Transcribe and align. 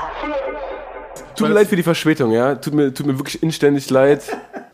Tut 1.35 1.47
mir 1.47 1.53
leid 1.53 1.67
für 1.67 1.77
die 1.77 1.83
Verspätung, 1.83 2.31
ja. 2.31 2.55
Tut 2.55 2.73
mir, 2.73 2.93
tut 2.93 3.05
mir 3.05 3.17
wirklich 3.17 3.41
inständig 3.41 3.89
leid. 3.89 4.23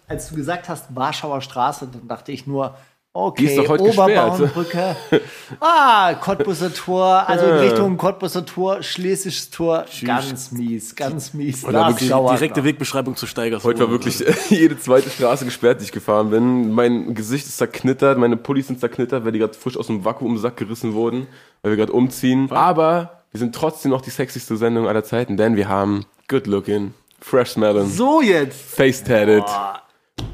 Als 0.08 0.30
du 0.30 0.36
gesagt 0.36 0.68
hast, 0.68 0.94
Warschauer 0.96 1.42
Straße, 1.42 1.88
dann 1.92 2.08
dachte 2.08 2.32
ich 2.32 2.48
nur, 2.48 2.76
Die 3.14 3.20
okay, 3.20 3.46
ist 3.46 3.58
doch 3.58 3.68
heute 3.68 3.84
Oberbauernbrücke. 3.84 4.96
ah, 5.60 6.14
Cottbuser 6.14 6.74
Tor, 6.74 7.28
also 7.28 7.46
in 7.46 7.52
Richtung 7.56 7.98
Cottbuser 7.98 8.46
Tor, 8.46 8.82
Schlesisches 8.84 9.50
Tor. 9.50 9.84
Ganz 10.06 10.54
mies, 10.54 10.96
ganz 10.96 11.34
mies. 11.34 11.66
Oder 11.66 11.90
wirklich 11.90 12.10
Direkte 12.10 12.64
Wegbeschreibung 12.64 13.18
zu 13.18 13.28
Steigers. 13.28 13.66
Heute 13.66 13.82
war 13.82 13.90
wirklich 13.90 14.24
jede 14.50 14.80
zweite 14.80 15.10
Straße 15.10 15.44
gesperrt, 15.44 15.82
die 15.82 15.86
ich 15.86 15.92
gefahren 15.92 16.30
bin. 16.30 16.72
Mein 16.72 17.14
Gesicht 17.14 17.48
ist 17.48 17.58
zerknittert, 17.58 18.18
meine 18.18 18.38
Pullis 18.38 18.68
sind 18.68 18.80
zerknittert, 18.80 19.26
weil 19.26 19.34
die 19.34 19.40
gerade 19.40 19.56
frisch 19.56 19.76
aus 19.76 19.88
dem 19.88 20.06
Vakuumsack 20.06 20.56
gerissen 20.56 20.94
wurden, 20.94 21.28
weil 21.64 21.74
wir 21.74 21.78
gerade 21.78 21.92
umziehen. 21.92 22.50
Aber 22.52 23.24
wir 23.32 23.40
sind 23.40 23.54
trotzdem 23.54 23.92
noch 23.92 24.02
die 24.02 24.10
sexyste 24.10 24.56
Sendung 24.56 24.88
aller 24.88 25.04
Zeiten, 25.04 25.36
denn 25.36 25.58
wir 25.58 25.68
haben 25.68 26.06
Good 26.30 26.48
Looking, 26.48 26.94
Fresh 27.20 27.52
Smelling, 27.52 27.90
So 27.90 28.22
jetzt. 28.22 28.58
Face 28.58 29.04
Tatted, 29.04 29.44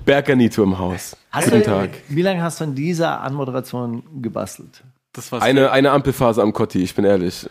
Berganito 0.06 0.64
im 0.64 0.78
Haus. 0.78 1.16
Hast 1.32 1.46
Guten 1.46 1.60
du, 1.60 1.66
Tag. 1.66 1.90
Wie 2.10 2.22
lange 2.22 2.42
hast 2.42 2.60
du 2.60 2.66
an 2.66 2.76
dieser 2.76 3.22
Anmoderation 3.22 4.04
gebastelt? 4.22 4.84
Das 5.18 5.32
war 5.32 5.42
Eine, 5.42 5.72
eine 5.72 5.90
Ampelphase 5.90 6.44
am 6.44 6.54
Kotti, 6.54 6.84
ich 6.84 6.94
bin 6.94 7.04
ehrlich. 7.04 7.50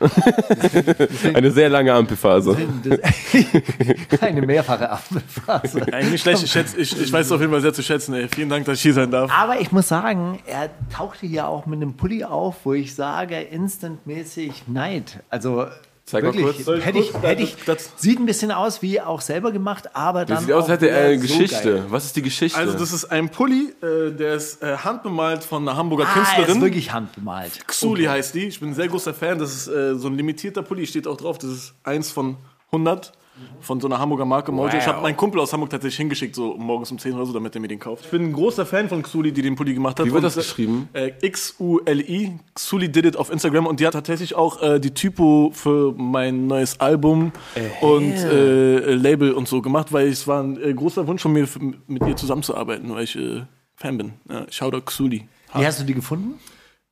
eine 1.34 1.50
sehr 1.50 1.68
lange 1.68 1.92
Ampelphase. 1.92 2.56
Eine 4.20 4.42
mehrfache 4.42 4.88
schlecht. 6.16 6.44
Ich, 6.44 6.50
schätze, 6.52 6.78
ich, 6.78 7.00
ich 7.00 7.12
weiß 7.12 7.26
es 7.26 7.32
auf 7.32 7.40
jeden 7.40 7.50
Fall 7.50 7.62
sehr 7.62 7.74
zu 7.74 7.82
schätzen. 7.82 8.14
Ey. 8.14 8.28
Vielen 8.28 8.48
Dank, 8.48 8.66
dass 8.66 8.76
ich 8.76 8.82
hier 8.82 8.94
sein 8.94 9.10
darf. 9.10 9.32
Aber 9.36 9.60
ich 9.60 9.72
muss 9.72 9.88
sagen, 9.88 10.38
er 10.46 10.70
tauchte 10.94 11.26
hier 11.26 11.48
auch 11.48 11.66
mit 11.66 11.82
einem 11.82 11.94
Pulli 11.94 12.22
auf, 12.22 12.58
wo 12.62 12.72
ich 12.72 12.94
sage, 12.94 13.40
instantmäßig 13.40 14.68
Neid. 14.68 15.24
Also 15.28 15.66
Zeig 16.08 16.22
mal 16.22 16.28
wirklich, 16.34 16.54
kurz. 16.54 16.64
Soll 16.64 16.78
ich 16.78 16.84
hätte 16.86 16.98
ich, 17.00 17.12
kurz? 17.12 17.24
hätte 17.24 17.42
ich, 17.42 17.56
Das- 17.66 17.90
sieht 17.96 18.20
ein 18.20 18.26
bisschen 18.26 18.52
aus 18.52 18.80
wie 18.80 19.00
auch 19.00 19.20
selber 19.20 19.50
gemacht, 19.50 19.94
aber 19.96 20.24
dann 20.24 20.36
Das 20.36 20.44
sieht 20.44 20.52
aus, 20.54 20.62
als 20.62 20.68
auch 20.68 20.72
hätte 20.74 20.88
er 20.90 21.06
eine 21.08 21.16
so 21.18 21.22
Geschichte. 21.22 21.72
geil. 21.74 21.84
Was 21.88 22.04
ist 22.04 22.14
die 22.16 22.22
Geschichte? 22.22 22.56
Also 22.58 22.78
das 22.78 22.92
ist 22.92 23.06
ein 23.06 23.28
Pulli, 23.28 23.74
äh, 23.82 24.12
der 24.12 24.34
ist 24.34 24.62
äh, 24.62 24.76
handbemalt 24.76 25.42
von 25.42 25.68
einer 25.68 25.76
Hamburger 25.76 26.04
Ah, 26.06 26.14
er 26.14 26.22
ist 26.22 26.34
Künstlerin. 26.36 26.62
wirklich 26.62 26.92
handbemalt. 26.92 27.66
Xuli 27.66 28.04
heißt 28.04 28.34
die. 28.36 28.44
Ich 28.46 28.60
bin 28.60 28.68
ein 28.70 28.74
sehr 28.74 28.86
großer 28.88 29.14
Fan. 29.14 29.38
Das 29.40 29.52
ist 29.52 29.66
äh, 29.66 29.96
so 29.96 30.06
ein 30.06 30.16
limitierter 30.16 30.62
Pulli, 30.62 30.86
steht 30.86 31.08
auch 31.08 31.16
drauf. 31.16 31.38
Das 31.38 31.50
ist 31.50 31.74
eins 31.82 32.12
von 32.12 32.36
100 32.70 33.12
von 33.60 33.80
so 33.80 33.88
einer 33.88 33.98
Hamburger 33.98 34.24
Marke 34.24 34.52
Mojo. 34.52 34.76
Ich 34.76 34.86
habe 34.86 35.02
meinen 35.02 35.16
Kumpel 35.16 35.40
aus 35.40 35.52
Hamburg 35.52 35.70
tatsächlich 35.70 35.96
hingeschickt, 35.96 36.34
so 36.34 36.56
morgens 36.56 36.90
um 36.90 36.98
10 36.98 37.14
oder 37.14 37.26
so, 37.26 37.32
damit 37.32 37.54
er 37.54 37.60
mir 37.60 37.68
den 37.68 37.78
kauft. 37.78 38.04
Ich 38.04 38.10
bin 38.10 38.22
ein 38.22 38.32
großer 38.32 38.64
Fan 38.64 38.88
von 38.88 39.02
Xuli, 39.02 39.32
die 39.32 39.42
den 39.42 39.56
Pulli 39.56 39.74
gemacht 39.74 39.98
hat. 39.98 40.06
Wie 40.06 40.12
wird 40.12 40.24
das 40.24 40.36
äh, 40.36 40.40
geschrieben? 40.40 40.88
Äh, 40.92 41.12
X-U-L-I. 41.20 42.38
Xuli 42.54 42.90
did 42.90 43.06
it 43.06 43.16
auf 43.16 43.30
Instagram 43.30 43.66
und 43.66 43.80
die 43.80 43.86
hat 43.86 43.94
tatsächlich 43.94 44.34
auch 44.34 44.62
äh, 44.62 44.78
die 44.78 44.92
Typo 44.92 45.50
für 45.52 45.94
mein 45.96 46.46
neues 46.46 46.80
Album 46.80 47.32
und 47.80 48.14
äh, 48.14 48.94
Label 48.94 49.32
und 49.32 49.48
so 49.48 49.62
gemacht, 49.62 49.92
weil 49.92 50.08
es 50.08 50.26
war 50.26 50.42
ein 50.42 50.62
äh, 50.62 50.72
großer 50.72 51.06
Wunsch 51.06 51.22
von 51.22 51.32
mir, 51.32 51.48
mit 51.86 52.06
ihr 52.06 52.16
zusammenzuarbeiten, 52.16 52.94
weil 52.94 53.04
ich 53.04 53.16
äh, 53.16 53.42
Fan 53.76 53.98
bin. 53.98 54.14
Ja, 54.28 54.46
Shoutout 54.50 54.82
Xuli. 54.86 55.28
Wie 55.54 55.66
hast 55.66 55.80
du 55.80 55.84
die 55.84 55.94
gefunden? 55.94 56.38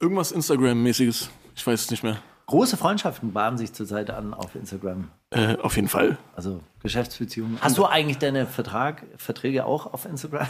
Irgendwas 0.01 0.33
Instagram-mäßiges. 0.33 1.31
Ich 1.57 1.67
weiß 1.67 1.83
es 1.83 1.91
nicht 1.91 2.03
mehr. 2.03 2.19
Große 2.47 2.77
Freundschaften 2.77 3.33
bahnen 3.33 3.57
sich 3.57 3.73
zurzeit 3.73 4.11
an 4.11 4.35
auf 4.35 4.55
Instagram. 4.55 5.09
Äh, 5.31 5.57
auf 5.57 5.77
jeden 5.77 5.89
Fall. 5.89 6.19
Also 6.37 6.61
Geschäftsbeziehungen. 6.83 7.59
Hast 7.61 7.79
du 7.79 7.87
eigentlich 7.87 8.19
deine 8.19 8.47
Vertrag, 8.47 9.05
Verträge 9.17 9.65
auch 9.65 9.93
auf 9.93 10.05
Instagram? 10.05 10.47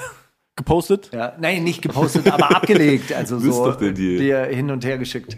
Gepostet? 0.57 1.11
Ja, 1.13 1.35
nein, 1.41 1.65
nicht 1.65 1.83
gepostet, 1.83 2.31
aber 2.31 2.51
abgelegt. 2.57 3.13
Also 3.13 3.39
so 3.39 3.73
dir 3.73 4.45
hin 4.45 4.71
und 4.71 4.85
her 4.85 4.99
geschickt. 4.99 5.37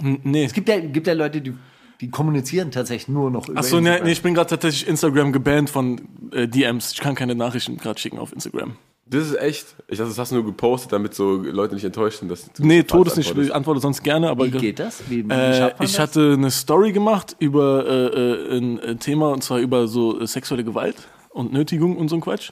Nee. 0.00 0.44
Es 0.44 0.52
gibt 0.52 0.68
ja, 0.68 0.80
gibt 0.80 1.06
ja 1.06 1.12
Leute, 1.12 1.40
die, 1.40 1.54
die 2.00 2.10
kommunizieren 2.10 2.70
tatsächlich 2.70 3.08
nur 3.08 3.30
noch 3.30 3.48
über 3.48 3.58
Achso, 3.58 3.80
nee, 3.80 4.00
nee, 4.00 4.12
ich 4.12 4.22
bin 4.22 4.34
gerade 4.34 4.50
tatsächlich 4.50 4.86
Instagram 4.88 5.32
gebannt 5.32 5.70
von 5.70 6.00
äh, 6.32 6.46
DMs. 6.46 6.92
Ich 6.92 7.00
kann 7.00 7.14
keine 7.14 7.34
Nachrichten 7.34 7.76
gerade 7.76 7.98
schicken 7.98 8.18
auf 8.18 8.32
Instagram. 8.32 8.76
Das 9.10 9.26
ist 9.26 9.36
echt. 9.38 9.74
Ich 9.88 9.98
dachte, 9.98 10.10
das 10.10 10.18
hast 10.18 10.32
du 10.32 10.36
nur 10.36 10.44
gepostet, 10.44 10.92
damit 10.92 11.14
so 11.14 11.36
Leute 11.36 11.74
nicht 11.74 11.84
enttäuscht 11.84 12.18
sind. 12.18 12.30
Dass 12.30 12.50
du 12.52 12.66
Nee, 12.66 12.82
Todes 12.82 13.16
nicht. 13.16 13.36
Ich 13.36 13.54
antworte 13.54 13.80
sonst 13.80 14.02
gerne, 14.02 14.28
aber. 14.28 14.46
Wie 14.46 14.50
geht 14.50 14.78
das? 14.78 15.02
Wie, 15.08 15.24
wie 15.28 15.32
Äh, 15.32 15.68
ich 15.80 15.92
das? 15.92 15.98
hatte 15.98 16.32
eine 16.34 16.50
Story 16.50 16.92
gemacht 16.92 17.34
über 17.38 17.86
äh, 17.86 18.54
äh, 18.54 18.58
ein 18.58 18.78
äh, 18.80 18.96
Thema 18.96 19.30
und 19.32 19.42
zwar 19.42 19.58
über 19.58 19.88
so 19.88 20.20
äh, 20.20 20.26
sexuelle 20.26 20.64
Gewalt 20.64 20.96
und 21.30 21.52
Nötigung 21.52 21.96
und 21.96 22.08
so 22.08 22.16
ein 22.16 22.20
Quatsch. 22.20 22.50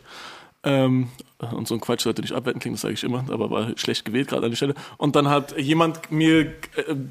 Ähm, 0.62 1.08
und 1.52 1.68
so 1.68 1.74
ein 1.74 1.80
Quatsch 1.80 2.00
sollte 2.02 2.22
nicht 2.22 2.32
abwerten 2.32 2.60
klingen, 2.60 2.74
das 2.76 2.80
sage 2.80 2.94
ich 2.94 3.04
immer, 3.04 3.24
aber 3.30 3.50
war 3.50 3.72
schlecht 3.76 4.04
gewählt 4.06 4.28
gerade 4.28 4.44
an 4.46 4.50
der 4.50 4.56
Stelle. 4.56 4.74
Und 4.96 5.14
dann 5.14 5.28
hat 5.28 5.56
jemand 5.60 6.10
mir 6.10 6.40
äh, 6.40 6.52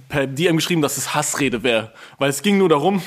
per 0.09 0.25
DM 0.27 0.55
geschrieben, 0.57 0.81
dass 0.81 0.97
es 0.97 1.13
Hassrede 1.13 1.61
wäre, 1.63 1.93
weil 2.17 2.29
es 2.31 2.41
ging 2.41 2.57
nur 2.57 2.67
darum, 2.69 3.01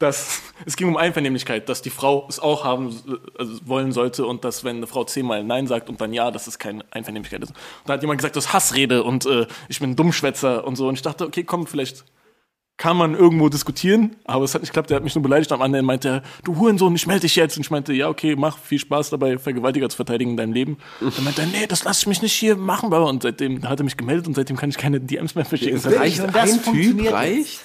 dass 0.00 0.42
es 0.66 0.76
ging 0.76 0.88
um 0.88 0.96
Einvernehmlichkeit, 0.96 1.68
dass 1.68 1.82
die 1.82 1.90
Frau 1.90 2.26
es 2.28 2.40
auch 2.40 2.64
haben 2.64 2.90
äh, 3.06 3.38
also 3.38 3.60
wollen 3.66 3.92
sollte 3.92 4.26
und 4.26 4.44
dass 4.44 4.64
wenn 4.64 4.78
eine 4.78 4.88
Frau 4.88 5.04
zehnmal 5.04 5.44
Nein 5.44 5.68
sagt 5.68 5.88
und 5.88 6.00
dann 6.00 6.12
Ja, 6.12 6.32
dass 6.32 6.48
es 6.48 6.58
keine 6.58 6.84
Einvernehmlichkeit 6.90 7.42
ist. 7.42 7.50
Und 7.50 7.58
da 7.86 7.92
hat 7.94 8.02
jemand 8.02 8.18
gesagt, 8.18 8.34
das 8.34 8.46
ist 8.46 8.52
Hassrede 8.52 9.04
und 9.04 9.26
äh, 9.26 9.46
ich 9.68 9.78
bin 9.78 9.90
ein 9.90 9.96
Dummschwätzer 9.96 10.66
und 10.66 10.74
so. 10.74 10.88
Und 10.88 10.94
ich 10.94 11.02
dachte, 11.02 11.24
okay, 11.24 11.44
komm, 11.44 11.66
vielleicht 11.66 12.04
kann 12.80 12.96
man 12.96 13.14
irgendwo 13.14 13.50
diskutieren, 13.50 14.16
aber 14.24 14.42
es 14.42 14.54
hat 14.54 14.62
nicht 14.62 14.70
geklappt. 14.70 14.88
Der 14.88 14.96
hat 14.96 15.04
mich 15.04 15.14
nur 15.14 15.22
beleidigt. 15.22 15.52
Am 15.52 15.60
anderen 15.60 15.84
meinte 15.84 16.08
er, 16.08 16.22
du 16.44 16.56
Hurensohn, 16.56 16.96
ich 16.96 17.06
melde 17.06 17.20
dich 17.20 17.36
jetzt. 17.36 17.58
Und 17.58 17.66
ich 17.66 17.70
meinte, 17.70 17.92
ja, 17.92 18.08
okay, 18.08 18.36
mach 18.36 18.56
viel 18.56 18.78
Spaß 18.78 19.10
dabei, 19.10 19.36
Vergewaltiger 19.36 19.90
zu 19.90 19.96
verteidigen 19.96 20.30
in 20.30 20.36
deinem 20.38 20.54
Leben. 20.54 20.78
Dann 20.98 21.22
meinte 21.22 21.42
er, 21.42 21.48
nee, 21.48 21.66
das 21.68 21.84
lasse 21.84 22.00
ich 22.00 22.06
mich 22.06 22.22
nicht 22.22 22.32
hier 22.32 22.56
machen. 22.56 22.90
Und 22.90 23.22
seitdem 23.22 23.68
hat 23.68 23.80
er 23.80 23.84
mich 23.84 23.98
gemeldet 23.98 24.28
und 24.28 24.34
seitdem 24.34 24.56
kann 24.56 24.70
ich 24.70 24.78
keine 24.78 24.98
DMs 24.98 25.34
mehr 25.34 25.44
verschicken. 25.44 25.78
Reicht 25.92 26.20
Und 26.20 26.34
das 26.34 26.52
ein 26.52 26.72
Typ? 26.72 27.12
Reicht? 27.12 27.60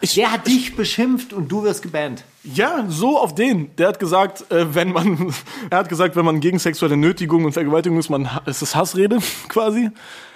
Ich, 0.00 0.14
Der 0.14 0.32
hat 0.32 0.46
dich 0.46 0.74
beschimpft 0.74 1.34
und 1.34 1.52
du 1.52 1.64
wirst 1.64 1.82
gebannt. 1.82 2.24
Ja, 2.42 2.86
so 2.88 3.18
auf 3.18 3.34
den. 3.34 3.76
Der 3.76 3.88
hat 3.88 3.98
gesagt, 3.98 4.50
äh, 4.50 4.74
wenn 4.74 4.92
man, 4.92 5.34
er 5.70 5.76
hat 5.76 5.90
gesagt, 5.90 6.16
wenn 6.16 6.24
man 6.24 6.40
gegen 6.40 6.58
sexuelle 6.58 6.96
Nötigung 6.96 7.44
und 7.44 7.52
Vergewaltigung 7.52 7.98
ist, 7.98 8.08
man, 8.08 8.26
ist 8.46 8.62
es 8.62 8.74
Hassrede 8.74 9.18
quasi. 9.50 9.90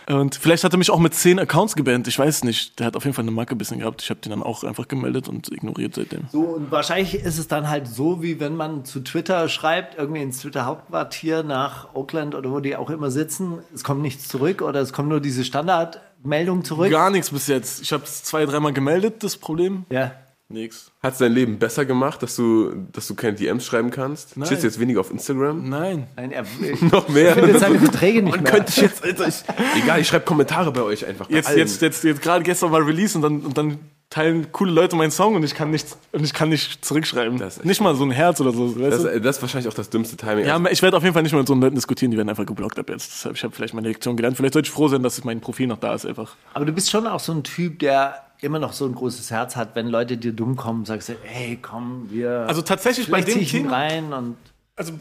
Und 0.08 0.34
vielleicht 0.34 0.64
hat 0.64 0.72
er 0.74 0.78
mich 0.78 0.90
auch 0.90 0.98
mit 0.98 1.14
zehn 1.14 1.38
Accounts 1.38 1.76
gebannt. 1.76 2.08
Ich 2.08 2.18
weiß 2.18 2.44
nicht. 2.44 2.78
Der 2.78 2.86
hat 2.86 2.96
auf 2.96 3.04
jeden 3.04 3.14
Fall 3.14 3.24
eine 3.24 3.30
Macke 3.30 3.54
ein 3.54 3.58
bisschen 3.58 3.78
gehabt. 3.80 4.02
Ich 4.02 4.10
habe 4.10 4.20
den 4.20 4.30
dann 4.30 4.42
auch 4.42 4.64
einfach 4.64 4.88
gemeldet 4.88 5.28
und 5.28 5.52
ignoriert 5.52 5.94
seitdem. 5.94 6.28
So, 6.30 6.40
und 6.40 6.70
wahrscheinlich 6.70 7.14
ist 7.14 7.38
es 7.38 7.48
dann 7.48 7.68
halt 7.68 7.86
so, 7.86 8.22
wie 8.22 8.40
wenn 8.40 8.56
man 8.56 8.84
zu 8.84 9.00
Twitter 9.00 9.48
schreibt, 9.48 9.96
irgendwie 9.98 10.22
ins 10.22 10.40
Twitter-Hauptquartier 10.40 11.42
nach 11.42 11.94
Oakland 11.94 12.34
oder 12.34 12.50
wo 12.50 12.60
die 12.60 12.76
auch 12.76 12.90
immer 12.90 13.10
sitzen, 13.10 13.58
es 13.74 13.84
kommt 13.84 14.02
nichts 14.02 14.28
zurück 14.28 14.62
oder 14.62 14.80
es 14.80 14.92
kommt 14.92 15.08
nur 15.08 15.20
diese 15.20 15.44
Standardmeldung 15.44 16.64
zurück. 16.64 16.90
Gar 16.90 17.10
nichts 17.10 17.30
bis 17.30 17.46
jetzt. 17.46 17.82
Ich 17.82 17.92
habe 17.92 18.04
es 18.04 18.24
zwei, 18.24 18.44
dreimal 18.46 18.72
gemeldet, 18.72 19.22
das 19.22 19.36
Problem. 19.36 19.84
Ja. 19.90 20.12
Nix. 20.52 20.90
Hat 21.02 21.12
es 21.14 21.18
dein 21.18 21.32
Leben 21.32 21.58
besser 21.58 21.84
gemacht, 21.84 22.22
dass 22.22 22.36
du, 22.36 22.72
dass 22.92 23.06
du 23.08 23.14
keine 23.14 23.34
DMs 23.34 23.64
schreiben 23.64 23.90
kannst? 23.90 24.36
Nein. 24.36 24.48
Chillst 24.48 24.62
du 24.62 24.68
jetzt 24.68 24.78
weniger 24.80 25.00
auf 25.00 25.10
Instagram? 25.10 25.68
Nein. 25.68 26.06
Nein, 26.16 26.32
er 26.32 26.44
Noch 26.92 27.08
mehr? 27.08 27.34
findet 27.34 27.58
seine 27.60 27.78
Verträge 27.78 28.22
nicht 28.22 28.34
Man 28.36 28.42
mehr. 28.44 28.52
könnte 28.52 28.70
ich 28.70 28.76
jetzt, 28.82 29.02
Alter, 29.02 29.28
ich, 29.28 29.42
egal, 29.82 30.00
ich 30.00 30.08
schreibe 30.08 30.24
Kommentare 30.24 30.70
bei 30.72 30.82
euch 30.82 31.06
einfach. 31.06 31.28
Bei 31.28 31.34
Jetzt, 31.36 31.48
allen. 31.48 31.58
jetzt, 31.58 31.80
jetzt, 31.82 32.04
jetzt 32.04 32.22
gerade 32.22 32.44
gestern 32.44 32.70
war 32.72 32.86
Release 32.86 33.16
und 33.16 33.22
dann, 33.22 33.40
und 33.40 33.56
dann 33.58 33.78
teilen 34.10 34.52
coole 34.52 34.70
Leute 34.72 34.94
meinen 34.94 35.10
Song 35.10 35.36
und 35.36 35.42
ich 35.42 35.54
kann 35.54 35.70
nichts, 35.70 35.96
und 36.12 36.22
ich 36.22 36.34
kann 36.34 36.50
nicht 36.50 36.84
zurückschreiben. 36.84 37.38
Das 37.38 37.54
ist 37.54 37.58
echt 37.60 37.66
Nicht 37.66 37.80
mal 37.80 37.94
so 37.94 38.04
ein 38.04 38.10
Herz 38.10 38.40
oder 38.42 38.52
so. 38.52 38.78
Weißt 38.78 39.04
das, 39.04 39.22
das 39.22 39.36
ist 39.36 39.42
wahrscheinlich 39.42 39.68
auch 39.68 39.74
das 39.74 39.88
dümmste 39.88 40.18
Timing. 40.18 40.44
Ja, 40.44 40.62
ich 40.70 40.82
werde 40.82 40.98
auf 40.98 41.02
jeden 41.02 41.14
Fall 41.14 41.22
nicht 41.22 41.32
mehr 41.32 41.38
mit 41.40 41.48
so 41.48 41.54
Leuten 41.54 41.74
diskutieren, 41.76 42.10
die 42.10 42.18
werden 42.18 42.28
einfach 42.28 42.44
geblockt 42.44 42.78
ab 42.78 42.90
jetzt. 42.90 43.10
Deshalb, 43.10 43.36
ich 43.36 43.42
habe 43.42 43.54
vielleicht 43.54 43.72
meine 43.72 43.88
Lektion 43.88 44.14
gelernt. 44.14 44.36
Vielleicht 44.36 44.52
sollte 44.52 44.66
ich 44.66 44.72
froh 44.72 44.88
sein, 44.88 45.02
dass 45.02 45.24
mein 45.24 45.40
Profil 45.40 45.66
noch 45.66 45.78
da 45.78 45.94
ist 45.94 46.04
einfach. 46.04 46.36
Aber 46.52 46.66
du 46.66 46.72
bist 46.72 46.90
schon 46.90 47.06
auch 47.06 47.20
so 47.20 47.32
ein 47.32 47.42
Typ, 47.42 47.78
der 47.78 48.16
immer 48.42 48.58
noch 48.58 48.72
so 48.72 48.84
ein 48.84 48.94
großes 48.94 49.30
Herz 49.30 49.56
hat, 49.56 49.74
wenn 49.74 49.86
Leute 49.88 50.16
dir 50.16 50.32
dumm 50.32 50.56
kommen, 50.56 50.84
sagst 50.84 51.08
du, 51.08 51.14
hey, 51.22 51.58
komm, 51.60 52.08
wir 52.10 52.44
Also 52.48 52.62
tatsächlich 52.62 53.10
bei 53.10 53.22
dem 53.22 53.46
Thema, 53.46 53.72
rein 53.72 54.12
und 54.12 54.36
also 54.74 54.94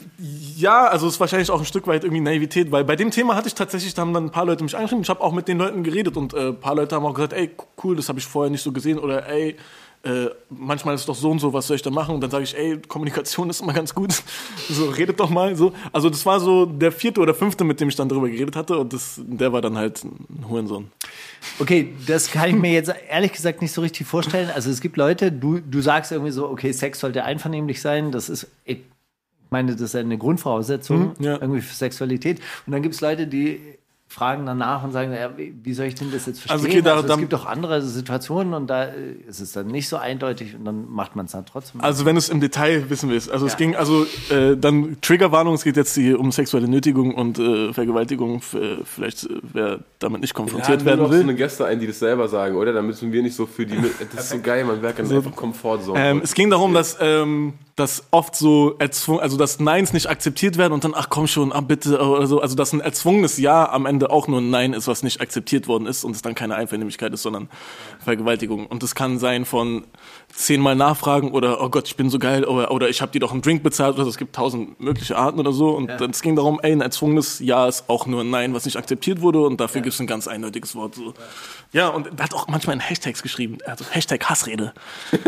ja, 0.58 0.88
also 0.88 1.08
es 1.08 1.14
ist 1.14 1.20
wahrscheinlich 1.20 1.50
auch 1.50 1.60
ein 1.60 1.66
Stück 1.66 1.88
weit 1.88 2.04
irgendwie 2.04 2.22
Naivität, 2.22 2.72
weil 2.72 2.84
bei 2.84 2.96
dem 2.96 3.10
Thema 3.10 3.36
hatte 3.36 3.48
ich 3.48 3.56
tatsächlich, 3.56 3.94
da 3.94 4.02
haben 4.02 4.14
dann 4.14 4.26
ein 4.26 4.32
paar 4.32 4.46
Leute 4.46 4.64
mich 4.64 4.76
angeschrieben. 4.76 5.02
Ich 5.02 5.10
habe 5.10 5.22
auch 5.22 5.32
mit 5.32 5.48
den 5.48 5.58
Leuten 5.58 5.84
geredet 5.84 6.18
und 6.18 6.34
äh, 6.34 6.50
ein 6.50 6.60
paar 6.60 6.76
Leute 6.76 6.96
haben 6.96 7.06
auch 7.06 7.14
gesagt, 7.14 7.34
ey, 7.34 7.52
cool, 7.84 7.96
das 7.96 8.10
habe 8.10 8.20
ich 8.20 8.26
vorher 8.26 8.52
nicht 8.52 8.62
so 8.62 8.74
gesehen 8.74 9.00
oder 9.00 9.28
ey, 9.28 9.56
äh, 10.04 10.30
manchmal 10.50 10.96
ist 10.96 11.02
es 11.02 11.08
doch 11.08 11.16
so 11.16 11.30
und 11.30 11.40
so, 11.40 11.54
was 11.54 11.68
soll 11.68 11.76
ich 11.76 11.82
da 11.84 11.92
machen? 11.92 12.16
Und 12.16 12.22
dann 12.22 12.32
sage 12.32 12.44
ich, 12.44 12.58
ey, 12.58 12.80
Kommunikation 12.88 13.50
ist 13.50 13.62
immer 13.62 13.74
ganz 13.74 13.94
gut. 13.94 14.24
So, 14.70 14.86
redet 14.90 15.20
doch 15.20 15.30
mal. 15.30 15.56
So. 15.56 15.74
Also 15.92 16.10
das 16.10 16.26
war 16.26 16.40
so 16.40 16.66
der 16.66 16.92
vierte 16.92 17.20
oder 17.20 17.34
fünfte, 17.34 17.64
mit 17.64 17.80
dem 17.82 17.90
ich 17.90 17.96
dann 17.96 18.08
darüber 18.10 18.30
geredet 18.30 18.56
hatte 18.56 18.78
und 18.78 18.94
das, 18.94 19.20
der 19.22 19.52
war 19.52 19.62
dann 19.62 19.78
halt 19.78 20.04
ein 20.04 20.46
Hurensohn. 20.50 20.92
Okay, 21.60 21.94
das 22.08 22.32
kann 22.32 22.50
ich 22.50 22.56
mir 22.56 22.72
jetzt 22.72 22.92
ehrlich 23.10 23.34
gesagt 23.34 23.62
nicht 23.62 23.72
so 23.74 23.82
richtig 23.82 24.08
vorstellen. 24.08 24.50
Also 24.54 24.70
es 24.70 24.80
gibt 24.82 24.96
Leute, 24.98 25.32
du, 25.32 25.60
du 25.60 25.82
sagst 25.82 26.12
irgendwie 26.12 26.32
so, 26.32 26.48
okay, 26.50 26.72
Sex 26.72 27.00
sollte 27.00 27.24
einvernehmlich 27.26 27.82
sein. 27.82 28.12
Das 28.12 28.30
ist, 28.30 28.48
ich 28.66 28.80
meine, 29.50 29.74
das 29.74 29.82
ist 29.82 29.96
eine 29.96 30.18
Grundvoraussetzung 30.18 31.16
Mhm, 31.18 31.24
ja. 31.26 31.34
irgendwie 31.42 31.62
für 31.62 31.76
Sexualität. 31.76 32.40
Und 32.66 32.72
dann 32.74 32.82
gibt 32.82 32.96
es 32.96 33.02
Leute, 33.02 33.28
die 33.28 33.60
fragen 34.12 34.46
danach 34.46 34.84
und 34.84 34.92
sagen, 34.92 35.14
ja, 35.14 35.30
wie 35.38 35.74
soll 35.74 35.86
ich 35.86 35.96
denn 35.96 36.12
das 36.12 36.26
jetzt 36.26 36.42
verstehen? 36.42 36.52
Also 36.52 36.66
Also, 36.66 36.78
okay, 36.78 36.82
da- 36.82 37.00
es 37.00 37.06
da- 37.06 37.16
gibt 37.16 37.34
auch 37.34 37.46
andere 37.46 37.82
Situationen 37.82 38.54
und 38.54 38.68
da 38.68 38.84
äh, 38.86 39.14
ist 39.28 39.40
es 39.40 39.54
dann 39.54 39.68
nicht 39.68 39.88
so 39.88 39.96
eindeutig 39.96 40.54
und 40.56 40.66
dann 40.66 40.90
macht 40.92 41.16
man 41.16 41.28
es 41.28 41.32
dann 41.32 41.46
trotzdem. 41.46 41.80
Also 41.82 42.04
wenn 42.06 42.18
es 42.18 42.28
im 42.28 42.42
Detail 42.42 42.90
wissen 42.90 43.10
willst. 43.10 43.32
Also 43.32 43.46
es 43.46 43.56
ging, 43.56 43.76
also 43.76 44.06
äh, 44.30 44.58
dann 44.58 44.98
Triggerwarnung, 45.02 45.54
es 45.54 45.64
geht 45.64 45.78
jetzt 45.78 45.96
hier 45.96 46.20
um 46.20 46.32
sexuelle 46.34 46.68
Nötigung 46.68 47.16
und 47.16 47.40
äh, 47.40 47.72
Vergewaltigung. 47.72 48.42
Äh, 48.54 48.84
vielleicht, 48.84 49.24
äh, 49.24 49.30
wer 49.54 49.80
damit 50.00 50.20
nicht 50.22 50.34
konfrontiert 50.34 50.82
Ja, 50.82 50.86
werden 50.86 51.00
nur 51.00 51.08
noch 51.08 51.14
will. 51.14 51.22
so 51.22 51.28
eine 51.30 51.36
Gäste 51.36 51.66
ein, 51.66 51.80
die 51.80 51.88
das 51.88 52.00
selber 52.00 52.28
sagen, 52.28 52.58
oder? 52.58 52.74
Da 52.74 52.82
müssen 52.82 53.14
wir 53.14 53.24
nicht 53.24 53.36
so 53.36 53.46
für 53.46 53.66
die. 53.66 53.78
Das 54.14 54.26
ist 54.26 54.30
so 54.32 54.40
geil, 54.40 54.66
man 54.66 54.82
merkt 54.82 55.00
dann 55.00 55.10
einfach 55.10 55.34
Komfortzone. 55.36 55.98
Ähm, 56.00 56.22
es 56.24 56.34
ging 56.34 56.50
darum, 56.50 56.74
dass, 56.74 56.98
ähm, 57.00 57.54
dass 57.82 58.04
oft 58.12 58.36
so 58.36 58.76
erzwungen, 58.78 59.22
also 59.22 59.38
dass 59.38 59.60
Neins 59.60 59.92
nicht 59.92 60.08
akzeptiert 60.08 60.58
werden 60.58 60.72
und 60.72 60.84
dann, 60.84 60.94
ach 60.96 61.10
komm 61.10 61.28
schon, 61.28 61.52
ah 61.52 61.62
bitte, 61.62 62.00
oder 62.00 62.28
so. 62.28 62.40
Also 62.40 62.56
dass 62.56 62.74
ein 62.74 62.80
erzwungenes 62.80 63.38
Ja 63.38 63.70
am 63.70 63.86
Ende 63.86 64.12
auch 64.12 64.28
nur 64.28 64.40
ein 64.40 64.50
Nein 64.50 64.74
ist, 64.74 64.88
was 64.88 65.04
nicht 65.04 65.20
akzeptiert 65.20 65.68
worden 65.68 65.88
ist 65.88 66.04
und 66.04 66.16
es 66.16 66.22
dann 66.22 66.36
keine 66.36 66.56
Einvernehmlichkeit 66.56 67.12
ist, 67.14 67.24
sondern 67.24 67.50
Vergewaltigung. 68.00 68.68
Und 68.68 68.84
das 68.84 68.96
kann 68.96 69.18
sein 69.20 69.46
von 69.46 69.86
zehnmal 70.34 70.76
nachfragen 70.76 71.32
oder 71.32 71.62
oh 71.62 71.70
Gott, 71.70 71.88
ich 71.88 71.96
bin 71.96 72.10
so 72.10 72.18
geil 72.20 72.46
oder, 72.46 72.72
oder 72.72 72.90
ich 72.90 73.02
habe 73.02 73.12
dir 73.12 73.20
doch 73.20 73.32
einen 73.32 73.42
Drink 73.42 73.64
bezahlt 73.64 73.98
oder. 73.98 74.08
Es 74.08 74.18
gibt 74.18 74.36
tausend 74.36 74.80
mögliche 74.80 75.18
Arten 75.18 75.40
oder 75.40 75.52
so. 75.54 75.70
Und 75.70 75.88
dann, 75.88 76.10
es 76.12 76.22
ging 76.22 76.36
darum, 76.36 76.60
ey, 76.64 76.72
ein 76.72 76.82
erzwungenes 76.82 77.40
Ja 77.40 77.68
ist 77.68 77.86
auch 77.90 78.06
nur 78.06 78.22
ein 78.22 78.30
Nein, 78.30 78.54
was 78.54 78.66
nicht 78.66 78.78
akzeptiert 78.78 79.22
wurde 79.22 79.42
und 79.42 79.60
dafür 79.62 79.82
gibt 79.82 79.94
es 79.94 80.00
ein 80.00 80.08
ganz 80.08 80.28
eindeutiges 80.28 80.76
Wort. 80.76 80.96
So. 80.96 81.14
Ja, 81.74 81.90
und 81.90 82.08
er 82.18 82.24
hat 82.24 82.34
auch 82.34 82.48
manchmal 82.48 82.76
in 82.76 82.80
Hashtags 82.82 83.22
geschrieben, 83.24 83.58
also 83.66 83.86
Hashtag 83.90 84.24
Hassrede. 84.30 84.74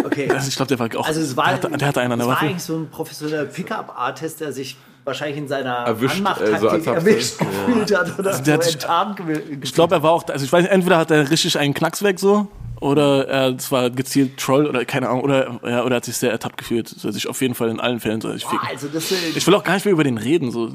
okay. 0.03 0.29
Also 0.29 0.47
ich 0.49 0.55
glaube, 0.55 0.69
der 0.75 0.79
war 0.79 0.89
auch. 0.99 1.07
Also 1.07 1.21
es 1.21 1.35
war, 1.37 1.45
der, 1.45 1.53
hatte, 1.55 1.69
der 1.77 1.87
hatte 1.87 2.01
einen 2.01 2.11
an 2.13 2.19
der 2.19 2.27
war 2.27 2.35
Waffe. 2.35 2.45
eigentlich 2.47 2.63
so 2.63 2.75
ein 2.77 2.89
professioneller 2.89 3.45
Pickup-Artist, 3.45 4.41
der 4.41 4.51
sich 4.53 4.77
wahrscheinlich 5.05 5.37
in 5.37 5.47
seiner 5.49 5.73
Erwischt, 5.73 6.15
Anmachtaktik 6.17 6.79
äh, 6.79 6.83
so 6.83 6.91
erwischt 6.91 7.37
gefühlt 7.39 7.97
hat 7.97 8.17
oder 8.17 8.31
Also 8.31 8.43
der 8.43 8.45
so 8.45 8.51
hat 8.53 8.63
sich- 8.63 8.73
enttarnt. 8.75 9.19
Ich 9.61 9.73
glaube, 9.73 9.95
er 9.95 10.03
war 10.03 10.11
auch, 10.11 10.23
also 10.29 10.45
ich 10.45 10.51
weiß 10.51 10.63
nicht, 10.63 10.71
entweder 10.71 10.97
hat 10.97 11.11
er 11.11 11.29
richtig 11.29 11.57
einen 11.59 11.73
Knacks 11.73 12.03
weg 12.03 12.19
so, 12.19 12.47
oder 12.83 13.27
er 13.29 13.57
zwar 13.57 13.89
gezielt 13.89 14.37
Troll 14.37 14.67
oder 14.67 14.83
keine 14.83 15.07
Ahnung, 15.07 15.23
oder, 15.23 15.59
ja, 15.63 15.83
oder 15.83 15.95
er 15.95 15.97
hat 15.97 16.05
sich 16.05 16.17
sehr 16.17 16.31
ertappt 16.31 16.57
gefühlt. 16.57 16.91
Also 16.93 17.11
sich 17.11 17.27
auf 17.27 17.41
jeden 17.41 17.55
Fall 17.55 17.69
in 17.69 17.79
allen 17.79 18.01
Fällen 18.01 18.19
soll 18.19 18.31
er 18.31 18.33
sich 18.35 18.45
ficken. 18.45 18.67
also 18.67 18.87
das, 18.89 19.11
äh, 19.11 19.15
Ich 19.35 19.47
will 19.47 19.55
auch 19.55 19.63
gar 19.63 19.75
nicht 19.75 19.85
mehr 19.85 19.93
über 19.93 20.03
den 20.03 20.17
reden. 20.17 20.51
So. 20.51 20.69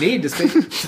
Nee, 0.00 0.18
das, 0.18 0.32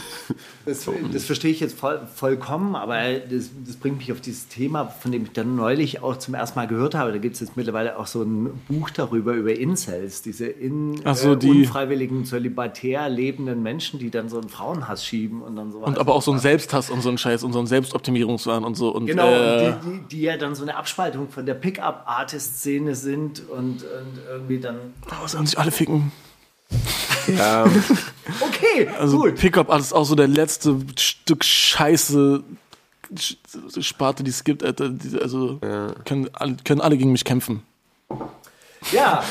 das, 0.71 0.89
das 1.13 1.25
verstehe 1.25 1.51
ich 1.51 1.61
jetzt 1.61 1.79
voll, 1.79 2.01
vollkommen, 2.15 2.75
aber 2.77 2.97
das, 3.15 3.51
das 3.67 3.77
bringt 3.77 3.99
mich 3.99 4.11
auf 4.13 4.21
dieses 4.21 4.49
Thema, 4.49 4.87
von 4.87 5.13
dem 5.13 5.25
ich 5.25 5.33
dann 5.33 5.57
neulich 5.57 6.03
auch 6.03 6.17
zum 6.17 6.35
ersten 6.35 6.59
Mal 6.59 6.67
gehört 6.67 6.95
habe. 6.95 7.13
Da 7.13 7.19
gibt 7.19 7.35
es 7.35 7.41
jetzt 7.41 7.57
mittlerweile 7.57 7.99
auch 7.99 8.07
so 8.07 8.23
ein 8.23 8.51
Buch 8.69 8.91
darüber, 8.91 9.33
über 9.35 9.55
Incels, 9.55 10.23
diese 10.23 10.47
in, 10.47 11.01
so, 11.15 11.33
äh, 11.33 11.37
die- 11.37 11.51
unfreiwilligen, 11.51 12.25
zölibatär 12.25 13.09
lebenden 13.09 13.63
Menschen, 13.63 13.99
die 13.99 14.11
dann 14.11 14.29
so 14.29 14.39
einen 14.41 14.49
Frauenhass 14.49 15.05
schieben 15.05 15.43
und 15.43 15.57
dann 15.57 15.73
so 15.73 15.79
Und 15.79 15.99
aber 15.99 16.15
auch 16.15 16.23
so 16.23 16.33
ein 16.33 16.39
Selbsthass 16.39 16.91
und 16.91 17.03
so 17.03 17.09
ein 17.11 17.19
Scheiß 17.19 17.43
und 17.45 17.53
so 17.53 17.59
ein 17.61 17.67
Selbstoptimierungswahn 17.67 18.65
und 18.65 18.77
so. 18.77 18.91
Und, 18.95 19.07
Genau, 19.07 19.29
äh, 19.29 19.67
und 19.67 19.85
die, 19.85 19.91
die, 19.91 20.17
die 20.17 20.21
ja 20.23 20.37
dann 20.37 20.55
so 20.55 20.63
eine 20.63 20.77
Abspaltung 20.77 21.29
von 21.29 21.45
der 21.47 21.55
Pickup-Artist-Szene 21.55 22.95
sind 22.95 23.49
und, 23.49 23.83
und 23.83 23.85
irgendwie 24.31 24.59
dann. 24.59 24.77
oh, 25.23 25.27
sollen 25.27 25.47
sich 25.47 25.59
alle 25.59 25.71
ficken. 25.71 26.13
Ja, 27.37 27.65
Okay, 28.41 28.89
Also 28.99 29.19
gut. 29.19 29.35
Pickup 29.37 29.73
ist 29.79 29.93
auch 29.93 30.05
so 30.05 30.15
der 30.15 30.29
letzte 30.29 30.77
Stück 30.97 31.45
Scheiße. 31.45 32.43
Sch- 33.17 33.83
Sparte, 33.83 34.23
die 34.23 34.31
es 34.31 34.45
gibt, 34.45 34.63
Alter. 34.65 34.89
Die- 34.89 35.19
Also 35.21 35.59
können, 36.05 36.29
alle, 36.33 36.57
können 36.65 36.81
alle 36.81 36.97
gegen 36.97 37.13
mich 37.13 37.25
kämpfen. 37.25 37.63
Ja, 38.93 39.23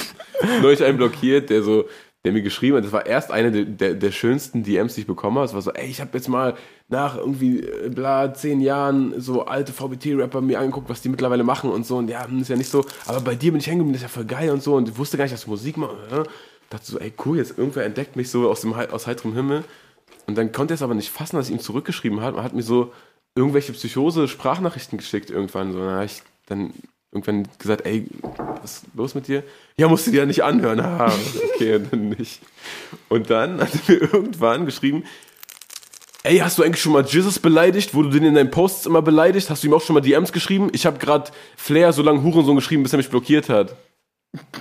neulich 0.62 0.82
einen 0.82 0.96
blockiert, 0.96 1.50
der 1.50 1.62
so, 1.62 1.84
der 2.24 2.32
mir 2.32 2.42
geschrieben 2.42 2.76
hat, 2.78 2.84
das 2.84 2.92
war 2.92 3.06
erst 3.06 3.30
eine 3.30 3.52
der, 3.52 3.64
der, 3.64 3.94
der 3.94 4.10
schönsten 4.10 4.64
DMs, 4.64 4.94
die 4.94 5.02
ich 5.02 5.06
bekommen 5.06 5.36
habe. 5.36 5.46
Es 5.46 5.54
war 5.54 5.62
so, 5.62 5.70
ey, 5.72 5.86
ich 5.88 6.00
habe 6.00 6.10
jetzt 6.14 6.28
mal 6.28 6.54
nach 6.88 7.16
irgendwie, 7.16 7.60
äh, 7.60 7.88
bla, 7.88 8.34
zehn 8.34 8.60
Jahren 8.60 9.20
so 9.20 9.44
alte 9.46 9.72
VBT-Rapper 9.72 10.40
mir 10.40 10.58
angeguckt, 10.58 10.88
was 10.88 11.02
die 11.02 11.08
mittlerweile 11.08 11.44
machen 11.44 11.70
und 11.70 11.86
so. 11.86 11.98
Und 11.98 12.08
ja, 12.08 12.26
hm, 12.26 12.40
ist 12.40 12.48
ja 12.48 12.56
nicht 12.56 12.70
so, 12.70 12.84
aber 13.06 13.20
bei 13.20 13.34
dir 13.36 13.52
bin 13.52 13.60
ich 13.60 13.66
hängen 13.66 13.78
geblieben, 13.78 13.92
das 13.92 14.02
ist 14.02 14.08
ja 14.16 14.22
voll 14.22 14.24
geil 14.24 14.50
und 14.50 14.62
so. 14.62 14.74
Und 14.74 14.88
ich 14.88 14.96
wusste 14.98 15.16
gar 15.16 15.24
nicht, 15.24 15.34
dass 15.34 15.44
du 15.44 15.50
Musik 15.50 15.76
machst. 15.76 15.94
Dachte 16.70 16.86
so, 16.86 16.98
ey, 16.98 17.12
cool, 17.24 17.38
jetzt 17.38 17.56
irgendwer 17.58 17.84
entdeckt 17.84 18.16
mich 18.16 18.30
so 18.30 18.50
aus, 18.50 18.62
dem, 18.62 18.72
aus 18.74 19.06
heiterem 19.06 19.34
Himmel. 19.34 19.64
Und 20.26 20.36
dann 20.36 20.52
konnte 20.52 20.74
er 20.74 20.76
es 20.76 20.82
aber 20.82 20.94
nicht 20.94 21.10
fassen, 21.10 21.36
dass 21.36 21.48
ich 21.48 21.54
ihm 21.54 21.60
zurückgeschrieben 21.60 22.20
habe. 22.20 22.36
Man 22.36 22.44
hat 22.44 22.54
mir 22.54 22.62
so 22.62 22.92
irgendwelche 23.34 23.72
Psychose-Sprachnachrichten 23.72 24.98
geschickt 24.98 25.30
irgendwann. 25.30 25.72
So, 25.72 25.78
dann 25.78 25.90
habe 25.90 26.04
ich 26.06 26.22
dann 26.46 26.72
irgendwann 27.12 27.48
gesagt, 27.58 27.86
ey, 27.86 28.06
was 28.62 28.78
ist 28.78 28.84
los 28.94 29.14
mit 29.14 29.28
dir? 29.28 29.44
Ja, 29.76 29.88
musst 29.88 30.06
du 30.06 30.10
dir 30.10 30.20
ja 30.20 30.26
nicht 30.26 30.42
anhören. 30.42 30.80
Ah, 30.86 31.12
okay, 31.54 31.80
dann 31.90 32.08
nicht. 32.10 32.40
Und 33.08 33.30
dann 33.30 33.60
hat 33.60 33.70
er 33.88 33.94
mir 33.94 34.00
irgendwann 34.12 34.66
geschrieben, 34.66 35.04
ey, 36.24 36.38
hast 36.38 36.58
du 36.58 36.62
eigentlich 36.62 36.82
schon 36.82 36.92
mal 36.92 37.04
Jesus 37.04 37.38
beleidigt? 37.38 37.94
Wurde 37.94 38.10
du 38.10 38.18
den 38.18 38.28
in 38.28 38.34
deinen 38.34 38.50
Posts 38.50 38.86
immer 38.86 39.02
beleidigt? 39.02 39.48
Hast 39.48 39.62
du 39.62 39.68
ihm 39.68 39.74
auch 39.74 39.82
schon 39.82 39.94
mal 39.94 40.00
DMs 40.00 40.32
geschrieben? 40.32 40.70
Ich 40.72 40.84
habe 40.84 40.98
gerade 40.98 41.30
Flair 41.56 41.92
so 41.92 42.02
lange 42.02 42.22
Hurensohn 42.22 42.56
geschrieben, 42.56 42.82
bis 42.82 42.92
er 42.92 42.96
mich 42.96 43.10
blockiert 43.10 43.48
hat. 43.48 43.76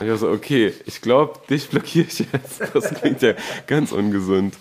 Ich 0.01 0.07
war 0.07 0.17
so, 0.17 0.29
okay, 0.29 0.73
ich 0.85 1.01
glaube, 1.01 1.39
dich 1.49 1.69
blockiere 1.69 2.07
ich 2.07 2.19
jetzt. 2.19 2.61
Das 2.73 2.93
klingt 2.93 3.21
ja 3.21 3.33
ganz 3.67 3.91
ungesund. 3.91 4.55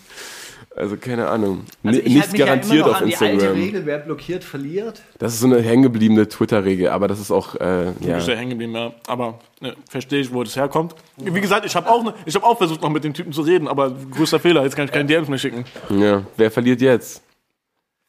Also 0.76 0.96
keine 0.96 1.28
Ahnung. 1.28 1.64
also 1.84 2.00
ich 2.00 2.14
nicht 2.14 2.36
ja 2.36 2.46
garantiert 2.46 2.78
immer 2.78 2.86
noch 2.88 2.94
auf 2.96 3.02
an 3.02 3.08
die 3.08 3.16
alte 3.16 3.32
Instagram. 3.32 3.56
Regel, 3.56 3.86
wer 3.86 3.98
blockiert, 3.98 4.42
verliert. 4.42 5.02
Das 5.18 5.34
ist 5.34 5.40
so 5.40 5.46
eine 5.46 5.60
hängengebliebene 5.60 6.28
Twitter-Regel, 6.28 6.88
aber 6.88 7.06
das 7.06 7.20
ist 7.20 7.30
auch, 7.30 7.54
äh, 7.54 7.92
ja. 8.00 8.18
Ich 8.18 8.26
bin 8.26 8.36
hängen 8.36 8.50
geblieben, 8.50 8.74
ja. 8.74 8.92
Aber 9.06 9.38
ne, 9.60 9.76
verstehe 9.88 10.20
ich, 10.20 10.32
wo 10.34 10.42
das 10.42 10.56
herkommt. 10.56 10.96
Wie 11.16 11.40
gesagt, 11.40 11.64
ich 11.64 11.76
habe 11.76 11.88
auch, 11.88 12.02
ne, 12.02 12.12
ich 12.26 12.34
hab 12.34 12.42
auch 12.42 12.58
versucht, 12.58 12.82
noch 12.82 12.90
mit 12.90 13.04
dem 13.04 13.14
Typen 13.14 13.32
zu 13.32 13.42
reden, 13.42 13.68
aber 13.68 13.92
größter 14.10 14.40
Fehler, 14.40 14.64
jetzt 14.64 14.74
kann 14.74 14.86
ich 14.86 14.92
keine 14.92 15.06
DMs 15.06 15.28
mehr 15.28 15.38
schicken. 15.38 15.64
ja. 15.90 16.22
Wer 16.36 16.50
verliert 16.50 16.80
jetzt? 16.80 17.22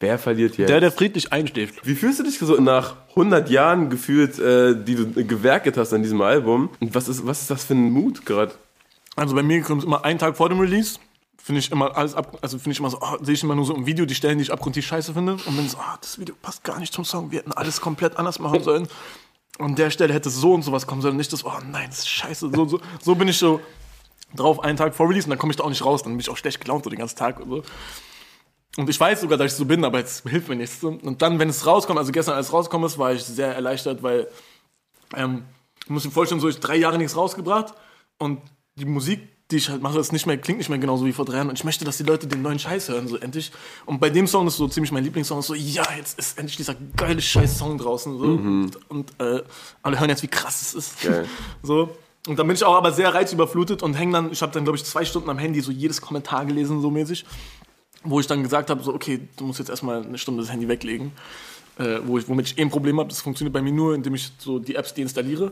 Wer 0.06 0.19
verliert 0.19 0.56
jetzt? 0.57 0.69
Der, 0.69 0.80
der 0.80 0.92
friedlich 0.92 1.34
einschläft. 1.34 1.75
Wie 1.84 1.96
fühlst 1.96 2.19
du 2.19 2.24
dich 2.24 2.38
so 2.38 2.62
nach 2.62 2.96
100 3.10 3.50
Jahren 3.50 3.90
gefühlt, 3.90 4.38
äh, 4.38 4.75
die 4.75 4.94
du 4.94 5.25
gewerket 5.25 5.78
hast 5.78 5.94
an 5.94 6.04
diesem 6.04 6.22
Album? 6.22 6.69
Und 6.80 6.94
was 6.94 7.07
ist, 7.07 7.25
was 7.25 7.42
ist 7.42 7.50
das 7.50 7.63
für 7.66 7.74
ein 7.74 7.92
Mut 7.92 8.24
gerade? 8.24 8.54
Also 9.16 9.34
bei 9.34 9.42
mir 9.42 9.62
kommt 9.62 9.81
es 9.81 9.88
immer 9.88 10.06
einen 10.06 10.19
Tag 10.19 10.38
vor 10.38 10.50
dem 10.50 10.60
Release. 10.60 11.00
Finde 11.42 11.57
ich 11.57 11.72
immer 11.72 11.98
alles 11.98 12.13
ab, 12.13 12.38
also 12.44 12.60
finde 12.60 12.74
ich 12.74 12.80
immer 12.80 12.92
so, 12.92 13.00
oh, 13.02 13.18
sehe 13.24 13.34
ich 13.34 13.42
immer 13.42 13.56
nur 13.56 13.66
so 13.66 13.74
im 13.74 13.88
Video 13.88 14.06
die 14.06 14.13
Stellen, 14.13 14.38
die 14.38 14.44
ich 14.44 14.54
abgrundtief 14.54 14.86
scheiße 14.86 15.13
finde. 15.13 15.34
Und 15.34 15.56
bin 15.56 15.68
so, 15.68 15.78
ah, 15.80 15.98
das 16.00 16.19
Video 16.19 16.36
passt 16.40 16.63
gar 16.63 16.80
nicht 16.80 16.94
zum 16.94 17.04
Song. 17.04 17.32
Wir 17.32 17.39
hätten 17.39 17.51
alles 17.53 17.82
komplett 17.82 18.18
anders 18.18 18.38
machen 18.38 18.62
sollen. 18.62 18.88
Und 19.58 19.79
der 19.79 19.89
Stelle 19.89 20.13
hätte 20.13 20.29
so 20.29 20.53
und 20.53 20.62
sowas 20.62 20.86
kommen 20.86 21.01
sollen. 21.01 21.18
Nicht 21.18 21.34
das, 21.34 21.44
oh 21.44 21.51
nein, 21.72 21.88
das 21.89 22.00
ist 22.00 22.10
scheiße. 22.10 22.51
So, 22.53 22.65
so, 22.68 22.79
so 23.01 23.15
bin 23.15 23.27
ich 23.27 23.39
so 23.39 23.60
drauf 24.36 24.60
einen 24.63 24.77
Tag 24.77 24.94
vor 24.94 25.10
Release 25.10 25.25
und 25.25 25.32
dann 25.32 25.39
komme 25.39 25.51
ich 25.51 25.58
da 25.58 25.63
auch 25.63 25.70
nicht 25.70 25.84
raus. 25.84 26.03
Dann 26.03 26.13
bin 26.13 26.20
ich 26.20 26.29
auch 26.29 26.38
schlecht 26.38 26.62
gelaunt 26.62 26.84
so 26.84 26.91
den 26.91 27.00
ganzen 27.00 27.18
Tag 27.18 27.39
und 27.39 27.50
so. 27.50 27.63
Und 28.77 28.89
ich 28.89 29.00
weiß 29.00 29.22
sogar, 29.22 29.38
dass 29.38 29.53
ich 29.53 29.58
so 29.58 29.65
bin, 29.65 29.86
aber 29.86 30.00
jetzt 30.00 30.27
hilft 30.27 30.50
mir 30.50 30.55
nichts. 30.55 30.84
Und 30.84 31.22
dann, 31.22 31.39
wenn 31.39 31.50
es 31.50 31.65
rauskommt, 31.65 31.98
also 31.98 32.12
gestern, 32.12 32.36
als 32.36 32.48
es 32.48 32.53
rausgekommen 32.53 32.88
ist, 32.88 32.98
war 32.98 33.13
ich 33.13 33.24
sehr 33.24 33.55
erleichtert, 33.55 34.03
weil 34.03 34.27
ähm, 35.15 35.44
ich 35.84 35.89
muss 35.89 36.03
mir 36.03 36.12
vorstellen, 36.12 36.41
so 36.41 36.50
ich 36.50 36.60
drei 36.60 36.75
Jahre 36.75 36.98
nichts 36.98 37.15
rausgebracht 37.15 37.74
und 38.17 38.41
die 38.75 38.86
Musik, 38.86 39.29
die 39.51 39.58
ich 39.58 39.70
halt 39.70 39.82
mache, 39.82 40.00
ist 40.00 40.12
nicht 40.12 40.25
mehr, 40.25 40.38
klingt 40.38 40.58
nicht 40.58 40.70
mehr 40.70 40.79
genauso 40.79 41.05
wie 41.05 41.13
vor 41.13 41.24
drei 41.24 41.38
Jahren 41.38 41.50
und 41.50 41.58
ich 41.58 41.63
möchte, 41.63 41.86
dass 41.86 41.98
die 41.98 42.03
Leute 42.03 42.27
den 42.27 42.41
neuen 42.41 42.60
Scheiß 42.60 42.89
hören, 42.89 43.08
so 43.08 43.15
endlich. 43.17 43.51
Und 43.86 44.01
bei 44.01 44.10
dem 44.10 44.27
Song 44.27 44.48
ist 44.48 44.58
so 44.58 44.67
ziemlich 44.67 44.91
mein 44.91 45.03
Lieblingssong, 45.03 45.39
ist 45.39 45.48
so, 45.48 45.53
ja, 45.53 45.86
jetzt 45.96 46.20
ist 46.20 46.38
endlich 46.38 46.58
dieser 46.58 46.75
geile 46.98 47.22
Scheiß-Song 47.22 47.77
draußen, 47.77 48.17
so. 48.17 48.25
Und, 48.25 48.72
und 48.89 49.12
äh, 49.20 49.44
alle 49.84 50.00
hören 50.00 50.10
jetzt, 50.10 50.24
wie 50.24 50.27
krass 50.27 50.62
es 50.62 50.74
ist. 50.74 51.01
Geil. 51.01 51.27
So. 51.63 51.96
Und 52.27 52.39
dann 52.39 52.48
bin 52.48 52.55
ich 52.55 52.63
auch 52.63 52.74
aber 52.74 52.91
sehr 52.91 53.13
reizüberflutet 53.13 53.84
und 53.84 53.94
hänge 53.94 54.13
dann, 54.13 54.32
ich 54.32 54.41
habe 54.41 54.51
dann, 54.51 54.63
glaube 54.63 54.77
ich, 54.77 54.84
zwei 54.84 55.05
Stunden 55.05 55.29
am 55.29 55.38
Handy 55.38 55.62
so 55.62 55.72
jedes 55.72 56.01
Kommentar 56.01 56.46
gelesen, 56.46 56.82
so 56.82 56.89
mäßig 56.89 57.24
wo 58.05 58.19
ich 58.19 58.27
dann 58.27 58.43
gesagt 58.43 58.69
habe, 58.69 58.81
so, 58.83 58.93
okay, 58.93 59.19
du 59.38 59.45
musst 59.45 59.59
jetzt 59.59 59.69
erstmal 59.69 60.03
eine 60.03 60.17
Stunde 60.17 60.41
das 60.41 60.51
Handy 60.51 60.67
weglegen. 60.67 61.12
Äh, 61.77 62.00
wo 62.05 62.17
ich, 62.17 62.29
womit 62.29 62.47
ich 62.47 62.57
eh 62.57 62.62
ein 62.62 62.69
Problem 62.69 63.00
habe, 63.00 63.09
das 63.09 63.21
funktioniert 63.21 63.53
bei 63.53 63.62
mir 63.62 63.74
nur, 63.74 63.93
indem 63.93 64.15
ich 64.15 64.31
so 64.38 64.59
die 64.59 64.75
Apps 64.75 64.93
deinstalliere. 64.93 65.51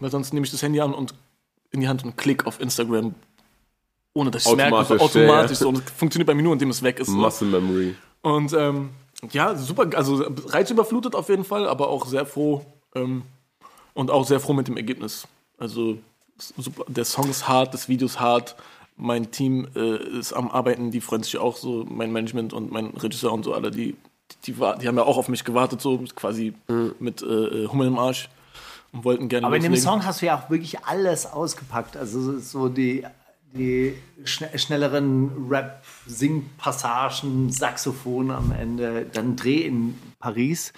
Weil 0.00 0.10
sonst 0.10 0.32
nehme 0.32 0.44
ich 0.44 0.50
das 0.50 0.62
Handy 0.62 0.80
an 0.80 0.92
und 0.92 1.14
in 1.70 1.80
die 1.80 1.88
Hand 1.88 2.04
und 2.04 2.16
klick 2.16 2.46
auf 2.46 2.60
Instagram, 2.60 3.14
ohne 4.12 4.30
dass 4.32 4.44
ich 4.44 4.50
es 4.50 4.56
merke. 4.56 4.84
So 4.84 4.98
Automatisch, 4.98 5.16
ja, 5.16 5.42
ja. 5.42 5.54
So. 5.54 5.68
Und 5.68 5.78
das 5.78 5.90
funktioniert 5.92 6.26
bei 6.26 6.34
mir 6.34 6.42
nur, 6.42 6.52
indem 6.52 6.70
es 6.70 6.82
weg 6.82 6.98
ist. 6.98 7.06
So. 7.06 7.12
Muscle 7.12 7.46
Memory. 7.48 7.94
Und 8.22 8.52
ähm, 8.54 8.90
ja, 9.30 9.54
super, 9.54 9.86
also 9.96 10.24
reizüberflutet 10.46 11.14
auf 11.14 11.28
jeden 11.28 11.44
Fall, 11.44 11.68
aber 11.68 11.88
auch 11.88 12.06
sehr 12.06 12.26
froh 12.26 12.64
ähm, 12.96 13.22
und 13.94 14.10
auch 14.10 14.26
sehr 14.26 14.40
froh 14.40 14.52
mit 14.52 14.66
dem 14.66 14.76
Ergebnis. 14.76 15.28
Also 15.58 15.98
super, 16.38 16.84
der 16.88 17.04
Song 17.04 17.30
ist 17.30 17.46
hart, 17.46 17.72
das 17.72 17.88
Video 17.88 18.06
ist 18.06 18.18
hart, 18.18 18.56
mein 18.96 19.30
Team 19.30 19.68
äh, 19.74 19.96
ist 20.18 20.32
am 20.32 20.50
Arbeiten, 20.50 20.90
die 20.90 21.00
freuen 21.00 21.22
sich 21.22 21.38
auch 21.38 21.56
so, 21.56 21.84
mein 21.88 22.12
Management 22.12 22.52
und 22.52 22.70
mein 22.70 22.86
Regisseur 22.86 23.32
und 23.32 23.44
so 23.44 23.54
alle, 23.54 23.70
die, 23.70 23.96
die, 24.46 24.52
die, 24.52 24.52
die 24.52 24.88
haben 24.88 24.96
ja 24.96 25.02
auch 25.02 25.16
auf 25.16 25.28
mich 25.28 25.44
gewartet, 25.44 25.80
so 25.80 25.98
quasi 26.14 26.54
mit 26.98 27.22
äh, 27.22 27.66
Hummel 27.66 27.88
im 27.88 27.98
Arsch 27.98 28.28
und 28.92 29.04
wollten 29.04 29.28
gerne 29.28 29.46
Aber 29.46 29.56
in 29.56 29.62
dem 29.62 29.72
loslegen. 29.72 30.00
Song 30.00 30.06
hast 30.06 30.22
du 30.22 30.26
ja 30.26 30.38
auch 30.38 30.50
wirklich 30.50 30.84
alles 30.84 31.26
ausgepackt. 31.26 31.96
Also 31.96 32.38
so 32.38 32.68
die, 32.68 33.04
die 33.54 33.94
schne 34.24 34.56
schnelleren 34.58 35.48
Rap-Sing-Passagen, 35.48 37.50
Saxophon 37.50 38.30
am 38.30 38.52
Ende, 38.52 39.06
dann 39.12 39.36
Dreh 39.36 39.62
in 39.62 39.98
Paris. 40.20 40.72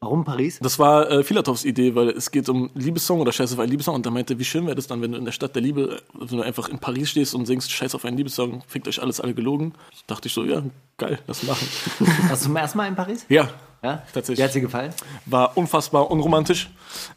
Warum 0.00 0.24
Paris? 0.24 0.60
Das 0.62 0.78
war 0.78 1.10
äh, 1.10 1.24
Filatovs 1.24 1.64
Idee, 1.64 1.94
weil 1.96 2.10
es 2.10 2.30
geht 2.30 2.48
um 2.48 2.70
Liebessong 2.74 3.20
oder 3.20 3.32
Scheiß 3.32 3.52
auf 3.52 3.58
einen 3.58 3.70
Liebessong 3.72 3.96
und 3.96 4.06
er 4.06 4.12
meinte, 4.12 4.38
wie 4.38 4.44
schön 4.44 4.64
wäre 4.66 4.76
das 4.76 4.86
dann, 4.86 5.02
wenn 5.02 5.10
du 5.10 5.18
in 5.18 5.24
der 5.24 5.32
Stadt 5.32 5.56
der 5.56 5.62
Liebe, 5.62 6.00
wenn 6.14 6.38
du 6.38 6.42
einfach 6.42 6.68
in 6.68 6.78
Paris 6.78 7.10
stehst 7.10 7.34
und 7.34 7.46
singst 7.46 7.72
Scheiß 7.72 7.96
auf 7.96 8.04
einen 8.04 8.16
Liebessong, 8.16 8.62
fickt 8.68 8.86
euch 8.86 9.02
alles 9.02 9.20
alle 9.20 9.34
gelogen. 9.34 9.72
Da 10.06 10.14
dachte 10.14 10.28
ich 10.28 10.34
so, 10.34 10.44
ja, 10.44 10.62
geil, 10.98 11.18
lass 11.26 11.42
machen. 11.42 11.66
Warst 12.28 12.42
du 12.42 12.46
zum 12.46 12.56
ersten 12.56 12.78
Mal 12.78 12.86
in 12.86 12.94
Paris? 12.94 13.26
ja, 13.28 13.50
Ja? 13.82 14.04
Tatsächlich. 14.12 14.38
Wie 14.38 14.42
hat 14.44 14.54
dir 14.54 14.60
gefallen? 14.60 14.94
war 15.26 15.56
unfassbar 15.56 16.08
unromantisch. 16.08 16.70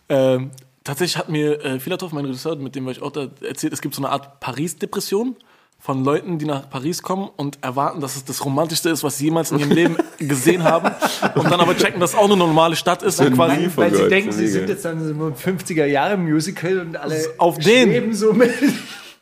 Ähm, 0.10 0.50
tatsächlich 0.84 1.18
hat 1.18 1.30
mir 1.30 1.64
äh, 1.64 1.80
Filatov, 1.80 2.14
mein 2.14 2.26
Regisseur, 2.26 2.56
mit 2.56 2.74
dem 2.74 2.86
war 2.86 2.94
ich 2.94 3.02
auch 3.04 3.12
da 3.12 3.28
erzählt, 3.42 3.74
es 3.74 3.82
gibt 3.82 3.94
so 3.94 4.02
eine 4.02 4.12
Art 4.12 4.40
Paris-Depression 4.40 5.36
von 5.82 6.04
Leuten, 6.04 6.38
die 6.38 6.46
nach 6.46 6.70
Paris 6.70 7.02
kommen 7.02 7.30
und 7.36 7.58
erwarten, 7.62 8.02
dass 8.02 8.16
es 8.16 8.24
das 8.24 8.46
Romantischste 8.46 8.90
ist, 8.90 9.04
was 9.04 9.18
sie 9.18 9.26
jemals 9.26 9.52
in 9.52 9.58
ihrem 9.58 9.72
Leben 9.72 9.98
gesehen 10.20 10.64
haben 10.64 10.92
und 11.34 11.50
dann 11.50 11.60
aber 11.60 11.76
checken, 11.76 12.00
dass 12.00 12.12
es 12.12 12.16
auch 12.16 12.26
eine 12.26 12.38
normale 12.38 12.76
Stadt 12.76 13.02
ist 13.02 13.20
und 13.20 13.34
quasi 13.34 13.62
nie 13.62 13.72
Weil 13.76 13.96
sie 13.96 14.08
denken, 14.08 14.32
sie 14.32 14.48
sind 14.48 14.70
jetzt 14.70 14.86
dann 14.86 15.04
so 15.04 15.10
im 15.10 15.34
50er 15.34 15.86
Jahre 15.86 16.18
Musical 16.18 16.80
und 16.82 16.98
alle 16.98 17.20
Auf 17.40 17.58
den. 17.58 18.14
so 18.14 18.32
mit, 18.32 18.54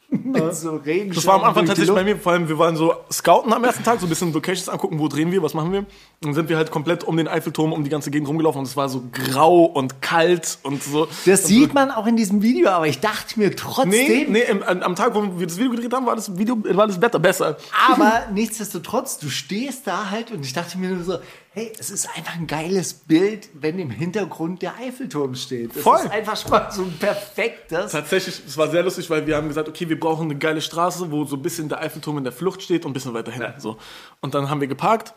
mit 0.24 0.56
so 0.56 0.76
Regenschirmen 0.76 1.14
Das 1.14 1.26
war 1.28 1.36
am 1.36 1.44
Anfang 1.44 1.66
tatsächlich 1.66 1.94
bei 1.94 2.04
mir, 2.04 2.18
vor 2.18 2.32
allem 2.32 2.50
wir 2.50 2.58
waren 2.58 2.76
so 2.76 2.94
Scouten 3.12 3.54
am 3.54 3.64
ersten 3.64 3.84
Tag, 3.84 4.00
so 4.00 4.08
ein 4.08 4.10
bisschen 4.10 4.34
Locations 4.34 4.68
angucken, 4.68 4.98
wo 4.98 5.08
drehen 5.08 5.32
wir, 5.32 5.44
was 5.44 5.54
machen 5.54 5.72
wir. 5.72 5.80
Und 5.80 5.88
dann 6.22 6.34
sind 6.34 6.50
wir 6.50 6.58
halt 6.58 6.72
komplett 6.72 7.04
um 7.04 7.16
den 7.16 7.28
Eiffelturm, 7.28 7.74
um 7.74 7.84
die 7.84 7.90
ganze 7.90 8.10
Gegend 8.10 8.28
rumgelaufen 8.28 8.60
und 8.60 8.66
es 8.66 8.76
war 8.76 8.90
so 8.90 9.04
grau 9.12 9.66
und 9.66 10.02
kalt 10.02 10.58
und 10.64 10.82
so. 10.82 11.08
Das 11.26 11.46
sieht 11.46 11.74
man 11.74 11.92
auch 11.92 12.08
in 12.08 12.18
diesem 12.18 12.42
Video, 12.42 12.70
aber 12.70 12.88
ich 12.88 13.00
dachte 13.00 13.40
mir 13.40 13.56
trotzdem, 13.56 13.90
Nee, 13.92 14.26
nee, 14.28 14.42
im, 14.42 14.64
am 14.64 14.82
am 14.82 14.96
Tag, 14.96 15.14
wo 15.14 15.40
wir 15.40 15.46
das 15.46 15.58
Video 15.58 15.72
gedreht 15.72 15.94
haben, 15.94 16.06
war 16.06 16.16
das 16.16 16.36
Video, 16.38 16.58
war 16.64 16.88
das 16.88 17.00
Wetter 17.00 17.20
besser. 17.20 17.58
aber 17.92 18.24
nichtsdestotrotz, 18.34 19.20
du 19.20 19.30
stehst 19.30 19.86
da 19.86 20.10
halt 20.10 20.32
und 20.32 20.44
ich 20.44 20.54
dachte 20.54 20.78
mir 20.80 20.90
nur 20.90 21.04
so, 21.04 21.20
hey, 21.60 21.74
es 21.78 21.90
ist 21.90 22.08
einfach 22.16 22.36
ein 22.36 22.48
geiles 22.48 22.94
Bild, 22.94 23.50
wenn 23.54 23.80
im 23.80 23.90
Hintergrund 23.90 24.62
der 24.62 24.76
Eiffelturm 24.78 25.36
steht. 25.36 25.76
Das 25.76 25.84
Voll. 25.84 26.00
ist 26.00 26.12
einfach 26.12 26.38
schon 26.38 26.52
mal 26.52 26.72
so 26.72 26.84
ein 26.84 26.98
perfektes. 26.98 27.92
Tatsächlich, 27.92 28.42
es 28.48 28.58
war 28.58 28.70
sehr 28.70 28.84
lustig, 28.84 29.10
weil 29.10 29.28
wir 29.28 29.36
haben 29.36 29.48
gesagt, 29.48 29.68
okay, 29.68 29.90
wir 29.90 30.00
brauchen 30.00 30.30
eine 30.30 30.38
geile 30.38 30.62
Straße, 30.62 31.12
wo 31.12 31.26
so 31.26 31.36
ein 31.36 31.42
bisschen 31.42 31.70
der 31.70 31.80
Eiffelturm 31.80 32.18
in 32.18 32.24
der 32.24 32.34
Flucht 32.34 32.62
steht 32.62 32.86
und 32.86 32.92
ein 32.92 32.94
bisschen 32.94 33.14
weiter 33.14 33.32
hinten. 33.32 33.60
So. 33.60 33.78
Und 34.22 34.34
dann 34.34 34.50
haben 34.50 34.62
wir 34.62 34.68
geparkt 34.68 35.14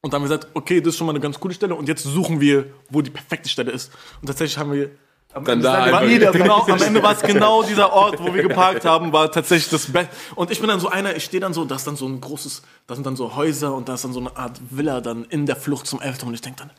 und 0.00 0.12
dann 0.12 0.20
haben 0.20 0.28
wir 0.28 0.36
gesagt, 0.36 0.54
okay, 0.54 0.80
das 0.80 0.90
ist 0.90 0.98
schon 0.98 1.06
mal 1.06 1.12
eine 1.12 1.20
ganz 1.20 1.40
coole 1.40 1.54
Stelle 1.54 1.74
und 1.74 1.88
jetzt 1.88 2.04
suchen 2.04 2.40
wir, 2.40 2.66
wo 2.88 3.02
die 3.02 3.10
perfekte 3.10 3.48
Stelle 3.48 3.72
ist. 3.72 3.92
Und 4.20 4.26
tatsächlich 4.28 4.58
haben 4.58 4.72
wir 4.72 4.90
Dann 5.34 5.62
da 5.62 5.90
war 5.90 6.04
jeder, 6.04 6.30
genau, 6.30 6.62
am 6.66 6.82
Ende 6.82 7.02
war 7.02 7.12
es 7.12 7.22
genau 7.22 7.62
dieser 7.62 7.92
Ort, 7.92 8.20
wo 8.20 8.34
wir 8.34 8.42
geparkt 8.42 8.84
haben, 8.84 9.12
war 9.12 9.32
tatsächlich 9.32 9.70
das 9.70 9.86
Bett. 9.86 10.08
Und 10.34 10.50
ich 10.50 10.60
bin 10.60 10.68
dann 10.68 10.78
so 10.78 10.88
einer, 10.88 11.16
ich 11.16 11.24
stehe 11.24 11.40
dann 11.40 11.54
so, 11.54 11.64
da 11.64 11.76
ist 11.76 11.86
dann 11.86 11.96
so 11.96 12.06
ein 12.06 12.20
großes, 12.20 12.62
da 12.86 12.94
sind 12.94 13.06
dann 13.06 13.16
so 13.16 13.34
Häuser 13.34 13.74
und 13.74 13.88
da 13.88 13.94
ist 13.94 14.04
dann 14.04 14.12
so 14.12 14.20
eine 14.20 14.36
Art 14.36 14.60
Villa 14.70 15.00
dann 15.00 15.24
in 15.24 15.46
der 15.46 15.56
Flucht 15.56 15.86
zum 15.86 16.00
Eiffelturm 16.00 16.28
und 16.28 16.34
ich 16.34 16.42
denke 16.42 16.58
dann, 16.58 16.70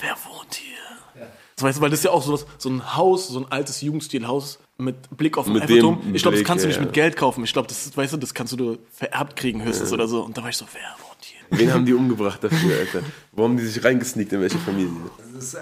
wer 0.00 0.14
wohnt 0.28 0.54
hier? 0.54 0.76
Das 1.56 1.64
weißt 1.64 1.78
du, 1.78 1.82
weil 1.82 1.90
das 1.90 1.98
ist 1.98 2.04
ja 2.04 2.10
auch 2.10 2.22
so, 2.22 2.32
was, 2.32 2.46
so 2.56 2.70
ein 2.70 2.96
Haus, 2.96 3.28
so 3.28 3.38
ein 3.38 3.46
altes 3.50 3.82
Jugendstilhaus 3.82 4.60
mit 4.78 5.14
Blick 5.14 5.36
auf 5.36 5.44
den 5.44 5.54
Mit 5.54 5.68
dem 5.68 6.14
Ich 6.14 6.22
glaube, 6.22 6.38
das 6.38 6.46
kannst 6.46 6.64
du 6.64 6.68
ja, 6.68 6.70
nicht 6.70 6.80
ja. 6.80 6.86
mit 6.86 6.94
Geld 6.94 7.16
kaufen. 7.16 7.44
Ich 7.44 7.52
glaube, 7.52 7.68
das, 7.68 7.94
weißt 7.94 8.14
du, 8.14 8.16
das 8.16 8.32
kannst 8.32 8.54
du 8.54 8.56
nur 8.56 8.78
vererbt 8.92 9.36
kriegen 9.36 9.62
höchstens 9.62 9.92
oder 9.92 10.08
so. 10.08 10.22
Und 10.22 10.38
da 10.38 10.42
war 10.42 10.48
ich 10.48 10.56
so, 10.56 10.64
wer 10.72 10.80
wohnt 11.06 11.22
hier? 11.22 11.40
Wen 11.50 11.74
haben 11.74 11.84
die 11.84 11.92
umgebracht 11.92 12.42
dafür, 12.42 12.78
Alter? 12.78 13.02
Wo 13.32 13.44
haben 13.44 13.58
die 13.58 13.66
sich 13.66 13.84
reingesneakt 13.84 14.32
in 14.32 14.40
welche 14.40 14.58
Familie? 14.58 14.92
Das 15.34 15.44
ist 15.44 15.58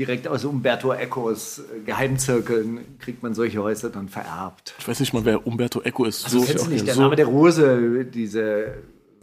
direkt 0.00 0.26
aus 0.26 0.44
Umberto 0.44 0.92
Ecos 0.92 1.58
äh, 1.58 1.80
Geheimzirkeln 1.84 2.98
kriegt 2.98 3.22
man 3.22 3.34
solche 3.34 3.62
Häuser 3.62 3.90
dann 3.90 4.08
vererbt. 4.08 4.74
Ich 4.78 4.88
weiß 4.88 4.98
nicht 4.98 5.12
mal, 5.12 5.24
wer 5.24 5.46
Umberto 5.46 5.82
Eco 5.82 6.06
ist. 6.06 6.28
So, 6.28 6.42
Kennst 6.42 6.66
du 6.66 6.70
nicht, 6.70 6.86
der 6.86 6.94
so, 6.94 7.02
Name 7.02 7.16
der 7.16 7.26
Rose, 7.26 8.06
diese, 8.06 8.78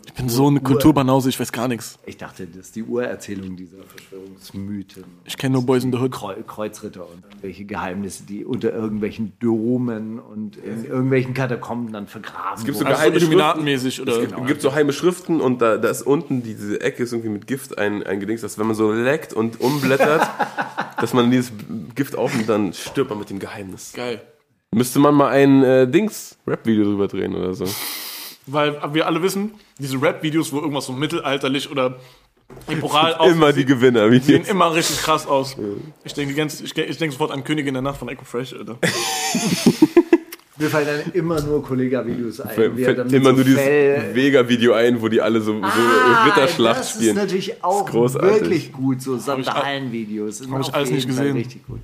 ich 0.07 0.13
bin 0.13 0.29
so 0.29 0.47
eine 0.47 0.61
Kulturbanause, 0.61 1.27
ich 1.27 1.39
weiß 1.39 1.51
gar 1.51 1.67
nichts. 1.67 1.99
ich 2.05 2.15
dachte, 2.15 2.47
das 2.47 2.67
ist 2.67 2.75
die 2.77 2.83
Urerzählung 2.83 3.57
dieser 3.57 3.83
Verschwörungsmythen. 3.83 5.03
Ich 5.25 5.37
kenne 5.37 5.53
nur 5.53 5.65
Boys 5.65 5.83
in 5.83 5.91
the 5.91 5.99
Hood. 5.99 6.11
Kreu 6.11 6.35
Kreuzritter 6.47 7.01
und 7.01 7.25
irgendwelche 7.25 7.65
Geheimnisse, 7.65 8.23
die 8.23 8.45
unter 8.45 8.71
irgendwelchen 8.71 9.33
Domen 9.39 10.19
und 10.19 10.55
in 10.55 10.85
irgendwelchen 10.85 11.33
Katakomben 11.33 11.91
dann 11.91 12.07
vergraben 12.07 12.63
gibt 12.63 12.77
so 12.77 12.85
wurden. 12.85 12.93
Also 12.93 13.03
so 13.03 13.09
Geheime 13.09 13.17
Illuminatenmäßig 13.17 14.01
oder. 14.01 14.21
Es 14.21 14.47
gibt 14.47 14.61
so 14.61 14.73
heime 14.73 14.93
Schriften 14.93 15.41
und 15.41 15.61
da, 15.61 15.77
da 15.77 15.89
ist 15.89 16.03
unten 16.03 16.41
diese 16.41 16.79
Ecke 16.79 17.03
ist 17.03 17.11
irgendwie 17.11 17.29
mit 17.29 17.45
Gift 17.45 17.77
ein, 17.77 18.01
eingedingst, 18.03 18.43
dass 18.45 18.57
wenn 18.57 18.67
man 18.67 18.75
so 18.77 18.93
leckt 18.93 19.33
und 19.33 19.59
umblättert, 19.59 20.25
dass 21.01 21.13
man 21.13 21.29
dieses 21.29 21.51
Gift 21.95 22.15
aufnimmt, 22.15 22.47
dann 22.47 22.71
stirbt 22.71 23.09
man 23.09 23.19
mit 23.19 23.29
dem 23.29 23.39
Geheimnis. 23.39 23.91
Geil. 23.93 24.21
Müsste 24.73 24.99
man 24.99 25.13
mal 25.13 25.29
ein 25.29 25.63
äh, 25.63 25.87
Dings 25.87 26.37
Rap-Video 26.47 26.85
drüber 26.85 27.07
drehen 27.07 27.35
oder 27.35 27.53
so. 27.53 27.65
Weil 28.48 28.80
wir 28.94 29.06
alle 29.06 29.22
wissen, 29.22 29.51
diese 29.77 30.01
Rap-Videos, 30.01 30.51
wo 30.54 30.60
irgendwas 30.60 30.86
so 30.86 30.94
mittelalterlich 30.94 31.70
oder 31.70 31.98
epochal 32.68 33.18
Immer 33.30 33.51
die 33.54 33.66
Gewinner. 33.66 34.10
Wie 34.10 34.20
sehen 34.20 34.46
immer 34.46 34.74
richtig 34.74 35.01
krass 35.01 35.27
aus. 35.27 35.56
Ich 36.06 36.13
denke 36.13 36.34
ich, 36.42 36.77
ich 36.77 36.98
denk 36.98 37.12
sofort 37.12 37.32
an 37.32 37.44
Königin 37.44 37.74
der 37.74 37.84
Nacht 37.84 37.98
von 38.00 38.08
Echo 38.10 38.24
Fresh, 38.24 38.54
Alter. 38.54 38.77
Mir 40.60 40.70
fallen 40.72 40.88
dann 40.88 41.13
immer 41.13 41.39
nur 41.42 41.62
Kollega-Videos 41.62 42.42
ein. 42.42 42.56
fällt 42.56 42.75
mit 42.75 43.13
immer 43.13 43.30
so 43.30 43.36
nur 43.36 43.44
dieses 43.44 43.60
Vega-Video 44.16 44.74
ein, 44.74 45.00
wo 45.00 45.08
die 45.08 45.22
alle 45.22 45.39
so, 45.39 45.54
so 45.54 45.62
Ah, 45.62 46.24
Ritterschlacht 46.25 46.80
das 46.80 46.92
spielen. 46.92 47.16
ist 47.16 47.22
natürlich 47.24 47.63
auch 47.63 47.86
ist 47.86 47.92
großartig. 47.92 48.32
wirklich 48.42 48.72
gut, 48.72 49.01
so 49.01 49.18
Sandalen-Videos. 49.18 50.39
Sind 50.39 50.51
hab 50.51 50.62
ich 50.62 50.74
alles 50.74 50.89
nicht 50.89 51.08
gesehen. 51.08 51.36
Richtig 51.36 51.68
gut. 51.68 51.82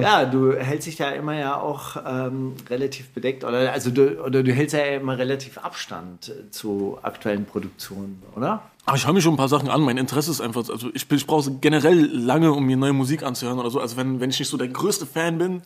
Ja, 0.00 0.24
du 0.24 0.52
hältst 0.52 0.86
dich 0.86 0.96
da 0.96 1.10
immer 1.10 1.34
ja 1.34 1.60
auch 1.60 1.96
ähm, 2.06 2.54
relativ 2.70 3.10
bedeckt 3.10 3.44
oder 3.44 3.72
also 3.72 3.90
du, 3.90 4.22
oder 4.22 4.42
du 4.42 4.52
hältst 4.52 4.74
ja 4.74 4.84
immer 4.84 5.18
relativ 5.18 5.58
Abstand 5.58 6.28
äh, 6.28 6.50
zu 6.50 6.98
aktuellen 7.02 7.44
Produktionen, 7.44 8.22
oder? 8.36 8.62
Aber 8.84 8.96
ich 8.96 9.06
höre 9.06 9.12
mir 9.12 9.20
schon 9.20 9.34
ein 9.34 9.38
paar 9.38 9.48
Sachen 9.48 9.68
an. 9.68 9.80
Mein 9.82 9.96
Interesse 9.96 10.30
ist 10.30 10.40
einfach, 10.40 10.68
also 10.68 10.88
ich, 10.94 11.10
ich 11.10 11.26
brauche 11.26 11.50
generell 11.60 12.06
lange, 12.06 12.52
um 12.52 12.64
mir 12.64 12.76
neue 12.76 12.92
Musik 12.92 13.22
anzuhören 13.22 13.58
oder 13.58 13.70
so. 13.70 13.80
Also 13.80 13.96
wenn, 13.96 14.20
wenn 14.20 14.30
ich 14.30 14.38
nicht 14.38 14.48
so 14.48 14.56
der 14.56 14.68
größte 14.68 15.06
Fan 15.06 15.38
bin, 15.38 15.62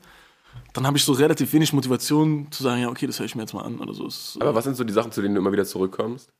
dann 0.72 0.86
habe 0.86 0.96
ich 0.96 1.04
so 1.04 1.12
relativ 1.12 1.52
wenig 1.52 1.72
Motivation 1.72 2.48
zu 2.50 2.62
sagen, 2.62 2.82
ja, 2.82 2.88
okay, 2.88 3.06
das 3.06 3.18
höre 3.18 3.26
ich 3.26 3.34
mir 3.34 3.42
jetzt 3.42 3.54
mal 3.54 3.62
an 3.62 3.78
oder 3.78 3.94
so. 3.94 4.08
Aber 4.40 4.54
was 4.54 4.64
sind 4.64 4.76
so 4.76 4.84
die 4.84 4.92
Sachen, 4.92 5.12
zu 5.12 5.22
denen 5.22 5.34
du 5.34 5.40
immer 5.40 5.52
wieder 5.52 5.64
zurückkommst? 5.64 6.30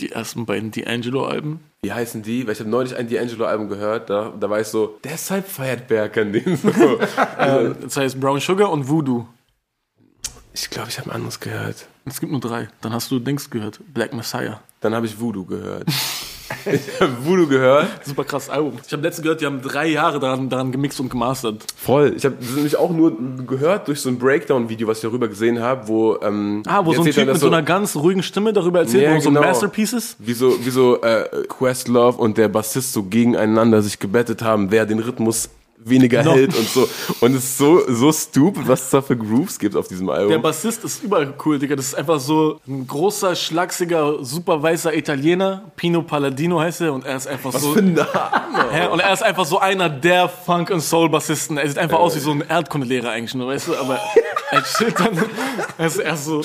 Die 0.00 0.12
ersten 0.12 0.46
beiden 0.46 0.70
D'Angelo-Alben. 0.72 1.60
Wie 1.82 1.92
heißen 1.92 2.22
die? 2.22 2.46
Weil 2.46 2.52
ich 2.52 2.60
habe 2.60 2.70
neulich 2.70 2.96
ein 2.96 3.08
D'Angelo-Album 3.08 3.68
gehört, 3.68 4.10
da, 4.10 4.32
da 4.38 4.50
war 4.50 4.60
ich 4.60 4.68
so, 4.68 4.98
deshalb 5.04 5.48
feiert 5.48 5.88
Berkan 5.88 6.32
den 6.32 6.56
so. 6.56 6.98
Äh, 7.38 7.74
das 7.80 7.96
heißt 7.96 8.20
Brown 8.20 8.40
Sugar 8.40 8.70
und 8.70 8.88
Voodoo. 8.88 9.26
ich 10.52 10.68
glaube, 10.70 10.88
ich 10.90 10.98
habe 10.98 11.10
ein 11.10 11.16
anderes 11.16 11.40
gehört. 11.40 11.86
Es 12.08 12.20
gibt 12.20 12.30
nur 12.30 12.40
drei. 12.40 12.68
Dann 12.80 12.92
hast 12.92 13.10
du 13.10 13.18
Dings 13.18 13.50
gehört. 13.50 13.80
Black 13.92 14.14
Messiah. 14.14 14.60
Dann 14.80 14.94
habe 14.94 15.06
ich 15.06 15.18
Voodoo 15.20 15.44
gehört. 15.44 15.84
ich 16.64 17.00
habe 17.00 17.12
Voodoo 17.24 17.48
gehört. 17.48 17.88
Super 18.06 18.22
krasses 18.22 18.48
Album. 18.48 18.74
Ich 18.86 18.92
habe 18.92 19.02
letztens 19.02 19.24
gehört, 19.24 19.40
die 19.40 19.46
haben 19.46 19.60
drei 19.60 19.88
Jahre 19.88 20.20
daran, 20.20 20.48
daran 20.48 20.70
gemixt 20.70 21.00
und 21.00 21.08
gemastert. 21.10 21.64
Voll. 21.76 22.14
Ich 22.16 22.24
habe 22.24 22.36
das 22.40 22.50
nämlich 22.54 22.76
auch 22.76 22.90
nur 22.90 23.12
gehört 23.44 23.88
durch 23.88 24.00
so 24.00 24.08
ein 24.08 24.18
Breakdown-Video, 24.20 24.86
was 24.86 24.98
ich 24.98 25.02
darüber 25.02 25.26
gesehen 25.26 25.58
habe, 25.60 25.88
wo 25.88 26.16
ähm, 26.22 26.62
Ah, 26.68 26.84
wo 26.86 26.92
so 26.92 27.00
ein 27.02 27.06
Typ 27.06 27.16
haben, 27.16 27.26
mit 27.32 27.40
so 27.40 27.48
einer 27.48 27.62
ganz 27.62 27.96
ruhigen 27.96 28.22
Stimme 28.22 28.52
darüber 28.52 28.78
erzählt, 28.80 29.02
Ja, 29.02 29.16
wo 29.16 29.20
so 29.20 29.30
genau. 29.30 29.40
Masterpieces. 29.40 30.14
wie 30.20 30.34
so, 30.34 30.64
wie 30.64 30.70
so 30.70 31.00
äh, 31.02 31.28
Questlove 31.48 32.18
und 32.18 32.38
der 32.38 32.46
Bassist 32.48 32.92
so 32.92 33.02
gegeneinander 33.02 33.82
sich 33.82 33.98
gebettet 33.98 34.42
haben, 34.42 34.70
wer 34.70 34.86
den 34.86 35.00
Rhythmus 35.00 35.48
weniger 35.88 36.22
Noch. 36.22 36.34
hält 36.34 36.56
und 36.56 36.68
so. 36.68 36.88
Und 37.20 37.34
es 37.34 37.44
ist 37.44 37.58
so, 37.58 37.82
so 37.88 38.12
stupid, 38.12 38.66
was 38.66 38.82
es 38.82 38.90
da 38.90 39.02
für 39.02 39.16
Grooves 39.16 39.58
gibt 39.58 39.76
auf 39.76 39.88
diesem 39.88 40.08
Album. 40.08 40.30
Der 40.30 40.38
Bassist 40.38 40.84
ist 40.84 41.02
überall 41.02 41.32
cool, 41.44 41.58
Digga. 41.58 41.76
Das 41.76 41.86
ist 41.86 41.94
einfach 41.94 42.20
so 42.20 42.60
ein 42.66 42.86
großer, 42.86 43.34
schlachsiger, 43.34 44.24
super 44.24 44.62
weißer 44.62 44.94
Italiener. 44.94 45.70
Pino 45.76 46.02
Palladino 46.02 46.60
heißt 46.60 46.80
er. 46.82 46.92
Und 46.92 47.04
er 47.04 47.16
ist 47.16 47.26
einfach 47.26 47.52
so. 47.52 47.76
Hä? 47.76 48.86
Und 48.90 49.00
er 49.00 49.12
ist 49.12 49.22
einfach 49.22 49.46
so 49.46 49.58
einer 49.58 49.88
der 49.88 50.28
Funk- 50.28 50.70
und 50.70 50.80
Soul-Bassisten. 50.80 51.56
Er 51.58 51.68
sieht 51.68 51.78
einfach 51.78 51.98
aus 51.98 52.14
wie 52.16 52.20
so 52.20 52.30
ein 52.32 52.42
Erdkundelehrer 52.46 53.10
eigentlich 53.10 53.34
nur, 53.34 53.48
weißt 53.48 53.68
du? 53.68 53.76
Aber 53.76 53.98
er 54.50 54.62
chillt 54.64 54.98
dann. 54.98 55.18
Er 55.78 55.86
ist, 55.86 55.98
er 55.98 56.16
so. 56.16 56.42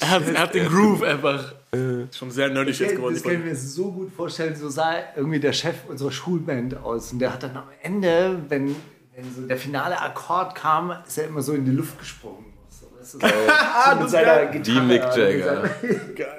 Er 0.00 0.10
hat, 0.10 0.22
er 0.28 0.40
hat 0.42 0.54
den 0.54 0.68
Groove 0.68 1.02
einfach. 1.02 1.52
Schon 1.72 2.30
sehr 2.30 2.48
nerdig 2.48 2.78
jetzt 2.78 2.96
geworden. 2.96 3.14
Das 3.14 3.22
kann 3.22 3.32
ich 3.32 3.44
mir 3.44 3.56
so 3.56 3.92
gut 3.92 4.12
vorstellen. 4.12 4.56
So 4.56 4.68
sah 4.68 4.94
irgendwie 5.16 5.40
der 5.40 5.52
Chef 5.52 5.76
unserer 5.88 6.10
Schulband 6.10 6.76
aus. 6.78 7.12
Und 7.12 7.18
der 7.18 7.32
hat 7.32 7.42
dann 7.42 7.56
am 7.56 7.68
Ende, 7.82 8.40
wenn, 8.48 8.74
wenn 9.14 9.34
so 9.34 9.46
der 9.46 9.58
finale 9.58 10.00
Akkord 10.00 10.54
kam, 10.54 10.94
ist 11.06 11.18
er 11.18 11.28
immer 11.28 11.42
so 11.42 11.52
in 11.52 11.64
die 11.64 11.72
Luft 11.72 11.98
gesprungen. 11.98 12.47
Du, 13.18 13.18
so, 13.18 13.26
so 13.26 14.00
mit 14.00 14.10
seiner 14.10 14.46
Gitarre. 14.46 14.60
Die 14.62 14.80
Mick 14.86 15.02
Jagger. 15.16 15.70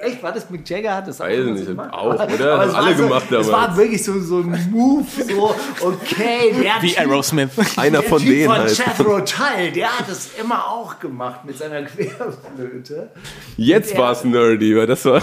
Echt, 0.02 0.22
war 0.22 0.32
das 0.32 0.48
Mick 0.50 0.68
Jagger? 0.68 0.94
Hat 0.96 1.08
das 1.08 1.18
Weiß 1.20 1.38
immer 1.38 1.50
nicht, 1.52 1.66
gemacht? 1.66 1.92
auch, 1.92 2.14
oder? 2.14 2.58
Haben 2.58 2.70
alle 2.70 2.72
war 2.72 2.94
so, 2.96 3.02
gemacht 3.04 3.24
Es 3.24 3.30
damals. 3.30 3.48
war 3.52 3.76
wirklich 3.76 4.04
so, 4.04 4.20
so 4.20 4.38
ein 4.38 4.68
Move, 4.70 5.04
so, 5.28 5.54
okay, 5.82 6.52
der 6.62 6.82
Wie 6.82 6.88
Typ- 6.92 6.98
Aerosmith. 7.00 7.50
Einer 7.78 8.02
von 8.02 8.18
typ 8.20 8.28
denen 8.28 8.46
von 8.48 8.58
halt. 8.58 8.78
Jethro 8.78 9.20
Tull, 9.20 9.72
der 9.74 9.98
hat 9.98 10.08
das 10.08 10.30
immer 10.40 10.66
auch 10.66 10.98
gemacht 11.00 11.44
mit 11.44 11.58
seiner 11.58 11.82
Querflöte. 11.86 13.10
Jetzt 13.56 13.96
war 13.96 14.12
es 14.12 14.24
nerdy, 14.24 14.76
weil 14.76 14.86
das 14.86 15.04
war. 15.04 15.20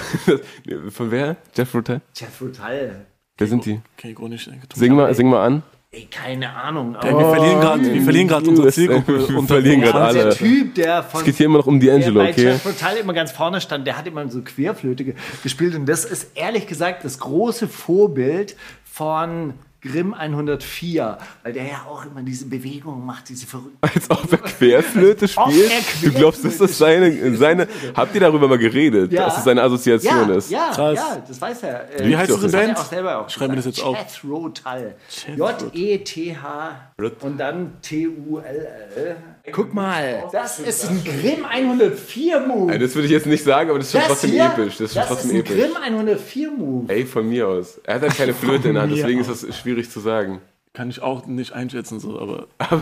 Von 0.90 1.12
wer? 1.12 1.38
Jeff 1.56 1.74
Rotel? 1.74 2.02
Jethro 2.16 2.48
Tull. 2.48 3.06
Wer 3.38 3.48
sind 3.48 3.66
die? 3.66 3.80
Okay, 3.98 4.14
chronisch. 4.14 4.50
Sing 4.76 4.96
mal, 4.96 5.14
sing 5.14 5.30
mal 5.30 5.46
an. 5.46 5.64
Ey, 5.90 6.06
keine 6.12 6.54
Ahnung. 6.54 6.98
Ey, 7.02 7.18
wir 7.18 7.34
verlieren 7.34 7.62
gerade, 7.62 7.94
wir 7.94 8.02
verlieren 8.02 8.28
gerade 8.28 8.50
unsere 8.50 8.72
Zielgruppe. 8.74 9.30
Wir 9.30 9.38
und 9.38 9.48
verlieren 9.48 9.80
gerade 9.80 10.00
alle. 10.00 10.24
der 10.24 10.30
Typ, 10.32 10.76
der 10.76 11.02
von 11.02 11.22
Es 11.22 11.26
geht 11.26 11.36
hier 11.36 11.46
immer 11.46 11.60
noch 11.60 11.68
um 11.68 11.80
der 11.80 11.98
bei 12.12 12.32
okay? 12.32 12.42
Chef 12.42 12.64
Total 12.64 12.98
immer 12.98 13.14
ganz 13.14 13.32
vorne 13.32 13.62
stand, 13.62 13.88
der 13.88 13.98
hat 13.98 14.06
immer 14.06 14.28
so 14.28 14.42
Querflöte 14.42 15.06
ge 15.06 15.14
gespielt 15.44 15.76
und 15.76 15.86
das 15.86 16.04
ist 16.04 16.36
ehrlich 16.36 16.68
gesagt 16.68 17.06
das 17.06 17.20
große 17.20 17.70
Vorbild 17.70 18.58
von 18.84 19.54
Grimm 19.92 20.14
104, 20.14 21.18
weil 21.44 21.54
der 21.54 21.64
ja 21.66 21.86
auch 21.90 22.06
immer 22.06 22.22
diese 22.24 22.46
Bewegungen 22.46 23.06
macht, 23.06 23.30
diese 23.30 23.46
verrückten. 23.48 23.78
Als 23.82 24.10
ob 24.10 24.32
er 24.32 24.38
Querflöte 24.58 25.28
spielt? 25.28 25.72
Du 26.02 26.12
glaubst, 26.12 26.44
dass 26.46 26.58
das 26.58 26.78
seine, 26.78 27.36
seine, 27.38 27.68
habt 27.96 28.14
ihr 28.16 28.22
darüber 28.22 28.48
mal 28.48 28.58
geredet, 28.58 29.12
Ja. 29.12 29.26
dass 29.26 29.36
das 29.36 29.44
seine 29.46 29.62
Assoziation 29.64 30.30
Ja, 30.30 30.36
ist? 30.36 30.52
ja, 30.52 30.72
Krass. 30.74 30.96
ja, 30.96 31.24
das 31.28 31.42
weiß 31.42 31.64
er. 31.64 31.86
Wie 32.04 32.16
heißt 32.18 32.30
Doch, 32.32 32.36
diese 32.36 32.48
das 32.52 32.62
Band? 32.62 32.78
er 32.78 32.80
auch 32.82 32.86
selber 32.86 33.18
auch 33.22 33.30
Schreib 33.30 33.50
mir 33.50 33.56
das 33.58 33.66
jetzt 33.66 33.82
auf. 33.84 33.98
Jethro 33.98 34.50
Tull. 34.50 34.96
Jethro. 35.28 35.48
J-E-T-H 35.74 36.76
und 37.22 37.38
dann 37.40 37.74
T-U-L-L. 37.82 39.16
Guck 39.54 39.74
mal, 39.74 40.26
das 40.34 40.60
ist 40.60 40.90
ein 40.90 41.02
Grimm 41.06 41.46
104 41.46 42.42
Move. 42.42 42.74
Ey, 42.74 42.80
das 42.80 42.94
würde 42.96 43.06
ich 43.06 43.12
jetzt 43.14 43.28
nicht 43.28 43.46
sagen, 43.46 43.70
aber 43.70 43.80
das 43.80 43.88
ist 43.88 43.94
schon 43.94 44.02
trotzdem 44.08 44.32
hier, 44.32 44.46
episch. 44.46 44.74
Das 44.78 44.82
ist 44.90 44.94
schon 44.96 45.04
trotzdem 45.08 45.30
ist 45.30 45.36
ein 45.36 45.40
episch. 45.40 45.56
Grimm 45.56 45.78
104 45.82 46.52
Move. 46.52 46.94
Ey, 46.94 47.06
von 47.06 47.30
mir 47.30 47.48
aus. 47.48 47.80
Er 47.86 47.96
hat 47.96 48.02
halt 48.02 48.18
keine 48.18 48.34
Flöte 48.34 48.68
in 48.68 48.74
der 48.74 48.84
Hand, 48.84 48.92
deswegen 48.94 49.22
ist 49.22 49.30
das 49.30 49.56
schwierig 49.58 49.77
zu 49.86 50.00
sagen. 50.00 50.42
Kann 50.74 50.90
ich 50.90 51.02
auch 51.02 51.26
nicht 51.26 51.54
einschätzen, 51.54 52.00
so, 52.00 52.20
aber. 52.20 52.48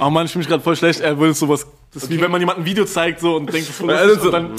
oh 0.00 0.10
Mann, 0.10 0.26
ich 0.26 0.32
fühle 0.32 0.42
mich 0.42 0.48
gerade 0.48 0.62
voll 0.62 0.76
schlecht. 0.76 1.00
Er 1.00 1.18
will 1.18 1.34
sowas. 1.34 1.66
Das 1.92 2.04
ist 2.04 2.10
wie 2.10 2.20
wenn 2.20 2.30
man 2.30 2.40
jemandem 2.40 2.62
ein 2.62 2.66
Video 2.66 2.84
zeigt 2.84 3.20
so 3.20 3.36
und 3.36 3.52
denkt, 3.52 3.68
das 3.68 3.80
ist 3.80 3.86
Ja, 3.86 3.94
also- 3.96 4.26
und 4.26 4.32
dann. 4.32 4.54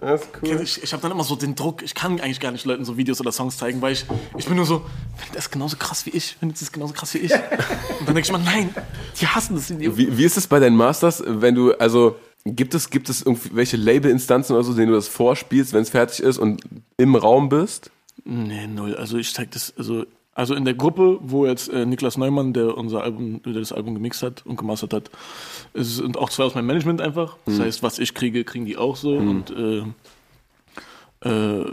Das 0.00 0.22
ist 0.22 0.28
cool. 0.42 0.60
Ich, 0.62 0.82
ich 0.82 0.92
habe 0.92 1.02
dann 1.02 1.12
immer 1.12 1.24
so 1.24 1.36
den 1.36 1.54
Druck, 1.54 1.82
ich 1.82 1.94
kann 1.94 2.20
eigentlich 2.20 2.40
gar 2.40 2.52
nicht 2.52 2.64
Leuten 2.64 2.84
so 2.84 2.96
Videos 2.96 3.20
oder 3.20 3.32
Songs 3.32 3.56
zeigen, 3.56 3.80
weil 3.82 3.92
ich, 3.92 4.04
ich 4.36 4.46
bin 4.46 4.56
nur 4.56 4.64
so, 4.64 4.82
findet 5.16 5.36
das 5.36 5.50
genauso 5.50 5.76
krass 5.76 6.06
wie 6.06 6.10
ich, 6.10 6.36
findet 6.36 6.60
das 6.60 6.70
genauso 6.72 6.92
krass 6.92 7.14
wie 7.14 7.18
ich. 7.18 7.32
Und 8.00 8.06
dann 8.06 8.14
denke 8.14 8.20
ich 8.20 8.32
mal, 8.32 8.38
nein, 8.38 8.74
die 9.20 9.26
hassen 9.26 9.56
das 9.56 9.70
Video. 9.70 9.96
Wie, 9.96 10.16
wie 10.16 10.24
ist 10.24 10.36
es 10.36 10.46
bei 10.46 10.58
deinen 10.58 10.76
Masters, 10.76 11.22
wenn 11.26 11.54
du, 11.54 11.72
also, 11.74 12.16
gibt 12.44 12.74
es, 12.74 12.90
gibt 12.90 13.08
es 13.08 13.22
irgendwelche 13.22 13.76
Labelinstanzen 13.76 14.54
oder 14.54 14.64
so, 14.64 14.72
denen 14.72 14.88
du 14.88 14.94
das 14.94 15.08
vorspielst, 15.08 15.72
wenn 15.72 15.82
es 15.82 15.90
fertig 15.90 16.20
ist 16.20 16.38
und 16.38 16.62
im 16.96 17.14
Raum 17.14 17.48
bist? 17.48 17.90
Nee, 18.24 18.66
null. 18.66 18.94
Also 18.96 19.18
ich 19.18 19.32
zeig 19.32 19.50
das, 19.52 19.72
also, 19.76 20.04
also 20.34 20.54
in 20.54 20.64
der 20.64 20.74
Gruppe, 20.74 21.18
wo 21.22 21.46
jetzt 21.46 21.68
äh, 21.68 21.84
Niklas 21.86 22.16
Neumann, 22.16 22.52
der 22.52 22.76
unser 22.76 23.02
Album, 23.02 23.42
der 23.42 23.54
das 23.54 23.72
Album 23.72 23.94
gemixt 23.94 24.22
hat 24.22 24.44
und 24.46 24.56
gemastert 24.56 24.92
hat, 24.92 25.10
es 25.74 25.96
sind 25.96 26.16
auch 26.16 26.30
zwei 26.30 26.44
aus 26.44 26.54
meinem 26.54 26.66
Management 26.66 27.00
einfach. 27.00 27.36
Das 27.46 27.58
Mhm. 27.58 27.62
heißt, 27.62 27.82
was 27.82 27.98
ich 27.98 28.14
kriege, 28.14 28.44
kriegen 28.44 28.64
die 28.66 28.76
auch 28.76 28.96
so. 28.96 29.16
Und 29.16 29.50
äh, 29.50 29.84
äh, 31.28 31.72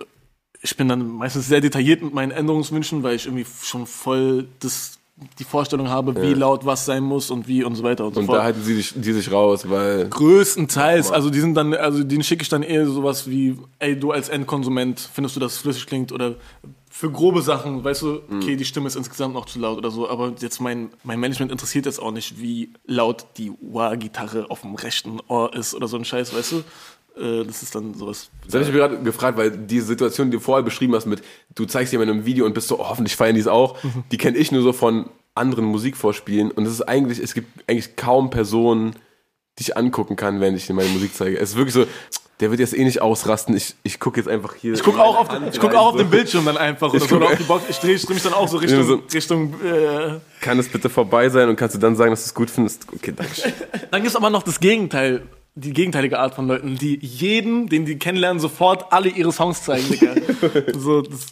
ich 0.61 0.75
bin 0.75 0.87
dann 0.89 1.07
meistens 1.07 1.47
sehr 1.47 1.61
detailliert 1.61 2.01
mit 2.01 2.13
meinen 2.13 2.31
Änderungswünschen, 2.31 3.03
weil 3.03 3.15
ich 3.15 3.25
irgendwie 3.27 3.45
schon 3.61 3.85
voll 3.85 4.47
das, 4.59 4.96
die 5.39 5.43
Vorstellung 5.43 5.89
habe, 5.89 6.21
wie 6.21 6.33
laut 6.33 6.65
was 6.65 6.85
sein 6.85 7.03
muss 7.03 7.31
und 7.31 7.47
wie 7.47 7.63
und 7.63 7.75
so 7.75 7.83
weiter 7.83 8.05
und 8.05 8.13
so 8.13 8.19
Und 8.19 8.27
fort. 8.27 8.37
da 8.37 8.43
halten 8.43 8.61
sie 8.61 8.75
sich, 8.75 8.93
die 8.95 9.13
sich 9.13 9.31
raus, 9.31 9.67
weil. 9.67 10.07
Größtenteils, 10.09 11.11
also 11.11 11.29
die 11.31 11.39
sind 11.39 11.55
dann, 11.55 11.73
also 11.73 12.03
den 12.03 12.21
schicke 12.23 12.43
ich 12.43 12.49
dann 12.49 12.61
eher 12.61 12.85
sowas 12.85 13.27
wie, 13.27 13.57
ey, 13.79 13.99
du 13.99 14.11
als 14.11 14.29
Endkonsument, 14.29 14.99
findest 15.11 15.35
du, 15.35 15.39
dass 15.39 15.53
es 15.53 15.57
flüssig 15.57 15.87
klingt 15.87 16.11
oder 16.11 16.35
für 16.89 17.11
grobe 17.11 17.41
Sachen, 17.41 17.83
weißt 17.83 18.01
du, 18.01 18.21
okay, 18.31 18.55
die 18.55 18.65
Stimme 18.65 18.87
ist 18.87 18.95
insgesamt 18.95 19.33
noch 19.35 19.45
zu 19.45 19.59
laut 19.59 19.77
oder 19.77 19.91
so, 19.91 20.09
aber 20.09 20.33
jetzt 20.39 20.59
mein, 20.59 20.89
mein 21.03 21.19
Management 21.19 21.51
interessiert 21.51 21.85
jetzt 21.85 21.99
auch 22.01 22.11
nicht, 22.11 22.39
wie 22.41 22.73
laut 22.85 23.25
die 23.37 23.51
Wah-Gitarre 23.61 24.49
auf 24.49 24.61
dem 24.61 24.73
rechten 24.73 25.19
Ohr 25.27 25.53
ist 25.53 25.75
oder 25.75 25.87
so 25.87 25.97
ein 25.97 26.05
Scheiß, 26.05 26.35
weißt 26.35 26.51
du? 26.53 26.63
Äh, 27.19 27.43
Das 27.45 27.63
ist 27.63 27.73
dann 27.75 27.93
sowas. 27.93 28.29
Das 28.45 28.53
habe 28.55 28.63
ich 28.65 28.71
mir 28.71 28.77
gerade 28.77 28.99
gefragt, 28.99 29.37
weil 29.37 29.51
die 29.51 29.79
Situation, 29.79 30.29
die 30.31 30.37
du 30.37 30.43
vorher 30.43 30.63
beschrieben 30.63 30.93
hast, 30.95 31.05
mit 31.05 31.21
du 31.55 31.65
zeigst 31.65 31.91
jemandem 31.93 32.17
ein 32.19 32.25
Video 32.25 32.45
und 32.45 32.53
bist 32.53 32.67
so, 32.67 32.79
oh, 32.79 32.87
hoffentlich 32.89 33.15
feiern 33.15 33.35
die 33.35 33.41
es 33.41 33.47
auch, 33.47 33.77
die 34.11 34.17
kenne 34.17 34.37
ich 34.37 34.51
nur 34.51 34.61
so 34.61 34.73
von 34.73 35.09
anderen 35.35 35.65
Musikvorspielen 35.65 36.51
und 36.51 36.65
es 36.65 36.73
ist 36.73 36.81
eigentlich, 36.81 37.19
es 37.19 37.33
gibt 37.33 37.47
eigentlich 37.69 37.95
kaum 37.95 38.29
Personen, 38.29 38.95
die 39.59 39.63
ich 39.63 39.77
angucken 39.77 40.15
kann, 40.15 40.39
wenn 40.41 40.55
ich 40.55 40.65
dir 40.67 40.73
meine 40.73 40.89
Musik 40.89 41.13
zeige. 41.13 41.37
Es 41.39 41.51
ist 41.51 41.55
wirklich 41.57 41.73
so, 41.73 41.85
der 42.39 42.51
wird 42.51 42.59
jetzt 42.59 42.77
eh 42.77 42.83
nicht 42.83 43.01
ausrasten, 43.01 43.55
ich, 43.57 43.73
ich 43.81 43.99
gucke 43.99 44.19
jetzt 44.19 44.27
einfach 44.29 44.53
hier. 44.53 44.73
Ich 44.73 44.83
gucke 44.83 44.99
auch, 45.01 45.17
auf, 45.17 45.27
ich 45.51 45.59
guck 45.59 45.73
auch 45.73 45.87
auf 45.93 45.97
den 45.97 46.09
Bildschirm 46.11 46.45
dann 46.45 46.57
einfach 46.57 46.89
oder 46.89 46.97
Ich 46.97 47.03
so, 47.03 47.07
guck- 47.09 47.17
oder 47.23 47.31
auf 47.31 47.37
die 47.37 47.43
Box. 47.43 47.63
Ich 47.69 47.77
drehe 47.79 47.95
ich 47.95 48.05
dreh 48.05 48.13
mich 48.13 48.21
dann 48.23 48.33
auch 48.33 48.47
so 48.47 48.57
Richtung, 48.57 48.83
so- 48.83 49.01
Richtung 49.11 49.53
äh, 49.63 50.19
Kann 50.41 50.59
es 50.59 50.67
bitte 50.69 50.89
vorbei 50.89 51.29
sein 51.29 51.49
und 51.49 51.55
kannst 51.55 51.75
du 51.75 51.79
dann 51.79 51.95
sagen, 51.95 52.11
dass 52.11 52.21
du 52.23 52.27
es 52.27 52.33
gut 52.35 52.51
findest? 52.51 52.85
Okay, 52.93 53.13
danke. 53.15 53.33
Dann 53.91 54.01
gibt 54.01 54.11
es 54.11 54.15
aber 54.15 54.29
noch 54.29 54.43
das 54.43 54.59
Gegenteil, 54.59 55.23
die 55.57 55.73
gegenteilige 55.73 56.19
Art 56.19 56.35
von 56.35 56.47
Leuten, 56.47 56.77
die 56.77 56.99
jeden, 57.01 57.67
den 57.67 57.85
die 57.85 57.97
kennenlernen, 57.97 58.39
sofort 58.39 58.93
alle 58.93 59.09
ihre 59.09 59.31
Songs 59.31 59.63
zeigen, 59.63 59.89
Digga. 59.89 60.13
so, 60.77 61.01
das, 61.01 61.25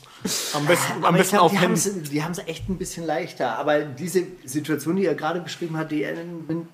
am 0.53 0.65
besten, 0.65 0.93
am 0.93 1.05
Aber 1.05 1.11
ich 1.11 1.17
besten 1.17 1.35
glaub, 1.35 1.45
auf 1.45 1.51
die 1.51 2.23
haben 2.23 2.31
es 2.31 2.39
echt 2.47 2.67
ein 2.67 2.77
bisschen 2.77 3.05
leichter. 3.05 3.59
Aber 3.59 3.81
diese 3.81 4.23
Situation, 4.43 4.95
die 4.95 5.05
er 5.05 5.13
gerade 5.13 5.41
beschrieben 5.41 5.77
hat, 5.77 5.91
die 5.91 6.03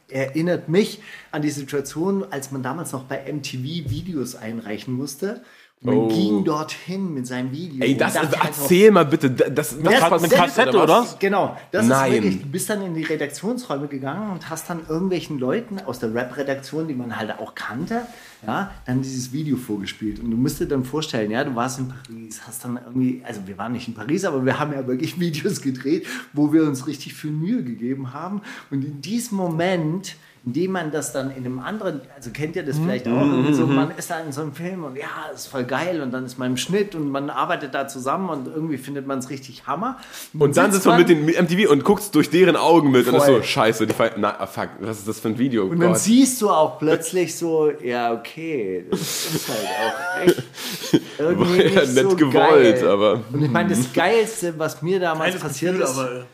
erinnert 0.08 0.70
mich 0.70 1.02
an 1.32 1.42
die 1.42 1.50
Situation, 1.50 2.24
als 2.32 2.52
man 2.52 2.64
damals 2.64 2.94
noch 2.94 3.04
bei 3.04 3.22
MTV 3.32 3.90
Videos 3.90 4.36
einreichen 4.36 4.94
musste. 4.94 5.42
Man 5.84 5.96
Oh. 5.98 6.08
ging 6.10 6.44
dorthin 6.44 7.12
mit 7.12 7.26
seinem 7.26 7.52
Video. 7.52 7.84
Ey, 7.84 7.98
das, 7.98 8.16
halt 8.16 8.30
so, 8.32 8.38
erzähl 8.40 8.92
mal 8.92 9.04
bitte, 9.04 9.32
das, 9.32 9.48
das, 9.50 9.76
Das- 9.82 10.10
das, 10.12 10.22
mit 10.22 10.32
Kassette, 10.32 10.78
oder? 10.80 11.08
Genau, 11.18 11.58
das 11.72 11.88
Nein. 11.88 12.12
ist 12.12 12.14
wirklich, 12.22 12.42
du 12.44 12.48
bist 12.50 12.70
dann 12.70 12.84
in 12.84 12.94
die 12.94 13.02
Redaktionsräume 13.02 13.88
gegangen 13.88 14.32
und 14.32 14.48
hast 14.48 14.70
dann 14.70 14.82
irgendwelchen 14.88 15.40
Leuten 15.40 15.80
aus 15.80 15.98
der 15.98 16.14
Rap-Redaktion, 16.14 16.88
die 16.88 16.94
man 16.94 17.18
halt 17.18 17.32
auch 17.40 17.56
kannte, 17.56 18.02
ja, 18.46 18.70
dann 18.86 19.02
dieses 19.02 19.34
Video 19.34 19.58
vorgespielt. 19.58 20.20
Und 20.20 20.30
du 20.30 20.38
musst 20.38 20.60
dir 20.60 20.68
dann 20.68 20.84
vorstellen, 20.86 21.32
ja, 21.32 21.44
du 21.44 21.56
warst 21.56 21.80
in 21.80 21.88
Paris, 21.90 22.42
hast 22.46 22.64
dann 22.64 22.80
irgendwie, 22.86 23.24
also 23.26 23.42
wir 23.48 23.58
waren 23.58 23.72
nicht 23.72 23.88
in 23.88 23.96
Paris, 23.96 24.24
aber 24.24 24.46
wir 24.46 24.60
haben 24.60 24.74
ja 24.74 24.86
wirklich 24.86 25.20
Videos 25.20 25.62
gedreht, 25.62 26.06
wo 26.34 26.54
wir 26.54 26.62
uns 26.64 26.86
richtig 26.86 27.16
viel 27.16 27.32
Mühe 27.32 27.64
gegeben 27.64 28.14
haben. 28.14 28.42
Und 28.70 28.86
in 28.86 29.02
diesem 29.02 29.36
Moment 29.36 30.16
indem 30.44 30.72
man 30.72 30.92
das 30.92 31.14
dann 31.14 31.30
in 31.30 31.46
einem 31.46 31.60
anderen, 31.60 32.02
also 32.16 32.32
kennt 32.32 32.56
ihr 32.56 32.64
das 32.64 32.80
vielleicht 32.80 33.08
auch, 33.08 33.26
so, 33.52 33.68
man 33.68 33.92
ist 33.96 34.10
da 34.10 34.20
in 34.22 34.32
so 34.32 34.42
einem 34.42 34.54
Film 34.54 34.84
und 34.84 34.96
ja, 34.96 35.06
ist 35.34 35.46
voll 35.48 35.66
geil 35.66 36.02
und 36.02 36.12
dann 36.12 36.26
ist 36.26 36.40
man 36.40 36.52
im 36.52 36.58
Schnitt 36.58 36.96
und 36.96 37.12
man 37.12 37.30
arbeitet 37.30 37.76
da 37.76 37.88
zusammen 37.88 38.28
und 38.30 38.48
irgendwie 38.48 38.78
findet 38.80 39.06
man 39.06 39.20
es 39.20 39.30
richtig 39.30 39.68
Hammer. 39.68 39.98
Und 40.38 40.58
dann 40.58 40.72
sitzt 40.72 40.88
man 40.88 40.98
mit 40.98 41.10
den 41.10 41.26
MTV 41.28 41.70
und 41.72 41.84
guckst 41.84 42.16
durch 42.16 42.32
deren 42.32 42.56
Augen 42.56 42.90
mit 42.90 43.08
und 43.08 43.16
ist 43.16 43.24
Voll. 43.26 43.38
so, 43.38 43.44
scheiße, 43.44 43.86
die 43.86 43.94
feiern, 43.94 44.14
na, 44.18 44.36
ah, 44.40 44.48
fuck, 44.48 44.70
was 44.80 44.98
ist 44.98 45.08
das 45.08 45.20
für 45.20 45.28
ein 45.28 45.38
Video? 45.38 45.66
Und 45.66 45.80
dann 45.80 45.90
Gott. 45.90 46.00
siehst 46.00 46.42
du 46.42 46.50
auch 46.50 46.80
plötzlich 46.80 47.36
so, 47.38 47.70
ja, 47.84 48.12
okay, 48.14 48.86
das 48.90 49.00
ist 49.00 49.48
halt 49.48 49.60
auch 49.60 50.28
echt 50.28 50.44
irgendwie 51.20 51.50
War 51.50 51.56
ja 51.58 51.82
nicht 51.82 51.94
nett 51.96 52.10
so 52.10 52.16
gewollt, 52.16 52.34
geil. 52.82 52.88
aber- 52.88 53.22
Und 53.32 53.44
ich 53.44 53.52
meine, 53.52 53.70
das 53.70 53.94
Geilste, 53.94 54.56
was 54.58 54.82
mir 54.82 55.00
damals 55.00 55.30
Geiles 55.36 55.42
passiert 55.44 55.78
Gefühl, 55.78 55.88
ist, 55.88 55.98
aber- 56.00 56.26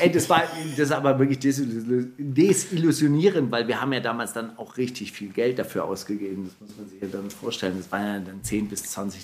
ey, 0.00 0.12
das 0.12 0.28
war 0.28 0.42
das 0.76 0.90
aber 0.90 1.18
wirklich 1.18 1.38
desillu- 1.38 2.08
desillusionierend, 2.18 3.50
weil 3.50 3.66
wir 3.66 3.80
haben 3.80 3.92
ja 3.92 4.00
damals 4.00 4.32
dann 4.32 4.56
auch 4.58 4.76
richtig 4.76 5.12
viel 5.12 5.28
Geld 5.28 5.58
dafür 5.58 5.84
ausgegeben. 5.84 6.44
Das 6.44 6.68
muss 6.68 6.76
man 6.76 6.88
sich 6.88 7.00
ja 7.00 7.08
dann 7.10 7.30
vorstellen. 7.30 7.74
Das 7.78 7.90
waren 7.90 8.06
ja 8.06 8.18
dann 8.20 8.42
10.000 8.42 8.68
bis 8.68 8.82
20.000 8.98 9.14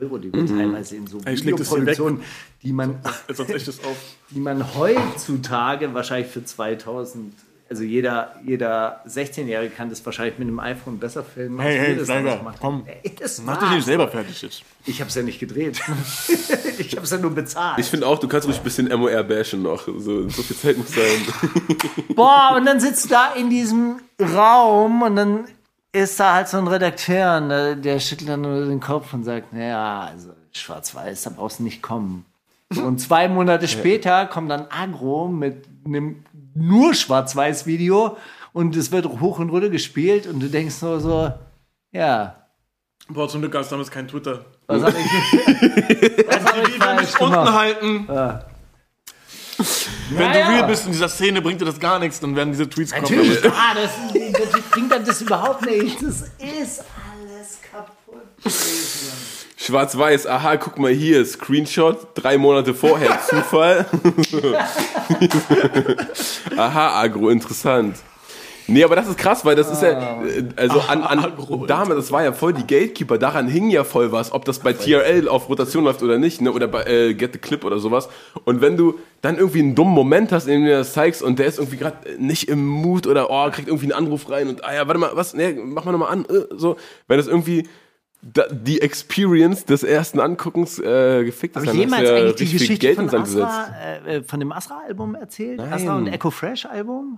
Euro, 0.00 0.18
die 0.18 0.32
wir 0.32 0.46
teilweise 0.46 0.96
in 0.96 1.06
so. 1.06 1.24
Videoproduktionen, 1.24 2.20
die 2.62 2.72
man 2.72 2.98
die 4.30 4.40
man 4.40 4.74
heutzutage 4.74 5.92
wahrscheinlich 5.94 6.30
für 6.30 6.44
2000, 6.44 7.34
also 7.72 7.84
jeder, 7.84 8.32
jeder 8.44 9.00
16-Jährige 9.08 9.74
kann 9.74 9.88
das 9.88 10.04
wahrscheinlich 10.04 10.38
mit 10.38 10.46
einem 10.46 10.60
iPhone 10.60 10.98
besser 10.98 11.24
filmen. 11.24 11.58
Hey, 11.58 11.78
hey, 11.78 11.96
das 11.96 12.10
haben. 12.10 12.54
komm. 12.60 12.82
Ey, 12.84 13.14
das 13.18 13.40
Mach 13.40 13.56
dich 13.56 13.70
nicht 13.70 13.86
selber 13.86 14.08
fertig 14.08 14.42
jetzt. 14.42 14.62
Ich 14.84 15.00
habe 15.00 15.08
es 15.08 15.14
ja 15.14 15.22
nicht 15.22 15.40
gedreht. 15.40 15.80
ich 16.78 16.94
habe 16.94 17.04
es 17.04 17.10
ja 17.10 17.16
nur 17.16 17.30
bezahlt. 17.30 17.78
Ich 17.78 17.86
finde 17.86 18.06
auch, 18.06 18.18
du 18.18 18.28
kannst 18.28 18.46
ruhig 18.46 18.58
ein 18.58 18.62
bisschen 18.62 18.88
MOR 18.88 19.22
bashen 19.22 19.62
noch. 19.62 19.86
So, 19.86 20.28
so 20.28 20.42
viel 20.42 20.54
Zeit 20.54 20.76
muss 20.76 20.94
sein. 20.94 21.26
Boah, 22.14 22.52
und 22.58 22.66
dann 22.66 22.78
sitzt 22.78 23.06
du 23.06 23.08
da 23.08 23.32
in 23.32 23.48
diesem 23.48 24.00
Raum 24.20 25.00
und 25.00 25.16
dann 25.16 25.44
ist 25.92 26.20
da 26.20 26.34
halt 26.34 26.48
so 26.48 26.58
ein 26.58 26.68
Redakteur 26.68 27.38
und 27.38 27.48
der, 27.48 27.76
der 27.76 28.00
schüttelt 28.00 28.28
dann 28.28 28.42
nur 28.42 28.66
den 28.66 28.80
Kopf 28.80 29.14
und 29.14 29.24
sagt, 29.24 29.54
naja, 29.54 30.10
also 30.10 30.28
schwarz-weiß, 30.52 31.22
da 31.22 31.30
brauchst 31.30 31.60
du 31.60 31.62
nicht 31.62 31.80
kommen. 31.80 32.26
Und 32.76 33.00
zwei 33.00 33.28
Monate 33.28 33.66
später 33.66 34.26
kommt 34.26 34.50
dann 34.50 34.66
Agro 34.68 35.28
mit 35.28 35.64
einem 35.86 36.24
nur 36.54 36.94
Schwarz-Weiß-Video 36.94 38.16
und 38.52 38.76
es 38.76 38.90
wird 38.92 39.06
hoch 39.06 39.38
und 39.38 39.50
runter 39.50 39.68
gespielt 39.70 40.26
und 40.26 40.40
du 40.40 40.48
denkst 40.48 40.80
nur 40.82 41.00
so, 41.00 41.32
ja, 41.92 42.36
Boah, 43.08 43.28
zum 43.28 43.40
Glück 43.40 43.52
gab 43.52 43.62
es 43.62 43.68
damals 43.68 43.90
kein 43.90 44.06
Twitter. 44.06 44.44
was 44.68 44.82
hab 44.84 44.94
ich, 44.96 45.04
was 46.28 46.44
hab 46.44 46.68
ich 46.68 46.76
falsch 46.76 47.00
mich 47.02 47.20
unten 47.20 47.52
halten. 47.52 48.08
Wenn 50.10 50.28
Naja. 50.30 50.46
du 50.46 50.52
real 50.52 50.66
bist 50.66 50.86
in 50.86 50.92
dieser 50.92 51.08
Szene, 51.08 51.42
bringt 51.42 51.60
dir 51.60 51.64
das 51.64 51.78
gar 51.80 51.98
nichts, 51.98 52.20
dann 52.20 52.34
werden 52.36 52.50
diese 52.52 52.68
Tweets 52.70 52.92
kommen. 52.92 53.02
Natürlich, 53.02 53.44
ah, 53.44 53.74
das, 53.74 53.90
das 54.52 54.62
bringt 54.70 54.92
dann 54.92 55.04
das 55.04 55.20
überhaupt 55.20 55.66
nicht. 55.66 56.00
Das 56.02 56.22
ist 56.38 56.84
alles 56.94 57.58
kaputt. 57.70 58.22
gewesen. 58.42 59.12
Schwarz-Weiß, 59.62 60.26
aha, 60.26 60.56
guck 60.56 60.78
mal 60.78 60.90
hier, 60.90 61.24
Screenshot, 61.24 61.96
drei 62.14 62.36
Monate 62.36 62.74
vorher, 62.74 63.20
Zufall. 63.28 63.86
aha, 66.56 67.00
Agro, 67.00 67.28
interessant. 67.28 67.96
Nee, 68.66 68.84
aber 68.84 68.96
das 68.96 69.08
ist 69.08 69.18
krass, 69.18 69.44
weil 69.44 69.54
das 69.56 69.70
ist 69.70 69.82
Ah. 69.84 69.90
ja, 69.90 70.22
äh, 70.24 70.44
also 70.56 70.80
an, 70.80 71.02
an 71.02 71.32
damals, 71.66 71.96
das 71.96 72.12
war 72.12 72.24
ja 72.24 72.32
voll 72.32 72.52
die 72.52 72.62
Gatekeeper, 72.66 73.18
daran 73.18 73.46
hing 73.48 73.70
ja 73.70 73.84
voll 73.84 74.10
was, 74.12 74.32
ob 74.32 74.44
das 74.44 74.60
bei 74.60 74.72
TRL 74.72 75.28
auf 75.28 75.48
Rotation 75.48 75.84
läuft 75.84 76.02
oder 76.02 76.18
nicht, 76.18 76.40
ne, 76.40 76.50
oder 76.52 76.68
bei 76.68 76.84
äh, 76.84 77.14
Get 77.14 77.32
the 77.32 77.38
Clip 77.38 77.64
oder 77.64 77.78
sowas. 77.78 78.08
Und 78.44 78.60
wenn 78.60 78.76
du 78.76 78.98
dann 79.20 79.36
irgendwie 79.36 79.60
einen 79.60 79.74
dummen 79.74 79.92
Moment 79.94 80.32
hast, 80.32 80.46
in 80.46 80.52
dem 80.54 80.64
du 80.64 80.70
das 80.70 80.92
zeigst 80.92 81.22
und 81.22 81.38
der 81.38 81.46
ist 81.46 81.58
irgendwie 81.58 81.76
gerade 81.76 81.96
nicht 82.18 82.48
im 82.48 82.66
Mut 82.66 83.06
oder 83.06 83.30
oh, 83.30 83.48
kriegt 83.50 83.68
irgendwie 83.68 83.92
einen 83.92 84.06
Anruf 84.06 84.28
rein 84.30 84.48
und 84.48 84.64
ah 84.64 84.74
ja, 84.74 84.86
warte 84.86 84.98
mal, 84.98 85.10
was, 85.14 85.34
nee, 85.34 85.52
mach 85.52 85.84
mal 85.84 85.92
nochmal 85.92 86.12
an, 86.12 86.24
äh, 86.26 86.46
so, 86.56 86.76
wenn 87.08 87.18
das 87.18 87.26
irgendwie 87.26 87.68
die 88.22 88.80
Experience 88.80 89.64
des 89.64 89.82
ersten 89.82 90.20
Anguckens 90.20 90.78
äh, 90.78 91.24
gefickt 91.24 91.56
ist, 91.56 91.66
Habe 91.66 91.76
ich 91.76 91.82
jemals 91.82 92.08
ja 92.08 92.14
eigentlich 92.14 92.36
die 92.36 92.52
Geschichte 92.52 92.78
Geld 92.78 92.96
von. 92.96 93.12
Asra, 93.12 93.66
äh, 94.06 94.16
äh, 94.18 94.22
von 94.22 94.38
dem 94.38 94.52
Asra-Album 94.52 95.16
erzählt? 95.16 95.58
Nein. 95.58 95.72
Asra 95.72 95.96
und 95.96 96.06
Echo 96.06 96.30
Fresh-Album? 96.30 97.16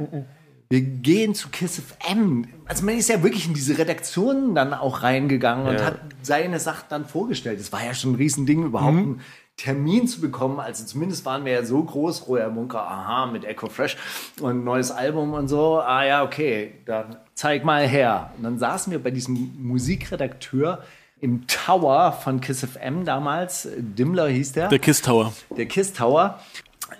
Wir 0.70 0.80
gehen 0.80 1.34
zu 1.34 1.50
Kiss 1.50 1.78
FM. 1.78 2.46
Also 2.64 2.86
man 2.86 2.96
ist 2.96 3.10
ja 3.10 3.22
wirklich 3.22 3.46
in 3.46 3.52
diese 3.52 3.76
Redaktionen 3.76 4.54
dann 4.54 4.72
auch 4.72 5.02
reingegangen 5.02 5.66
und 5.66 5.74
Ja. 5.74 5.84
hat 5.84 6.00
seine 6.22 6.58
Sachen 6.58 6.86
dann 6.88 7.04
vorgestellt. 7.04 7.60
Das 7.60 7.70
war 7.70 7.84
ja 7.84 7.92
schon 7.92 8.12
ein 8.12 8.16
Riesending, 8.16 8.64
überhaupt 8.64 8.96
einen 8.96 9.20
Termin 9.56 10.08
zu 10.08 10.20
bekommen. 10.20 10.58
Also 10.60 10.84
zumindest 10.84 11.24
waren 11.24 11.44
wir 11.44 11.52
ja 11.52 11.64
so 11.64 11.82
groß, 11.82 12.26
Roher 12.28 12.50
Munker, 12.50 12.82
aha, 12.82 13.26
mit 13.26 13.44
Echo 13.44 13.68
Fresh 13.68 13.96
und 14.40 14.64
neues 14.64 14.90
Album 14.90 15.32
und 15.32 15.48
so. 15.48 15.80
Ah 15.80 16.04
ja, 16.04 16.24
okay, 16.24 16.74
dann 16.86 17.16
zeig 17.34 17.64
mal 17.64 17.86
her. 17.86 18.32
Und 18.36 18.42
dann 18.44 18.58
saßen 18.58 18.90
wir 18.90 19.02
bei 19.02 19.10
diesem 19.10 19.54
Musikredakteur 19.58 20.82
im 21.20 21.46
Tower 21.46 22.12
von 22.12 22.40
Kiss 22.40 22.64
FM 22.66 23.04
damals. 23.04 23.68
Dimmler 23.78 24.28
hieß 24.28 24.52
der 24.52 24.68
Der 24.68 24.78
Kiss 24.80 25.00
Tower. 25.02 25.32
der 25.56 25.66
Kiss 25.66 25.92
Tower. 25.92 26.40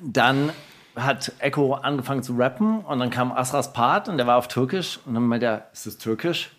Dann 0.01 0.51
hat 0.97 1.33
Echo 1.41 1.75
angefangen 1.75 2.23
zu 2.23 2.35
rappen 2.37 2.79
und 2.81 3.01
dann 3.01 3.11
kam 3.11 3.33
Asras 3.33 3.73
Part 3.73 4.09
und 4.09 4.17
der 4.17 4.27
war 4.29 4.37
auf 4.39 4.47
Türkisch 4.47 5.01
und 5.05 5.15
dann 5.15 5.25
meinte 5.25 5.47
er, 5.47 5.67
ist 5.73 5.87
das 5.87 5.99
Türkisch? 5.99 6.51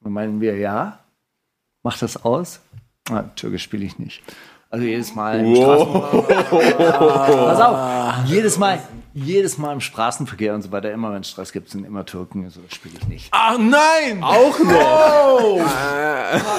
Und 0.00 0.04
dann 0.06 0.12
meinen 0.12 0.40
wir, 0.40 0.56
ja. 0.56 1.00
Macht 1.82 2.00
das 2.02 2.24
aus? 2.24 2.60
Ah, 3.10 3.24
Türkisch 3.34 3.64
spiele 3.64 3.84
ich 3.84 3.98
nicht. 3.98 4.22
Also 4.70 4.84
jedes 4.84 5.14
Mal 5.14 5.40
im 5.40 5.56
Straßenverkehr. 5.56 6.92
Pass 6.92 7.60
auf, 7.60 8.24
jedes 8.26 8.58
Mal, 8.58 8.78
jedes 9.14 9.56
Mal 9.56 9.72
im 9.72 9.80
Straßenverkehr 9.80 10.54
und 10.54 10.60
so 10.62 10.70
weiter, 10.70 10.92
immer 10.92 11.10
wenn 11.14 11.22
es 11.22 11.30
Stress 11.30 11.52
gibt, 11.52 11.70
sind 11.70 11.86
immer 11.86 12.04
Türken. 12.04 12.44
Also 12.44 12.60
das 12.60 12.74
spiele 12.74 12.96
ich 13.00 13.08
nicht. 13.08 13.28
Ach 13.32 13.56
nein! 13.58 14.22
Auch 14.22 14.58
noch! 14.58 15.60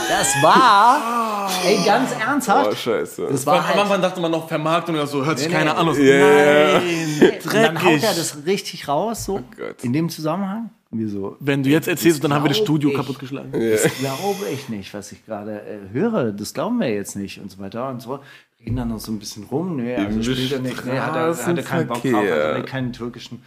Das 0.10 0.34
war, 0.41 1.48
ey, 1.63 1.78
ganz 1.86 2.10
Oh, 2.17 2.19
ernsthaft. 2.28 2.78
scheiße. 2.80 3.28
Das 3.32 3.48
Am 3.48 3.54
war 3.54 3.67
halt, 3.67 3.78
Anfang 3.78 4.02
dachte 4.02 4.19
man 4.19 4.32
noch 4.32 4.48
Vermarktung 4.48 4.95
oder 4.95 5.06
so, 5.06 5.24
hört 5.24 5.38
sich 5.38 5.48
Nee, 5.48 5.54
keiner 5.54 5.76
nee. 5.76 5.80
an. 5.80 6.04
ja, 6.04 6.13
ja. 6.15 7.32
und 7.43 7.54
dann 7.54 7.84
haut 7.84 8.02
er 8.04 8.13
das 8.15 8.38
richtig 8.48 8.88
raus, 8.88 9.26
so 9.26 9.41
Gott. 9.56 9.84
in 9.84 9.93
dem 9.93 10.10
Zusammenhang. 10.10 10.72
Und 10.91 10.99
wir 10.99 11.10
so, 11.10 11.38
Wenn 11.39 11.62
du 11.62 11.69
jetzt 11.69 11.88
erzählst, 11.88 12.23
dann 12.23 12.34
haben 12.34 12.43
wir 12.43 12.49
das 12.49 12.58
Studio 12.58 12.89
ich. 12.89 12.95
kaputtgeschlagen. 12.95 13.52
das 13.52 13.84
glaube 13.99 14.45
ich 14.52 14.69
nicht, 14.69 14.91
was 14.93 15.12
ich 15.12 15.23
gerade 15.23 15.62
äh, 15.62 15.93
höre. 15.93 16.32
Das 16.32 16.54
glauben 16.54 16.80
wir 16.80 16.91
jetzt 16.91 17.15
nicht 17.15 17.39
und 17.39 17.52
so 17.52 17.60
weiter 17.60 17.89
und 17.89 18.02
so. 18.02 18.19
Reden 18.60 18.75
dann 18.75 18.89
noch 18.89 18.99
so 18.99 19.12
ein 19.12 19.19
bisschen 19.19 19.43
rum. 19.43 19.75
Nee, 19.78 19.95
also 19.95 20.21
spielt 20.23 20.52
er 20.52 20.60
nicht. 20.60 20.86
Nee, 20.86 20.99
hat 20.99 21.15
er, 21.15 21.36
hat 21.36 21.58
er 21.58 21.63
keinen 21.63 21.88
Bock 21.88 22.02
drauf. 22.02 22.25
Also, 22.25 22.63
keinen 22.63 22.91
türkischen 22.91 23.43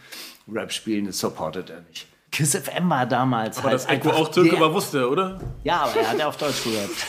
Rap 0.51 0.71
spielen, 0.71 1.05
das 1.05 1.19
supportet 1.19 1.69
er 1.69 1.81
nicht. 1.81 2.07
Kiss 2.31 2.55
FM 2.55 2.89
war 2.89 3.05
damals 3.05 3.59
Aber 3.59 3.69
halt 3.69 3.75
dass 3.75 3.85
Echo 3.85 4.09
auch 4.09 4.29
Türke 4.29 4.59
war, 4.59 4.73
wusste 4.73 4.99
er, 4.99 5.11
oder? 5.11 5.39
Ja, 5.63 5.81
aber 5.81 5.99
er 5.99 6.09
hat 6.09 6.17
ja 6.19 6.27
auf 6.27 6.37
Deutsch 6.37 6.63
gerappt. 6.63 7.07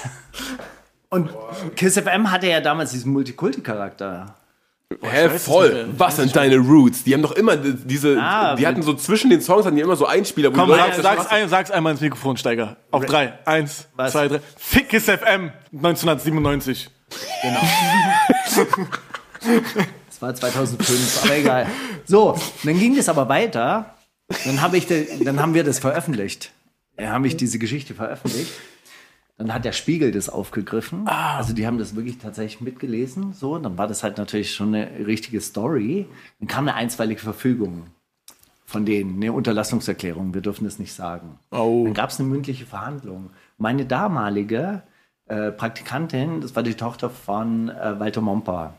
Und 1.09 1.31
Kiss 1.77 1.97
FM 1.97 2.31
hatte 2.31 2.49
ja 2.49 2.61
damals 2.61 2.91
diesen 2.91 3.13
Multikulti-Charakter. 3.13 4.35
Hä, 5.03 5.25
weiß 5.27 5.33
es 5.35 5.45
voll. 5.45 5.89
Was 5.97 6.17
sind 6.17 6.35
deine 6.37 6.57
Roots? 6.59 7.05
Die 7.05 7.15
haben 7.15 7.23
doch 7.23 7.33
immer 7.33 7.57
die- 7.57 7.75
diese, 7.75 8.17
Ah, 8.21 8.55
die 8.55 8.67
hatten 8.67 8.83
so 8.83 8.95
zwischen 8.95 9.29
den 9.31 9.41
Songs 9.41 9.65
hatten 9.67 9.77
die 9.77 9.83
immer 9.83 9.97
so 9.97 10.07
Einspieler, 10.07 10.53
wo 10.53 10.57
Komm, 10.59 10.69
der 10.69 10.79
sag's, 10.79 10.99
Straße- 10.99 11.31
ein, 11.31 11.49
sag's 11.49 11.71
einmal 11.71 11.93
ins 11.93 12.01
Mikrofon, 12.01 12.37
Steiger. 12.37 12.77
Auf 12.91 13.05
drei. 13.07 13.39
Eins, 13.45 13.89
Was? 13.97 14.13
zwei, 14.13 14.29
drei. 14.29 14.41
Fick 14.57 14.89
Kiss 14.91 15.05
FM 15.09 15.51
1997. 15.73 16.91
Das 20.09 20.23
war 20.23 20.35
2005, 20.35 21.25
aber 21.25 21.37
egal. 21.37 21.67
So, 22.07 22.39
dann 22.63 22.79
ging 22.79 22.97
das 22.97 23.09
aber 23.09 23.29
weiter. 23.29 23.95
Dann, 24.45 24.63
hab 24.63 24.75
ich 24.75 24.87
de, 24.87 25.23
dann 25.25 25.41
haben 25.41 25.55
wir 25.55 25.65
das 25.65 25.79
veröffentlicht. 25.79 26.53
Dann 26.97 27.09
habe 27.11 27.27
ich 27.27 27.37
diese 27.37 27.59
Geschichte 27.59 27.95
veröffentlicht. 27.95 28.53
Dann 29.37 29.53
hat 29.53 29.65
der 29.65 29.73
Spiegel 29.73 30.13
das 30.13 30.29
aufgegriffen. 30.29 31.09
Also 31.09 31.55
die 31.55 31.67
haben 31.67 31.79
das 31.79 31.97
wirklich 31.97 32.19
tatsächlich 32.19 32.61
mitgelesen. 32.61 33.33
So, 33.33 33.59
dann 33.59 33.77
war 33.77 33.89
das 33.89 34.05
halt 34.05 34.17
natürlich 34.17 34.55
schon 34.55 34.75
eine 34.75 35.07
richtige 35.07 35.41
Story. 35.41 36.07
Dann 36.39 36.47
kam 36.47 36.69
eine 36.69 36.77
einstweilige 36.77 37.21
Verfügung 37.21 37.89
von 38.65 38.85
denen, 38.85 39.17
eine 39.17 39.33
Unterlassungserklärung. 39.33 40.35
Wir 40.35 40.41
dürfen 40.41 40.65
das 40.65 40.79
nicht 40.79 40.93
sagen. 40.93 41.39
Oh. 41.51 41.83
Dann 41.85 41.95
gab 41.95 42.11
es 42.11 42.19
eine 42.19 42.29
mündliche 42.29 42.67
Verhandlung. 42.67 43.31
Meine 43.59 43.87
damalige 43.87 44.83
äh, 45.27 45.51
Praktikantin, 45.51 46.41
das 46.41 46.55
war 46.57 46.63
die 46.63 46.75
Tochter 46.75 47.11
von 47.11 47.69
äh, 47.69 47.99
Walter 47.99 48.21
Momper, 48.21 48.75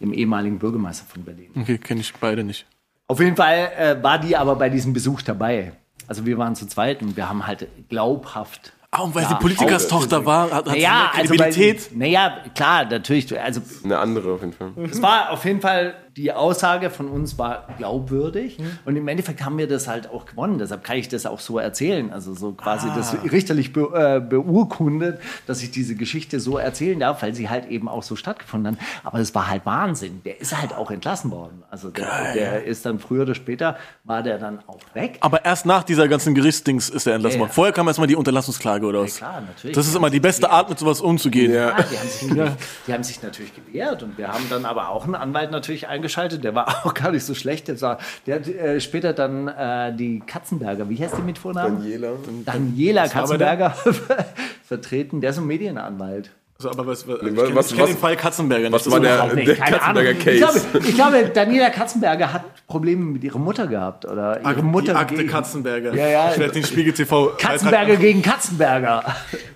dem 0.00 0.12
ehemaligen 0.12 0.58
Bürgermeister 0.58 1.06
von 1.06 1.24
Berlin. 1.24 1.50
Okay, 1.58 1.78
kenne 1.78 2.00
ich 2.00 2.12
beide 2.14 2.44
nicht. 2.44 2.66
Auf 3.06 3.18
jeden 3.20 3.36
Fall 3.36 3.72
äh, 3.76 4.02
war 4.02 4.18
die 4.18 4.36
aber 4.36 4.56
bei 4.56 4.68
diesem 4.68 4.92
Besuch 4.92 5.22
dabei. 5.22 5.72
Also 6.06 6.26
wir 6.26 6.38
waren 6.38 6.54
zu 6.54 6.66
zweit 6.66 7.02
und 7.02 7.16
wir 7.16 7.28
haben 7.28 7.46
halt 7.46 7.66
glaubhaft. 7.88 8.72
Ah, 8.92 9.02
und 9.02 9.14
weil 9.14 9.22
Ja, 9.22 9.28
sie 9.28 9.34
Politikerstochter 9.36 10.26
war, 10.26 10.46
hat, 10.46 10.52
hat 10.52 10.66
Naja, 10.66 11.10
sie 11.14 11.20
also 11.20 11.34
mehr 11.34 11.38
bei, 11.44 11.50
Kredibilität. 11.52 11.96
naja, 11.96 12.38
klar, 12.56 12.84
natürlich. 12.86 13.40
Also 13.40 13.60
Eine 13.84 13.98
andere 13.98 14.32
auf 14.32 14.40
jeden 14.40 14.52
Fall. 14.52 14.72
es 14.90 15.00
war 15.00 15.30
auf 15.30 15.44
jeden 15.44 15.60
Fall, 15.60 15.94
die 16.16 16.32
Aussage 16.32 16.90
von 16.90 17.08
uns 17.08 17.38
war 17.38 17.68
glaubwürdig. 17.78 18.58
Und 18.84 18.96
im 18.96 19.06
Endeffekt 19.08 19.44
haben 19.44 19.58
wir 19.58 19.68
das 19.68 19.88
halt 19.88 20.10
auch 20.10 20.26
gewonnen. 20.26 20.58
Deshalb 20.58 20.84
kann 20.84 20.96
ich 20.96 21.08
das 21.08 21.26
auch 21.26 21.40
so 21.40 21.58
erzählen. 21.58 22.12
Also 22.12 22.34
so 22.34 22.52
quasi 22.52 22.88
das 22.94 23.16
richterlich 23.30 23.72
be, 23.72 23.90
äh, 23.94 24.20
beurkundet, 24.20 25.20
dass 25.46 25.62
ich 25.62 25.70
diese 25.70 25.94
Geschichte 25.94 26.40
so 26.40 26.58
erzählen 26.58 26.98
darf, 26.98 27.22
weil 27.22 27.34
sie 27.34 27.48
halt 27.48 27.68
eben 27.68 27.88
auch 27.88 28.02
so 28.02 28.16
stattgefunden 28.16 28.76
hat. 28.76 28.86
Aber 29.04 29.18
es 29.18 29.34
war 29.34 29.48
halt 29.48 29.66
Wahnsinn. 29.66 30.22
Der 30.24 30.40
ist 30.40 30.56
halt 30.60 30.74
auch 30.74 30.90
entlassen 30.90 31.30
worden. 31.30 31.62
Also 31.70 31.90
der, 31.90 32.32
der 32.34 32.64
ist 32.64 32.84
dann 32.86 32.98
früher 32.98 33.22
oder 33.22 33.34
später, 33.34 33.76
war 34.04 34.22
der 34.22 34.38
dann 34.38 34.60
auch 34.66 34.80
weg. 34.94 35.18
Aber 35.20 35.44
erst 35.44 35.66
nach 35.66 35.84
dieser 35.84 36.08
ganzen 36.08 36.34
Gerichtsdings 36.34 36.88
ist 36.88 37.06
er 37.06 37.14
entlassen 37.14 37.34
Ja, 37.34 37.38
ja. 37.38 37.40
worden. 37.48 37.54
Vorher 37.54 37.72
kam 37.72 37.86
erstmal 37.86 38.08
die 38.08 38.16
Unterlassungsklage 38.16 38.86
oder 38.86 39.02
was? 39.02 39.16
klar, 39.16 39.40
natürlich. 39.40 39.76
Das 39.76 39.86
ist 39.86 39.94
immer 39.94 40.10
die 40.10 40.20
beste 40.20 40.50
Art, 40.50 40.68
mit 40.68 40.78
sowas 40.78 41.00
umzugehen. 41.00 41.52
Ja. 41.52 41.60
Ja, 41.70 41.76
die, 41.82 41.98
haben 41.98 42.08
sich 42.08 42.28
natürlich, 42.28 42.52
die 42.86 42.92
haben 42.92 43.04
sich 43.04 43.22
natürlich 43.22 43.54
gewehrt 43.54 44.02
und 44.02 44.18
wir 44.18 44.28
haben 44.28 44.44
dann 44.50 44.64
aber 44.64 44.88
auch 44.88 45.04
einen 45.04 45.14
Anwalt 45.14 45.50
natürlich 45.50 45.88
eingeschaltet, 46.00 46.42
der 46.42 46.54
war 46.54 46.68
auch 46.86 46.94
gar 46.94 47.12
nicht 47.12 47.24
so 47.24 47.34
schlecht. 47.34 47.68
Der, 47.68 47.80
war, 47.80 47.98
der 48.26 48.36
hat 48.36 48.48
äh, 48.48 48.80
später 48.80 49.12
dann 49.12 49.48
äh, 49.48 49.94
die 49.94 50.20
Katzenberger, 50.26 50.88
wie 50.88 50.96
heißt 50.98 51.14
die 51.18 51.22
mit 51.22 51.38
Vornamen? 51.38 51.78
Daniela. 51.78 52.08
Daniela 52.44 53.02
der? 53.02 53.10
Katzenberger 53.10 53.74
vertreten. 54.66 55.20
Der 55.20 55.30
ist 55.30 55.38
ein 55.38 55.46
Medienanwalt. 55.46 56.30
Also, 56.58 56.72
aber 56.72 56.86
was, 56.88 57.08
was, 57.08 57.16
ich 57.22 57.22
kenn- 57.22 57.30
ich 57.30 57.36
kenne 57.38 57.54
was- 57.56 57.68
den 57.88 57.96
Fall 57.96 58.16
Katzenberger 58.16 58.64
nicht. 58.64 58.72
was 58.74 58.84
Das 58.84 58.92
war 58.92 59.00
der- 59.00 59.32
Nee, 59.34 59.44
der 59.46 59.56
Katzenberger 59.56 60.10
Ich 60.10 60.18
Case. 60.18 60.36
glaube, 60.70 60.86
ich 60.88 60.94
glaube, 60.94 61.30
Daniela 61.32 61.70
Katzenberger 61.70 62.32
hat 62.34 62.66
Probleme 62.66 63.02
mit 63.02 63.24
ihrer 63.24 63.38
Mutter 63.38 63.66
gehabt. 63.66 64.04
Oder 64.04 64.42
ihre 64.42 64.56
die 64.56 64.62
Mutter 64.62 64.94
Akte 64.94 65.14
gegen- 65.14 65.28
Katzenberger. 65.30 65.94
Ja, 65.94 66.06
ja. 66.06 66.30
Ich 66.32 66.38
werde 66.38 66.52
den 66.52 66.64
Spiegel 66.66 66.92
TV. 66.92 67.32
Katzenberger 67.38 67.96
gegen 67.96 68.20
Katzenberger. 68.20 69.02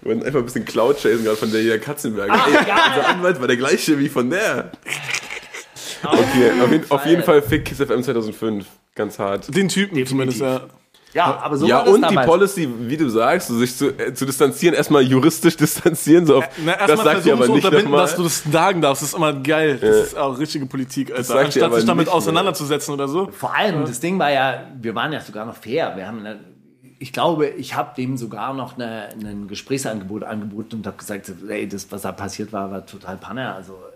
Wir 0.00 0.12
wollten 0.14 0.26
einfach 0.26 0.38
ein 0.38 0.44
bisschen 0.46 0.64
Cloud 0.64 0.96
chasen 0.98 1.24
gerade 1.24 1.37
von 1.37 1.52
der 1.52 1.61
hier 1.61 1.78
Katzenberger. 1.78 2.33
Ach, 2.35 2.48
Ey, 2.48 2.54
unser 2.96 3.07
Anwalt 3.09 3.38
war 3.38 3.48
der 3.48 3.59
gleiche 3.59 3.98
wie 3.98 4.09
von 4.09 4.30
der. 4.30 4.70
Okay, 6.07 6.51
auf 6.62 6.71
jeden, 6.71 6.90
auf 6.90 7.07
jeden 7.07 7.23
Fall 7.23 7.43
Fick 7.43 7.64
Kiss 7.64 7.79
FM 7.79 8.03
2005. 8.03 8.67
Ganz 8.95 9.19
hart. 9.19 9.55
Den 9.55 9.69
Typen 9.69 10.07
zumindest, 10.07 10.40
ja. 10.40 10.61
Ja, 11.12 11.38
aber 11.43 11.57
so 11.57 11.64
ja, 11.67 11.77
war 11.77 11.85
das 11.85 11.95
und 11.95 12.01
die 12.01 12.09
damals. 12.09 12.27
Policy, 12.27 12.69
wie 12.88 12.97
du 12.97 13.09
sagst, 13.09 13.47
so 13.47 13.57
sich 13.57 13.77
zu, 13.77 13.90
äh, 13.97 14.12
zu 14.14 14.27
distanzieren, 14.27 14.75
erstmal 14.75 15.03
juristisch 15.03 15.57
distanzieren, 15.64 16.27
so 16.27 16.38
auf, 16.38 16.49
Na, 16.64 16.73
das 16.73 16.90
erstmal 16.90 17.14
sagt 17.14 17.27
ihr 17.27 17.37
versuchen 17.37 17.38
aber 17.38 17.47
zu 17.47 17.53
nicht 17.53 17.64
unterbinden, 17.64 17.90
nochmal. 17.93 18.07
dass 18.07 18.17
du 18.17 18.23
das 18.25 18.43
sagen 18.53 18.81
darfst. 18.83 19.03
Das 19.03 19.09
ist 19.11 19.14
immer 19.14 19.33
geil. 19.33 19.79
Das 19.81 19.97
ist 20.09 20.19
auch 20.19 20.37
richtige 20.37 20.67
Politik, 20.67 21.11
Alter. 21.12 21.23
sagt 21.23 21.38
ihr 21.38 21.45
Anstatt 21.45 21.62
aber 21.62 21.77
sich 21.77 21.85
damit 21.87 21.99
nicht 21.99 22.07
mehr. 22.09 22.14
auseinanderzusetzen 22.17 22.93
oder 22.95 23.07
so. 23.07 23.29
Vor 23.31 23.55
allem, 23.55 23.85
das 23.85 24.01
Ding 24.01 24.19
war 24.19 24.33
ja, 24.33 24.64
wir 24.81 24.95
waren 24.97 25.12
ja 25.12 25.21
sogar 25.21 25.47
noch 25.47 25.55
fair. 25.57 25.93
Wir 25.97 26.09
haben, 26.09 26.19
eine, 26.19 26.40
ich 26.99 27.12
glaube, 27.12 27.47
ich 27.47 27.77
habe 27.77 27.95
dem 27.97 28.17
sogar 28.17 28.53
noch 28.53 28.75
eine, 28.75 29.11
ein 29.25 29.47
Gesprächsangebot 29.47 30.25
angeboten 30.25 30.77
und 30.79 30.87
habe 30.88 30.97
gesagt, 30.97 31.31
ey, 31.49 31.69
das, 31.69 31.87
was 31.93 32.03
da 32.03 32.11
passiert 32.11 32.53
war, 32.53 32.73
war 32.73 32.87
total 32.87 33.19
Panne. 33.19 33.55
Also 33.55 33.75
äh, 33.75 33.93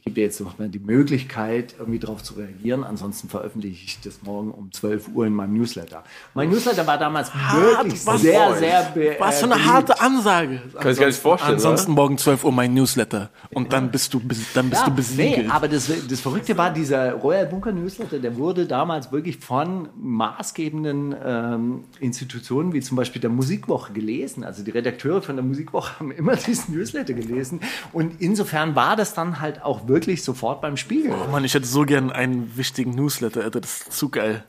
ich 0.00 0.04
gebe 0.04 0.14
dir 0.14 0.22
jetzt 0.24 0.40
noch 0.40 0.58
mal 0.58 0.70
die 0.70 0.78
Möglichkeit, 0.78 1.74
irgendwie 1.78 1.98
darauf 1.98 2.22
zu 2.22 2.32
reagieren. 2.32 2.84
Ansonsten 2.84 3.28
veröffentliche 3.28 3.84
ich 3.84 4.00
das 4.00 4.22
morgen 4.22 4.50
um 4.50 4.72
12 4.72 5.08
Uhr 5.14 5.26
in 5.26 5.34
meinem 5.34 5.52
Newsletter. 5.52 6.04
Mein 6.32 6.48
Newsletter 6.48 6.86
war 6.86 6.96
damals 6.96 7.30
wirklich 7.34 8.06
was 8.06 8.22
sehr, 8.22 8.56
sehr 8.56 8.82
be 8.94 9.16
Was 9.18 9.40
für 9.40 9.44
eine 9.44 9.56
beliebt. 9.56 9.70
harte 9.70 10.00
Ansage. 10.00 10.62
Kann 10.74 10.92
ich 10.92 10.98
gar 10.98 11.06
nicht 11.06 11.18
vorstellen, 11.18 11.52
Ansonsten 11.52 11.92
morgen 11.92 12.16
12 12.16 12.44
Uhr 12.44 12.52
mein 12.52 12.72
Newsletter. 12.72 13.28
Und 13.52 13.74
dann 13.74 13.90
bist 13.90 14.14
du, 14.14 14.22
dann 14.54 14.70
bist 14.70 14.80
Ja, 14.80 14.88
du 14.88 14.94
besiegelt. 14.94 15.46
Nee, 15.46 15.52
aber 15.52 15.68
das, 15.68 15.92
das 16.08 16.20
Verrückte 16.20 16.56
war, 16.56 16.72
dieser 16.72 17.12
Royal 17.12 17.44
Bunker 17.44 17.72
Newsletter, 17.72 18.18
der 18.20 18.38
wurde 18.38 18.64
damals 18.64 19.12
wirklich 19.12 19.36
von 19.36 19.90
maßgebenden 20.00 21.14
ähm, 21.22 21.84
Institutionen, 22.00 22.72
wie 22.72 22.80
zum 22.80 22.96
Beispiel 22.96 23.20
der 23.20 23.28
Musikwoche, 23.30 23.92
gelesen. 23.92 24.44
Also 24.44 24.62
die 24.62 24.70
Redakteure 24.70 25.20
von 25.20 25.36
der 25.36 25.44
Musikwoche 25.44 25.92
haben 26.00 26.10
immer 26.10 26.36
diesen 26.36 26.74
Newsletter 26.74 27.12
gelesen. 27.12 27.60
Und 27.92 28.22
insofern 28.22 28.74
war 28.74 28.96
das 28.96 29.12
dann 29.12 29.40
halt 29.40 29.62
auch 29.62 29.89
wirklich 29.90 30.22
sofort 30.24 30.60
beim 30.60 30.76
Spiegel. 30.76 31.12
Oh 31.12 31.30
Mann, 31.30 31.44
ich 31.44 31.52
hätte 31.52 31.66
so 31.66 31.82
gern 31.82 32.10
einen 32.10 32.56
wichtigen 32.56 32.92
Newsletter, 32.92 33.42
Alter. 33.42 33.60
Das 33.60 33.82
ist 33.82 33.92
zu 33.92 34.08
geil. 34.08 34.44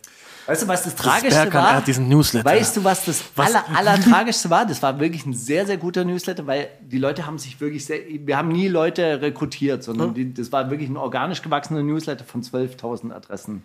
Weißt 0.47 0.63
du, 0.63 0.67
was 0.67 0.83
das 0.83 0.95
Tragischste 0.95 1.43
Berkan, 1.43 1.63
war? 1.63 1.69
er 1.69 1.75
hat 1.77 1.87
diesen 1.87 2.09
Newsletter. 2.09 2.45
Weißt 2.45 2.75
du, 2.75 2.83
was 2.83 3.05
das 3.05 3.23
aller, 3.35 3.63
aller 3.75 3.99
Tragischste 4.01 4.49
war? 4.49 4.65
Das 4.65 4.81
war 4.81 4.99
wirklich 4.99 5.25
ein 5.25 5.33
sehr, 5.33 5.65
sehr 5.65 5.77
guter 5.77 6.03
Newsletter, 6.03 6.47
weil 6.47 6.69
die 6.81 6.97
Leute 6.97 7.27
haben 7.27 7.37
sich 7.37 7.61
wirklich 7.61 7.85
sehr, 7.85 7.99
wir 8.07 8.37
haben 8.37 8.49
nie 8.49 8.67
Leute 8.67 9.21
rekrutiert, 9.21 9.83
sondern 9.83 10.13
die, 10.13 10.33
das 10.33 10.51
war 10.51 10.69
wirklich 10.71 10.89
ein 10.89 10.97
organisch 10.97 11.41
gewachsener 11.41 11.83
Newsletter 11.83 12.25
von 12.25 12.41
12.000 12.41 13.13
Adressen. 13.13 13.63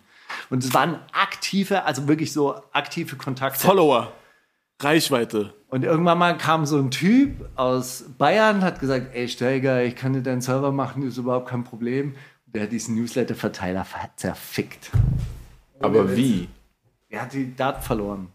Und 0.51 0.65
es 0.65 0.75
waren 0.75 0.99
aktive, 1.13 1.85
also 1.85 2.09
wirklich 2.09 2.33
so 2.33 2.55
aktive 2.73 3.17
Kontakte. 3.17 3.59
Follower, 3.59 4.13
Reichweite. 4.81 5.55
Und 5.69 5.85
irgendwann 5.85 6.19
mal 6.19 6.37
kam 6.39 6.65
so 6.67 6.79
ein 6.79 6.91
Typ 6.91 7.49
aus 7.57 8.05
Bayern, 8.19 8.63
hat 8.63 8.79
gesagt, 8.81 9.15
ey 9.15 9.29
Steiger, 9.29 9.83
ich 9.83 9.97
kann 9.97 10.13
dir 10.13 10.23
deinen 10.23 10.41
Server 10.41 10.71
machen, 10.73 11.07
ist 11.07 11.17
überhaupt 11.17 11.49
kein 11.49 11.65
Problem. 11.65 12.15
Und 12.47 12.55
der 12.55 12.63
hat 12.65 12.73
diesen 12.73 12.95
Newsletter-Verteiler 12.95 13.85
ver- 13.85 14.11
zerfickt. 14.17 14.91
Aber 15.81 16.17
wie? 16.17 16.49
Er 17.09 17.23
hat 17.23 17.33
die 17.33 17.55
Daten 17.55 17.83
verloren. 17.83 18.29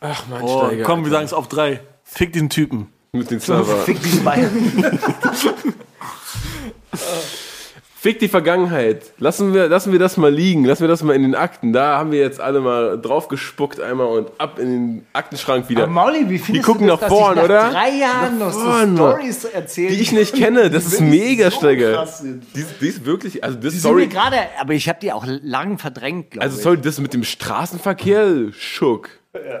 Ach, 0.00 0.24
mein 0.28 0.42
Oh, 0.42 0.66
Steiger. 0.66 0.84
komm, 0.84 1.04
wir 1.04 1.10
sagen 1.10 1.24
es 1.24 1.32
auf 1.32 1.48
drei. 1.48 1.80
Fick 2.04 2.32
diesen 2.32 2.50
Typen. 2.50 2.88
Mit 3.12 3.30
den 3.30 3.40
Server. 3.40 3.76
Fick 3.78 4.00
diesen 4.02 4.24
Bayern. 4.24 4.50
Fick 7.98 8.18
die 8.18 8.28
Vergangenheit. 8.28 9.04
Lassen 9.18 9.54
wir, 9.54 9.68
lassen 9.68 9.90
wir 9.90 9.98
das 9.98 10.18
mal 10.18 10.30
liegen. 10.32 10.64
Lassen 10.66 10.82
wir 10.82 10.88
das 10.88 11.02
mal 11.02 11.14
in 11.16 11.22
den 11.22 11.34
Akten. 11.34 11.72
Da 11.72 11.96
haben 11.96 12.12
wir 12.12 12.20
jetzt 12.20 12.40
alle 12.40 12.60
mal 12.60 13.00
drauf 13.00 13.26
gespuckt 13.28 13.80
einmal 13.80 14.06
und 14.06 14.30
ab 14.38 14.58
in 14.58 14.70
den 14.70 15.06
Aktenschrank 15.14 15.68
wieder. 15.70 15.84
Aber 15.84 15.92
Mauli, 15.92 16.28
wie 16.28 16.38
findest 16.38 16.66
gucken 16.66 16.86
du 16.86 16.92
das, 16.92 17.00
nach 17.00 17.08
vorn, 17.08 17.30
ich 17.32 17.36
nach 17.38 17.44
oder? 17.44 17.70
drei 17.70 17.90
Jahren 17.96 18.38
noch 18.38 18.52
vorn. 18.52 18.96
so 18.96 19.08
Stories 19.10 19.44
erzählen, 19.46 19.88
die 19.92 20.00
ich 20.00 20.12
nicht 20.12 20.34
kenne. 20.36 20.68
Das 20.70 20.84
ist 20.86 21.00
mega, 21.00 21.50
so 21.50 21.56
Steiger. 21.58 22.06
Die, 22.54 22.60
ist- 22.60 22.74
die 22.82 22.86
ist 22.88 23.04
wirklich, 23.06 23.42
also 23.42 23.56
das, 23.58 23.72
Die 23.72 23.78
sorry. 23.80 24.06
gerade, 24.08 24.36
aber 24.60 24.74
ich 24.74 24.88
habe 24.90 24.98
die 25.00 25.10
auch 25.12 25.24
lang 25.26 25.78
verdrängt, 25.78 26.32
glaube 26.32 26.44
Also 26.44 26.58
ich. 26.58 26.62
sorry, 26.62 26.78
das 26.78 27.00
mit 27.00 27.14
dem 27.14 27.24
Straßenverkehr, 27.24 28.52
Schuck. 28.52 29.08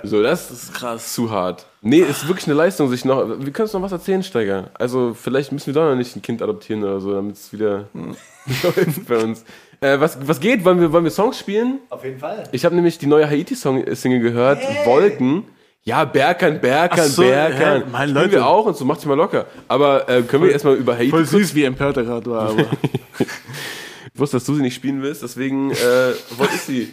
So, 0.02 0.22
das 0.22 0.50
ist 0.50 0.74
krass. 0.74 1.12
Zu 1.12 1.30
hart. 1.30 1.66
Nee, 1.82 2.00
ist 2.00 2.26
wirklich 2.28 2.46
eine 2.46 2.54
Leistung, 2.54 2.88
sich 2.88 3.04
noch. 3.04 3.28
Wir 3.28 3.52
können 3.52 3.64
uns 3.66 3.72
noch 3.72 3.82
was 3.82 3.92
erzählen, 3.92 4.22
Steiger. 4.22 4.70
Also, 4.74 5.14
vielleicht 5.14 5.52
müssen 5.52 5.66
wir 5.66 5.74
doch 5.74 5.88
noch 5.88 5.96
nicht 5.96 6.14
ein 6.16 6.22
Kind 6.22 6.42
adoptieren 6.42 6.82
oder 6.82 7.00
so, 7.00 7.12
damit 7.12 7.36
es 7.36 7.52
wieder 7.52 7.88
läuft 8.62 9.06
bei 9.08 9.18
uns. 9.18 9.44
Äh, 9.80 10.00
was, 10.00 10.18
was 10.26 10.40
geht? 10.40 10.64
Wollen 10.64 10.80
wir, 10.80 10.92
wollen 10.92 11.04
wir 11.04 11.10
Songs 11.10 11.38
spielen? 11.38 11.80
Auf 11.90 12.04
jeden 12.04 12.18
Fall. 12.18 12.44
Ich 12.52 12.64
habe 12.64 12.74
nämlich 12.74 12.98
die 12.98 13.06
neue 13.06 13.28
Haiti-Single 13.28 14.20
gehört, 14.20 14.60
Wolken. 14.84 15.44
Ja, 15.82 16.04
Berkan, 16.04 16.60
Berkan, 16.60 17.06
so, 17.08 17.22
Berkan. 17.22 17.80
ja, 17.82 17.86
mein 17.92 18.10
Leute. 18.10 18.32
wir 18.32 18.46
auch 18.46 18.66
und 18.66 18.76
so, 18.76 18.84
macht 18.84 19.00
sich 19.00 19.08
mal 19.08 19.14
locker. 19.14 19.46
Aber 19.68 20.08
äh, 20.08 20.22
können 20.22 20.42
wir 20.42 20.50
erstmal 20.50 20.74
über 20.74 20.94
Haiti 20.96 21.10
Voll 21.10 21.26
süß, 21.26 21.54
wie 21.54 21.62
empört 21.62 21.96
er 21.98 22.02
gerade 22.02 22.28
war. 22.28 22.48
Aber 22.50 22.64
Ich 24.16 24.20
wusste, 24.20 24.38
dass 24.38 24.44
du 24.44 24.54
sie 24.54 24.62
nicht 24.62 24.74
spielen 24.74 25.02
willst, 25.02 25.22
deswegen 25.22 25.72
äh, 25.72 25.76
wollte 26.38 26.54
ich 26.54 26.62
sie 26.62 26.88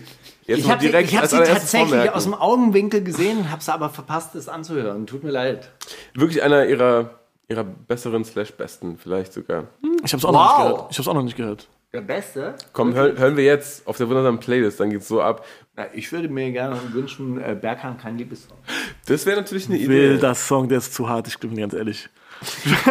jetzt 0.45 0.59
Ich 0.59 0.69
habe 0.69 0.81
direkt 0.81 1.09
ich 1.11 1.17
hab 1.17 1.25
sie 1.27 1.37
tatsächlich 1.37 1.89
vormerken. 1.89 2.15
aus 2.15 2.23
dem 2.23 2.33
Augenwinkel 2.33 3.03
gesehen, 3.03 3.49
habe 3.51 3.61
es 3.61 3.69
aber 3.69 3.89
verpasst, 3.89 4.35
das 4.35 4.47
anzuhören. 4.49 5.05
Tut 5.07 5.23
mir 5.23 5.31
leid. 5.31 5.69
Wirklich 6.13 6.41
einer 6.43 6.65
ihrer, 6.65 7.11
ihrer 7.47 7.63
besseren 7.63 8.23
slash 8.25 8.51
besten, 8.53 8.97
vielleicht 8.97 9.33
sogar. 9.33 9.65
ich 10.03 10.13
hab's 10.13 10.25
auch 10.25 10.31
noch 10.31 10.41
nicht 10.41 10.57
Wow. 10.57 10.73
gehört. 10.73 10.91
Ich 10.91 10.97
hab's 10.97 11.07
auch 11.07 11.13
noch 11.13 11.23
nicht 11.23 11.37
gehört. 11.37 11.67
Der 11.93 12.01
Beste? 12.01 12.55
Komm, 12.71 12.95
hör, 12.95 13.15
hören 13.17 13.37
wir 13.37 13.43
jetzt 13.43 13.85
auf 13.85 13.97
der 13.97 14.09
wundersamen 14.09 14.39
Playlist, 14.39 14.79
dann 14.79 14.89
geht's 14.89 15.07
so 15.07 15.21
ab. 15.21 15.45
Na, 15.75 15.85
ich 15.93 16.11
würde 16.11 16.27
mir 16.27 16.51
gerne 16.51 16.79
wünschen, 16.91 17.39
äh, 17.39 17.55
Berghahn 17.59 17.99
kein 17.99 18.17
Liebessong. 18.17 18.57
Das 19.05 19.27
wäre 19.27 19.37
natürlich 19.41 19.67
eine 19.67 19.77
Idee. 19.77 19.87
Will 19.89 20.17
das 20.17 20.47
Song, 20.47 20.67
der 20.69 20.79
ist 20.79 20.95
zu 20.95 21.07
hart, 21.07 21.27
ich 21.27 21.37
bin 21.37 21.55
ganz 21.55 21.73
ehrlich. 21.75 22.09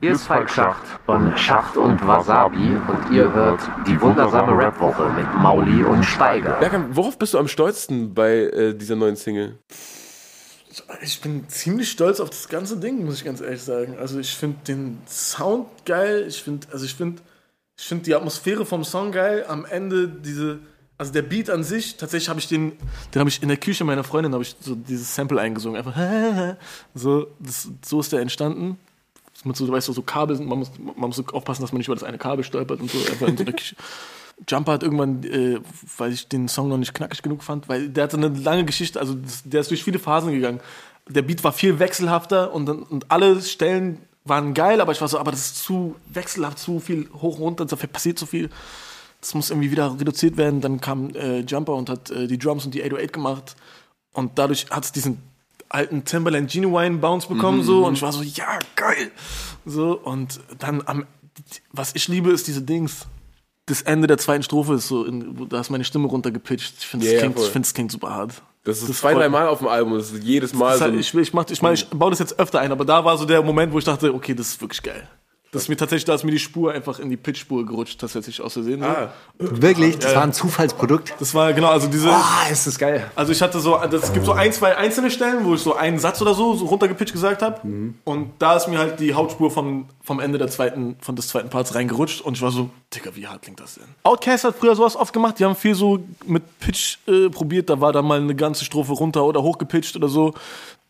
Hier 0.00 0.12
ist 0.12 0.24
Falk 0.24 0.50
Schacht 0.50 0.82
von 1.06 1.34
Schacht 1.38 1.78
und 1.78 2.06
Wasabi 2.06 2.76
und 2.76 3.14
ihr 3.14 3.32
hört 3.32 3.60
die 3.86 3.98
wundersame 3.98 4.52
Rap-Woche 4.52 5.08
mit 5.16 5.26
Mauli 5.36 5.82
und 5.84 6.04
Steiger. 6.04 6.58
Berkan, 6.60 6.94
worauf 6.94 7.18
bist 7.18 7.32
du 7.32 7.38
am 7.38 7.48
stolzesten 7.48 8.12
bei 8.12 8.40
äh, 8.40 8.74
dieser 8.74 8.94
neuen 8.94 9.16
Single? 9.16 9.58
Ich 11.00 11.22
bin 11.22 11.48
ziemlich 11.48 11.90
stolz 11.90 12.20
auf 12.20 12.28
das 12.28 12.50
ganze 12.50 12.78
Ding, 12.78 13.06
muss 13.06 13.16
ich 13.16 13.24
ganz 13.24 13.40
ehrlich 13.40 13.62
sagen. 13.62 13.96
Also 13.98 14.20
ich 14.20 14.36
finde 14.36 14.58
den 14.68 14.98
Sound 15.08 15.68
geil. 15.86 16.26
Ich 16.28 16.42
finde, 16.42 16.66
also 16.70 16.84
ich 16.84 16.94
finde, 16.94 17.22
ich 17.78 17.86
finde 17.86 18.04
die 18.04 18.14
Atmosphäre 18.14 18.66
vom 18.66 18.84
Song 18.84 19.12
geil. 19.12 19.46
Am 19.48 19.64
Ende 19.64 20.08
diese, 20.08 20.58
also 20.98 21.10
der 21.10 21.22
Beat 21.22 21.48
an 21.48 21.64
sich. 21.64 21.96
Tatsächlich 21.96 22.28
habe 22.28 22.38
ich 22.38 22.48
den, 22.48 22.72
den 23.14 23.20
habe 23.20 23.30
ich 23.30 23.42
in 23.42 23.48
der 23.48 23.56
Küche 23.56 23.84
meiner 23.84 24.04
Freundin 24.04 24.34
habe 24.34 24.42
ich 24.42 24.56
so 24.60 24.74
dieses 24.74 25.14
Sample 25.14 25.40
eingesungen. 25.40 25.78
Einfach 25.82 26.56
so, 26.94 27.28
das, 27.40 27.70
so 27.82 28.00
ist 28.00 28.12
der 28.12 28.20
entstanden. 28.20 28.78
Mit 29.46 29.56
so, 29.56 29.66
du 29.66 29.72
weißt, 29.72 29.86
so, 29.86 29.92
so 29.92 30.02
Kabel 30.02 30.36
sind, 30.36 30.48
man 30.48 30.58
muss, 30.58 30.70
man 30.78 31.08
muss 31.08 31.28
aufpassen, 31.28 31.62
dass 31.62 31.72
man 31.72 31.78
nicht 31.78 31.88
über 31.88 31.94
das 31.94 32.04
eine 32.04 32.18
Kabel 32.18 32.44
stolpert 32.44 32.80
und 32.80 32.90
so. 32.90 32.98
Einfach 32.98 33.28
in 33.28 33.36
so. 33.36 33.44
Jumper 34.48 34.72
hat 34.72 34.82
irgendwann, 34.82 35.22
äh, 35.24 35.60
weil 35.96 36.12
ich 36.12 36.28
den 36.28 36.48
Song 36.48 36.68
noch 36.68 36.76
nicht 36.76 36.92
knackig 36.92 37.22
genug 37.22 37.42
fand, 37.42 37.68
weil 37.68 37.88
der 37.88 38.04
hatte 38.04 38.16
eine 38.18 38.28
lange 38.28 38.64
Geschichte, 38.64 39.00
also 39.00 39.14
das, 39.14 39.42
der 39.44 39.60
ist 39.62 39.70
durch 39.70 39.82
viele 39.82 39.98
Phasen 39.98 40.32
gegangen. 40.32 40.60
Der 41.08 41.22
Beat 41.22 41.42
war 41.42 41.52
viel 41.52 41.78
wechselhafter 41.78 42.52
und, 42.52 42.66
dann- 42.66 42.82
und 42.82 43.10
alle 43.10 43.40
Stellen 43.40 43.98
waren 44.24 44.54
geil, 44.54 44.80
aber 44.80 44.92
ich 44.92 45.00
war 45.00 45.08
so, 45.08 45.18
aber 45.18 45.30
das 45.30 45.40
ist 45.46 45.64
zu 45.64 45.94
wechselhaft, 46.12 46.58
zu 46.58 46.80
viel 46.80 47.08
hoch 47.14 47.38
und 47.38 47.58
runter, 47.58 47.64
da 47.64 47.76
passiert 47.86 48.18
zu 48.18 48.26
viel. 48.26 48.50
Das 49.20 49.34
muss 49.34 49.50
irgendwie 49.50 49.70
wieder 49.70 49.98
reduziert 49.98 50.36
werden. 50.36 50.60
Dann 50.60 50.80
kam 50.80 51.10
äh, 51.14 51.40
Jumper 51.40 51.74
und 51.74 51.88
hat 51.88 52.10
äh, 52.10 52.26
die 52.26 52.38
Drums 52.38 52.64
und 52.66 52.74
die 52.74 52.82
808 52.82 53.12
gemacht 53.12 53.56
und 54.12 54.38
dadurch 54.38 54.66
hat 54.70 54.84
es 54.84 54.92
diesen 54.92 55.22
alten 55.68 56.04
Timberland 56.04 56.50
Genuine 56.50 56.98
Bounce 56.98 57.28
bekommen 57.28 57.62
so 57.62 57.86
und 57.86 57.94
ich 57.94 58.02
war 58.02 58.12
so, 58.12 58.22
ja, 58.22 58.58
geil. 58.76 59.10
So 59.64 59.98
und 59.98 60.40
dann 60.58 60.82
am, 60.86 61.06
was 61.72 61.94
ich 61.94 62.08
liebe, 62.08 62.30
ist 62.30 62.46
diese 62.46 62.62
Dings 62.62 63.06
das 63.68 63.82
Ende 63.82 64.06
der 64.06 64.16
zweiten 64.18 64.44
Strophe 64.44 64.74
ist 64.74 64.86
so, 64.86 65.04
in, 65.04 65.48
da 65.48 65.60
ist 65.60 65.70
meine 65.70 65.82
Stimme 65.82 66.06
runtergepitcht. 66.06 66.74
Ich 66.78 66.86
finde, 66.86 67.04
es 67.12 67.18
klingt, 67.20 67.74
klingt 67.74 67.90
super 67.90 68.10
hart. 68.10 68.40
Das 68.62 68.78
ist 68.78 68.88
Das 68.88 68.98
zwei, 68.98 69.12
drei. 69.12 69.28
Mal 69.28 69.48
auf 69.48 69.58
dem 69.58 69.66
Album. 69.66 69.94
Das 69.98 70.12
ist 70.12 70.22
jedes 70.22 70.54
Mal 70.54 70.70
Das 70.70 70.78
so. 70.78 70.84
halt, 70.84 70.94
ein- 70.94 71.00
ich, 71.00 71.12
ich, 71.12 71.34
mach, 71.34 71.44
ich, 71.50 71.60
meine, 71.62 71.74
ich 71.74 71.88
baue 71.88 72.10
das 72.10 72.20
jetzt 72.20 72.38
öfter 72.38 72.60
ein, 72.60 72.70
aber 72.70 72.84
da 72.84 73.04
war 73.04 73.18
so 73.18 73.24
der 73.24 73.42
Moment, 73.42 73.72
wo 73.72 73.78
ich 73.78 73.84
dachte, 73.84 74.14
okay, 74.14 74.34
das 74.34 74.50
ist 74.50 74.60
wirklich 74.60 74.80
geil. 74.82 75.08
Das 75.56 75.64
ist 75.64 75.68
mir 75.70 75.76
tatsächlich, 75.76 76.04
da 76.04 76.14
ist 76.14 76.22
mir 76.22 76.30
die 76.30 76.38
Spur 76.38 76.72
einfach 76.72 76.98
in 76.98 77.08
die 77.08 77.16
Pitchspur 77.16 77.64
gerutscht, 77.64 77.98
tatsächlich 77.98 78.42
aus 78.42 78.52
Versehen. 78.52 78.80
So. 78.80 78.86
Ah. 78.86 79.12
Wirklich? 79.38 79.98
Das 79.98 80.14
war 80.14 80.22
ein 80.22 80.34
Zufallsprodukt. 80.34 81.14
Das 81.18 81.34
war 81.34 81.54
genau, 81.54 81.68
also 81.68 81.86
diese. 81.88 82.10
Ah, 82.10 82.46
ist 82.50 82.66
das 82.66 82.78
geil. 82.78 83.10
Also 83.16 83.32
ich 83.32 83.40
hatte 83.40 83.58
so, 83.58 83.80
es 83.80 84.12
gibt 84.12 84.26
so 84.26 84.32
ein, 84.32 84.52
zwei 84.52 84.76
einzelne 84.76 85.10
Stellen, 85.10 85.46
wo 85.46 85.54
ich 85.54 85.62
so 85.62 85.74
einen 85.74 85.98
Satz 85.98 86.20
oder 86.20 86.34
so, 86.34 86.54
so 86.54 86.66
runtergepitcht 86.66 87.14
gesagt 87.14 87.40
habe. 87.40 87.60
Und 88.04 88.32
da 88.38 88.56
ist 88.56 88.68
mir 88.68 88.78
halt 88.78 89.00
die 89.00 89.14
Hauptspur 89.14 89.50
vom, 89.50 89.86
vom 90.02 90.20
Ende 90.20 90.36
der 90.36 90.48
zweiten, 90.48 90.96
von 91.00 91.16
des 91.16 91.28
zweiten 91.28 91.48
Parts 91.48 91.74
reingerutscht 91.74 92.20
und 92.20 92.36
ich 92.36 92.42
war 92.42 92.50
so, 92.50 92.68
Digga, 92.94 93.16
wie 93.16 93.26
hart 93.26 93.40
klingt 93.40 93.58
das 93.58 93.76
denn? 93.76 93.84
Outcast 94.02 94.44
hat 94.44 94.56
früher 94.56 94.76
sowas 94.76 94.94
oft 94.94 95.12
gemacht, 95.12 95.38
die 95.38 95.44
haben 95.46 95.56
viel 95.56 95.74
so 95.74 96.00
mit 96.26 96.42
Pitch 96.60 96.98
äh, 97.08 97.30
probiert, 97.30 97.70
da 97.70 97.80
war 97.80 97.92
dann 97.94 98.04
mal 98.04 98.20
eine 98.20 98.34
ganze 98.34 98.64
Strophe 98.64 98.92
runter 98.92 99.24
oder 99.24 99.42
hochgepitcht 99.42 99.96
oder 99.96 100.08
so. 100.08 100.34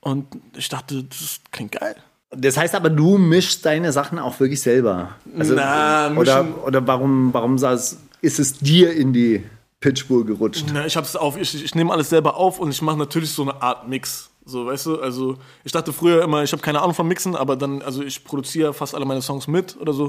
Und 0.01 0.27
ich 0.57 0.69
dachte, 0.69 1.05
das 1.05 1.41
klingt 1.53 1.73
geil. 1.73 1.97
Das 2.31 2.57
heißt 2.57 2.75
aber, 2.75 2.91
du 2.91 3.19
mischst 3.19 3.65
deine 3.65 3.93
Sachen 3.93 4.19
auch 4.19 4.39
wirklich 4.41 4.61
selber. 4.61 5.11
Also, 5.39 5.55
Na, 5.55 6.13
oder, 6.17 6.45
oder 6.67 6.87
warum, 6.87 7.33
warum 7.33 7.57
saß, 7.57 7.99
ist 8.21 8.39
es 8.41 8.59
dir 8.59 8.93
in 8.93 9.13
die 9.13 9.45
Pitchspur 9.81 10.27
gerutscht? 10.27 10.67
Na, 10.73 10.87
ich 10.87 10.97
hab's 10.97 11.15
auf, 11.15 11.39
ich, 11.39 11.65
ich 11.65 11.75
nehme 11.75 11.93
alles 11.93 12.11
selber 12.11 12.37
auf 12.37 12.59
und 12.59 12.71
ich 12.71 12.83
mache 12.83 12.99
natürlich 12.99 13.31
so 13.31 13.43
eine 13.43 13.63
Art 13.63 13.89
Mix. 13.89 14.31
So, 14.45 14.67
weißt 14.67 14.87
du, 14.87 15.01
also 15.01 15.37
ich 15.65 15.73
dachte 15.73 15.93
früher 15.93 16.23
immer, 16.23 16.43
ich 16.43 16.53
habe 16.53 16.63
keine 16.63 16.81
Ahnung 16.81 16.95
vom 16.95 17.09
Mixen, 17.09 17.35
aber 17.35 17.57
dann, 17.57 17.83
also 17.83 18.03
ich 18.03 18.25
produziere 18.25 18.73
fast 18.75 18.95
alle 18.95 19.05
meine 19.05 19.23
Songs 19.23 19.49
mit 19.49 19.77
oder 19.81 19.93
so. 19.93 20.07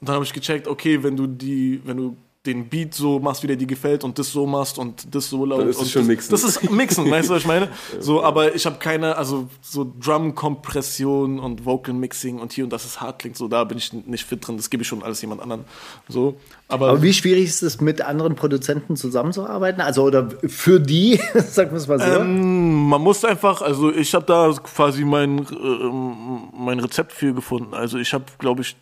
Und 0.00 0.08
dann 0.08 0.14
habe 0.14 0.24
ich 0.24 0.32
gecheckt, 0.32 0.68
okay, 0.68 1.02
wenn 1.02 1.16
du 1.16 1.26
die, 1.26 1.80
wenn 1.84 1.96
du 1.96 2.16
den 2.44 2.68
Beat 2.68 2.92
so 2.92 3.20
machst, 3.20 3.44
wie 3.44 3.46
der 3.46 3.54
dir 3.54 3.68
gefällt 3.68 4.02
und 4.02 4.18
das 4.18 4.32
so 4.32 4.46
machst 4.46 4.76
und 4.76 5.14
das 5.14 5.30
so 5.30 5.44
laut. 5.44 5.60
Dann 5.60 5.68
ist 5.68 5.76
und 5.76 5.88
schon 5.88 6.02
das, 6.02 6.08
Mixen. 6.08 6.30
Das 6.32 6.42
ist 6.42 6.70
Mixen, 6.70 7.08
weißt 7.08 7.28
du, 7.28 7.34
was 7.34 7.42
ich 7.42 7.46
meine? 7.46 7.68
So, 8.00 8.22
aber 8.22 8.54
ich 8.54 8.66
habe 8.66 8.78
keine, 8.78 9.16
also 9.16 9.48
so 9.60 9.92
Drum-Kompression 10.00 11.38
und 11.38 11.64
Vocal-Mixing 11.64 12.38
und 12.40 12.52
hier 12.52 12.64
und 12.64 12.72
das 12.72 12.84
ist 12.84 13.00
hart 13.00 13.20
klingt, 13.20 13.36
so 13.36 13.46
da 13.46 13.62
bin 13.64 13.78
ich 13.78 13.92
nicht 13.92 14.24
fit 14.24 14.46
drin, 14.46 14.56
das 14.56 14.70
gebe 14.70 14.82
ich 14.82 14.88
schon 14.88 15.02
alles 15.02 15.20
jemand 15.20 15.40
anderen. 15.40 15.64
So, 16.08 16.36
aber, 16.68 16.88
Aber 16.88 17.02
wie 17.02 17.12
schwierig 17.12 17.44
ist 17.44 17.62
es, 17.62 17.80
mit 17.80 18.00
anderen 18.00 18.34
Produzenten 18.34 18.96
zusammenzuarbeiten? 18.96 19.80
Also, 19.80 20.04
oder 20.04 20.30
für 20.46 20.80
die, 20.80 21.20
sagen 21.34 21.70
wir 21.72 21.76
es 21.76 21.86
mal 21.86 22.00
so. 22.00 22.06
Ähm, 22.06 22.88
man 22.88 23.00
muss 23.02 23.24
einfach, 23.24 23.62
also 23.62 23.92
ich 23.92 24.14
habe 24.14 24.24
da 24.26 24.52
quasi 24.62 25.04
mein, 25.04 25.46
ähm, 25.50 26.48
mein 26.56 26.80
Rezept 26.80 27.12
für 27.12 27.34
gefunden. 27.34 27.74
Also 27.74 27.98
ich 27.98 28.12
habe, 28.14 28.24
glaube 28.38 28.62
ich, 28.62 28.74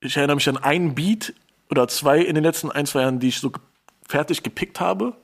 ich 0.00 0.16
erinnere 0.16 0.36
mich 0.36 0.48
an 0.48 0.56
einen 0.56 0.94
Beat 0.94 1.34
oder 1.74 1.88
zwei 1.88 2.20
in 2.20 2.34
den 2.34 2.44
letzten 2.44 2.70
ein, 2.70 2.86
zwei 2.86 3.02
Jahren, 3.02 3.18
die 3.18 3.28
ich 3.28 3.40
so 3.40 3.50
fertig 4.06 4.42
gepickt 4.42 4.80
habe. 4.80 5.14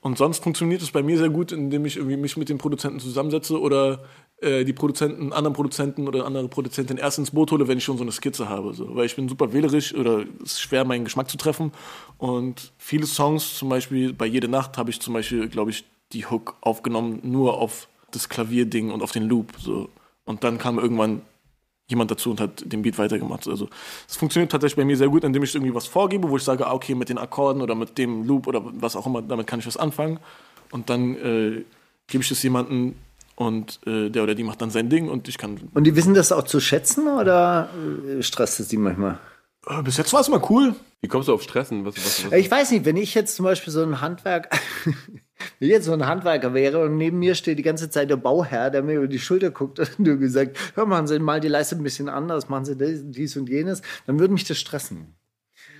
Und 0.00 0.18
sonst 0.18 0.42
funktioniert 0.42 0.82
es 0.82 0.90
bei 0.90 1.02
mir 1.02 1.18
sehr 1.18 1.28
gut, 1.28 1.52
indem 1.52 1.84
ich 1.86 1.96
irgendwie 1.96 2.16
mich 2.16 2.36
mit 2.36 2.48
den 2.48 2.58
Produzenten 2.58 3.00
zusammensetze 3.00 3.60
oder 3.60 4.00
äh, 4.40 4.64
die 4.64 4.72
Produzenten, 4.72 5.32
anderen 5.32 5.54
Produzenten 5.54 6.08
oder 6.08 6.26
andere 6.26 6.48
Produzentin 6.48 6.96
erst 6.96 7.18
ins 7.18 7.30
Boot 7.30 7.52
hole, 7.52 7.68
wenn 7.68 7.78
ich 7.78 7.84
schon 7.84 7.96
so 7.96 8.02
eine 8.02 8.12
Skizze 8.12 8.48
habe. 8.48 8.74
So. 8.74 8.94
Weil 8.96 9.06
ich 9.06 9.16
bin 9.16 9.28
super 9.28 9.52
wählerisch 9.52 9.94
oder 9.94 10.24
es 10.42 10.52
ist 10.52 10.60
schwer, 10.60 10.84
meinen 10.84 11.04
Geschmack 11.04 11.30
zu 11.30 11.36
treffen. 11.36 11.72
Und 12.18 12.72
viele 12.78 13.06
Songs, 13.06 13.56
zum 13.56 13.68
Beispiel 13.68 14.12
bei 14.12 14.26
Jede 14.26 14.48
Nacht, 14.48 14.78
habe 14.78 14.90
ich 14.90 15.00
zum 15.00 15.14
Beispiel, 15.14 15.48
glaube 15.48 15.70
ich, 15.70 15.84
die 16.12 16.26
Hook 16.26 16.56
aufgenommen, 16.60 17.20
nur 17.22 17.58
auf 17.58 17.88
das 18.10 18.28
Klavierding 18.28 18.90
und 18.90 19.02
auf 19.02 19.12
den 19.12 19.24
Loop. 19.24 19.52
So. 19.58 19.88
Und 20.24 20.44
dann 20.44 20.58
kam 20.58 20.78
irgendwann 20.78 21.22
jemand 21.88 22.10
dazu 22.10 22.30
und 22.30 22.40
hat 22.40 22.62
den 22.64 22.82
Beat 22.82 22.98
weitergemacht. 22.98 23.46
Also 23.48 23.68
es 24.08 24.16
funktioniert 24.16 24.50
tatsächlich 24.50 24.76
bei 24.76 24.84
mir 24.84 24.96
sehr 24.96 25.08
gut, 25.08 25.24
indem 25.24 25.42
ich 25.42 25.54
irgendwie 25.54 25.74
was 25.74 25.86
vorgebe, 25.86 26.28
wo 26.28 26.36
ich 26.36 26.42
sage, 26.42 26.66
ah, 26.66 26.72
okay, 26.72 26.94
mit 26.94 27.08
den 27.08 27.18
Akkorden 27.18 27.62
oder 27.62 27.74
mit 27.74 27.98
dem 27.98 28.24
Loop 28.24 28.46
oder 28.46 28.62
was 28.64 28.96
auch 28.96 29.06
immer, 29.06 29.22
damit 29.22 29.46
kann 29.46 29.60
ich 29.60 29.66
was 29.66 29.76
anfangen. 29.76 30.18
Und 30.70 30.88
dann 30.88 31.14
äh, 31.16 31.64
gebe 32.06 32.22
ich 32.22 32.28
das 32.28 32.42
jemandem 32.42 32.94
und 33.34 33.80
äh, 33.86 34.10
der 34.10 34.22
oder 34.22 34.34
die 34.34 34.44
macht 34.44 34.60
dann 34.62 34.70
sein 34.70 34.88
Ding 34.88 35.08
und 35.08 35.28
ich 35.28 35.38
kann. 35.38 35.58
Und 35.74 35.84
die 35.84 35.96
wissen 35.96 36.14
das 36.14 36.32
auch 36.32 36.44
zu 36.44 36.60
schätzen 36.60 37.08
oder 37.08 37.68
äh, 38.18 38.22
stresst 38.22 38.60
es 38.60 38.68
die 38.68 38.76
manchmal? 38.76 39.18
Äh, 39.66 39.82
bis 39.82 39.96
jetzt 39.96 40.12
war 40.12 40.20
es 40.20 40.28
mal 40.28 40.42
cool. 40.50 40.74
Wie 41.00 41.08
kommst 41.08 41.28
du 41.28 41.34
auf 41.34 41.42
Stressen? 41.42 41.84
Was, 41.84 41.96
was, 41.96 42.26
was? 42.26 42.32
Ich 42.32 42.50
weiß 42.50 42.70
nicht, 42.70 42.84
wenn 42.84 42.96
ich 42.96 43.14
jetzt 43.14 43.34
zum 43.34 43.44
Beispiel 43.44 43.72
so 43.72 43.82
ein 43.82 44.00
Handwerk, 44.00 44.56
wenn 45.58 45.68
ich 45.68 45.74
jetzt 45.74 45.86
so 45.86 45.92
ein 45.92 46.06
Handwerker 46.06 46.54
wäre 46.54 46.80
und 46.84 46.96
neben 46.96 47.18
mir 47.18 47.34
steht 47.34 47.58
die 47.58 47.62
ganze 47.62 47.90
Zeit 47.90 48.10
der 48.10 48.16
Bauherr, 48.16 48.70
der 48.70 48.82
mir 48.82 48.94
über 48.98 49.08
die 49.08 49.18
Schulter 49.18 49.50
guckt 49.50 49.78
und 49.78 49.98
nur 49.98 50.16
gesagt, 50.16 50.56
hör, 50.74 50.86
machen 50.86 51.06
Sie 51.06 51.18
mal 51.18 51.40
die 51.40 51.48
Leiste 51.48 51.76
ein 51.76 51.82
bisschen 51.82 52.08
anders, 52.08 52.48
machen 52.48 52.64
Sie 52.64 52.76
dies, 52.76 53.00
dies 53.04 53.36
und 53.36 53.48
jenes, 53.48 53.82
dann 54.06 54.18
würde 54.18 54.32
mich 54.32 54.44
das 54.44 54.58
stressen. 54.58 55.14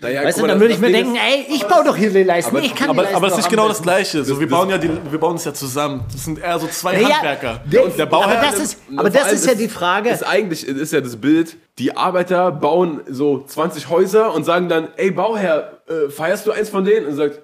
Naja, 0.00 0.24
Weißt 0.24 0.38
du, 0.38 0.42
dann 0.42 0.50
das- 0.50 0.60
würde 0.60 0.74
ich 0.74 0.80
das 0.80 0.88
mir 0.88 0.92
denken, 0.96 1.14
ey, 1.16 1.46
ich 1.48 1.64
baue 1.64 1.84
doch 1.84 1.96
hier 1.96 2.10
die 2.10 2.24
Leisten, 2.24 2.56
ich 2.56 2.74
kann 2.74 2.86
die 2.86 2.90
Aber, 2.90 3.02
Leisten 3.02 3.16
aber 3.16 3.26
es 3.28 3.38
ist 3.38 3.44
am 3.44 3.50
genau 3.50 3.68
das. 3.68 3.82
Gleiche. 3.82 4.24
So, 4.24 4.38
wir, 4.40 4.46
das- 4.48 4.58
bauen 4.58 4.68
ja 4.70 4.78
die, 4.78 4.90
wir 5.10 5.18
bauen 5.18 5.36
es 5.36 5.44
ja 5.44 5.54
zusammen. 5.54 6.04
Das 6.12 6.24
sind 6.24 6.40
eher 6.40 6.58
so 6.58 6.66
zwei 6.66 6.94
Naja, 7.00 7.08
Handwerker. 7.16 7.60
der- 7.66 7.84
und 7.84 7.96
der 7.98 8.06
Bauherr. 8.06 8.38
aber 8.40 8.46
das 8.50 8.58
ist, 8.60 8.78
aber 8.96 9.10
das 9.10 9.32
ist 9.32 9.46
ja 9.46 9.54
die 9.54 9.68
Frage. 9.68 10.10
Ist 10.10 10.26
eigentlich 10.26 10.66
ist 10.66 10.92
ja 10.92 11.00
das 11.00 11.16
Bild, 11.16 11.56
die 11.78 11.96
Arbeiter 11.96 12.50
bauen 12.50 13.02
so 13.08 13.44
20 13.44 13.88
Häuser 13.90 14.34
und 14.34 14.44
sagen 14.44 14.68
dann, 14.68 14.88
ey 14.96 15.12
Bauherr, 15.12 15.82
äh, 15.88 16.10
feierst 16.10 16.46
du 16.48 16.50
eins 16.52 16.68
von 16.68 16.84
denen? 16.84 17.06
Und 17.06 17.14
sagt, 17.14 17.40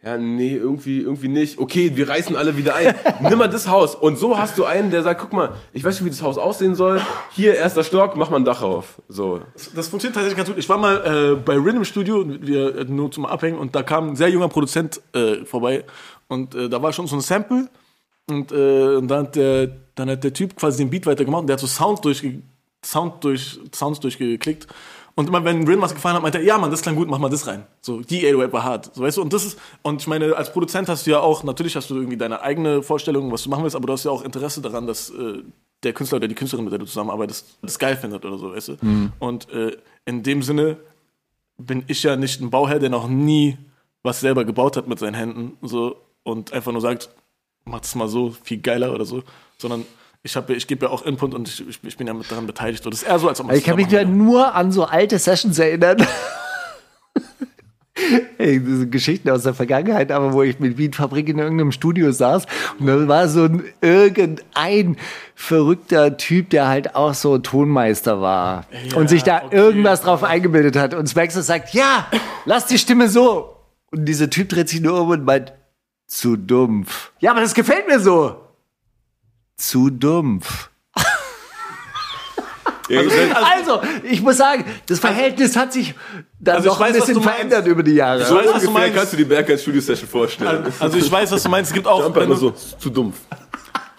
ja, 0.00 0.16
nee, 0.16 0.54
irgendwie, 0.54 1.00
irgendwie 1.00 1.26
nicht. 1.26 1.58
Okay, 1.58 1.90
wir 1.96 2.08
reißen 2.08 2.36
alle 2.36 2.56
wieder 2.56 2.76
ein. 2.76 2.94
Nimm 3.20 3.36
mal 3.36 3.48
das 3.48 3.66
Haus. 3.66 3.96
Und 3.96 4.16
so 4.16 4.38
hast 4.38 4.56
du 4.56 4.64
einen, 4.64 4.92
der 4.92 5.02
sagt, 5.02 5.20
guck 5.20 5.32
mal, 5.32 5.54
ich 5.72 5.82
weiß 5.82 5.96
nicht, 5.96 6.04
wie 6.04 6.10
das 6.10 6.22
Haus 6.22 6.38
aussehen 6.38 6.76
soll. 6.76 7.00
Hier, 7.32 7.56
erster 7.56 7.82
Stock, 7.82 8.16
mach 8.16 8.30
mal 8.30 8.36
ein 8.36 8.44
Dach 8.44 8.62
auf. 8.62 9.02
So. 9.08 9.40
Das 9.74 9.88
funktioniert 9.88 10.14
tatsächlich 10.14 10.36
ganz 10.36 10.48
gut. 10.48 10.58
Ich 10.58 10.68
war 10.68 10.78
mal 10.78 11.34
äh, 11.34 11.34
bei 11.34 11.54
im 11.54 11.84
Studio, 11.84 12.24
wir, 12.28 12.76
äh, 12.76 12.84
nur 12.84 13.10
zum 13.10 13.26
Abhängen, 13.26 13.58
und 13.58 13.74
da 13.74 13.82
kam 13.82 14.10
ein 14.10 14.16
sehr 14.16 14.28
junger 14.28 14.48
Produzent 14.48 15.00
äh, 15.14 15.44
vorbei. 15.44 15.84
Und 16.28 16.54
äh, 16.54 16.68
da 16.68 16.80
war 16.80 16.92
schon 16.92 17.08
so 17.08 17.16
ein 17.16 17.20
Sample. 17.20 17.68
Und, 18.30 18.52
äh, 18.52 18.96
und 18.96 19.08
dann, 19.08 19.26
hat 19.26 19.34
der, 19.34 19.66
dann 19.96 20.10
hat 20.10 20.22
der 20.22 20.32
Typ 20.32 20.54
quasi 20.54 20.78
den 20.78 20.90
Beat 20.90 21.06
weitergemacht 21.06 21.40
und 21.40 21.46
der 21.48 21.54
hat 21.54 21.60
so 21.60 21.66
Sounds, 21.66 22.02
durchge 22.02 22.42
Sound 22.84 23.24
durch, 23.24 23.58
Sounds 23.74 23.98
durchgeklickt. 23.98 24.68
Und 25.18 25.26
immer 25.26 25.44
wenn 25.44 25.66
Rin 25.66 25.80
was 25.80 25.96
gefallen 25.96 26.14
hat, 26.14 26.22
meinte 26.22 26.38
er, 26.38 26.44
ja 26.44 26.58
Mann, 26.58 26.70
das 26.70 26.80
klang 26.80 26.94
gut, 26.94 27.08
mach 27.08 27.18
mal 27.18 27.28
das 27.28 27.48
rein. 27.48 27.66
So, 27.80 28.02
die 28.02 28.24
808 28.24 28.52
war 28.52 28.62
hart. 28.62 28.94
So, 28.94 29.02
weißt 29.02 29.16
du, 29.16 29.22
und 29.22 29.32
das 29.32 29.44
ist, 29.44 29.58
und 29.82 30.00
ich 30.00 30.06
meine, 30.06 30.36
als 30.36 30.52
Produzent 30.52 30.88
hast 30.88 31.08
du 31.08 31.10
ja 31.10 31.18
auch, 31.18 31.42
natürlich 31.42 31.74
hast 31.74 31.90
du 31.90 31.96
irgendwie 31.96 32.16
deine 32.16 32.40
eigene 32.40 32.84
Vorstellung, 32.84 33.32
was 33.32 33.42
du 33.42 33.50
machen 33.50 33.64
willst, 33.64 33.74
aber 33.74 33.88
du 33.88 33.94
hast 33.94 34.04
ja 34.04 34.12
auch 34.12 34.22
Interesse 34.22 34.62
daran, 34.62 34.86
dass 34.86 35.10
äh, 35.10 35.42
der 35.82 35.92
Künstler 35.92 36.18
oder 36.18 36.28
die 36.28 36.36
Künstlerin, 36.36 36.64
mit 36.64 36.70
der 36.70 36.78
du 36.78 36.84
zusammenarbeitest, 36.84 37.58
das 37.62 37.80
geil 37.80 37.96
findet 37.96 38.24
oder 38.24 38.38
so, 38.38 38.52
weißt 38.54 38.68
du. 38.68 38.76
Und 39.18 39.50
äh, 39.50 39.76
in 40.04 40.22
dem 40.22 40.40
Sinne 40.42 40.76
bin 41.56 41.82
ich 41.88 42.04
ja 42.04 42.14
nicht 42.14 42.40
ein 42.40 42.50
Bauherr, 42.50 42.78
der 42.78 42.90
noch 42.90 43.08
nie 43.08 43.58
was 44.04 44.20
selber 44.20 44.44
gebaut 44.44 44.76
hat 44.76 44.86
mit 44.86 45.00
seinen 45.00 45.14
Händen, 45.14 45.58
so, 45.62 45.96
und 46.22 46.52
einfach 46.52 46.70
nur 46.70 46.80
sagt, 46.80 47.10
mach 47.64 47.80
das 47.80 47.96
mal 47.96 48.06
so, 48.06 48.36
viel 48.44 48.58
geiler 48.58 48.94
oder 48.94 49.04
so, 49.04 49.24
sondern 49.56 49.84
ich, 50.22 50.36
hab, 50.36 50.48
ja- 50.50 50.56
ich 50.56 50.66
gebe 50.66 50.86
ja 50.86 50.92
auch 50.92 51.04
Input 51.04 51.34
und 51.34 51.48
ich, 51.48 51.68
ich, 51.68 51.80
ich 51.82 51.96
bin 51.96 52.06
ja 52.06 52.14
mit 52.14 52.30
daran 52.30 52.46
beteiligt. 52.46 52.82
So, 52.82 52.90
das 52.90 53.02
ist 53.02 53.08
eher 53.08 53.18
so, 53.18 53.28
als 53.28 53.40
ob 53.40 53.46
man 53.46 53.56
Ich 53.56 53.64
kann 53.64 53.76
mich 53.76 53.90
ja 53.90 54.04
nur 54.04 54.54
an 54.54 54.72
so 54.72 54.84
alte 54.84 55.18
Sessions 55.18 55.58
erinnern. 55.58 55.98
Ey, 58.38 58.60
das 58.60 58.78
sind 58.78 58.92
Geschichten 58.92 59.28
aus 59.28 59.42
der 59.42 59.54
Vergangenheit, 59.54 60.12
aber 60.12 60.32
wo 60.32 60.42
ich 60.42 60.60
mit 60.60 60.76
Beatfabrik 60.76 61.28
in 61.28 61.38
irgendeinem 61.38 61.72
Studio 61.72 62.12
saß 62.12 62.46
und 62.78 62.86
da 62.86 63.08
war 63.08 63.28
so 63.28 63.44
ein 63.44 63.64
irgendein 63.80 64.96
verrückter 65.34 66.16
Typ, 66.16 66.50
der 66.50 66.68
halt 66.68 66.94
auch 66.94 67.14
so 67.14 67.38
Tonmeister 67.38 68.20
war 68.20 68.66
und 68.94 69.08
sich 69.08 69.24
da 69.24 69.42
okay. 69.44 69.56
irgendwas 69.56 70.02
drauf 70.02 70.22
eingebildet 70.22 70.76
hat 70.76 70.94
und 70.94 71.08
Smaxer 71.08 71.42
sagt, 71.42 71.74
ja, 71.74 72.06
lass 72.44 72.66
die 72.66 72.78
Stimme 72.78 73.08
so. 73.08 73.56
Und 73.90 74.04
dieser 74.04 74.30
Typ 74.30 74.48
dreht 74.50 74.68
sich 74.68 74.80
nur 74.80 75.00
um 75.00 75.08
und 75.08 75.24
meint, 75.24 75.52
zu 76.06 76.36
dumpf. 76.36 77.12
Ja, 77.18 77.32
aber 77.32 77.40
das 77.40 77.54
gefällt 77.54 77.88
mir 77.88 77.98
so. 78.00 78.36
Zu 79.58 79.90
dumpf. 79.90 80.70
Also, 82.90 83.82
ich 84.02 84.22
muss 84.22 84.38
sagen, 84.38 84.64
das 84.86 84.98
Verhältnis 84.98 85.54
hat 85.56 85.74
sich 85.74 85.94
dann 86.40 86.56
Also 86.56 86.72
ein 86.72 86.80
weiß, 86.80 86.98
was 86.98 87.06
bisschen 87.06 87.22
verändert 87.22 87.66
über 87.66 87.82
die 87.82 87.92
Jahre. 87.92 88.22
Ich 88.22 88.30
weiß, 88.30 88.54
was 88.54 88.62
du 88.62 88.70
meinst. 88.70 88.96
kannst 88.96 89.12
du 89.12 89.18
die 89.18 89.24
Bergheim 89.24 89.58
Studio 89.58 89.82
Session 89.82 90.08
vorstellen. 90.08 90.72
Also 90.78 90.96
ich 90.96 91.12
weiß, 91.12 91.30
was 91.30 91.42
du 91.42 91.50
meinst. 91.50 91.70
Es 91.70 91.74
gibt 91.74 91.86
auch, 91.86 92.02
Jumper 92.02 92.22
wenn 92.22 92.30
du, 92.30 92.36
so, 92.36 92.50
zu 92.52 92.88
dumpf. 92.88 93.16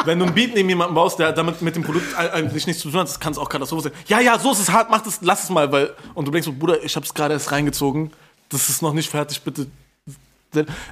wenn 0.05 0.17
du 0.17 0.25
ein 0.25 0.33
Beat 0.33 0.55
neben 0.55 0.69
jemanden 0.69 0.95
baust, 0.95 1.19
der 1.19 1.31
damit 1.33 1.61
mit 1.61 1.75
dem 1.75 1.83
Produkt 1.83 2.17
eigentlich 2.17 2.65
nichts 2.65 2.81
zu 2.81 2.89
tun 2.89 3.01
hat, 3.01 3.21
kann 3.21 3.31
es 3.31 3.37
auch 3.37 3.47
Katastrophe 3.47 3.83
sein. 3.83 3.91
Ja, 4.07 4.21
ja, 4.21 4.39
so 4.39 4.53
ist 4.53 4.59
es 4.59 4.71
hart, 4.71 4.89
mach 4.89 5.01
das, 5.01 5.19
lass 5.21 5.43
es 5.43 5.49
mal, 5.51 5.71
weil 5.71 5.93
und 6.15 6.27
du 6.27 6.31
denkst 6.31 6.47
so, 6.47 6.53
Bruder, 6.53 6.83
ich 6.83 6.95
hab's 6.95 7.13
gerade 7.13 7.35
erst 7.35 7.51
reingezogen, 7.51 8.11
das 8.49 8.69
ist 8.69 8.81
noch 8.81 8.93
nicht 8.93 9.11
fertig, 9.11 9.39
bitte. 9.43 9.67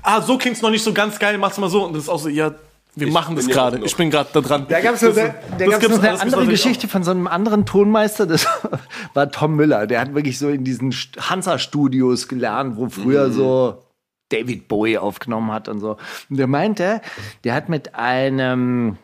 Ah, 0.03 0.21
so 0.21 0.37
klingt's 0.37 0.61
noch 0.61 0.69
nicht 0.69 0.83
so 0.83 0.93
ganz 0.93 1.17
geil, 1.17 1.35
mach's 1.39 1.57
mal 1.57 1.69
so 1.69 1.83
und 1.83 1.93
das 1.93 2.03
ist 2.03 2.09
auch 2.09 2.19
so, 2.19 2.29
ja, 2.29 2.51
wir 2.99 3.11
machen 3.11 3.35
das 3.35 3.45
auch 3.47 3.51
gerade. 3.51 3.79
Ich 3.85 3.95
bin 3.95 4.09
gerade 4.09 4.29
da 4.33 4.41
dran. 4.41 4.65
Da 4.67 4.79
gab 4.81 4.95
es 4.95 5.01
noch, 5.01 5.15
eine, 5.15 5.35
da 5.57 5.57
das 5.57 5.69
gab's 5.69 5.79
gibt's 5.79 5.95
noch 5.97 6.03
eine 6.03 6.09
alles, 6.11 6.21
andere 6.21 6.47
Geschichte 6.47 6.87
von 6.87 7.03
so 7.03 7.11
einem 7.11 7.27
anderen 7.27 7.65
Tonmeister, 7.65 8.25
das 8.25 8.45
war 9.13 9.31
Tom 9.31 9.55
Müller. 9.55 9.87
Der 9.87 10.01
hat 10.01 10.13
wirklich 10.15 10.37
so 10.39 10.49
in 10.49 10.63
diesen 10.63 10.91
St- 10.91 11.17
Hansa-Studios 11.29 12.27
gelernt, 12.27 12.75
wo 12.77 12.85
Mhm. 12.85 12.89
früher 12.91 13.31
so 13.31 13.83
David 14.29 14.67
Bowie 14.67 14.97
aufgenommen 14.97 15.51
hat 15.51 15.69
und 15.69 15.79
so. 15.79 15.97
Und 16.29 16.37
der 16.37 16.47
meinte, 16.47 17.01
der 17.43 17.53
hat 17.53 17.69
mit 17.69 17.95
einem 17.95 18.97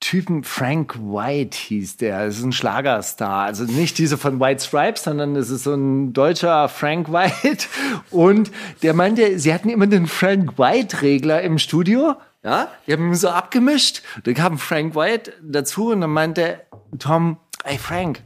Typen, 0.00 0.44
Frank 0.44 0.94
White 1.00 1.58
hieß 1.58 1.96
der, 1.96 2.26
das 2.26 2.38
ist 2.38 2.44
ein 2.44 2.52
Schlagerstar. 2.52 3.42
Also 3.46 3.64
nicht 3.64 3.98
diese 3.98 4.16
von 4.16 4.38
White 4.38 4.62
Stripes, 4.64 5.02
sondern 5.02 5.34
es 5.34 5.50
ist 5.50 5.64
so 5.64 5.74
ein 5.74 6.12
deutscher 6.12 6.68
Frank 6.68 7.12
White. 7.12 7.66
Und 8.12 8.52
der 8.84 8.94
meinte, 8.94 9.40
sie 9.40 9.52
hatten 9.52 9.68
immer 9.68 9.88
den 9.88 10.06
Frank 10.06 10.56
White-Regler 10.56 11.42
im 11.42 11.58
Studio. 11.58 12.14
Ja, 12.48 12.68
die 12.86 12.94
haben 12.94 13.08
ihn 13.08 13.14
so 13.14 13.28
abgemischt. 13.28 14.00
Da 14.24 14.32
kam 14.32 14.58
Frank 14.58 14.94
White 14.94 15.34
dazu 15.42 15.90
und 15.90 16.00
dann 16.00 16.08
meinte 16.10 16.60
Tom, 16.98 17.36
ey 17.64 17.76
Frank, 17.76 18.22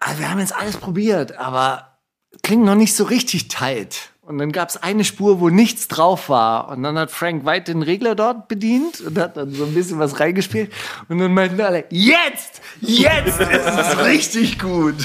also 0.00 0.18
wir 0.18 0.30
haben 0.30 0.38
jetzt 0.40 0.54
alles 0.54 0.76
probiert, 0.76 1.38
aber 1.38 1.96
klingt 2.42 2.64
noch 2.64 2.74
nicht 2.74 2.94
so 2.94 3.04
richtig 3.04 3.48
tight. 3.48 4.10
Und 4.20 4.36
dann 4.38 4.52
gab 4.52 4.68
es 4.70 4.76
eine 4.82 5.04
Spur, 5.04 5.40
wo 5.40 5.48
nichts 5.50 5.88
drauf 5.88 6.28
war. 6.30 6.68
Und 6.68 6.82
dann 6.82 6.98
hat 6.98 7.10
Frank 7.10 7.44
White 7.46 7.72
den 7.72 7.82
Regler 7.82 8.14
dort 8.14 8.48
bedient 8.48 9.00
und 9.02 9.18
hat 9.18 9.36
dann 9.38 9.52
so 9.54 9.64
ein 9.64 9.72
bisschen 9.74 9.98
was 9.98 10.18
reingespielt. 10.20 10.70
Und 11.08 11.18
dann 11.18 11.32
meinten 11.32 11.60
alle, 11.60 11.84
jetzt, 11.90 12.60
jetzt 12.80 13.38
ist 13.40 13.50
es 13.50 13.98
richtig 14.04 14.58
gut. 14.58 14.96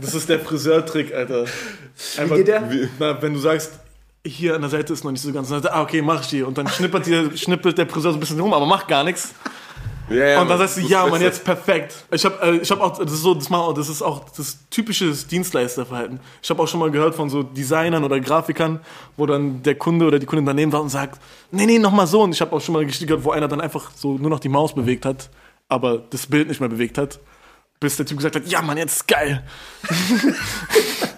Das 0.00 0.14
ist 0.14 0.28
der 0.28 0.40
Friseurtrick, 0.40 1.14
Alter. 1.14 1.44
Einfach, 2.18 2.36
geht 2.36 2.48
der? 2.48 2.70
wie- 2.70 2.88
Na, 2.98 3.20
wenn 3.22 3.32
du 3.34 3.38
sagst, 3.40 3.72
hier 4.28 4.54
an 4.54 4.60
der 4.60 4.70
Seite 4.70 4.92
ist 4.92 5.04
noch 5.04 5.12
nicht 5.12 5.22
so 5.22 5.32
ganz, 5.32 5.48
dann 5.48 5.62
sagt 5.62 5.74
ah, 5.74 5.82
okay, 5.82 6.02
mach 6.02 6.22
ich 6.22 6.28
die. 6.28 6.42
Und 6.42 6.58
dann 6.58 6.68
schnippert, 6.68 7.06
die, 7.06 7.36
schnippelt 7.36 7.78
der 7.78 7.88
Friseur 7.88 8.12
so 8.12 8.16
ein 8.16 8.20
bisschen 8.20 8.40
rum, 8.40 8.52
aber 8.52 8.66
macht 8.66 8.88
gar 8.88 9.04
nichts. 9.04 9.34
Ja, 10.08 10.26
ja, 10.28 10.40
Und 10.40 10.48
dann 10.48 10.58
sagst 10.58 10.76
du, 10.76 10.82
ja, 10.82 11.04
Mann, 11.06 11.20
jetzt 11.20 11.44
perfekt. 11.44 12.04
Ich 12.12 12.24
habe 12.24 12.38
äh, 12.40 12.56
ich 12.58 12.70
hab 12.70 12.80
auch, 12.80 12.98
das 12.98 13.12
ist 13.12 13.22
so, 13.22 13.34
das, 13.34 13.50
mal, 13.50 13.74
das 13.74 13.88
ist 13.88 14.02
auch 14.02 14.28
das 14.36 14.58
typische 14.70 15.10
Dienstleisterverhalten. 15.12 16.20
Ich 16.40 16.48
habe 16.48 16.62
auch 16.62 16.68
schon 16.68 16.78
mal 16.78 16.90
gehört 16.92 17.16
von 17.16 17.28
so 17.28 17.42
Designern 17.42 18.04
oder 18.04 18.20
Grafikern, 18.20 18.80
wo 19.16 19.26
dann 19.26 19.62
der 19.64 19.74
Kunde 19.74 20.06
oder 20.06 20.20
die 20.20 20.26
Kundin 20.26 20.46
daneben 20.46 20.72
war 20.72 20.80
und 20.80 20.90
sagt, 20.90 21.20
nee, 21.50 21.66
nee, 21.66 21.78
noch 21.78 21.90
mal 21.90 22.06
so. 22.06 22.22
Und 22.22 22.32
ich 22.32 22.40
habe 22.40 22.54
auch 22.54 22.60
schon 22.60 22.74
mal 22.74 22.84
Geschichte 22.84 23.06
gehört, 23.06 23.24
wo 23.24 23.32
einer 23.32 23.48
dann 23.48 23.60
einfach 23.60 23.90
so 23.96 24.16
nur 24.16 24.30
noch 24.30 24.40
die 24.40 24.48
Maus 24.48 24.74
bewegt 24.74 25.04
hat, 25.04 25.28
aber 25.68 25.98
das 25.98 26.26
Bild 26.26 26.48
nicht 26.48 26.60
mehr 26.60 26.68
bewegt 26.68 26.98
hat. 26.98 27.18
Bis 27.80 27.96
der 27.96 28.06
Typ 28.06 28.18
gesagt 28.18 28.36
hat, 28.36 28.46
ja, 28.46 28.62
Mann, 28.62 28.78
jetzt 28.78 28.96
ist 28.96 29.08
geil. 29.08 29.44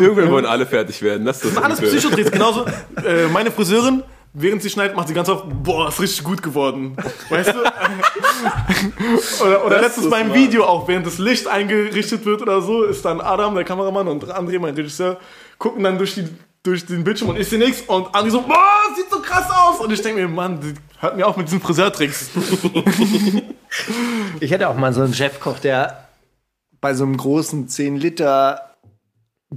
Irgendwann 0.00 0.30
wollen 0.30 0.46
alle 0.46 0.66
fertig 0.66 1.00
werden. 1.02 1.24
Das 1.24 1.42
ist 1.42 1.56
das 1.56 1.62
Alles. 1.62 1.80
Psychotricks. 1.80 2.30
Genauso, 2.30 2.64
äh, 3.06 3.26
meine 3.32 3.50
Friseurin, 3.50 4.02
während 4.32 4.62
sie 4.62 4.70
schneidet, 4.70 4.96
macht 4.96 5.08
sie 5.08 5.14
ganz 5.14 5.28
oft, 5.28 5.44
boah, 5.62 5.88
ist 5.88 6.00
richtig 6.00 6.24
gut 6.24 6.42
geworden. 6.42 6.96
Weißt 7.28 7.52
du? 7.54 7.58
oder 9.44 9.64
oder 9.66 9.80
letztens 9.80 10.10
beim 10.10 10.28
wahr. 10.30 10.36
Video 10.36 10.64
auch, 10.64 10.86
während 10.88 11.06
das 11.06 11.18
Licht 11.18 11.46
eingerichtet 11.48 12.24
wird 12.24 12.42
oder 12.42 12.60
so, 12.60 12.84
ist 12.84 13.04
dann 13.04 13.20
Adam, 13.20 13.54
der 13.54 13.64
Kameramann, 13.64 14.08
und 14.08 14.24
André, 14.24 14.58
mein 14.58 14.74
Regisseur, 14.74 15.18
gucken 15.58 15.82
dann 15.84 15.96
durch, 15.98 16.14
die, 16.14 16.28
durch 16.62 16.84
den 16.86 17.02
Bildschirm 17.04 17.30
und 17.30 17.38
ich 17.38 17.48
sehe 17.48 17.58
nichts. 17.58 17.82
Und 17.86 18.08
André 18.08 18.30
so, 18.30 18.42
boah, 18.42 18.56
sieht 18.96 19.10
so 19.10 19.20
krass 19.20 19.46
aus. 19.50 19.80
Und 19.80 19.92
ich 19.92 20.02
denke 20.02 20.20
mir, 20.22 20.28
Mann, 20.28 20.60
die- 20.60 20.74
hört 21.00 21.16
mir 21.16 21.26
auf 21.26 21.36
mit 21.36 21.46
diesen 21.46 21.60
Friseurtricks. 21.60 22.30
Ich 24.40 24.52
hatte 24.52 24.68
auch 24.68 24.76
mal 24.76 24.92
so 24.92 25.02
einen 25.02 25.12
Chefkoch, 25.12 25.58
der 25.58 26.08
bei 26.80 26.94
so 26.94 27.04
einem 27.04 27.16
großen 27.16 27.68
10 27.68 27.96
Liter 27.96 28.65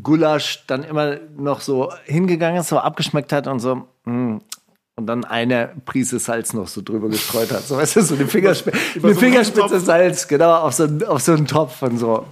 Gulasch 0.03 0.63
dann 0.67 0.83
immer 0.83 1.17
noch 1.37 1.61
so 1.61 1.91
hingegangen 2.05 2.61
ist, 2.61 2.69
so 2.69 2.77
abgeschmeckt 2.77 3.31
hat 3.33 3.47
und 3.47 3.59
so. 3.59 3.87
mm, 4.05 4.37
Und 4.95 5.07
dann 5.07 5.23
eine 5.25 5.69
Prise 5.85 6.19
Salz 6.19 6.53
noch 6.53 6.67
so 6.67 6.81
drüber 6.81 7.07
gestreut 7.09 7.51
hat. 7.51 7.63
So, 7.65 7.77
weißt 7.77 7.95
du, 7.97 8.01
so 8.01 8.15
eine, 8.15 8.27
Fingerspitze, 8.27 8.77
eine 9.01 9.13
so 9.13 9.19
Fingerspitze. 9.19 9.79
Salz, 9.79 10.27
genau, 10.27 10.55
auf 10.55 10.73
so, 10.73 10.83
einen- 10.83 11.03
auf 11.05 11.21
so 11.21 11.31
einen 11.33 11.47
Topf 11.47 11.81
und 11.81 11.97
so. 11.97 12.25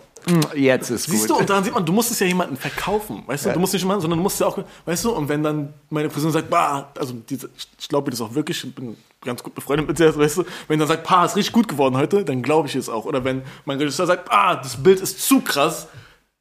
Jetzt 0.53 0.89
ist 0.89 1.05
Siehst 1.05 1.21
gut. 1.29 1.37
du, 1.37 1.39
und 1.39 1.49
daran 1.49 1.63
sieht 1.63 1.73
man, 1.73 1.85
du 1.85 1.93
musst 1.93 2.11
es 2.11 2.19
ja 2.19 2.27
jemandem 2.27 2.57
verkaufen, 2.57 3.23
weißt 3.27 3.45
du? 3.45 3.53
Du 3.53 3.59
musst 3.61 3.71
nicht 3.71 3.85
machen, 3.85 4.01
sondern 4.01 4.19
du 4.19 4.23
musst 4.23 4.37
ja 4.41 4.47
auch, 4.47 4.57
weißt 4.85 5.05
du, 5.05 5.11
und 5.11 5.29
wenn 5.29 5.41
dann 5.41 5.73
meine 5.89 6.09
Friseurin 6.09 6.33
sagt, 6.33 6.49
bah, 6.49 6.89
also 6.99 7.13
diese, 7.29 7.49
ich, 7.55 7.65
ich 7.79 7.87
glaube 7.87 8.11
das 8.11 8.19
auch 8.19 8.33
wirklich, 8.35 8.61
ich 8.61 8.75
bin 8.75 8.97
ganz 9.23 9.41
gut 9.41 9.55
befreundet 9.55 9.87
mit 9.87 9.97
der, 9.99 10.13
weißt 10.17 10.39
du, 10.39 10.43
wenn 10.67 10.79
dann 10.79 10.87
sagt, 10.89 11.05
pa, 11.05 11.23
ist 11.23 11.37
richtig 11.37 11.53
gut 11.53 11.69
geworden 11.69 11.95
heute, 11.95 12.25
dann 12.25 12.41
glaube 12.41 12.67
ich 12.67 12.75
es 12.75 12.89
auch. 12.89 13.05
Oder 13.05 13.23
wenn 13.23 13.41
mein 13.63 13.77
Regisseur 13.77 14.05
sagt, 14.05 14.29
ah, 14.29 14.57
das 14.57 14.75
Bild 14.83 14.99
ist 14.99 15.21
zu 15.25 15.39
krass, 15.39 15.87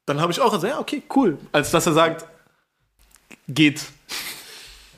dann 0.07 0.19
habe 0.21 0.31
ich 0.31 0.39
auch 0.41 0.51
gesagt, 0.51 0.73
ja, 0.73 0.79
okay, 0.79 1.03
cool. 1.15 1.37
Als 1.51 1.69
dass 1.69 1.85
er 1.85 1.93
sagt, 1.93 2.25
geht. 3.47 3.81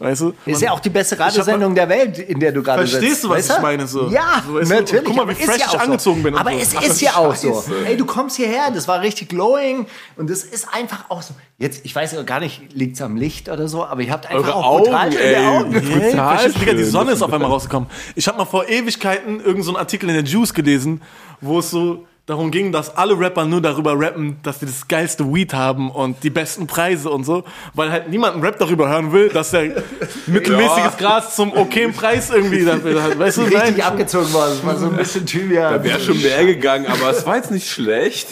Weißt 0.02 0.22
du? 0.22 0.34
Ist 0.46 0.62
ja 0.62 0.72
auch 0.72 0.80
die 0.80 0.90
beste 0.90 1.20
Radiosendung 1.20 1.76
der 1.76 1.90
Welt, 1.90 2.20
in 2.20 2.40
der 2.40 2.54
du 2.54 2.64
gerade 2.64 2.84
sitzt. 2.88 3.00
Verstehst 3.00 3.24
du, 3.26 3.30
was 3.30 3.38
weißt 3.50 3.52
ich 3.58 3.62
meine, 3.62 3.86
so? 3.86 4.08
Ja, 4.08 4.42
So, 4.48 4.54
weißt 4.54 4.72
du, 4.72 4.76
natürlich. 4.76 5.04
guck 5.04 5.16
mal, 5.18 5.28
wie 5.28 5.34
fresh 5.36 5.48
ja 5.48 5.56
ich 5.58 5.66
auch 5.68 5.72
so. 5.74 5.78
angezogen 5.80 6.24
bin 6.24 6.36
Aber 6.36 6.52
so. 6.52 6.58
es 6.58 6.74
ist 6.74 7.02
ja 7.02 7.16
auch 7.18 7.36
so. 7.36 7.62
Ey, 7.86 7.98
du 7.98 8.06
kommst 8.06 8.38
hierher, 8.38 8.72
das 8.72 8.88
war 8.88 9.02
richtig 9.02 9.28
glowing 9.28 9.88
und 10.16 10.30
es 10.30 10.46
ist 10.46 10.70
einfach 10.74 11.10
auch 11.10 11.22
so. 11.22 11.34
Jetzt, 11.58 11.84
ich 11.84 11.94
weiß 11.94 12.14
ja 12.14 12.22
gar 12.24 12.40
nicht, 12.40 12.72
liegt 12.72 12.96
es 12.96 13.02
am 13.02 13.18
Licht 13.18 13.50
oder 13.50 13.68
so, 13.68 13.84
aber 13.84 14.02
ihr 14.02 14.14
habt 14.14 14.28
einfach 14.30 14.56
Eure 14.56 14.56
auch 14.56 14.78
brutal 14.80 15.08
Augen, 15.08 15.12
schöne 15.12 15.24
ey. 15.26 15.46
Augen. 15.48 15.74
Hey, 15.74 16.12
Total 16.12 16.30
verstehst 16.38 16.56
du, 16.56 16.60
Digga, 16.62 16.74
die. 16.76 16.84
Sonne 16.86 17.12
ist 17.12 17.22
auf 17.22 17.34
einmal 17.34 17.50
rausgekommen. 17.52 17.90
Ich 18.16 18.26
habe 18.30 18.38
mal 18.38 18.46
vor 18.46 18.70
Ewigkeiten 18.70 19.40
irgendeinen 19.40 19.64
so 19.64 19.72
einen 19.72 19.78
Artikel 19.80 20.08
in 20.10 20.16
der 20.16 20.24
Juice 20.24 20.54
gelesen, 20.54 21.02
wo 21.42 21.60
es 21.60 21.72
so 21.72 22.06
darum 22.30 22.52
ging, 22.52 22.72
dass 22.72 22.96
alle 22.96 23.20
Rapper 23.20 23.46
nur 23.46 23.60
darüber 23.60 24.00
rappen, 24.00 24.38
dass 24.44 24.60
sie 24.60 24.68
das 24.68 24.88
geilste 24.88 25.34
Weed 25.34 25.54
haben 25.54 25.90
und 25.90 26.24
die 26.24 26.30
besten 26.30 26.68
Preise 26.68 27.10
und 27.10 27.24
so, 27.24 27.44
weil 27.74 27.92
halt 27.92 28.10
niemand 28.10 28.36
einen 28.36 28.44
Rap 28.44 28.60
darüber 28.60 28.88
hören 28.88 29.12
will, 29.12 29.30
dass 29.30 29.50
der 29.50 29.84
mittelmäßiges 30.28 30.98
Gras 30.98 31.36
zum 31.36 31.52
okayen 31.54 31.92
Preis 31.92 32.30
irgendwie 32.30 32.64
dafür 32.64 33.02
hat. 33.02 33.18
Weißt 33.18 33.38
du, 33.38 33.42
Richtig 33.42 33.78
nein. 33.78 33.82
abgezogen 33.82 34.32
worden. 34.32 34.52
Das 34.52 34.66
war 34.66 34.78
so 34.78 34.86
ein 34.86 34.96
bisschen 34.96 35.26
Thymian. 35.26 35.74
Da 35.74 35.84
wäre 35.84 36.00
schon 36.00 36.22
mehr 36.22 36.46
gegangen, 36.46 36.86
aber 36.86 37.10
es 37.10 37.26
war 37.26 37.38
jetzt 37.38 37.50
nicht 37.50 37.68
schlecht. 37.68 38.28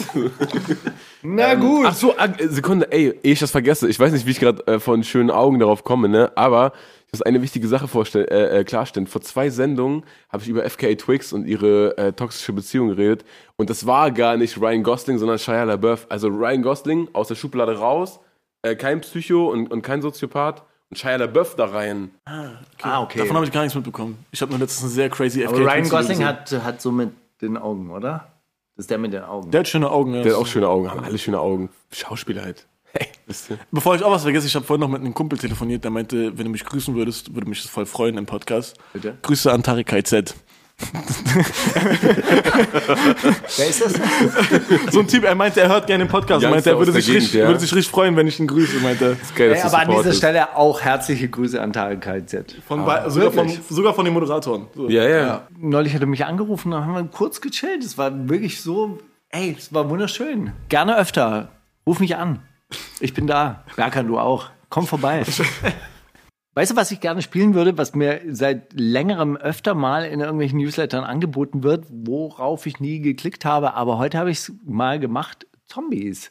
Na 1.22 1.54
gut. 1.54 1.84
Ach 1.88 1.94
so, 1.94 2.16
ah, 2.16 2.28
Sekunde, 2.38 2.92
ey, 2.92 3.18
ehe 3.22 3.32
ich 3.32 3.40
das 3.40 3.50
vergesse, 3.50 3.88
ich 3.88 3.98
weiß 3.98 4.12
nicht, 4.12 4.26
wie 4.26 4.30
ich 4.30 4.38
gerade 4.38 4.64
äh, 4.68 4.78
von 4.78 5.02
schönen 5.02 5.32
Augen 5.32 5.58
darauf 5.58 5.82
komme, 5.82 6.08
ne? 6.08 6.30
Aber 6.36 6.72
ich 7.08 7.12
muss 7.12 7.22
eine 7.22 7.40
wichtige 7.40 7.66
Sache 7.68 7.88
vorstellen, 7.88 8.28
äh, 8.28 8.58
äh, 8.60 8.64
klarstellen. 8.64 9.06
Vor 9.06 9.22
zwei 9.22 9.48
Sendungen 9.48 10.04
habe 10.28 10.42
ich 10.42 10.48
über 10.50 10.68
FKA 10.68 10.94
Twigs 10.94 11.32
und 11.32 11.46
ihre 11.46 11.96
äh, 11.96 12.12
toxische 12.12 12.52
Beziehung 12.52 12.88
geredet. 12.88 13.24
Und 13.56 13.70
das 13.70 13.86
war 13.86 14.10
gar 14.10 14.36
nicht 14.36 14.60
Ryan 14.60 14.82
Gosling, 14.82 15.16
sondern 15.16 15.38
Shia 15.38 15.64
LaBeouf. 15.64 16.06
Also 16.10 16.28
Ryan 16.28 16.60
Gosling 16.60 17.08
aus 17.14 17.28
der 17.28 17.34
Schublade 17.34 17.78
raus, 17.78 18.20
äh, 18.60 18.76
kein 18.76 19.00
Psycho 19.00 19.50
und, 19.50 19.70
und 19.70 19.80
kein 19.80 20.02
Soziopath. 20.02 20.62
Und 20.90 20.98
Shia 20.98 21.16
LaBeouf 21.16 21.56
da 21.56 21.64
rein. 21.64 22.10
Ah, 22.26 23.00
okay. 23.00 23.20
Davon 23.20 23.36
habe 23.36 23.46
ich 23.46 23.52
gar 23.52 23.62
nichts 23.62 23.74
mitbekommen. 23.74 24.22
Ich 24.30 24.42
habe 24.42 24.50
nur 24.50 24.60
letztens 24.60 24.82
eine 24.82 24.92
sehr 24.92 25.08
crazy 25.08 25.40
FK 25.40 25.48
Aber 25.48 25.60
Ryan 25.60 25.88
Gosling 25.88 26.08
gesehen. 26.18 26.26
hat, 26.26 26.52
hat 26.62 26.82
so 26.82 26.92
mit 26.92 27.12
den 27.40 27.56
Augen, 27.56 27.90
oder? 27.90 28.32
Das 28.76 28.84
ist 28.84 28.90
der 28.90 28.98
mit 28.98 29.14
den 29.14 29.22
Augen. 29.22 29.50
Der 29.50 29.60
hat 29.60 29.68
schöne 29.68 29.90
Augen. 29.90 30.12
Ja. 30.12 30.22
Der 30.22 30.32
hat 30.34 30.40
auch 30.42 30.46
schöne 30.46 30.68
Augen, 30.68 30.90
haben 30.90 31.02
alle 31.02 31.16
schöne 31.16 31.40
Augen. 31.40 31.70
Schauspieler 31.90 32.42
halt. 32.42 32.66
Hey? 33.28 33.56
Bevor 33.70 33.94
ich 33.94 34.02
auch 34.02 34.10
was 34.12 34.22
vergesse, 34.22 34.46
ich 34.46 34.54
habe 34.54 34.64
vorhin 34.64 34.80
noch 34.80 34.88
mit 34.88 35.00
einem 35.02 35.14
Kumpel 35.14 35.38
telefoniert, 35.38 35.84
der 35.84 35.90
meinte, 35.90 36.36
wenn 36.38 36.44
du 36.46 36.50
mich 36.50 36.64
grüßen 36.64 36.94
würdest, 36.94 37.34
würde 37.34 37.48
mich 37.48 37.62
das 37.62 37.70
voll 37.70 37.86
freuen 37.86 38.16
im 38.18 38.26
Podcast. 38.26 38.76
Bitte? 38.92 39.18
Grüße 39.22 39.52
an 39.52 39.62
Tarek 39.62 39.86
KZ. 39.86 40.34
Wer 43.56 43.68
ist 43.68 43.84
das? 43.84 43.94
So 44.92 45.00
ein 45.00 45.08
Typ, 45.08 45.24
er 45.24 45.34
meinte, 45.34 45.60
er 45.60 45.68
hört 45.68 45.86
gerne 45.86 46.04
den 46.04 46.10
Podcast. 46.10 46.44
Er 46.44 46.50
meinte, 46.50 46.70
er 46.70 46.78
würde 46.78 46.92
sich, 46.92 47.08
richtig, 47.08 47.32
Gegend, 47.32 47.34
ja. 47.42 47.48
würde 47.48 47.60
sich 47.60 47.74
richtig 47.74 47.90
freuen, 47.90 48.16
wenn 48.16 48.26
ich 48.28 48.38
ihn 48.38 48.46
grüße, 48.46 48.78
meinte. 48.80 49.16
Geil, 49.34 49.50
dass 49.50 49.58
Ey, 49.58 49.62
du 49.62 49.68
aber 49.68 49.78
an 49.78 49.88
dieser 49.88 49.96
supportest. 49.98 50.18
Stelle 50.18 50.56
auch 50.56 50.80
herzliche 50.80 51.28
Grüße 51.28 51.60
an 51.60 51.72
Tarek 51.72 52.00
KZ. 52.00 52.56
Von, 52.66 52.84
bei- 52.84 53.08
sogar, 53.10 53.32
von, 53.32 53.50
sogar 53.68 53.94
von 53.94 54.04
den 54.04 54.14
Moderatoren. 54.14 54.66
So. 54.74 54.88
Ja, 54.88 55.08
ja. 55.08 55.48
Neulich 55.58 55.94
hat 55.94 56.00
er 56.00 56.06
mich 56.06 56.24
angerufen, 56.24 56.70
da 56.70 56.82
haben 56.84 56.94
wir 56.94 57.04
kurz 57.04 57.40
gechillt. 57.40 57.82
Es 57.84 57.98
war 57.98 58.28
wirklich 58.28 58.60
so, 58.62 58.98
ey, 59.30 59.54
es 59.58 59.72
war 59.74 59.88
wunderschön. 59.90 60.52
Gerne 60.68 60.96
öfter. 60.96 61.48
Ruf 61.86 62.00
mich 62.00 62.16
an. 62.16 62.40
Ich 63.00 63.14
bin 63.14 63.26
da. 63.26 63.64
Berkan, 63.76 64.06
du 64.06 64.18
auch. 64.18 64.50
Komm 64.68 64.86
vorbei. 64.86 65.22
Weißt 66.54 66.72
du, 66.72 66.76
was 66.76 66.90
ich 66.90 67.00
gerne 67.00 67.22
spielen 67.22 67.54
würde, 67.54 67.78
was 67.78 67.94
mir 67.94 68.20
seit 68.30 68.72
längerem 68.72 69.36
öfter 69.36 69.74
mal 69.74 70.04
in 70.04 70.20
irgendwelchen 70.20 70.58
Newslettern 70.58 71.04
angeboten 71.04 71.62
wird, 71.62 71.86
worauf 71.88 72.66
ich 72.66 72.80
nie 72.80 72.98
geklickt 73.00 73.44
habe, 73.44 73.74
aber 73.74 73.98
heute 73.98 74.18
habe 74.18 74.30
ich 74.30 74.38
es 74.38 74.52
mal 74.64 74.98
gemacht. 74.98 75.46
Zombies. 75.66 76.30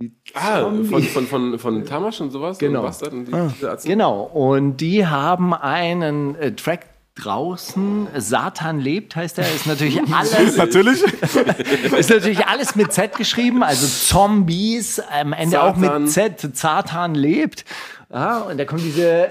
Die 0.00 0.12
Ah, 0.32 0.62
von, 0.62 0.88
Zombies. 0.88 1.12
von, 1.12 1.26
von, 1.26 1.58
von 1.58 1.84
Tamasch 1.84 2.20
und 2.22 2.30
sowas? 2.30 2.58
Genau. 2.58 2.86
Und 2.86 3.02
und 3.12 3.26
die, 3.60 3.66
Arzt- 3.66 3.84
Genau, 3.86 4.22
und 4.22 4.78
die 4.78 5.06
haben 5.06 5.52
einen 5.52 6.36
äh, 6.36 6.52
Track 6.54 6.89
draußen. 7.14 8.08
Satan 8.16 8.80
lebt 8.80 9.16
heißt 9.16 9.38
er. 9.38 9.44
Ist 9.54 9.66
natürlich 9.66 10.00
alles, 10.12 10.56
Natürlich. 10.56 11.02
ist 11.98 12.10
natürlich 12.10 12.46
alles 12.46 12.76
mit 12.76 12.92
Z 12.92 13.16
geschrieben, 13.16 13.62
also 13.62 13.86
Zombies, 13.86 15.00
am 15.00 15.32
Ende 15.32 15.62
auch 15.62 15.76
Satan. 15.76 16.02
mit 16.04 16.12
Z. 16.12 16.56
Satan 16.56 17.14
lebt. 17.14 17.64
Ja, 18.12 18.38
und 18.40 18.58
da 18.58 18.64
kommt 18.64 18.82
diese, 18.82 19.30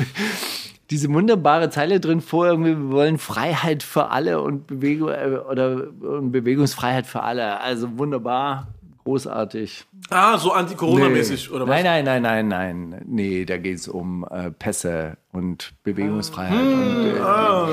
diese 0.90 1.12
wunderbare 1.12 1.68
Zeile 1.70 2.00
drin 2.00 2.20
vor, 2.20 2.46
irgendwie, 2.46 2.76
wir 2.76 2.90
wollen 2.90 3.18
Freiheit 3.18 3.82
für 3.82 4.10
alle 4.10 4.40
und 4.40 4.66
Bewegung 4.66 5.10
äh, 5.10 5.38
oder 5.50 5.88
und 6.00 6.32
Bewegungsfreiheit 6.32 7.06
für 7.06 7.22
alle. 7.22 7.60
Also 7.60 7.98
wunderbar, 7.98 8.68
großartig. 9.08 9.86
ah, 10.10 10.36
so 10.38 10.52
anti-Corona-mäßig, 10.52 11.50
oder 11.50 11.66
was? 11.66 11.82
Nein, 11.82 12.04
nein, 12.04 12.22
nein, 12.22 12.48
nein, 12.48 12.88
nein. 12.90 13.02
Nee, 13.06 13.44
da 13.46 13.56
geht 13.56 13.76
es 13.78 13.88
um 13.88 14.26
äh, 14.30 14.50
Pässe 14.50 15.16
und 15.32 15.72
Bewegungsfreiheit 15.82 16.60
und 16.60 17.16
äh, 17.16 17.20
Ah, 17.20 17.68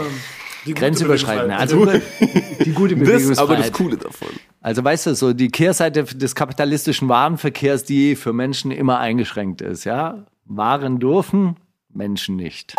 die. 0.65 0.73
Bewegungsfreiheit. 0.73 1.51
Also 1.51 1.85
die 2.65 2.71
gute 2.71 2.95
Das, 2.95 3.05
Bewegungsfreiheit. 3.07 3.39
aber 3.39 3.55
das 3.57 3.71
Coole 3.73 3.97
davon. 3.97 4.29
Also 4.61 4.83
weißt 4.83 5.07
du, 5.07 5.15
so 5.15 5.33
die 5.33 5.49
Kehrseite 5.49 6.03
des 6.05 6.33
kapitalistischen 6.35 7.09
Warenverkehrs, 7.09 7.83
die 7.83 8.15
für 8.15 8.31
Menschen 8.33 8.71
immer 8.71 8.99
eingeschränkt 8.99 9.61
ist, 9.61 9.83
ja? 9.83 10.25
Waren 10.45 10.99
dürfen, 10.99 11.57
Menschen 11.93 12.35
nicht. 12.37 12.75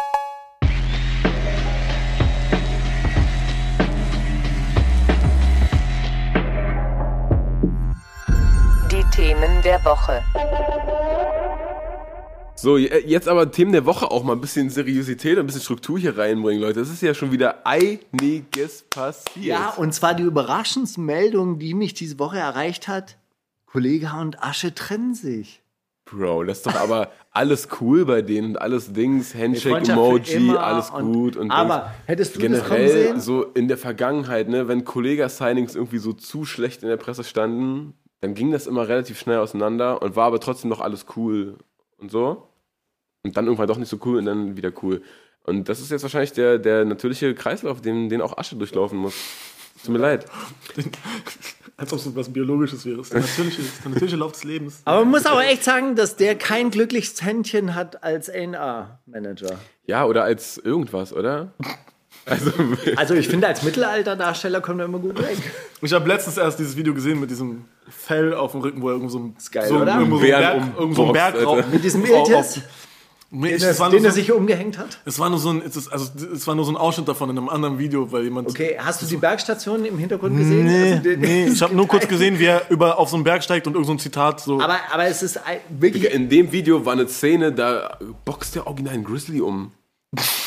Themen 9.17 9.63
der 9.65 9.83
Woche. 9.85 10.23
So, 12.55 12.77
je- 12.79 13.03
jetzt 13.07 13.29
aber 13.29 13.51
Themen 13.51 13.73
der 13.73 13.85
Woche 13.87 14.11
auch 14.11 14.23
mal 14.25 14.33
ein 14.33 14.41
bisschen 14.41 14.71
Seriosität 14.71 15.35
und 15.35 15.41
ein 15.41 15.47
bisschen 15.47 15.63
Struktur 15.63 15.99
hier 15.99 16.17
reinbringen, 16.17 16.61
Leute. 16.63 16.81
Es 16.81 16.91
ist 16.91 17.03
ja 17.03 17.15
schon 17.15 17.33
wieder 17.33 17.67
einiges 17.67 18.83
passiert. 18.91 19.45
Ja, 19.47 19.71
und 19.77 19.93
zwar 19.95 20.15
die 20.15 20.23
Überraschungsmeldung, 20.23 21.59
die 21.59 21.75
mich 21.75 21.95
diese 21.95 22.19
Woche 22.19 22.39
erreicht 22.39 22.89
hat. 22.89 23.17
Kollege 23.67 24.11
und 24.19 24.43
Asche 24.43 24.75
trennen 24.75 25.15
sich. 25.15 25.63
Bro, 26.07 26.45
das 26.45 26.59
ist 26.59 26.67
doch 26.67 26.77
aber 26.77 27.11
alles 27.33 27.69
cool 27.81 28.05
bei 28.07 28.23
denen 28.23 28.51
und 28.51 28.61
alles 28.61 28.93
Dings, 28.93 29.35
Handshake-Emoji, 29.35 30.51
alles 30.57 30.91
und- 30.91 31.13
gut. 31.13 31.37
Und 31.37 31.51
aber 31.51 31.79
Dings. 31.79 31.91
hättest 32.07 32.37
du 32.37 32.41
das 32.41 32.49
kommen 32.49 32.77
generell 32.77 32.89
sehen? 33.09 33.21
so 33.21 33.43
in 33.45 33.69
der 33.69 33.77
Vergangenheit, 33.79 34.49
ne, 34.49 34.69
wenn 34.69 34.85
Kollega-Signings 34.85 35.75
irgendwie 35.75 35.99
so 35.99 36.13
zu 36.13 36.45
schlecht 36.45 36.83
in 36.83 36.89
der 36.89 36.97
Presse 36.97 37.25
standen, 37.25 37.95
dann 38.21 38.35
ging 38.35 38.51
das 38.51 38.67
immer 38.67 38.89
relativ 38.89 39.19
schnell 39.19 39.39
auseinander 39.39 40.03
und 40.03 40.17
war 40.17 40.27
aber 40.27 40.41
trotzdem 40.41 40.71
noch 40.71 40.81
alles 40.81 41.07
cool 41.17 41.57
und 41.99 42.11
so. 42.11 42.49
Und 43.23 43.37
dann 43.37 43.47
irgendwann 43.47 43.69
doch 43.69 43.79
nicht 43.79 43.89
so 43.89 43.99
cool 44.05 44.19
und 44.19 44.27
dann 44.27 44.57
wieder 44.57 44.73
cool. 44.83 45.03
Und 45.43 45.69
das 45.69 45.81
ist 45.81 45.91
jetzt 45.91 46.03
wahrscheinlich 46.03 46.33
der, 46.33 46.59
der 46.59 46.85
natürliche 46.85 47.35
Kreislauf, 47.35 47.81
den, 47.81 48.09
den 48.09 48.21
auch 48.21 48.37
Asche 48.37 48.57
durchlaufen 48.57 48.99
muss. 48.99 49.15
Tut 49.85 49.93
mir 49.93 49.99
leid. 49.99 50.27
Als 51.77 51.93
ob 51.93 51.99
es 51.99 52.17
was 52.17 52.33
Biologisches 52.33 52.87
wäre. 52.87 52.97
Das 52.97 53.09
ist 53.09 53.13
der 53.13 53.23
natürliche, 53.23 53.63
der 53.83 53.91
natürliche 53.91 54.17
Lauf 54.17 54.33
des 54.33 54.45
Lebens. 54.45 54.81
Aber 54.87 55.01
man 55.01 55.11
muss 55.11 55.27
aber 55.27 55.45
echt 55.45 55.63
sagen, 55.63 55.95
dass 55.95 56.17
der 56.17 56.35
kein 56.35 56.71
glückliches 56.71 57.23
Händchen 57.23 57.75
hat 57.75 58.03
als 58.03 58.31
A&R-Manager. 58.31 59.59
Ja, 59.85 60.07
oder 60.07 60.25
als 60.25 60.57
irgendwas, 60.57 61.13
oder? 61.13 61.53
Also, 62.27 62.51
Also 62.97 63.15
ich 63.15 63.29
finde, 63.29 63.47
als 63.47 63.63
Mittelalterdarsteller 63.63 64.61
kommt 64.61 64.81
er 64.81 64.87
immer 64.87 64.99
gut 64.99 65.19
weg. 65.19 65.37
Ich 65.81 65.93
habe 65.93 66.09
letztens 66.09 66.37
erst 66.37 66.59
dieses 66.59 66.77
Video 66.77 66.93
gesehen 66.93 67.21
mit 67.21 67.31
diesem 67.31 67.65
Fell 67.89 68.35
auf 68.35 68.53
dem 68.53 68.61
Rücken, 68.61 68.83
wo 68.83 68.89
er 68.89 68.95
irgendwo 68.95 69.13
so, 69.13 69.19
ein- 69.21 69.37
geil, 69.53 69.69
so, 69.69 69.77
oder? 69.77 69.95
irgendwo 70.01 70.17
so 70.19 70.23
ein 70.25 70.27
Bären 70.29 70.43
Berg, 70.43 70.63
so 70.77 70.83
ein 70.83 70.89
umboxt, 70.89 71.13
Berg 71.13 71.35
Alter. 71.37 71.67
Mit 71.69 71.85
diesem 71.85 72.05
Iltis, 72.05 72.61
Nee, 73.29 73.49
den, 73.49 73.57
ich, 73.57 73.63
er, 73.65 73.71
es, 73.71 73.79
den 73.79 74.05
er 74.05 74.11
so, 74.13 74.15
sich 74.15 74.31
umgehängt 74.31 74.79
hat. 74.79 75.01
es 75.05 75.19
war 75.19 75.29
nur 75.29 75.41
so 75.41 75.51
ein, 75.51 75.61
es, 75.61 75.75
ist, 75.75 75.89
also, 75.89 76.13
es 76.33 76.47
war 76.47 76.55
nur 76.55 76.65
so 76.65 76.71
ein 76.71 76.77
Ausschnitt 76.77 77.09
davon 77.09 77.29
in 77.29 77.37
einem 77.37 77.49
anderen 77.49 77.77
Video, 77.77 78.11
weil 78.13 78.23
jemand. 78.23 78.49
Okay, 78.49 78.77
hast 78.79 79.03
du 79.03 79.07
die 79.07 79.17
Bergstation 79.17 79.85
im 79.85 79.99
Hintergrund 79.99 80.37
gesehen? 80.39 80.65
Nee, 80.65 80.91
Also, 80.93 81.03
den- 81.03 81.21
nee, 81.21 81.47
ich 81.53 81.61
habe 81.61 81.75
nur 81.75 81.89
kurz 81.89 82.07
gesehen, 82.07 82.39
wie 82.39 82.45
er 82.45 82.63
über, 82.71 82.99
auf 82.99 83.09
so 83.09 83.17
einen 83.17 83.25
Berg 83.25 83.43
steigt 83.43 83.67
und 83.67 83.73
irgend 83.75 83.87
so 83.89 83.93
ein 83.93 83.99
Zitat 83.99 84.41
so. 84.41 84.61
Aber, 84.61 84.77
aber 84.93 85.07
es 85.07 85.25
ist 85.25 85.39
ein- 85.45 85.59
wirklich... 85.69 86.05
in 86.15 86.29
dem 86.29 86.53
Video 86.53 86.87
war 86.87 86.93
eine 86.93 87.09
Szene, 87.09 87.51
da 87.53 87.99
boxt 88.25 88.55
der 88.55 88.69
original 88.69 88.95
einen 88.95 89.05
Grizzly 89.05 89.41
um. 89.41 89.73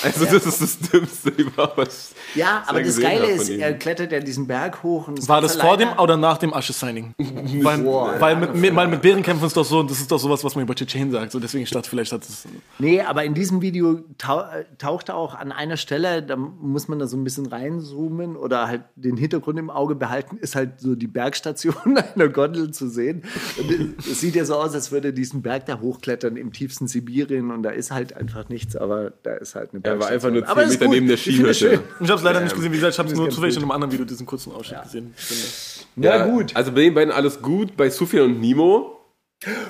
Also 0.04 0.26
das 0.26 0.46
ist 0.46 0.62
das 0.62 0.80
Dümmste 0.80 1.30
überhaupt. 1.30 1.78
was 1.78 2.14
ich 2.32 2.38
Ja, 2.38 2.64
aber 2.66 2.82
das 2.82 3.00
Geile 3.00 3.28
ist, 3.28 3.50
er 3.50 3.74
klettert 3.74 4.12
ja 4.12 4.20
diesen 4.20 4.48
Berg 4.48 4.82
hoch. 4.82 5.10
Und 5.10 5.28
War 5.28 5.42
das 5.42 5.58
vor 5.58 5.78
dem 5.78 5.90
oder 6.00 6.16
nach 6.16 6.38
dem 6.38 6.54
Asche-Signing? 6.54 7.14
weil 7.18 7.86
weil 7.86 8.36
mit, 8.38 8.56
mit, 8.56 8.76
weil 8.76 8.88
mit 8.88 9.02
Bärenkämpfen 9.02 9.46
ist 9.46 9.58
doch 9.58 9.66
so, 9.66 9.84
das 9.84 10.00
ist 10.00 10.12
doch 10.12 10.18
sowas, 10.18 10.44
was 10.44 10.56
man 10.56 10.64
über 10.64 10.74
Tschetschen 10.74 11.12
sagt. 11.12 11.34
So 11.34 11.40
deswegen 11.40 11.66
statt 11.66 11.86
vielleicht 11.86 12.12
hat 12.14 12.24
es. 12.24 12.48
Nee, 12.80 13.02
aber 13.02 13.26
in 13.26 13.34
diesem 13.34 13.62
Video 13.62 13.96
äh, 13.96 14.66
taucht 14.78 15.10
er 15.10 15.16
auch 15.16 15.36
an 15.36 15.52
einer 15.52 15.78
Stelle, 15.78 16.24
da 16.24 16.38
muss 16.38 16.88
man 16.88 17.00
da 17.00 17.08
so 17.08 17.18
ein 17.18 17.26
bisschen 17.26 17.46
reinzoomen 17.46 18.38
oder 18.38 18.68
halt 18.68 18.84
den 18.96 19.18
Hintergrund 19.18 19.60
im 19.60 19.70
Auge 19.70 19.96
behalten, 19.96 20.38
ist 20.38 20.56
halt 20.56 20.80
so 20.80 20.96
die 20.96 21.08
Bergstation 21.08 21.98
einer 22.16 22.30
Gondel 22.30 22.72
zu 22.72 22.88
sehen. 22.88 23.24
Und 23.58 23.98
es 24.00 24.22
sieht 24.22 24.36
ja 24.36 24.46
so 24.46 24.56
aus, 24.56 24.74
als 24.74 24.92
würde 24.92 25.10
er 25.10 25.14
diesen 25.14 25.42
Berg 25.42 25.66
da 25.66 25.82
hochklettern 25.82 26.38
im 26.38 26.54
tiefsten 26.54 26.88
Sibirien 26.88 27.52
und 27.52 27.64
da 27.64 27.72
ist 27.72 27.92
halt 27.92 28.16
einfach 28.16 28.48
nichts, 28.48 28.78
aber 28.78 29.12
da 29.24 29.34
ist 29.34 29.49
halt 29.56 29.72
eine 29.74 29.84
Er 29.84 30.00
war 30.00 30.08
einfach 30.08 30.30
nur 30.32 30.42
10 30.42 30.50
Aber 30.50 30.64
ist 30.64 30.72
Meter 30.80 30.88
neben 30.88 31.08
der 31.08 31.18
Skihütte. 31.18 31.82
Ich 32.00 32.08
habe 32.10 32.18
es 32.18 32.24
leider 32.24 32.42
nicht 32.42 32.56
gesehen, 32.56 32.72
wie 32.72 32.76
gesagt, 32.78 32.94
ich 32.94 33.00
habe 33.00 33.10
es 33.10 33.16
nur 33.16 33.30
zufällig 33.30 33.56
in 33.56 33.62
einem 33.64 33.72
anderen 33.72 33.92
Video 33.92 34.06
diesen 34.06 34.26
kurzen 34.26 34.52
Ausschnitt 34.54 34.84
gesehen. 34.84 35.14
Ja, 35.96 36.26
gut. 36.26 36.56
Also 36.56 36.72
bei 36.72 36.82
den 36.82 36.94
beiden 36.94 37.12
alles 37.14 37.42
gut, 37.42 37.76
bei 37.76 37.90
Sufjan 37.90 38.26
und 38.26 38.40
Nimo. 38.40 38.96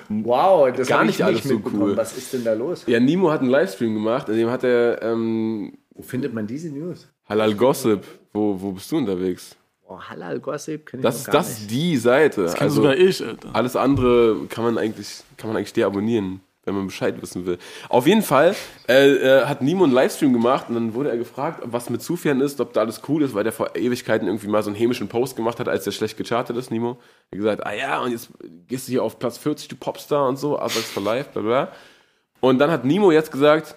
Wow, 0.09 0.71
das 0.75 0.87
Gar 0.87 1.05
nicht 1.05 1.19
ich 1.19 1.25
alles 1.25 1.45
nicht 1.45 1.63
so 1.63 1.71
cool. 1.71 1.95
Was 1.95 2.17
ist 2.17 2.33
denn 2.33 2.43
da 2.43 2.53
los? 2.53 2.83
Ja, 2.87 2.99
Nimo 2.99 3.31
hat 3.31 3.41
einen 3.41 3.49
Livestream 3.51 3.93
gemacht, 3.93 4.27
in 4.29 4.35
dem 4.35 4.49
hat 4.49 4.63
er 4.63 5.01
ähm, 5.03 5.73
Wo 5.93 6.01
findet 6.01 6.33
man 6.33 6.47
diese 6.47 6.69
News? 6.69 7.07
Halal 7.27 7.53
Gossip. 7.53 8.03
Wo, 8.33 8.59
wo 8.59 8.71
bist 8.71 8.91
du 8.91 8.97
unterwegs? 8.97 9.55
Oh, 9.87 9.99
Halal 9.99 10.39
Gossip, 10.39 10.85
kenn 10.87 10.99
ich 10.99 11.03
Das 11.03 11.15
noch 11.15 11.19
ist, 11.21 11.25
gar 11.27 11.33
das 11.33 11.47
nicht. 11.49 11.61
ist 11.61 11.71
die 11.71 11.97
Seite. 11.97 12.45
Kenn 12.45 12.61
Also, 12.63 12.75
sogar 12.77 12.95
ich, 12.97 13.23
Alter. 13.25 13.49
alles 13.53 13.75
andere 13.75 14.37
kann 14.49 14.63
man 14.63 14.77
eigentlich, 14.77 15.21
kann 15.37 15.49
man 15.49 15.57
eigentlich 15.57 15.73
deabonnieren, 15.73 16.41
wenn 16.65 16.75
man 16.75 16.87
Bescheid 16.87 17.21
wissen 17.21 17.45
will. 17.45 17.57
Auf 17.89 18.05
jeden 18.05 18.21
Fall 18.21 18.55
äh, 18.87 19.09
äh, 19.09 19.45
hat 19.45 19.61
Nimo 19.61 19.83
einen 19.85 19.93
Livestream 19.93 20.33
gemacht 20.33 20.65
und 20.69 20.75
dann 20.75 20.93
wurde 20.93 21.09
er 21.09 21.17
gefragt, 21.17 21.61
was 21.63 21.89
mit 21.89 22.01
Sufjan 22.01 22.41
ist, 22.41 22.59
ob 22.59 22.73
da 22.73 22.81
alles 22.81 23.01
cool 23.07 23.23
ist, 23.23 23.33
weil 23.33 23.43
der 23.43 23.53
vor 23.53 23.75
Ewigkeiten 23.75 24.27
irgendwie 24.27 24.47
mal 24.47 24.61
so 24.61 24.69
einen 24.69 24.77
hämischen 24.77 25.07
Post 25.07 25.35
gemacht 25.35 25.59
hat, 25.59 25.67
als 25.67 25.83
der 25.83 25.91
schlecht 25.91 26.17
gechartet 26.17 26.57
ist, 26.57 26.71
Nimo. 26.71 26.97
Er 27.31 27.37
hat 27.37 27.37
gesagt, 27.37 27.65
ah 27.65 27.73
ja, 27.73 28.01
und 28.01 28.11
jetzt 28.11 28.29
gehst 28.67 28.87
du 28.87 28.91
hier 28.91 29.03
auf 29.03 29.19
Platz 29.19 29.37
40, 29.37 29.69
du 29.69 29.75
Popstar 29.75 30.27
und 30.27 30.37
so, 30.37 30.59
Asax 30.59 30.89
for 30.91 31.03
Life, 31.03 31.29
bla 31.33 31.41
bla. 31.41 31.71
Und 32.41 32.59
dann 32.59 32.71
hat 32.71 32.85
Nimo 32.85 33.11
jetzt 33.11 33.31
gesagt, 33.31 33.75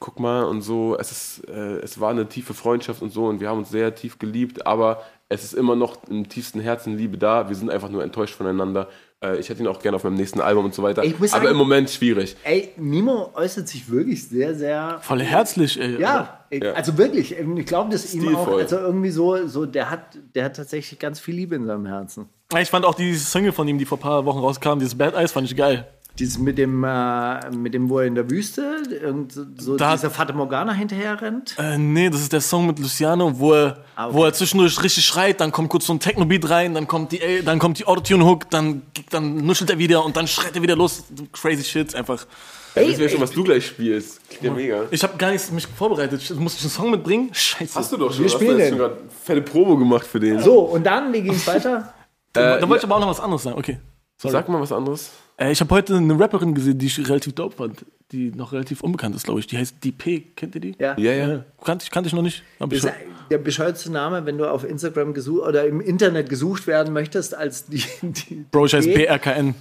guck 0.00 0.20
mal 0.20 0.44
und 0.44 0.62
so, 0.62 0.96
es 0.98 1.10
ist, 1.10 1.48
äh, 1.48 1.78
es 1.78 2.00
war 2.00 2.10
eine 2.10 2.28
tiefe 2.28 2.54
Freundschaft 2.54 3.02
und 3.02 3.10
so 3.10 3.26
und 3.26 3.40
wir 3.40 3.48
haben 3.48 3.58
uns 3.58 3.70
sehr 3.70 3.94
tief 3.94 4.18
geliebt, 4.18 4.66
aber 4.66 5.02
es 5.28 5.44
ist 5.44 5.54
immer 5.54 5.76
noch 5.76 6.04
im 6.08 6.28
tiefsten 6.28 6.60
Herzen 6.60 6.96
Liebe 6.96 7.18
da. 7.18 7.48
Wir 7.48 7.56
sind 7.56 7.70
einfach 7.70 7.90
nur 7.90 8.02
enttäuscht 8.02 8.34
voneinander. 8.34 8.88
Äh, 9.24 9.38
ich 9.38 9.48
hätte 9.48 9.62
ihn 9.62 9.66
auch 9.66 9.80
gerne 9.80 9.96
auf 9.96 10.04
meinem 10.04 10.14
nächsten 10.14 10.40
Album 10.40 10.66
und 10.66 10.74
so 10.74 10.82
weiter. 10.82 11.02
Aber 11.02 11.26
sagen- 11.28 11.46
im 11.48 11.56
Moment 11.56 11.90
schwierig. 11.90 12.36
Ey, 12.44 12.70
Nimo 12.76 13.32
äußert 13.34 13.66
sich 13.66 13.90
wirklich 13.90 14.28
sehr, 14.28 14.54
sehr 14.54 14.98
Voll 15.02 15.20
herzlich, 15.22 15.80
ey. 15.80 16.00
Ja, 16.00 16.44
Ja. 16.52 16.72
also 16.74 16.96
wirklich. 16.96 17.32
Ich 17.36 17.66
glaube, 17.66 17.90
dass 17.90 18.14
ihm 18.14 18.34
auch, 18.36 18.46
also 18.48 18.76
irgendwie 18.76 19.10
so, 19.10 19.46
so 19.48 19.66
der 19.66 19.90
hat, 19.90 20.16
der 20.34 20.44
hat 20.44 20.56
tatsächlich 20.56 20.98
ganz 21.00 21.18
viel 21.18 21.34
Liebe 21.34 21.56
in 21.56 21.66
seinem 21.66 21.86
Herzen. 21.86 22.28
Ich 22.60 22.70
fand 22.70 22.84
auch 22.86 22.94
die 22.94 23.14
Single 23.14 23.52
von 23.52 23.66
ihm, 23.68 23.76
die 23.76 23.84
vor 23.84 23.98
ein 23.98 24.02
paar 24.02 24.24
Wochen 24.24 24.38
rauskam, 24.38 24.78
dieses 24.78 24.96
Bad 24.96 25.14
Eyes, 25.14 25.32
fand 25.32 25.50
ich 25.50 25.56
geil. 25.56 25.86
Dieses 26.18 26.38
mit 26.38 26.58
dem, 26.58 26.82
äh, 26.84 27.50
mit 27.50 27.74
dem, 27.74 27.88
wo 27.88 28.00
er 28.00 28.06
in 28.06 28.14
der 28.16 28.28
Wüste 28.30 28.82
irgend 28.90 29.32
so- 29.58 29.76
Da- 29.76 29.94
dieser 29.94 30.10
Fata 30.10 30.32
Morgana 30.32 30.72
hinterher 30.72 31.20
rennt. 31.22 31.54
Äh, 31.58 31.78
nee, 31.78 32.10
das 32.10 32.22
ist 32.22 32.32
der 32.32 32.40
Song 32.40 32.66
mit 32.66 32.78
Luciano, 32.78 33.38
wo 33.38 33.52
er, 33.54 33.84
Ah, 33.94 34.06
okay. 34.06 34.14
wo 34.16 34.24
er 34.24 34.32
zwischendurch 34.32 34.82
richtig 34.82 35.04
schreit, 35.04 35.40
dann 35.40 35.52
kommt 35.52 35.68
kurz 35.68 35.86
so 35.86 35.92
ein 35.92 36.00
Techno-Beat 36.00 36.50
rein, 36.50 36.74
dann 36.74 36.88
kommt 36.88 37.12
die, 37.12 37.20
äh, 37.20 37.42
dann 37.42 37.58
kommt 37.58 37.78
die 37.78 37.86
Autotune-Hook, 37.86 38.50
dann, 38.50 38.82
dann 39.10 39.36
nuschelt 39.46 39.70
er 39.70 39.78
wieder 39.78 40.04
und 40.04 40.16
dann 40.16 40.26
schreit 40.26 40.56
er 40.56 40.62
wieder 40.62 40.74
los. 40.76 41.04
Crazy 41.32 41.62
Shit, 41.64 41.94
einfach. 41.94 42.26
Ja, 42.74 42.86
wissen 42.86 42.98
wir 43.00 43.08
schon, 43.08 43.20
was 43.20 43.30
du 43.30 43.42
gleich 43.44 43.66
spielst. 43.66 44.20
Klingt 44.28 44.44
ja 44.44 44.50
mega. 44.52 44.82
Ich 44.90 45.02
habe 45.02 45.16
gar 45.18 45.30
nichts 45.30 45.50
mich 45.50 45.66
vorbereitet. 45.66 46.30
Muss 46.38 46.54
ich 46.56 46.62
einen 46.62 46.70
Song 46.70 46.90
mitbringen? 46.90 47.30
Scheiße. 47.32 47.74
Hast 47.76 47.90
du 47.92 47.96
doch 47.96 48.12
schon. 48.12 48.20
Wir 48.20 48.24
hast 48.26 48.34
du 48.34 48.38
spielen 48.38 48.58
jetzt 48.58 48.66
den. 48.70 48.78
schon 48.78 48.78
gerade 48.78 48.96
fette 49.24 49.42
Probe 49.42 49.76
gemacht 49.78 50.06
für 50.06 50.20
den. 50.20 50.40
So, 50.40 50.60
und 50.60 50.84
dann, 50.84 51.12
wie 51.12 51.22
ging 51.22 51.32
es 51.32 51.46
weiter? 51.46 51.92
da 52.32 52.60
wollte 52.68 52.76
ich 52.78 52.84
aber 52.84 52.96
auch 52.96 53.00
noch 53.00 53.08
was 53.08 53.20
anderes 53.20 53.42
sagen. 53.42 53.58
Okay. 53.58 53.78
Sag 54.18 54.48
mal 54.48 54.60
was 54.60 54.70
anderes. 54.72 55.10
Äh, 55.38 55.52
ich 55.52 55.60
habe 55.60 55.74
heute 55.74 55.96
eine 55.96 56.18
Rapperin 56.18 56.54
gesehen, 56.54 56.78
die 56.78 56.86
ich 56.86 56.98
relativ 57.08 57.34
dope 57.34 57.56
fand. 57.56 57.84
Die 58.12 58.30
noch 58.30 58.52
relativ 58.52 58.80
unbekannt 58.82 59.14
ist, 59.14 59.24
glaube 59.24 59.40
ich. 59.40 59.46
Die 59.46 59.58
heißt 59.58 59.84
DP. 59.84 60.34
Kennt 60.34 60.54
ihr 60.54 60.60
die? 60.60 60.74
Ja. 60.78 60.98
Ja, 60.98 61.12
ja. 61.12 61.28
Ja, 61.28 61.44
kannte 61.62 61.84
ich, 61.84 61.90
kannte 61.90 62.08
ich 62.08 62.14
noch 62.14 62.22
nicht. 62.22 62.42
Hab 62.58 62.72
ich 62.72 62.80
Das 62.80 62.90
schon. 62.90 63.00
ist 63.02 63.30
der 63.30 63.38
bescheuertste 63.38 63.92
Name, 63.92 64.24
wenn 64.24 64.38
du 64.38 64.50
auf 64.50 64.64
Instagram 64.64 65.12
gesucht 65.14 65.46
oder 65.46 65.66
im 65.66 65.80
Internet 65.80 66.30
gesucht 66.30 66.66
werden 66.66 66.92
möchtest, 66.94 67.34
als 67.34 67.66
die. 67.66 67.84
die 68.02 68.46
Bro, 68.50 68.66
ich 68.66 68.74
heiße 68.74 68.88
BRKN. 68.92 69.54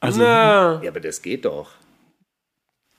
Also, 0.00 0.20
Na, 0.20 0.82
Ja, 0.82 0.90
aber 0.90 1.00
das 1.00 1.22
geht 1.22 1.44
doch. 1.44 1.70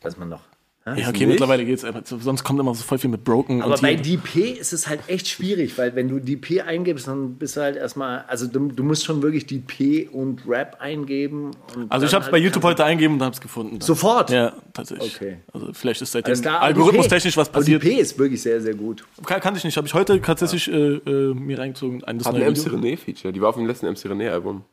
Weiß 0.02 0.18
man 0.18 0.30
noch. 0.30 0.42
Ja, 0.88 1.10
okay, 1.10 1.20
nicht? 1.20 1.28
mittlerweile 1.30 1.66
geht's 1.66 1.84
einfach. 1.84 2.02
Sonst 2.06 2.44
kommt 2.44 2.60
immer 2.60 2.76
so 2.76 2.84
voll 2.84 3.00
viel 3.00 3.10
mit 3.10 3.24
Broken. 3.24 3.64
Aber 3.64 3.74
und 3.74 3.82
bei 3.82 3.96
DP 3.96 4.52
ist 4.52 4.72
es 4.72 4.88
halt 4.88 5.00
echt 5.08 5.28
schwierig, 5.28 5.76
weil 5.80 5.96
wenn 5.96 6.08
du 6.08 6.20
DP 6.20 6.62
eingibst, 6.62 7.08
dann 7.08 7.36
bist 7.36 7.58
du 7.58 7.62
halt 7.62 7.76
erstmal, 7.76 8.24
also 8.28 8.46
du, 8.46 8.68
du 8.68 8.84
musst 8.84 9.04
schon 9.04 9.24
wirklich 9.24 9.48
DP 9.48 10.08
und 10.12 10.42
Rap 10.48 10.78
eingeben. 10.80 11.52
und 11.76 11.92
Also 11.92 12.06
ich 12.06 12.12
dann 12.12 12.20
habe 12.22 12.26
es 12.26 12.32
bei 12.32 12.38
halt 12.38 12.44
YouTube 12.44 12.62
kannst 12.64 12.80
heute 12.80 12.86
eingeben 12.86 13.16
und 13.16 13.22
habe 13.24 13.34
es 13.34 13.42
gefunden. 13.42 13.80
du- 13.80 13.86
Sofort? 13.86 14.30
Ja, 14.30 14.54
tatsächlich. 14.74 15.16
Okay. 15.16 15.38
Also 15.52 15.74
vielleicht 15.74 16.02
ist 16.04 16.12
seitdem 16.12 16.36
aber 16.46 16.62
algorithmustechnisch 16.62 17.36
was 17.36 17.50
passiert. 17.50 17.82
Aber 17.82 17.90
DP 17.90 18.00
ist 18.02 18.20
wirklich 18.20 18.42
sehr, 18.44 18.62
sehr 18.62 18.76
gut. 18.76 19.04
Kann, 19.26 19.42
kannte 19.42 19.58
ich 19.58 19.64
nicht. 19.64 19.78
Habe 19.78 19.88
ich 19.88 19.94
heute 19.96 20.22
tatsächlich 20.22 20.68
äh, 20.68 20.98
äh, 20.98 21.34
mir 21.34 21.58
reingezogen. 21.58 22.04
Ein 22.04 22.20
das 22.20 22.28
hat 22.28 22.36
ein 22.36 22.42
MC. 22.42 22.58
René-Feature. 22.68 23.34
Die 23.34 23.42
war 23.42 23.50
auf 23.50 23.56
dem 23.56 23.66
letzten 23.66 23.88
MC 23.88 24.06
René-Album. 24.06 24.64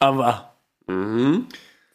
Aber 0.00 0.52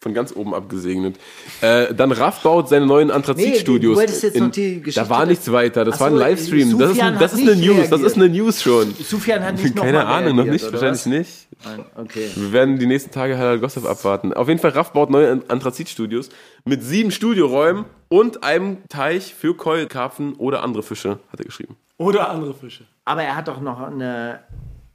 Von 0.03 0.15
ganz 0.15 0.35
oben 0.35 0.55
abgesegnet. 0.55 1.17
Äh, 1.61 1.93
dann 1.93 2.11
Raff 2.11 2.41
baut 2.41 2.67
seine 2.69 2.87
neuen 2.87 3.11
Anthrazit-Studios. 3.11 3.81
Nee, 3.91 3.93
du 3.93 3.99
wolltest 3.99 4.23
jetzt 4.23 4.35
in- 4.35 4.45
noch 4.45 4.51
die 4.51 4.79
Geschichte- 4.81 4.99
Da 4.99 5.09
war 5.09 5.27
nichts 5.27 5.51
weiter. 5.51 5.85
Das 5.85 5.95
Ach 5.95 5.99
war 5.99 6.07
ein 6.07 6.13
so, 6.13 6.19
Livestream. 6.19 6.79
Das 6.79 6.91
ist, 6.93 7.01
ein, 7.03 7.19
das 7.19 7.33
ist 7.33 7.39
eine 7.41 7.55
nicht 7.55 7.65
News. 7.67 7.77
Das 7.77 7.91
reagiert. 7.91 8.07
ist 8.11 8.15
eine 8.17 8.29
News 8.29 8.61
schon. 8.63 8.95
Sufjan 8.95 9.43
hat 9.43 9.61
nicht 9.61 9.75
noch 9.75 9.83
Keine 9.83 9.99
mal 9.99 10.05
Ahnung, 10.05 10.37
noch 10.37 10.45
nicht. 10.45 10.63
Wahrscheinlich 10.73 11.01
was? 11.01 11.05
nicht. 11.05 11.47
Nein, 11.63 11.85
okay. 11.97 12.27
Wir 12.35 12.51
werden 12.51 12.79
die 12.79 12.87
nächsten 12.87 13.11
Tage 13.11 13.37
Halal 13.37 13.59
Gossip 13.59 13.85
abwarten. 13.85 14.33
Auf 14.33 14.47
jeden 14.47 14.59
Fall, 14.59 14.71
Raff 14.71 14.91
baut 14.91 15.11
neue 15.11 15.39
Anthrazit-Studios 15.47 16.29
mit 16.65 16.81
sieben 16.81 17.11
Studioräumen 17.11 17.85
und 18.09 18.43
einem 18.43 18.77
Teich 18.89 19.35
für 19.35 19.55
Keukarpfen 19.55 20.33
oder 20.33 20.63
andere 20.63 20.81
Fische, 20.81 21.19
hat 21.31 21.39
er 21.39 21.45
geschrieben. 21.45 21.75
oder 21.97 22.31
andere 22.31 22.55
Fische. 22.55 22.85
Aber 23.05 23.21
er 23.21 23.35
hat 23.35 23.47
doch 23.47 23.61
noch 23.61 23.79
eine, 23.79 24.39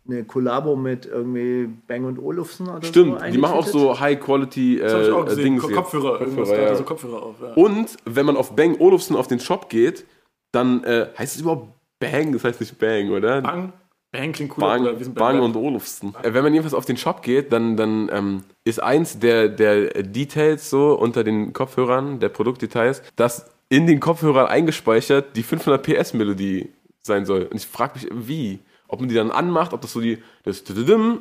eine 0.08 0.24
Kollabo 0.24 0.76
mit 0.76 1.06
irgendwie 1.06 1.68
Bang 1.86 2.04
und 2.04 2.18
Olufsen 2.18 2.68
oder 2.68 2.82
so. 2.82 2.88
Stimmt, 2.88 3.20
die 3.32 3.38
machen 3.38 3.54
auch 3.54 3.66
so 3.66 3.98
High-Quality 3.98 4.78
Das 4.78 4.92
habe 4.92 5.04
ich 5.04 5.10
auch 5.10 5.22
äh, 5.22 5.28
gesehen. 5.28 5.44
Dings. 5.44 5.72
Kopfhörer, 5.72 6.20
irgendwas 6.20 6.48
Kopfhörer, 6.48 6.68
ja. 6.68 6.74
so 6.76 6.84
Kopfhörer 6.84 7.22
auf. 7.22 7.34
Ja. 7.40 7.52
Und 7.54 7.96
wenn 8.04 8.26
man 8.26 8.36
auf 8.36 8.54
Bang 8.54 8.76
Olufsen 8.78 9.16
auf 9.16 9.26
den 9.26 9.40
Shop 9.40 9.68
geht, 9.68 10.04
dann 10.52 10.84
äh, 10.84 11.08
heißt 11.16 11.36
es 11.36 11.42
überhaupt 11.42 11.68
Bang, 11.98 12.32
das 12.32 12.44
heißt 12.44 12.60
nicht 12.60 12.78
Bang, 12.78 13.10
oder? 13.10 13.42
Bang, 13.42 13.72
Bang 14.12 14.32
klingt 14.32 14.50
cooler. 14.50 14.78
Bang, 14.78 15.14
Bang 15.14 15.36
Rap. 15.36 15.44
und 15.44 15.56
Olufsen. 15.56 16.14
Äh, 16.22 16.32
Wenn 16.32 16.42
man 16.42 16.52
jedenfalls 16.52 16.74
auf 16.74 16.84
den 16.84 16.96
Shop 16.96 17.22
geht, 17.22 17.52
dann, 17.52 17.76
dann 17.76 18.10
ähm, 18.12 18.42
ist 18.64 18.82
eins 18.82 19.18
der, 19.18 19.48
der 19.48 20.02
Details 20.02 20.70
so 20.70 20.94
unter 20.94 21.24
den 21.24 21.52
Kopfhörern, 21.52 22.20
der 22.20 22.28
Produktdetails, 22.28 23.02
dass 23.16 23.50
in 23.68 23.86
den 23.86 24.00
Kopfhörern 24.00 24.46
eingespeichert 24.46 25.36
die 25.36 25.42
500 25.42 25.82
PS 25.82 26.14
Melodie 26.14 26.70
sein 27.02 27.24
soll. 27.24 27.44
Und 27.44 27.56
ich 27.56 27.66
frage 27.66 27.98
mich, 27.98 28.08
wie? 28.12 28.58
Ob 28.88 29.00
man 29.00 29.08
die 29.08 29.14
dann 29.14 29.30
anmacht, 29.30 29.72
ob 29.72 29.80
das 29.80 29.92
so 29.92 30.00
die 30.00 30.22
das 30.44 30.64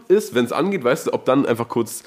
ist, 0.07 0.36
wenn 0.36 0.45
es 0.45 0.51
angeht, 0.51 0.84
weißt 0.84 1.07
du, 1.07 1.13
ob 1.13 1.26
dann 1.26 1.45
einfach 1.45 1.68
kurz 1.68 2.03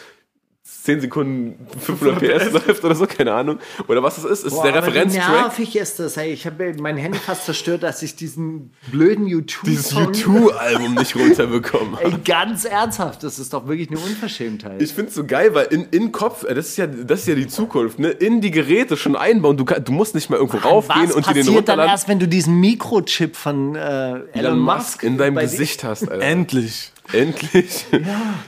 10 0.88 1.02
Sekunden 1.02 1.66
500 1.80 2.18
PS 2.18 2.52
läuft 2.52 2.82
oder 2.84 2.94
so, 2.94 3.06
keine 3.06 3.34
Ahnung. 3.34 3.58
Oder 3.88 4.02
was 4.02 4.14
das 4.14 4.24
ist, 4.24 4.44
ist 4.44 4.54
Boah, 4.54 4.64
der 4.64 4.74
Referenztrack. 4.76 5.30
nervig 5.30 5.76
ist 5.76 5.98
das? 5.98 6.16
Ey, 6.16 6.32
ich 6.32 6.46
habe 6.46 6.74
mein 6.80 6.96
Handy 6.96 7.18
fast 7.18 7.44
zerstört, 7.44 7.82
dass 7.82 8.02
ich 8.02 8.16
diesen 8.16 8.72
blöden 8.90 9.26
YouTube. 9.26 9.64
Dieses 9.64 9.94
U2-Album 9.94 10.94
nicht 10.94 11.14
runterbekommen 11.14 11.96
habe. 11.96 12.06
Ey, 12.06 12.18
ganz 12.24 12.64
ernsthaft, 12.64 13.22
das 13.22 13.38
ist 13.38 13.52
doch 13.52 13.66
wirklich 13.66 13.90
eine 13.90 13.98
Unverschämtheit. 13.98 14.80
Ich 14.80 14.94
find's 14.94 15.14
so 15.14 15.24
geil, 15.24 15.54
weil 15.54 15.66
in, 15.66 15.86
in 15.90 16.10
Kopf, 16.10 16.44
äh, 16.44 16.54
das 16.54 16.68
ist 16.68 16.78
ja, 16.78 16.86
das 16.86 17.20
ist 17.20 17.28
ja 17.28 17.34
die 17.34 17.48
Zukunft, 17.48 17.98
ne? 17.98 18.08
In 18.08 18.40
die 18.40 18.50
Geräte 18.50 18.96
schon 18.96 19.14
einbauen. 19.14 19.56
Du, 19.58 19.66
kann, 19.66 19.84
du 19.84 19.92
musst 19.92 20.14
nicht 20.14 20.30
mal 20.30 20.36
irgendwo 20.36 20.56
raufgehen 20.58 21.08
Was 21.08 21.14
und 21.14 21.26
dir 21.26 21.34
den 21.34 21.40
passiert 21.44 21.46
dann 21.46 21.54
runterladen. 21.80 21.90
erst, 21.90 22.08
wenn 22.08 22.18
du 22.18 22.28
diesen 22.28 22.60
Mikrochip 22.60 23.36
von 23.36 23.74
äh, 23.74 24.20
Elon 24.32 24.58
Musk 24.58 25.02
in 25.02 25.18
deinem 25.18 25.36
Gesicht 25.36 25.84
hast, 25.84 26.02
Alter. 26.10 26.24
Endlich. 26.24 26.92
Endlich. 27.12 27.86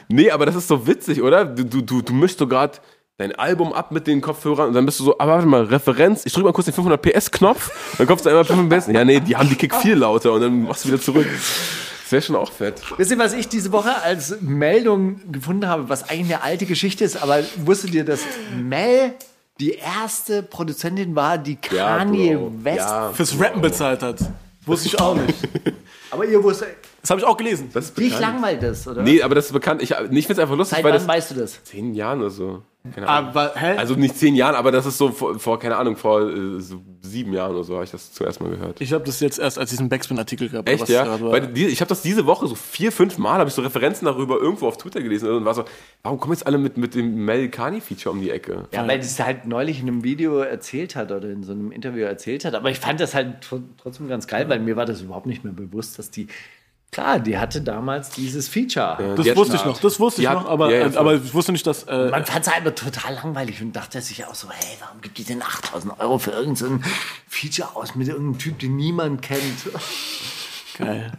Nee, 0.09 0.31
aber 0.31 0.47
das 0.47 0.55
ist 0.57 0.69
so 0.69 0.87
witzig, 0.87 1.23
oder? 1.23 1.45
Du, 1.45 1.65
du, 1.65 1.81
du, 1.81 2.03
du 2.03 2.13
mischst 2.13 2.39
so 2.39 2.47
gerade 2.47 2.79
dein 3.19 3.35
Album 3.35 3.73
ab 3.73 3.93
mit 3.93 4.07
den 4.07 4.21
Kopfhörern 4.21 4.69
und 4.69 4.75
dann 4.75 4.87
bist 4.87 4.99
du 5.01 5.05
so, 5.05 5.19
aber 5.19 5.33
warte 5.35 5.47
mal, 5.47 5.65
Referenz, 5.65 6.25
ich 6.25 6.33
drück 6.33 6.45
mal 6.45 6.53
kurz 6.53 6.65
den 6.67 6.75
500 6.75 7.01
PS 7.03 7.31
Knopf, 7.31 7.71
dann 7.99 8.07
kommst 8.07 8.25
du 8.25 8.31
einmal 8.31 8.45
500 8.45 8.81
PS. 8.81 8.87
Ja, 8.93 9.05
nee, 9.05 9.21
die 9.21 9.37
haben 9.37 9.49
die 9.49 9.57
Kick 9.57 9.75
viel 9.75 9.95
lauter 9.95 10.33
und 10.33 10.41
dann 10.41 10.63
machst 10.63 10.85
du 10.85 10.89
wieder 10.89 11.01
zurück. 11.01 11.27
Das 12.03 12.13
wäre 12.13 12.23
schon 12.23 12.37
auch 12.37 12.51
fett. 12.51 12.81
Wisst 12.97 13.11
ihr, 13.11 13.19
was 13.19 13.35
ich 13.35 13.47
diese 13.49 13.73
Woche 13.73 14.03
als 14.03 14.41
Meldung 14.41 15.21
gefunden 15.31 15.69
habe, 15.69 15.89
was 15.89 16.09
eigentlich 16.09 16.35
eine 16.35 16.43
alte 16.43 16.67
Geschichte 16.67 17.05
ist, 17.05 17.23
aber 17.23 17.41
wusstet 17.65 17.95
ihr, 17.95 18.05
dass 18.05 18.21
Mel 18.59 19.13
die 19.61 19.75
erste 19.75 20.43
Produzentin 20.43 21.15
war, 21.15 21.37
die 21.37 21.59
Ja, 21.71 21.99
Kanye 21.99 22.35
Bro. 22.37 22.53
West. 22.63 22.79
Ja, 22.79 23.11
Fürs 23.13 23.39
Rappen 23.39 23.61
bezahlt 23.61 24.03
hat. 24.03 24.19
Wusste 24.65 24.89
ich 24.89 24.99
auch 24.99 25.15
nicht. 25.15 25.37
Aber 26.11 26.25
ihr 26.25 26.43
wusstet, 26.43 26.69
Das 27.01 27.11
habe 27.11 27.21
ich 27.21 27.27
auch 27.27 27.37
gelesen. 27.37 27.71
das 27.73 27.87
ist 27.87 27.99
dich 27.99 28.13
bekannt. 28.15 28.35
langweilt 28.35 28.63
das, 28.63 28.87
oder? 28.87 29.03
Nee, 29.03 29.23
aber 29.23 29.35
das 29.35 29.47
ist 29.47 29.53
bekannt. 29.53 29.83
Ich, 29.83 29.91
ich 29.93 29.97
finde 29.99 30.33
es 30.33 30.39
einfach 30.39 30.57
lustig, 30.57 30.77
Seit 30.77 30.85
weil 30.85 30.93
wann 30.93 30.99
das 30.99 31.09
weißt 31.09 31.31
du 31.31 31.35
das? 31.37 31.65
zehn 31.65 31.95
Jahren 31.95 32.21
oder 32.21 32.31
so. 32.31 32.63
Keine 32.95 33.09
Ahnung. 33.09 33.29
Aber, 33.31 33.53
hä? 33.57 33.77
Also 33.77 33.95
nicht 33.95 34.17
zehn 34.17 34.35
Jahren, 34.35 34.55
aber 34.55 34.73
das 34.73 34.87
ist 34.87 34.97
so 34.97 35.11
vor, 35.11 35.39
vor 35.39 35.59
keine 35.59 35.77
Ahnung, 35.77 35.97
vor 35.97 36.23
äh, 36.31 36.61
so 36.61 36.81
sieben 37.03 37.35
Jahren 37.35 37.53
oder 37.55 37.63
so 37.63 37.75
habe 37.75 37.85
ich 37.85 37.91
das 37.91 38.13
zuerst 38.15 38.41
mal 38.41 38.49
gehört. 38.49 38.81
ich 38.81 38.93
habe 38.95 39.05
das 39.05 39.21
jetzt 39.21 39.39
erst 39.39 39.59
als 39.59 39.69
diesen 39.69 39.91
Backspin-Artikel 39.91 40.49
gehabt. 40.49 40.67
Echt, 40.67 40.81
was 40.83 40.89
ja? 40.89 41.21
Weil 41.21 41.47
die, 41.49 41.67
ich 41.67 41.81
habe 41.83 41.91
das 41.91 42.01
diese 42.01 42.25
Woche 42.25 42.47
so 42.47 42.55
vier, 42.55 42.91
fünf 42.91 43.19
Mal, 43.19 43.39
habe 43.39 43.49
ich 43.49 43.55
so 43.55 43.61
Referenzen 43.61 44.07
darüber 44.07 44.39
irgendwo 44.39 44.67
auf 44.67 44.79
Twitter 44.79 45.03
gelesen 45.03 45.31
und 45.31 45.45
war 45.45 45.53
so, 45.55 45.65
warum 46.03 46.19
kommen 46.21 46.33
jetzt 46.33 46.47
alle 46.47 46.57
mit, 46.57 46.79
mit 46.79 46.95
dem 46.95 47.23
Mel 47.27 47.51
Carney-Feature 47.51 48.15
um 48.15 48.23
die 48.23 48.31
Ecke? 48.31 48.65
Ja, 48.73 48.87
weil 48.89 48.99
das 48.99 49.19
halt 49.21 49.47
neulich 49.47 49.81
in 49.83 49.89
einem 49.89 50.03
Video 50.03 50.39
erzählt 50.39 50.97
hat 50.97 51.13
oder 51.13 51.29
in 51.29 51.43
so 51.43 51.53
einem 51.53 51.73
Interview 51.73 52.05
erzählt 52.05 52.47
hat. 52.47 52.55
Aber 52.55 52.71
ich 52.71 52.79
fand 52.81 52.99
das 53.01 53.15
halt 53.15 53.45
tr- 53.45 53.61
trotzdem 53.77 54.09
ganz 54.09 54.27
geil, 54.27 54.49
weil 54.49 54.59
mir 54.59 54.77
war 54.77 54.87
das 54.87 55.03
überhaupt 55.03 55.27
nicht 55.27 55.45
mehr 55.45 55.53
bewusst, 55.53 55.99
dass 55.99 56.11
die. 56.11 56.29
Klar, 56.93 57.21
die 57.21 57.39
hatte 57.39 57.63
damals 57.63 58.11
dieses 58.11 58.49
Feature. 58.49 59.15
das 59.17 59.25
die 59.25 59.31
hat 59.31 59.37
wusste 59.37 59.55
ich 59.57 59.65
noch, 59.65 59.79
das 59.81 60.01
wusste 60.01 60.23
ich 60.23 60.29
hat- 60.29 60.43
noch, 60.43 60.49
aber, 60.51 60.73
ja, 60.73 60.87
ja, 60.89 60.93
äh, 60.93 60.97
aber 60.97 61.15
ich 61.15 61.33
wusste 61.33 61.53
nicht, 61.53 61.65
dass. 61.67 61.85
Äh, 61.85 62.09
Man 62.11 62.27
fand 62.27 62.45
es 62.47 62.53
halt 62.53 62.63
aber 62.67 62.75
total 62.75 63.15
langweilig 63.15 63.63
und 63.63 63.73
dachte 63.77 64.01
sich 64.03 64.25
auch 64.27 64.35
so, 64.35 64.49
hey, 64.51 64.77
warum 64.81 65.01
gibt 65.01 65.17
die 65.19 65.23
denn 65.25 65.41
8000 65.41 66.01
Euro 66.01 66.19
für 66.19 66.33
irgendein 66.33 66.83
Feature 67.29 67.77
aus 67.77 67.95
mit 67.95 68.09
irgendeinem 68.09 68.39
Typ, 68.39 68.59
den 68.59 68.75
niemand 68.77 69.23
kennt? 69.23 69.41
geil. 70.79 71.13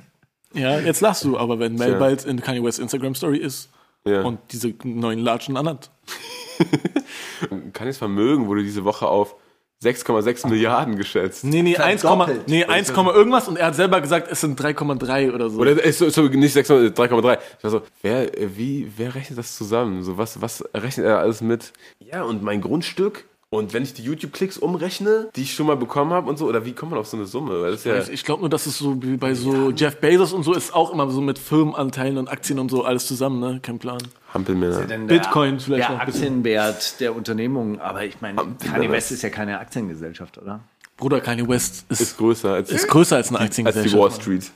Ja, 0.53 0.77
jetzt 0.79 0.99
lachst 0.99 1.23
du, 1.23 1.37
aber 1.37 1.59
wenn 1.59 1.75
Mel 1.75 1.95
bald 1.95 2.25
in 2.25 2.41
Kanye 2.41 2.61
West 2.61 2.77
Instagram 2.79 3.15
Story 3.15 3.37
ist 3.37 3.69
Ja. 4.05 4.23
und 4.23 4.39
diese 4.51 4.73
neuen 4.83 5.19
Latschen 5.19 5.55
anhat. 5.55 5.89
Kanye's 7.73 7.97
Vermögen 7.97 8.47
wurde 8.47 8.63
diese 8.63 8.83
Woche 8.83 9.07
auf 9.07 9.35
6,6 9.83 10.47
Milliarden 10.47 10.95
geschätzt. 10.95 11.43
Nee, 11.43 11.63
nee, 11.63 11.75
1, 11.75 12.01
Verdoppelt. 12.01 12.47
nee, 12.47 12.63
1, 12.65 12.89
irgendwas 12.89 13.47
und 13.47 13.57
er 13.57 13.67
hat 13.67 13.75
selber 13.75 13.99
gesagt, 13.99 14.27
es 14.31 14.41
sind 14.41 14.59
3,3 14.59 15.33
oder 15.33 15.49
so. 15.49 15.59
Oder 15.59 15.83
ist 15.83 15.97
so, 15.97 16.05
ist 16.05 16.13
so 16.13 16.21
nicht 16.23 16.53
6, 16.53 16.69
3,3. 16.69 17.39
Ich 17.57 17.63
war 17.63 17.71
so, 17.71 17.81
wer, 18.03 18.29
wie, 18.55 18.91
wer 18.95 19.15
rechnet 19.15 19.39
das 19.39 19.57
zusammen? 19.57 20.03
So, 20.03 20.17
was, 20.17 20.39
was 20.39 20.63
rechnet 20.75 21.07
er 21.07 21.19
alles 21.19 21.41
mit? 21.41 21.73
Ja, 21.99 22.21
und 22.23 22.43
mein 22.43 22.61
Grundstück. 22.61 23.25
Und 23.53 23.73
wenn 23.73 23.83
ich 23.83 23.93
die 23.93 24.03
YouTube-Klicks 24.03 24.57
umrechne, 24.57 25.27
die 25.35 25.41
ich 25.41 25.53
schon 25.53 25.67
mal 25.67 25.75
bekommen 25.75 26.13
habe 26.13 26.29
und 26.29 26.37
so, 26.37 26.47
oder 26.47 26.63
wie 26.65 26.71
kommt 26.71 26.91
man 26.91 26.99
auf 27.01 27.07
so 27.07 27.17
eine 27.17 27.25
Summe? 27.25 27.61
Weil 27.61 27.71
das 27.71 27.83
ja, 27.83 27.97
Ich 28.07 28.23
glaube 28.23 28.39
nur, 28.39 28.49
dass 28.49 28.65
es 28.65 28.77
so 28.77 29.03
wie 29.03 29.17
bei 29.17 29.33
so 29.33 29.71
Jeff 29.71 29.97
Bezos 29.97 30.31
und 30.31 30.43
so 30.43 30.53
ist 30.53 30.73
auch 30.73 30.93
immer 30.93 31.11
so 31.11 31.19
mit 31.19 31.37
Firmenanteilen 31.37 32.17
und 32.17 32.29
Aktien 32.29 32.59
und 32.59 32.71
so 32.71 32.85
alles 32.85 33.07
zusammen, 33.07 33.41
ne? 33.41 33.59
Kein 33.61 33.77
Plan. 33.77 34.01
Hampelmänner. 34.33 34.79
Bitcoin 35.05 35.59
vielleicht 35.59 35.89
Der 35.89 35.89
noch 35.95 35.99
ein 35.99 36.05
bisschen. 36.05 36.27
Aktienwert 36.27 36.99
der 37.01 37.13
Unternehmung. 37.13 37.81
Aber 37.81 38.05
ich 38.05 38.21
meine, 38.21 38.41
Kanye 38.65 38.89
West 38.89 39.11
ist 39.11 39.21
ja 39.21 39.29
keine 39.29 39.59
Aktiengesellschaft, 39.59 40.37
oder? 40.37 40.61
Bruder, 40.95 41.19
Kanye 41.19 41.45
West 41.45 41.83
ist, 41.89 41.99
Ist 41.99 42.17
größer 42.17 42.53
als, 42.53 42.71
ist 42.71 42.87
größer 42.87 43.17
als 43.17 43.31
eine 43.31 43.39
als 43.39 43.53
die 43.57 43.65
Aktiengesellschaft. 43.65 44.01
Wall 44.01 44.11
Street. 44.11 44.49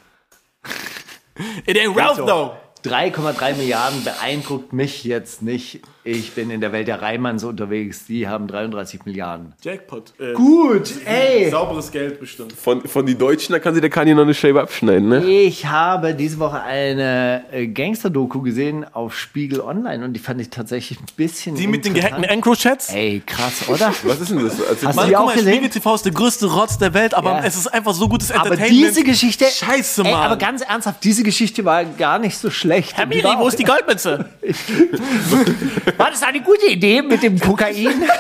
It 1.66 1.78
ain't 1.78 1.98
Ralph 1.98 2.16
though. 2.18 2.54
3,3 2.86 3.56
Milliarden 3.56 4.06
beeindruckt 4.06 4.72
mich 4.72 5.04
jetzt 5.04 5.42
nicht. 5.42 5.82
Ich 6.08 6.34
bin 6.34 6.52
in 6.52 6.62
der 6.62 6.72
Welt 6.72 6.88
der 6.88 7.02
Reimanns 7.02 7.44
unterwegs. 7.44 8.06
Die 8.06 8.28
haben 8.28 8.48
33 8.48 9.06
Milliarden. 9.06 9.54
Jackpot. 9.64 10.14
Äh, 10.20 10.34
Gut, 10.34 10.92
ey. 11.06 11.50
Sauberes 11.50 11.92
Geld 11.92 12.20
bestimmt. 12.20 12.54
Von, 12.54 12.82
von 12.88 13.08
die 13.08 13.18
Deutschen, 13.18 13.54
da 13.54 13.60
kann 13.60 13.74
sich 13.74 13.82
der 13.82 13.90
Kanye 13.90 14.14
noch 14.14 14.22
eine 14.22 14.36
Scheibe 14.36 14.62
abschneiden, 14.62 15.10
ne? 15.10 15.26
Ich 15.26 15.66
habe 15.66 16.14
diese 16.14 16.38
Woche 16.38 16.62
eine 16.62 17.46
äh, 17.52 17.66
Gangster-Doku 17.66 18.42
gesehen 18.44 18.86
auf 18.94 19.18
Spiegel 19.18 19.62
Online 19.62 20.06
und 20.06 20.14
die 20.14 20.20
fand 20.20 20.40
ich 20.40 20.52
tatsächlich 20.52 21.00
ein 21.00 21.08
bisschen. 21.18 21.56
Die 21.56 21.66
mit 21.66 21.86
den 21.86 21.96
gehackten 21.96 22.24
Encro-Chats? 22.24 22.94
Ey, 22.94 23.24
krass, 23.26 23.68
oder? 23.68 23.92
Was 24.04 24.22
ist 24.22 24.30
denn 24.30 24.44
das? 24.46 24.60
Erzähl 24.60 24.90
Hast 24.90 24.96
mal. 24.98 25.02
du 25.06 25.10
die 25.10 25.16
auch 25.18 25.22
guck 25.22 25.30
mal, 25.30 25.36
gesehen? 25.38 25.54
Spiegel 25.56 25.70
TV 25.72 25.96
ist 25.96 26.06
der 26.06 26.12
größte 26.12 26.46
Rotz 26.46 26.78
der 26.78 26.94
Welt, 26.94 27.16
aber 27.16 27.32
Ja. 27.40 27.44
es 27.46 27.56
ist 27.58 27.66
einfach 27.74 27.96
so 27.96 28.08
gutes 28.08 28.30
Aber 28.32 28.52
Entertainment. 28.52 28.90
diese 28.92 29.04
Geschichte. 29.04 29.46
Scheiße, 29.46 30.04
Mann. 30.04 30.12
Ey, 30.12 30.18
aber 30.20 30.38
ganz 30.38 30.62
ernsthaft, 30.62 31.04
diese 31.04 31.24
Geschichte 31.24 31.66
war 31.66 31.84
gar 31.84 32.20
nicht 32.20 32.38
so 32.38 32.52
schlecht. 32.52 32.96
Herr 32.96 33.08
Miri, 33.08 33.28
wo 33.40 33.48
ist 33.48 33.58
die 33.58 33.64
Goldmünze? 33.64 34.30
War 35.98 36.12
das 36.12 36.24
eine 36.24 36.42
gute 36.42 36.68
Idee 36.68 37.02
mit 37.02 37.24
dem 37.24 37.40
Kokain? 37.40 38.04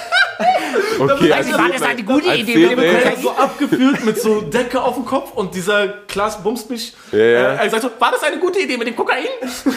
Okay, 0.99 1.33
ich, 1.41 1.57
war 1.57 1.69
das 1.69 1.81
eine 1.81 2.03
gute 2.03 2.27
Erzähl 2.27 2.41
Idee 2.41 2.75
mit 2.75 2.77
dem. 2.77 2.95
Er 2.95 3.01
Kokain? 3.01 3.21
so 3.21 3.31
abgeführt 3.31 4.05
mit 4.05 4.21
so 4.21 4.41
Decke 4.41 4.81
auf 4.81 4.95
dem 4.95 5.05
Kopf 5.05 5.31
und 5.33 5.53
dieser 5.55 5.87
Klaas 5.87 6.41
bumst 6.41 6.69
mich. 6.69 6.93
Ja, 7.11 7.17
ja. 7.17 7.53
Äh, 7.53 7.65
er 7.65 7.69
sagt 7.69 7.83
so, 7.83 7.89
war 7.99 8.11
das 8.11 8.23
eine 8.23 8.39
gute 8.39 8.59
Idee 8.59 8.77
mit 8.77 8.87
dem 8.87 8.95
Kokain? 8.95 9.25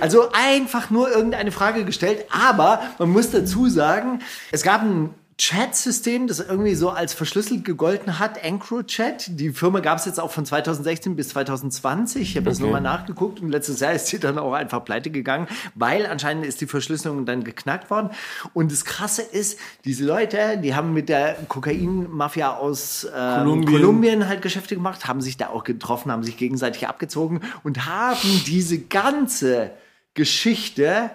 Also 0.00 0.28
einfach 0.32 0.90
nur 0.90 1.10
irgendeine 1.10 1.50
Frage 1.50 1.84
gestellt, 1.84 2.24
aber 2.30 2.80
man 3.00 3.10
muss 3.10 3.32
dazu 3.32 3.68
sagen, 3.68 4.22
es 4.52 4.62
gab 4.62 4.82
ein 4.82 5.12
Chat-System, 5.38 6.26
das 6.26 6.40
irgendwie 6.40 6.74
so 6.74 6.90
als 6.90 7.14
verschlüsselt 7.14 7.64
gegolten 7.64 8.18
hat, 8.18 8.42
EncroChat. 8.42 9.38
Die 9.38 9.50
Firma 9.50 9.78
gab 9.78 9.98
es 9.98 10.04
jetzt 10.04 10.18
auch 10.18 10.32
von 10.32 10.44
2016 10.44 11.14
bis 11.14 11.28
2020. 11.28 12.22
Ich 12.22 12.36
habe 12.36 12.46
das 12.50 12.58
nochmal 12.58 12.80
nachgeguckt 12.80 13.40
und 13.40 13.50
letztes 13.50 13.78
Jahr 13.78 13.92
ist 13.92 14.08
sie 14.08 14.18
dann 14.18 14.36
auch 14.36 14.52
einfach 14.52 14.84
pleite 14.84 15.10
gegangen, 15.10 15.46
weil 15.76 16.06
anscheinend 16.06 16.44
ist 16.44 16.60
die 16.60 16.66
Verschlüsselung 16.66 17.24
dann 17.24 17.44
geknackt 17.44 17.88
worden. 17.88 18.10
Und 18.52 18.72
das 18.72 18.84
Krasse 18.84 19.22
ist, 19.22 19.60
diese 19.84 20.04
Leute, 20.04 20.58
die 20.60 20.74
haben 20.74 20.92
mit 20.92 21.08
der 21.08 21.36
Kokain-Mafia 21.46 22.56
aus 22.56 23.04
ähm, 23.04 23.44
Kolumbien. 23.44 23.72
Kolumbien 23.72 24.28
halt 24.28 24.42
Geschäfte 24.42 24.74
gemacht, 24.74 25.06
haben 25.06 25.20
sich 25.20 25.36
da 25.36 25.50
auch 25.50 25.62
getroffen, 25.62 26.10
haben 26.10 26.24
sich 26.24 26.36
gegenseitig 26.36 26.88
abgezogen 26.88 27.42
und 27.62 27.86
haben 27.86 28.42
diese 28.46 28.80
ganze 28.80 29.70
Geschichte 30.14 31.12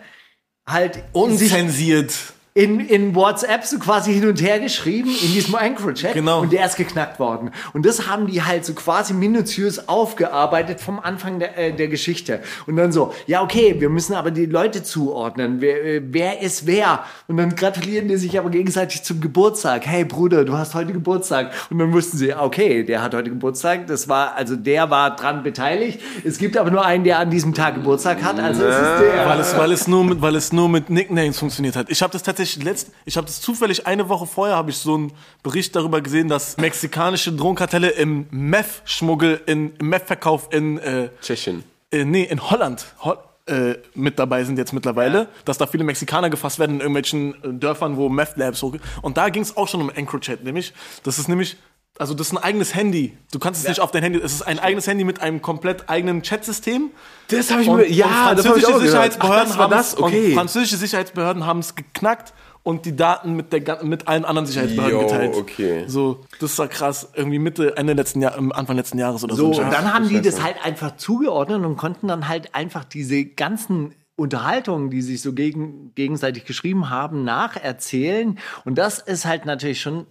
halt 0.65 1.03
Unzensiert. 1.11 2.13
In, 2.55 2.79
in 2.81 3.15
WhatsApp 3.15 3.65
so 3.65 3.79
quasi 3.79 4.13
hin 4.13 4.27
und 4.27 4.39
her 4.39 4.59
geschrieben, 4.59 5.09
in 5.09 5.33
diesem 5.33 5.55
Anchor-Chat. 5.55 6.13
Genau. 6.13 6.41
Und 6.41 6.53
der 6.53 6.67
ist 6.67 6.75
geknackt 6.75 7.19
worden. 7.19 7.49
Und 7.73 7.83
das 7.83 8.07
haben 8.07 8.27
die 8.27 8.43
halt 8.43 8.63
so 8.63 8.75
quasi 8.75 9.15
minutiös 9.15 9.89
aufgearbeitet 9.89 10.79
vom 10.79 10.99
Anfang 10.99 11.39
der, 11.39 11.57
äh, 11.57 11.73
der 11.73 11.87
Geschichte. 11.87 12.41
Und 12.67 12.75
dann 12.75 12.91
so, 12.91 13.11
ja, 13.25 13.41
okay, 13.41 13.77
wir 13.79 13.89
müssen 13.89 14.13
aber 14.13 14.29
die 14.29 14.45
Leute 14.45 14.83
zuordnen. 14.83 15.61
Wer, 15.61 15.83
äh, 15.83 16.01
wer 16.05 16.41
ist 16.41 16.67
wer? 16.67 17.03
Und 17.27 17.37
dann 17.37 17.55
gratulieren 17.55 18.07
die 18.07 18.17
sich 18.17 18.37
aber 18.37 18.51
gegenseitig 18.51 19.01
zum 19.01 19.19
Geburtstag. 19.19 19.87
Hey 19.87 20.05
Bruder, 20.05 20.45
du 20.45 20.55
hast 20.55 20.75
heute 20.75 20.93
Geburtstag. 20.93 21.51
Und 21.71 21.79
dann 21.79 21.91
wussten 21.91 22.17
sie, 22.17 22.35
okay, 22.35 22.83
der 22.83 23.01
hat 23.01 23.15
heute 23.15 23.31
Geburtstag. 23.31 23.87
Das 23.87 24.07
war, 24.07 24.35
also 24.35 24.55
der 24.55 24.91
war 24.91 25.15
dran 25.15 25.41
beteiligt. 25.41 25.99
Es 26.23 26.37
gibt 26.37 26.55
aber 26.55 26.69
nur 26.69 26.85
einen, 26.85 27.03
der 27.03 27.17
an 27.17 27.31
diesem 27.31 27.55
Tag 27.55 27.73
Geburtstag 27.73 28.21
hat. 28.21 28.39
Also 28.39 28.63
es 28.63 28.75
ist 28.75 29.01
der. 29.01 29.25
Weil 29.25 29.39
es, 29.39 29.57
weil, 29.57 29.71
es 29.71 29.87
nur 29.87 30.03
mit, 30.03 30.21
weil 30.21 30.35
es 30.35 30.53
nur 30.53 30.69
mit 30.69 30.91
Nicknames 30.91 31.39
funktioniert 31.39 31.75
hat. 31.75 31.89
Ich 31.89 32.03
habe 32.03 32.13
das 32.13 32.21
tatsächlich 32.21 32.42
letzt, 32.61 32.91
ich 33.05 33.17
habe 33.17 33.27
das 33.27 33.41
zufällig 33.41 33.87
eine 33.87 34.09
Woche 34.09 34.25
vorher 34.25 34.55
habe 34.55 34.69
ich 34.71 34.77
so 34.77 34.95
einen 34.95 35.13
Bericht 35.41 35.75
darüber 35.75 36.01
gesehen, 36.01 36.27
dass 36.27 36.57
mexikanische 36.57 37.31
Drogenkartelle 37.31 37.89
im 37.89 38.27
Meth-Schmuggel, 38.31 39.41
in, 39.45 39.75
im 39.77 39.89
Meth-Verkauf 39.89 40.49
in, 40.51 40.77
äh, 40.77 41.09
Tschechien. 41.21 41.63
äh, 41.91 42.05
nee, 42.05 42.23
in 42.23 42.49
Holland 42.49 42.85
Ho 43.03 43.15
äh, 43.45 43.75
mit 43.93 44.19
dabei 44.19 44.45
sind 44.45 44.57
jetzt 44.57 44.71
mittlerweile, 44.71 45.27
dass 45.43 45.57
da 45.57 45.67
viele 45.67 45.83
Mexikaner 45.83 46.29
gefasst 46.29 46.59
werden 46.59 46.75
in 46.75 46.79
irgendwelchen 46.79 47.33
äh, 47.43 47.53
Dörfern, 47.53 47.97
wo 47.97 48.07
Meth-Labs 48.07 48.61
hoch. 48.61 48.75
Und 49.01 49.17
da 49.17 49.27
ging 49.27 49.41
es 49.41 49.57
auch 49.57 49.67
schon 49.67 49.81
um 49.81 49.89
EncroChat, 49.89 50.45
nämlich, 50.45 50.73
das 51.03 51.19
ist 51.19 51.27
nämlich, 51.27 51.57
also 51.99 52.13
das 52.13 52.27
ist 52.27 52.33
ein 52.33 52.43
eigenes 52.43 52.73
Handy. 52.73 53.15
Du 53.31 53.39
kannst 53.39 53.61
es 53.63 53.67
nicht 53.69 53.79
auf 53.79 53.91
dein 53.91 54.01
Handy, 54.03 54.19
es 54.19 54.33
ist 54.33 54.41
ein 54.41 54.57
eigenes 54.59 54.87
Handy 54.87 55.03
mit 55.03 55.21
einem 55.21 55.41
komplett 55.41 55.89
eigenen 55.89 56.21
Chatsystem. 56.23 56.89
Das 57.27 57.51
habe 57.51 57.61
ich 57.61 57.67
Und, 57.69 57.77
mir, 57.77 57.91
ja, 57.91 58.31
und 58.31 58.39
das 58.39 58.45
französische 58.45 58.67
auch 58.67 58.69
gehört. 58.79 58.81
Sicherheitsbehörden 58.89 59.41
Ach, 59.43 59.47
das 59.47 59.57
war 59.57 59.63
haben 59.65 59.71
das, 59.71 59.97
okay. 59.97 60.27
Und 60.29 60.33
französische 60.33 60.77
Sicherheitsbehörden 60.77 61.45
haben 61.45 61.59
es 61.59 61.75
geknackt 61.75 62.33
und 62.63 62.85
die 62.85 62.95
Daten 62.95 63.33
mit, 63.35 63.53
der, 63.53 63.83
mit 63.83 64.07
allen 64.07 64.25
anderen 64.25 64.47
Sicherheitsbehörden 64.47 64.99
Jo, 64.99 65.05
geteilt. 65.05 65.35
okay. 65.35 65.83
So, 65.87 66.21
das 66.39 66.57
war 66.57 66.67
krass. 66.67 67.09
Irgendwie 67.13 67.37
Mitte, 67.39 67.77
Ende 67.77 67.93
letzten 67.93 68.21
Jahr, 68.21 68.37
Anfang 68.37 68.75
letzten 68.75 68.97
Jahres 68.97 69.23
oder 69.23 69.35
so. 69.35 69.53
So, 69.53 69.61
und 69.61 69.71
dann 69.71 69.93
haben 69.93 70.09
die 70.09 70.21
das 70.21 70.41
halt 70.41 70.55
einfach 70.63 70.95
zugeordnet 70.97 71.63
und 71.63 71.77
konnten 71.77 72.07
dann 72.07 72.27
halt 72.27 72.55
einfach 72.55 72.85
diese 72.85 73.25
ganzen 73.25 73.93
Unterhaltungen, 74.15 74.89
die 74.89 75.01
sich 75.01 75.21
so 75.21 75.33
gegen, 75.33 75.93
gegenseitig 75.95 76.45
geschrieben 76.45 76.89
haben, 76.89 77.23
nacherzählen. 77.23 78.39
Und 78.65 78.77
das 78.77 78.99
ist 78.99 79.25
halt 79.25 79.45
natürlich 79.45 79.81
schon 79.81 80.07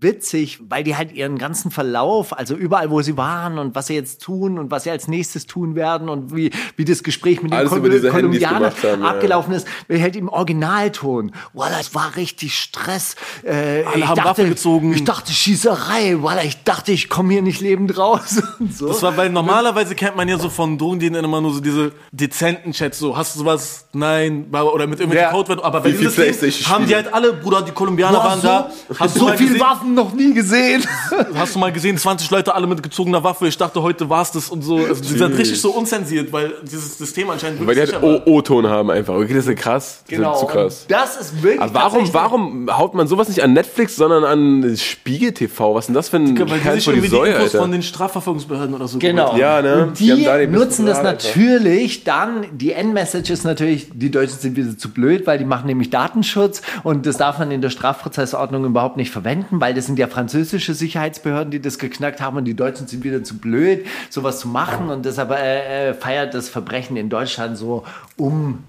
witzig, 0.00 0.60
weil 0.68 0.82
die 0.84 0.96
halt 0.96 1.12
ihren 1.12 1.38
ganzen 1.38 1.70
Verlauf, 1.70 2.36
also 2.36 2.54
überall, 2.54 2.90
wo 2.90 3.02
sie 3.02 3.16
waren 3.16 3.58
und 3.58 3.74
was 3.74 3.86
sie 3.88 3.94
jetzt 3.94 4.22
tun 4.22 4.58
und 4.58 4.70
was 4.70 4.84
sie 4.84 4.90
als 4.90 5.08
nächstes 5.08 5.46
tun 5.46 5.74
werden 5.74 6.08
und 6.08 6.34
wie, 6.34 6.50
wie 6.76 6.84
das 6.84 7.02
Gespräch 7.02 7.42
mit 7.42 7.52
den 7.52 7.58
Alles 7.58 7.72
Handys 7.72 8.02
Kolumbianern 8.10 8.72
haben, 8.82 9.02
ja. 9.02 9.08
abgelaufen 9.08 9.52
ist, 9.54 9.66
halt 9.88 10.16
im 10.16 10.28
Originalton. 10.28 11.32
Wow, 11.52 11.68
das 11.70 11.94
war 11.94 12.16
richtig 12.16 12.54
Stress. 12.58 13.14
Äh, 13.42 13.50
Alle 13.84 13.98
ich 13.98 14.06
haben 14.06 14.16
dachte, 14.16 14.28
Waffe 14.28 14.48
gezogen. 14.48 14.92
Ich 14.92 15.04
dachte 15.04 15.32
Schießerei, 15.32 16.16
weil 16.22 16.46
ich 16.46 16.62
dachte, 16.64 16.92
ich 16.92 17.08
komme 17.08 17.32
hier 17.32 17.42
nicht 17.42 17.60
lebend 17.60 17.96
raus 17.98 18.42
und 18.58 18.74
so. 18.74 18.88
Das 18.88 19.02
war, 19.02 19.16
weil 19.16 19.30
normalerweise 19.30 19.94
kennt 19.94 20.16
man 20.16 20.28
ja 20.28 20.38
so 20.38 20.48
von 20.48 20.78
Drogendealern 20.78 21.24
immer 21.24 21.40
nur 21.40 21.54
so 21.54 21.60
diese 21.60 21.92
dezenten 22.12 22.72
Chats, 22.72 22.98
so, 22.98 23.16
hast 23.16 23.34
du 23.34 23.40
sowas? 23.40 23.86
Nein, 23.92 24.46
oder 24.50 24.86
mit 24.86 25.00
irgendwelchen 25.00 25.16
Ja. 25.16 25.30
Codewörtern. 25.30 25.64
Aber 25.64 25.80
bei 25.80 25.92
Wie 25.92 26.06
viel 26.06 26.10
diesem 26.10 26.68
haben 26.70 26.86
die 26.86 26.94
halt 26.94 27.12
alle, 27.12 27.32
Bruder, 27.32 27.62
die 27.62 27.72
Kolumbianer 27.72 28.18
Boah, 28.18 28.24
waren 28.24 28.42
da. 28.42 28.70
so, 28.88 28.98
Hast 28.98 29.16
du 29.16 29.20
so 29.20 29.26
mal 29.26 29.36
viele 29.36 29.50
gesehen? 29.54 29.66
Waffen 29.66 29.89
Waffen 29.90 29.94
noch 29.94 30.12
nie 30.12 30.34
gesehen. 30.34 30.84
Hast 31.34 31.54
du 31.54 31.58
mal 31.58 31.72
gesehen, 31.72 31.96
20 31.96 32.30
Leute 32.30 32.54
alle 32.54 32.66
mit 32.66 32.82
gezogener 32.82 33.22
Waffe? 33.22 33.46
Ich 33.48 33.56
dachte, 33.56 33.82
heute 33.82 34.08
war's 34.08 34.32
das 34.32 34.48
und 34.48 34.62
so. 34.62 34.78
Also, 34.78 35.02
die 35.02 35.18
sind 35.18 35.36
richtig 35.36 35.60
so 35.60 35.70
unzensiert, 35.72 36.32
weil 36.32 36.54
dieses 36.62 36.98
System 36.98 37.30
anscheinend 37.30 37.60
Weil 37.66 37.74
die 37.74 37.80
wirklich 37.80 38.02
halt 38.02 38.26
war. 38.26 38.26
O-Ton 38.26 38.66
haben 38.66 38.90
einfach. 38.90 39.14
Okay, 39.14 39.34
das 39.34 39.44
ist 39.44 39.48
ja 39.48 39.54
krass. 39.54 40.04
Das 40.08 40.18
ist 40.18 40.40
zu 40.40 40.46
krass. 40.46 40.82
Und 40.82 40.90
Das 40.90 41.16
ist 41.16 41.42
wirklich. 41.42 41.60
Aber 41.60 41.74
warum, 41.74 42.14
warum 42.14 42.78
haut 42.78 42.94
man 42.94 43.06
sowas 43.06 43.28
nicht 43.28 43.42
an 43.42 43.52
Netflix, 43.52 43.96
sondern 43.96 44.24
an 44.24 44.76
Spiegel 44.76 45.32
TV? 45.32 45.74
Was 45.74 45.84
ist 45.84 45.86
denn 45.88 45.94
das 45.94 46.08
für 46.08 46.16
ein 46.16 46.38
Weil 46.38 46.58
die 46.60 46.80
sich 46.80 47.00
die 47.00 47.08
Säue, 47.08 47.34
Infos 47.34 47.52
von 47.52 47.72
den 47.72 47.82
Strafverfolgungsbehörden 47.82 48.74
oder 48.74 48.88
so 48.88 48.98
Genau. 48.98 49.36
Ja, 49.36 49.62
ne? 49.62 49.86
Und 49.86 49.98
Die 49.98 50.06
die, 50.06 50.28
haben 50.28 50.52
da 50.52 50.58
nutzen 50.58 50.86
das 50.86 51.02
natürlich 51.02 52.04
dann, 52.04 52.46
die 52.52 52.72
Endmessage 52.72 53.32
ist 53.32 53.44
natürlich, 53.44 53.88
die 53.92 54.10
Deutschen 54.10 54.38
sind 54.38 54.56
wieder 54.56 54.76
zu 54.76 54.90
blöd, 54.90 55.26
weil 55.26 55.38
die 55.38 55.44
machen 55.44 55.66
nämlich 55.66 55.90
Datenschutz 55.90 56.62
und 56.82 57.06
das 57.06 57.16
darf 57.16 57.38
man 57.38 57.50
in 57.50 57.60
der 57.62 57.70
Strafprozessordnung 57.70 58.64
überhaupt 58.64 58.96
nicht 58.96 59.10
verwenden, 59.10 59.60
weil 59.60 59.74
das 59.74 59.79
sind 59.82 59.98
ja 59.98 60.06
französische 60.08 60.74
Sicherheitsbehörden, 60.74 61.50
die 61.50 61.60
das 61.60 61.78
geknackt 61.78 62.20
haben 62.20 62.36
und 62.36 62.44
die 62.44 62.54
Deutschen 62.54 62.86
sind 62.86 63.04
wieder 63.04 63.22
zu 63.24 63.38
blöd, 63.38 63.86
sowas 64.08 64.40
zu 64.40 64.48
machen 64.48 64.90
und 64.90 65.04
deshalb 65.04 65.30
äh, 65.30 65.90
äh, 65.90 65.94
feiert 65.94 66.34
das 66.34 66.48
Verbrechen 66.48 66.96
in 66.96 67.08
Deutschland 67.08 67.56
so 67.56 67.84
um 68.16 68.64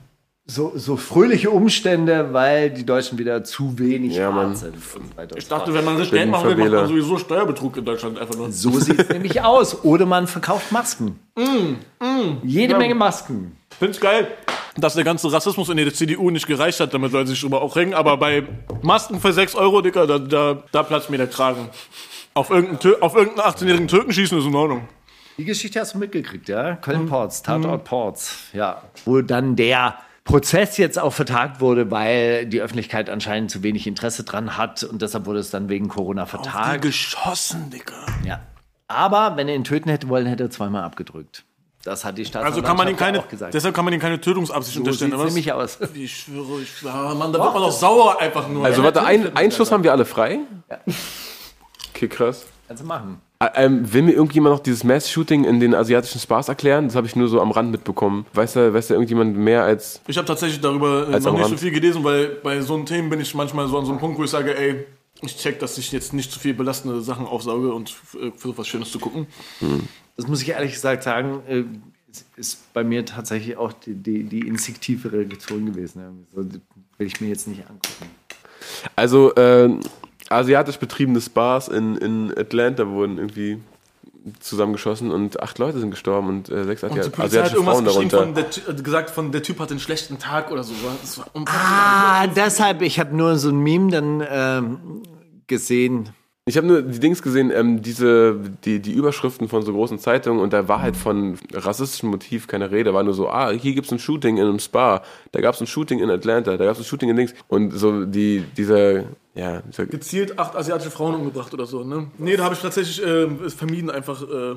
so, 0.48 0.74
so 0.76 0.98
fröhliche 0.98 1.50
Umstände, 1.50 2.34
weil 2.34 2.72
die 2.72 2.86
Deutschen 2.86 3.18
wieder 3.18 3.44
zu 3.44 3.78
wenig 3.80 4.16
Ja, 4.16 4.32
Mann. 4.32 4.48
hart 4.48 4.58
sind. 4.58 4.76
Ich 5.38 5.48
dachte, 5.48 5.74
wenn 5.74 5.86
man 5.86 5.98
sich 5.98 6.12
Geld 6.12 6.30
machen 6.30 6.50
will, 6.50 6.58
macht 6.58 6.72
man 6.72 6.88
sowieso 6.88 7.18
Steuerbetrug 7.18 7.78
in 7.78 7.86
Deutschland 7.86 8.20
einfach 8.20 8.36
nur. 8.36 8.52
So 8.52 8.72
sieht 8.80 9.00
es 9.00 9.10
nämlich 9.10 9.42
aus. 9.42 9.84
Oder 9.86 10.06
man 10.06 10.28
verkauft 10.28 10.72
Masken. 10.72 11.20
Jede 12.44 12.78
Menge 12.78 12.96
Masken. 12.96 13.56
Find's 13.80 14.00
geil, 14.00 14.28
dass 14.78 14.94
der 14.96 15.04
ganze 15.04 15.32
Rassismus 15.32 15.70
in 15.70 15.78
der 15.78 15.94
CDU 15.94 16.30
nicht 16.30 16.48
gereicht 16.48 16.80
hat, 16.80 16.94
damit 16.94 17.12
Leute 17.12 17.30
sich 17.30 17.42
drüber 17.42 17.62
auch 17.62 17.76
ringen. 17.76 17.94
Aber 17.94 18.18
bei 18.18 18.44
Masken 18.82 19.20
für 19.20 19.34
6 19.34 19.56
Euro, 19.56 19.82
Dicker, 19.82 20.08
da, 20.08 20.20
da, 20.20 20.64
da 20.72 20.84
platzt 20.84 21.10
mir 21.10 21.18
der 21.18 21.28
Kragen. 21.28 21.70
Auf 22.34 22.50
irgendeinen, 22.50 23.02
auf 23.02 23.16
irgendeinen 23.16 23.50
18-jährigen 23.54 23.88
Türken 23.88 24.14
schießen 24.14 24.38
ist 24.38 24.46
in 24.46 24.56
Ordnung. 24.56 24.88
Die 25.38 25.46
Geschichte 25.46 25.80
hast 25.80 25.96
du 25.96 25.98
mitgekriegt, 25.98 26.48
ja? 26.50 26.76
Köln-Ports, 26.76 27.42
Tatort 27.42 27.84
Ports, 27.84 28.50
ja. 28.54 28.82
Wo 29.06 29.22
dann 29.22 29.56
der 29.56 29.96
Prozess 30.24 30.78
jetzt 30.78 31.00
auch 31.00 31.14
vertagt 31.14 31.60
wurde, 31.62 31.90
weil 31.90 32.46
die 32.46 32.62
Öffentlichkeit 32.62 33.10
anscheinend 33.10 33.50
zu 33.50 33.64
wenig 33.64 33.88
Interesse 33.88 34.24
dran 34.24 34.56
hat 34.58 34.84
und 34.84 35.02
deshalb 35.02 35.26
wurde 35.26 35.40
es 35.40 35.50
dann 35.50 35.68
wegen 35.68 35.88
Corona 35.88 36.26
Die 36.26 36.30
vertagt. 36.30 36.82
geschossen, 36.84 37.70
Dicker. 37.72 38.06
Ja. 38.24 38.42
Aber 38.88 39.36
wenn 39.36 39.48
er 39.48 39.56
ihn 39.56 39.64
töten 39.64 39.90
hätte 39.90 40.10
wollen, 40.10 40.28
hätte 40.28 40.44
er 40.44 40.50
zweimal 40.52 40.84
abgedrückt. 40.84 41.44
Das 41.84 42.06
hat 42.06 42.18
die 42.18 42.22
Also 42.34 42.62
kann 42.62 42.78
man 42.78 42.88
ihn 42.88 42.96
Staatsanwaltschaft 42.96 43.00
keine, 43.00 43.20
auch 43.20 43.28
gesagt. 43.28 43.54
deshalb 43.54 43.76
kann 43.76 43.86
man 43.86 43.94
ihm 43.94 44.00
keine 44.00 44.22
Tötungsabsicht 44.22 44.76
so 44.76 44.82
unterstellen, 44.82 45.14
was? 45.16 45.26
nämlich 45.26 45.52
aus. 45.52 45.80
Ich 45.94 46.16
schwöre, 46.16 46.62
ich, 46.62 46.82
ja, 46.84 47.14
Mann, 47.16 47.34
da 47.34 47.40
wird 47.40 47.54
man 47.54 47.64
doch 47.64 47.72
sauer 47.72 48.20
einfach 48.22 48.48
nur. 48.48 48.64
Also 48.66 48.84
warte, 48.84 49.04
ein, 49.04 49.36
einen 49.36 49.52
Schuss 49.52 49.72
haben 49.72 49.84
wir 49.84 49.92
alle 49.92 50.06
frei? 50.06 50.40
Okay, 51.94 52.08
krass. 52.08 52.46
Kannst 52.68 52.84
du 52.84 52.88
machen. 52.88 53.20
Ähm, 53.56 53.92
will 53.92 54.04
mir 54.04 54.12
irgendjemand 54.12 54.56
noch 54.56 54.62
dieses 54.62 54.84
Mass-Shooting 54.84 55.46
in 55.46 55.60
den 55.60 55.74
asiatischen 55.74 56.20
Spas 56.20 56.48
erklären? 56.48 56.86
Das 56.88 56.96
habe 56.96 57.08
ich 57.08 57.16
nur 57.16 57.28
so 57.28 57.42
am 57.42 57.50
Rand 57.50 57.72
mitbekommen. 57.72 58.28
Weiß 58.34 58.54
da, 58.54 58.72
weiß 58.72 58.88
da 58.90 58.94
irgendjemand 58.94 59.36
mehr 59.36 59.64
als... 59.64 60.00
Ich 60.06 60.16
habe 60.18 60.28
tatsächlich 60.28 60.62
darüber 60.62 61.10
äh, 61.10 61.14
Als 61.16 61.26
noch 61.26 61.34
nicht 61.34 61.44
so 61.44 61.50
Rand. 61.50 61.60
viel 61.60 61.72
gelesen, 61.72 62.04
weil 62.04 62.28
bei 62.44 62.62
so 62.62 62.76
einem 62.76 62.86
Themen 62.86 63.10
bin 63.10 63.20
ich 63.20 63.34
manchmal 63.34 63.68
so 63.68 63.80
an 63.80 63.86
so 63.86 63.92
einem 63.92 64.00
Punkt, 64.00 64.20
wo 64.20 64.24
ich 64.24 64.30
sage, 64.30 64.56
ey, 64.56 64.86
ich 65.22 65.36
check, 65.38 65.60
dass 65.60 65.78
ich 65.80 65.92
jetzt 65.92 66.14
nicht 66.14 66.32
zu 66.32 66.40
viel 66.40 66.54
belastende 66.54 67.02
Sachen 67.02 67.26
aufsauge 67.26 67.74
und 67.74 67.90
äh, 68.14 68.32
versuche 68.32 68.60
was 68.60 68.68
Schönes 68.68 68.92
zu 68.92 69.00
gucken. 69.00 69.26
Das 70.22 70.30
muss 70.30 70.42
ich 70.42 70.50
ehrlich 70.50 70.74
gesagt 70.74 71.04
sagen, 71.04 71.42
äh, 71.48 71.64
ist- 72.12 72.26
ist 72.36 72.74
bei 72.74 72.84
mir 72.84 73.06
tatsächlich 73.06 73.58
auch 73.58 73.74
die, 73.74 73.94
die, 73.94 74.24
die 74.24 74.48
instinktive 74.48 75.12
Reaktion 75.12 75.66
gewesen. 75.66 76.26
So, 76.34 76.44
das 76.44 76.60
will 76.98 77.08
ich 77.08 77.20
mir 77.22 77.28
jetzt 77.28 77.48
nicht 77.48 77.62
angucken. 77.62 78.10
Also, 78.96 79.34
äh, 79.36 79.70
asiatisch 80.30 80.78
betriebene 80.78 81.20
Spas 81.22 81.68
in, 81.68 81.96
in 81.98 82.34
Atlanta 82.38 82.88
wurden 82.88 83.18
irgendwie 83.18 83.60
zusammengeschossen 84.40 85.10
und 85.10 85.42
acht 85.42 85.58
Leute 85.58 85.80
sind 85.80 85.90
gestorben 85.90 86.28
und 86.30 86.50
äh, 86.50 86.64
sechs 86.64 86.84
Und 86.84 86.94
die 86.94 87.00
Asi 87.00 87.10
Polizei 87.10 87.38
hat 87.40 87.46
asiatische 87.52 87.56
irgendwas 87.56 87.76
Frauen 87.76 87.86
geschrieben 87.86 88.10
darunter. 88.12 88.44
von 88.52 88.66
der, 88.66 88.80
äh, 88.80 88.84
gesagt, 88.84 89.10
von 89.10 89.32
der 89.32 89.42
Typ 89.44 89.60
hat 89.60 89.72
einen 89.72 89.80
schlechten 89.80 90.20
Tag 90.20 90.52
oder 90.52 90.64
so. 90.64 90.74
Das. 91.02 91.22
Ah, 91.48 92.28
deshalb, 92.28 92.82
ich 92.84 93.00
habe 93.00 93.16
nur 93.16 93.38
so 93.38 93.50
ein 93.50 93.60
Meme 93.60 93.90
dann 93.90 94.24
ähm, 94.30 94.80
gesehen. 95.48 96.10
Ich 96.52 96.58
habe 96.58 96.68
nur 96.68 96.82
die 96.82 97.00
Dings 97.00 97.22
gesehen, 97.22 97.50
ähm, 97.50 97.82
diese, 97.82 98.38
die, 98.66 98.82
die 98.82 98.92
Überschriften 98.92 99.48
von 99.48 99.64
so 99.64 99.72
großen 99.72 100.00
Zeitungen 100.00 100.42
und 100.42 100.52
da 100.52 100.68
war 100.68 100.82
halt 100.82 100.98
von 100.98 101.40
rassistischem 101.54 102.10
Motiv 102.10 102.48
keine 102.48 102.72
Rede. 102.72 102.94
War 102.94 103.04
nur 103.04 103.14
so, 103.14 103.30
ah, 103.30 103.52
hier 103.52 103.74
gibt's 103.74 103.90
ein 103.94 104.00
Shooting 104.00 104.36
in 104.36 104.44
einem 104.44 104.60
Spa, 104.60 105.02
da 105.32 105.40
gab's 105.40 105.62
ein 105.62 105.68
Shooting 105.68 106.00
in 106.00 106.10
Atlanta, 106.10 106.58
da 106.58 106.66
gab's 106.66 106.78
ein 106.78 106.84
Shooting 106.84 107.08
in 107.08 107.16
Dings. 107.16 107.34
Und 107.48 107.72
so 107.72 108.04
die, 108.04 108.44
dieser, 108.58 109.06
ja, 109.34 109.62
dieser, 109.62 109.86
Gezielt 109.86 110.38
acht 110.38 110.58
asiatische 110.58 110.92
Frauen 110.92 111.16
umgebracht 111.16 111.54
oder 111.54 111.66
so, 111.66 111.86
ne? 111.86 112.08
Nee, 112.18 112.36
da 112.36 112.44
habe 112.44 112.56
ich 112.56 112.60
tatsächlich 112.60 113.02
äh, 113.02 113.30
vermieden, 113.50 113.90
einfach 113.90 114.22
äh, 114.22 114.56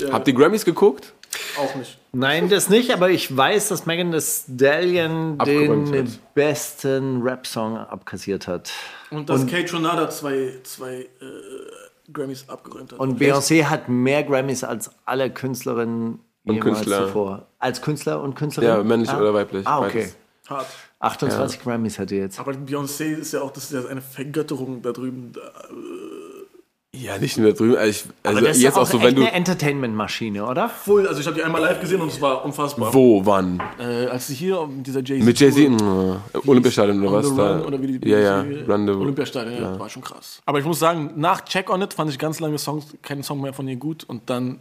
der, 0.00 0.12
Habt 0.12 0.28
ihr 0.28 0.34
Grammys 0.34 0.66
geguckt? 0.66 1.14
Auch 1.58 1.74
nicht. 1.76 1.98
Nein, 2.12 2.48
das 2.48 2.68
nicht, 2.68 2.92
aber 2.92 3.10
ich 3.10 3.34
weiß, 3.36 3.68
dass 3.68 3.86
Megan 3.86 4.10
Thee 4.12 4.20
Stallion 4.20 5.36
Abgeräumt 5.38 5.94
den 5.94 6.06
hat. 6.06 6.34
besten 6.34 7.22
Rap-Song 7.22 7.76
abkassiert 7.76 8.48
hat. 8.48 8.70
Und 9.10 9.28
dass 9.30 9.46
Kate 9.46 9.66
Tronada 9.66 10.10
zwei, 10.10 10.54
zwei 10.64 10.94
äh, 11.02 11.06
Grammys 12.12 12.48
abgeräumt 12.48 12.92
hat. 12.92 12.98
Und 12.98 13.20
Beyoncé 13.20 13.64
hat 13.64 13.88
mehr 13.88 14.24
Grammys 14.24 14.64
als 14.64 14.90
alle 15.04 15.30
Künstlerinnen 15.30 16.18
Und 16.44 16.54
jemals 16.54 16.78
Künstler. 16.78 17.06
zuvor. 17.06 17.46
Als 17.58 17.80
Künstler 17.80 18.20
und 18.22 18.34
Künstlerin? 18.34 18.68
Ja, 18.68 18.82
männlich 18.82 19.10
ah. 19.10 19.20
oder 19.20 19.32
weiblich, 19.34 19.66
Ah, 19.66 19.80
okay. 19.80 19.98
beides. 19.98 20.16
Hart. 20.48 20.66
28 20.98 21.62
Grammys 21.62 21.98
hat 21.98 22.10
er 22.12 22.18
jetzt. 22.18 22.40
Aber 22.40 22.52
Beyoncé 22.52 23.04
ist 23.16 23.32
ja 23.32 23.40
auch, 23.40 23.52
das 23.52 23.70
ist 23.70 23.72
ja 23.72 23.88
eine 23.88 24.02
Vergötterung 24.02 24.82
da 24.82 24.90
drüben. 24.92 25.32
Da, 25.32 25.40
Ja, 26.92 27.18
nicht 27.18 27.38
nur 27.38 27.52
da 27.52 27.56
drüben. 27.56 27.76
Also, 27.76 27.88
ich, 27.88 28.04
also 28.24 28.38
Aber 28.38 28.46
das 28.48 28.56
ist 28.56 28.62
jetzt 28.64 28.74
ja 28.74 28.80
auch 28.80 28.84
auch 28.84 28.90
so, 28.90 28.96
echt 28.98 29.06
wenn 29.06 29.14
du. 29.14 29.22
eine 29.22 29.32
Entertainment-Maschine, 29.32 30.44
oder? 30.44 30.68
voll, 30.68 31.06
also 31.06 31.20
ich 31.20 31.26
habe 31.26 31.36
die 31.36 31.42
einmal 31.44 31.60
live 31.60 31.80
gesehen 31.80 32.00
und 32.00 32.08
es 32.08 32.20
war 32.20 32.44
unfassbar. 32.44 32.92
Wo, 32.92 33.24
wann? 33.24 33.62
Äh, 33.78 34.06
als 34.06 34.26
sie 34.26 34.34
hier 34.34 34.66
mit 34.66 34.88
dieser 34.88 35.00
Jay-Z. 35.00 35.24
Mit 35.24 35.38
Jay-Z? 35.38 35.70
Mm, 35.70 36.16
Olympiastadion 36.48 37.00
oder 37.06 37.12
was? 37.18 37.28
the 37.28 37.36
Da. 37.36 37.56
Run 37.58 37.64
oder 37.66 37.80
wie 37.80 37.98
die 37.98 38.08
ja, 38.08 38.18
ja, 38.18 38.40
Run 38.40 38.86
the 38.86 38.92
Olympiastadion, 38.92 39.62
ja, 39.62 39.78
war 39.78 39.88
schon 39.88 40.02
krass. 40.02 40.42
Aber 40.44 40.58
ich 40.58 40.64
muss 40.64 40.80
sagen, 40.80 41.12
nach 41.14 41.44
Check 41.44 41.70
on 41.70 41.80
It 41.80 41.94
fand 41.94 42.10
ich 42.10 42.18
ganz 42.18 42.40
lange 42.40 42.58
Songs, 42.58 42.86
keinen 43.02 43.22
Song 43.22 43.40
mehr 43.40 43.52
von 43.52 43.68
ihr 43.68 43.76
gut 43.76 44.02
und 44.02 44.28
dann, 44.28 44.58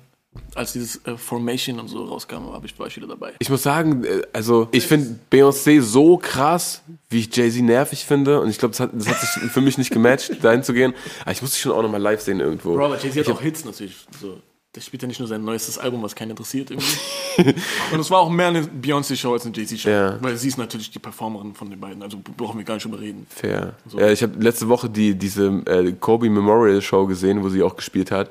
als 0.56 0.74
dieses 0.74 1.04
äh, 1.06 1.18
Formation 1.18 1.80
und 1.80 1.88
so 1.88 2.06
rauskam, 2.06 2.52
hab 2.52 2.64
ich, 2.64 2.78
war 2.78 2.88
ich 2.88 2.96
wieder 2.96 3.08
dabei. 3.08 3.34
Ich 3.40 3.50
muss 3.50 3.64
sagen, 3.64 4.04
äh, 4.04 4.22
also 4.32 4.68
ich 4.72 4.86
finde 4.86 5.20
Beyoncé 5.32 5.82
so 5.82 6.18
krass, 6.18 6.84
wie 7.10 7.20
ich 7.20 7.36
Jay-Z 7.36 7.62
nervig 7.64 8.06
finde. 8.06 8.40
Und 8.42 8.50
ich 8.50 8.60
glaube, 8.60 8.72
das 8.72 8.80
hat, 8.80 8.92
das 8.94 9.08
hat 9.08 9.20
sich 9.20 9.30
für 9.52 9.62
mich 9.62 9.78
nicht 9.78 9.92
gematcht, 9.92 10.44
dahin 10.44 10.64
zu 10.64 10.74
gehen. 10.74 10.94
Aber 11.22 11.32
ich 11.32 11.42
muss 11.42 11.54
sie 11.54 11.60
schon 11.60 11.72
auch 11.72 11.82
nochmal 11.82 12.02
live 12.02 12.22
sehen 12.22 12.40
irgendwo. 12.40 12.76
Bro, 12.76 12.86
aber 12.86 13.00
Jay-Z 13.00 13.28
hat 13.28 13.36
auch 13.36 13.42
Hits 13.42 13.66
natürlich. 13.66 13.96
So. 14.20 14.40
Der 14.76 14.82
spielt 14.82 15.02
ja 15.02 15.08
nicht 15.08 15.18
nur 15.18 15.28
sein 15.28 15.44
neuestes 15.44 15.80
Album, 15.80 16.04
was 16.04 16.14
keinen 16.14 16.30
interessiert 16.30 16.70
irgendwie. 16.70 17.56
und 17.92 18.00
es 18.00 18.12
war 18.12 18.20
auch 18.20 18.30
mehr 18.30 18.50
eine 18.50 18.62
Beyoncé-Show 18.62 19.34
als 19.34 19.46
eine 19.46 19.56
Jay-Z-Show. 19.56 19.90
Ja. 19.90 20.22
Weil 20.22 20.38
sie 20.38 20.50
ist 20.50 20.58
natürlich 20.58 20.92
die 20.92 21.00
Performerin 21.00 21.56
von 21.56 21.72
den 21.72 21.80
beiden. 21.80 22.04
Also 22.04 22.20
brauchen 22.38 22.60
wir 22.60 22.66
gar 22.66 22.76
nicht 22.76 22.86
drüber 22.86 23.00
reden. 23.00 23.26
Fair. 23.30 23.74
Ja, 23.98 24.10
ich 24.10 24.22
habe 24.22 24.38
letzte 24.40 24.68
Woche 24.68 24.88
die, 24.88 25.16
diese 25.16 25.48
äh, 25.66 25.92
Kobe 25.94 26.30
Memorial 26.30 26.84
Show 26.84 27.08
gesehen, 27.08 27.42
wo 27.42 27.50
sie 27.50 27.64
auch 27.64 27.76
gespielt 27.76 28.12
hat. 28.12 28.30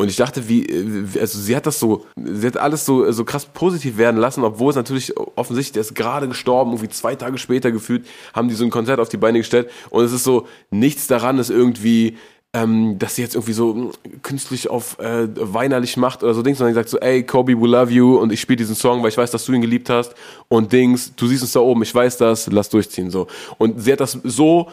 Und 0.00 0.08
ich 0.08 0.16
dachte, 0.16 0.48
wie, 0.48 0.64
äh, 0.64 1.20
also 1.20 1.38
sie 1.38 1.54
hat 1.54 1.66
das 1.66 1.78
so, 1.78 2.06
sie 2.16 2.46
hat 2.46 2.56
alles 2.56 2.86
so, 2.86 3.12
so 3.12 3.22
krass 3.26 3.44
positiv 3.44 3.98
werden 3.98 4.16
lassen, 4.16 4.42
obwohl 4.44 4.70
es 4.70 4.76
natürlich 4.76 5.14
offensichtlich, 5.36 5.72
der 5.72 5.82
ist 5.82 5.94
gerade 5.94 6.26
gestorben, 6.26 6.70
irgendwie 6.70 6.88
zwei 6.88 7.14
Tage 7.16 7.36
später 7.36 7.70
gefühlt, 7.70 8.06
haben 8.32 8.48
die 8.48 8.54
so 8.54 8.64
ein 8.64 8.70
Konzert 8.70 8.98
auf 8.98 9.10
die 9.10 9.18
Beine 9.18 9.38
gestellt. 9.38 9.70
Und 9.90 10.02
es 10.04 10.12
ist 10.12 10.24
so, 10.24 10.46
nichts 10.70 11.06
daran 11.06 11.38
ist 11.38 11.50
irgendwie, 11.50 12.16
ähm, 12.54 12.98
dass 12.98 13.16
sie 13.16 13.22
jetzt 13.22 13.34
irgendwie 13.34 13.52
so 13.52 13.74
mh, 13.74 13.90
künstlich 14.22 14.70
auf 14.70 14.98
äh, 15.00 15.28
weinerlich 15.34 15.98
macht 15.98 16.22
oder 16.22 16.32
so 16.32 16.40
Dings, 16.40 16.56
sondern 16.56 16.72
sie 16.72 16.78
sagt 16.78 16.88
so, 16.88 16.98
ey, 16.98 17.22
Kobe, 17.22 17.60
we 17.60 17.66
love 17.68 17.92
you 17.92 18.16
und 18.16 18.32
ich 18.32 18.40
spiele 18.40 18.56
diesen 18.56 18.76
Song, 18.76 19.02
weil 19.02 19.10
ich 19.10 19.18
weiß, 19.18 19.30
dass 19.30 19.44
du 19.44 19.52
ihn 19.52 19.60
geliebt 19.60 19.90
hast 19.90 20.14
und 20.48 20.72
Dings, 20.72 21.14
du 21.14 21.26
siehst 21.26 21.42
uns 21.42 21.52
da 21.52 21.60
oben, 21.60 21.82
ich 21.82 21.94
weiß 21.94 22.16
das, 22.16 22.46
lass 22.50 22.70
durchziehen, 22.70 23.10
so. 23.10 23.26
Und 23.58 23.82
sie 23.82 23.92
hat 23.92 24.00
das 24.00 24.18
so, 24.24 24.68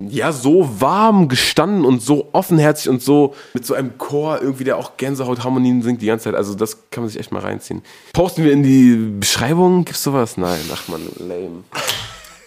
ja, 0.00 0.32
so 0.32 0.68
warm 0.80 1.28
gestanden 1.28 1.84
und 1.84 2.02
so 2.02 2.28
offenherzig 2.32 2.88
und 2.88 3.02
so 3.02 3.34
mit 3.54 3.66
so 3.66 3.74
einem 3.74 3.98
Chor 3.98 4.40
irgendwie, 4.40 4.64
der 4.64 4.78
auch 4.78 4.96
Gänsehautharmonien 4.96 5.82
singt 5.82 6.00
die 6.02 6.06
ganze 6.06 6.24
Zeit. 6.24 6.34
Also 6.34 6.54
das 6.54 6.90
kann 6.90 7.02
man 7.02 7.10
sich 7.10 7.20
echt 7.20 7.32
mal 7.32 7.40
reinziehen. 7.40 7.82
Posten 8.12 8.44
wir 8.44 8.52
in 8.52 8.62
die 8.62 8.96
Beschreibung? 9.18 9.84
Gibt's 9.84 10.02
sowas? 10.02 10.36
Nein, 10.36 10.60
ach 10.72 10.88
man, 10.88 11.00
lame. 11.18 11.64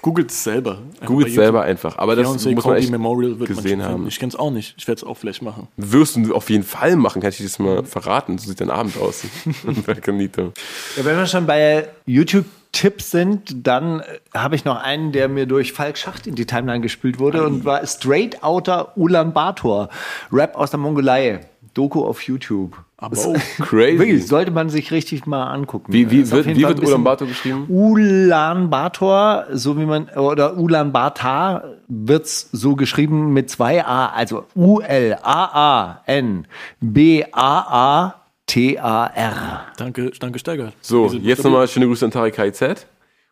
Googelt 0.02 0.32
es 0.32 0.44
selber. 0.44 0.80
Googelt 1.06 1.34
selber 1.34 1.62
einfach. 1.62 1.98
Aber 1.98 2.18
das 2.18 2.28
muss 2.28 2.66
man 2.66 2.76
echt 2.76 2.92
Memorial 2.92 3.40
wird 3.40 3.48
gesehen 3.48 3.82
haben. 3.82 4.06
Ich 4.08 4.20
kenn's 4.20 4.36
auch 4.36 4.52
nicht. 4.52 4.76
Ich 4.78 4.86
werde 4.86 5.00
es 5.00 5.04
auch 5.06 5.16
vielleicht 5.16 5.42
machen. 5.42 5.70
Wirst 5.78 6.18
du 6.18 6.36
auf 6.36 6.50
jeden 6.50 6.66
Fall 6.66 6.98
machen, 6.98 7.22
kann 7.22 7.30
ich 7.30 7.38
dir 7.38 7.44
das 7.44 7.58
mal 7.58 7.86
verraten. 7.86 8.38
So 8.38 8.50
sieht 8.50 8.60
dein 8.60 8.70
Abend 8.70 8.98
aus. 8.98 9.24
Bei 9.86 9.94
Canito. 9.94 10.52
Ja, 10.98 11.06
wenn 11.06 11.16
wir 11.16 11.26
schon 11.26 11.46
bei 11.46 11.88
YouTube-Tipps 12.74 13.12
sind, 13.12 13.68
dann 13.68 14.02
äh, 14.02 14.04
habe 14.34 14.56
ich 14.56 14.66
noch 14.66 14.82
einen, 14.82 15.12
der 15.12 15.30
mir 15.30 15.46
durch 15.46 15.74
Falk 15.74 15.98
Schacht 15.98 16.28
in 16.28 16.36
die 16.36 16.46
Timeline 16.46 16.82
gespült 16.82 17.20
wurde 17.20 17.46
und 17.46 17.66
war 17.66 17.86
Straight 17.86 18.44
Outer 18.44 18.98
Ulaanbaatar, 18.98 19.90
Rap 20.32 20.56
aus 20.56 20.72
der 20.72 20.80
Mongolei. 20.80 21.42
Doku 21.74 22.06
auf 22.06 22.22
YouTube. 22.22 22.78
Aber 22.98 23.18
oh, 23.18 23.34
Crazy. 23.64 23.98
Wirklich, 23.98 24.28
sollte 24.28 24.52
man 24.52 24.70
sich 24.70 24.92
richtig 24.92 25.26
mal 25.26 25.48
angucken. 25.48 25.92
Wie, 25.92 26.12
wie 26.12 26.30
wird, 26.30 26.46
wie 26.46 26.62
wird 26.62 26.84
Ulaanbaatar 26.84 27.28
geschrieben? 27.28 27.66
Ulaanbaatar, 27.68 29.48
so 29.54 29.80
wie 29.80 29.86
man, 29.86 30.08
oder 30.10 30.56
Ulaanbaatar 30.56 31.64
wird's 31.88 32.50
so 32.52 32.76
geschrieben 32.76 33.34
mit 33.34 33.50
zwei 33.50 33.84
A, 33.84 34.08
also 34.08 34.46
U-L-A-A-N-B-A-A-T-A-R. 38.50 39.66
danke, 39.78 40.12
danke 40.20 40.40
Steiger. 40.40 40.74
So, 40.82 41.08
jetzt 41.08 41.44
nochmal 41.44 41.68
schöne 41.68 41.88
Grüße 41.88 42.06
an 42.06 42.12
Tarek 42.12 42.36
KZ. 42.36 42.88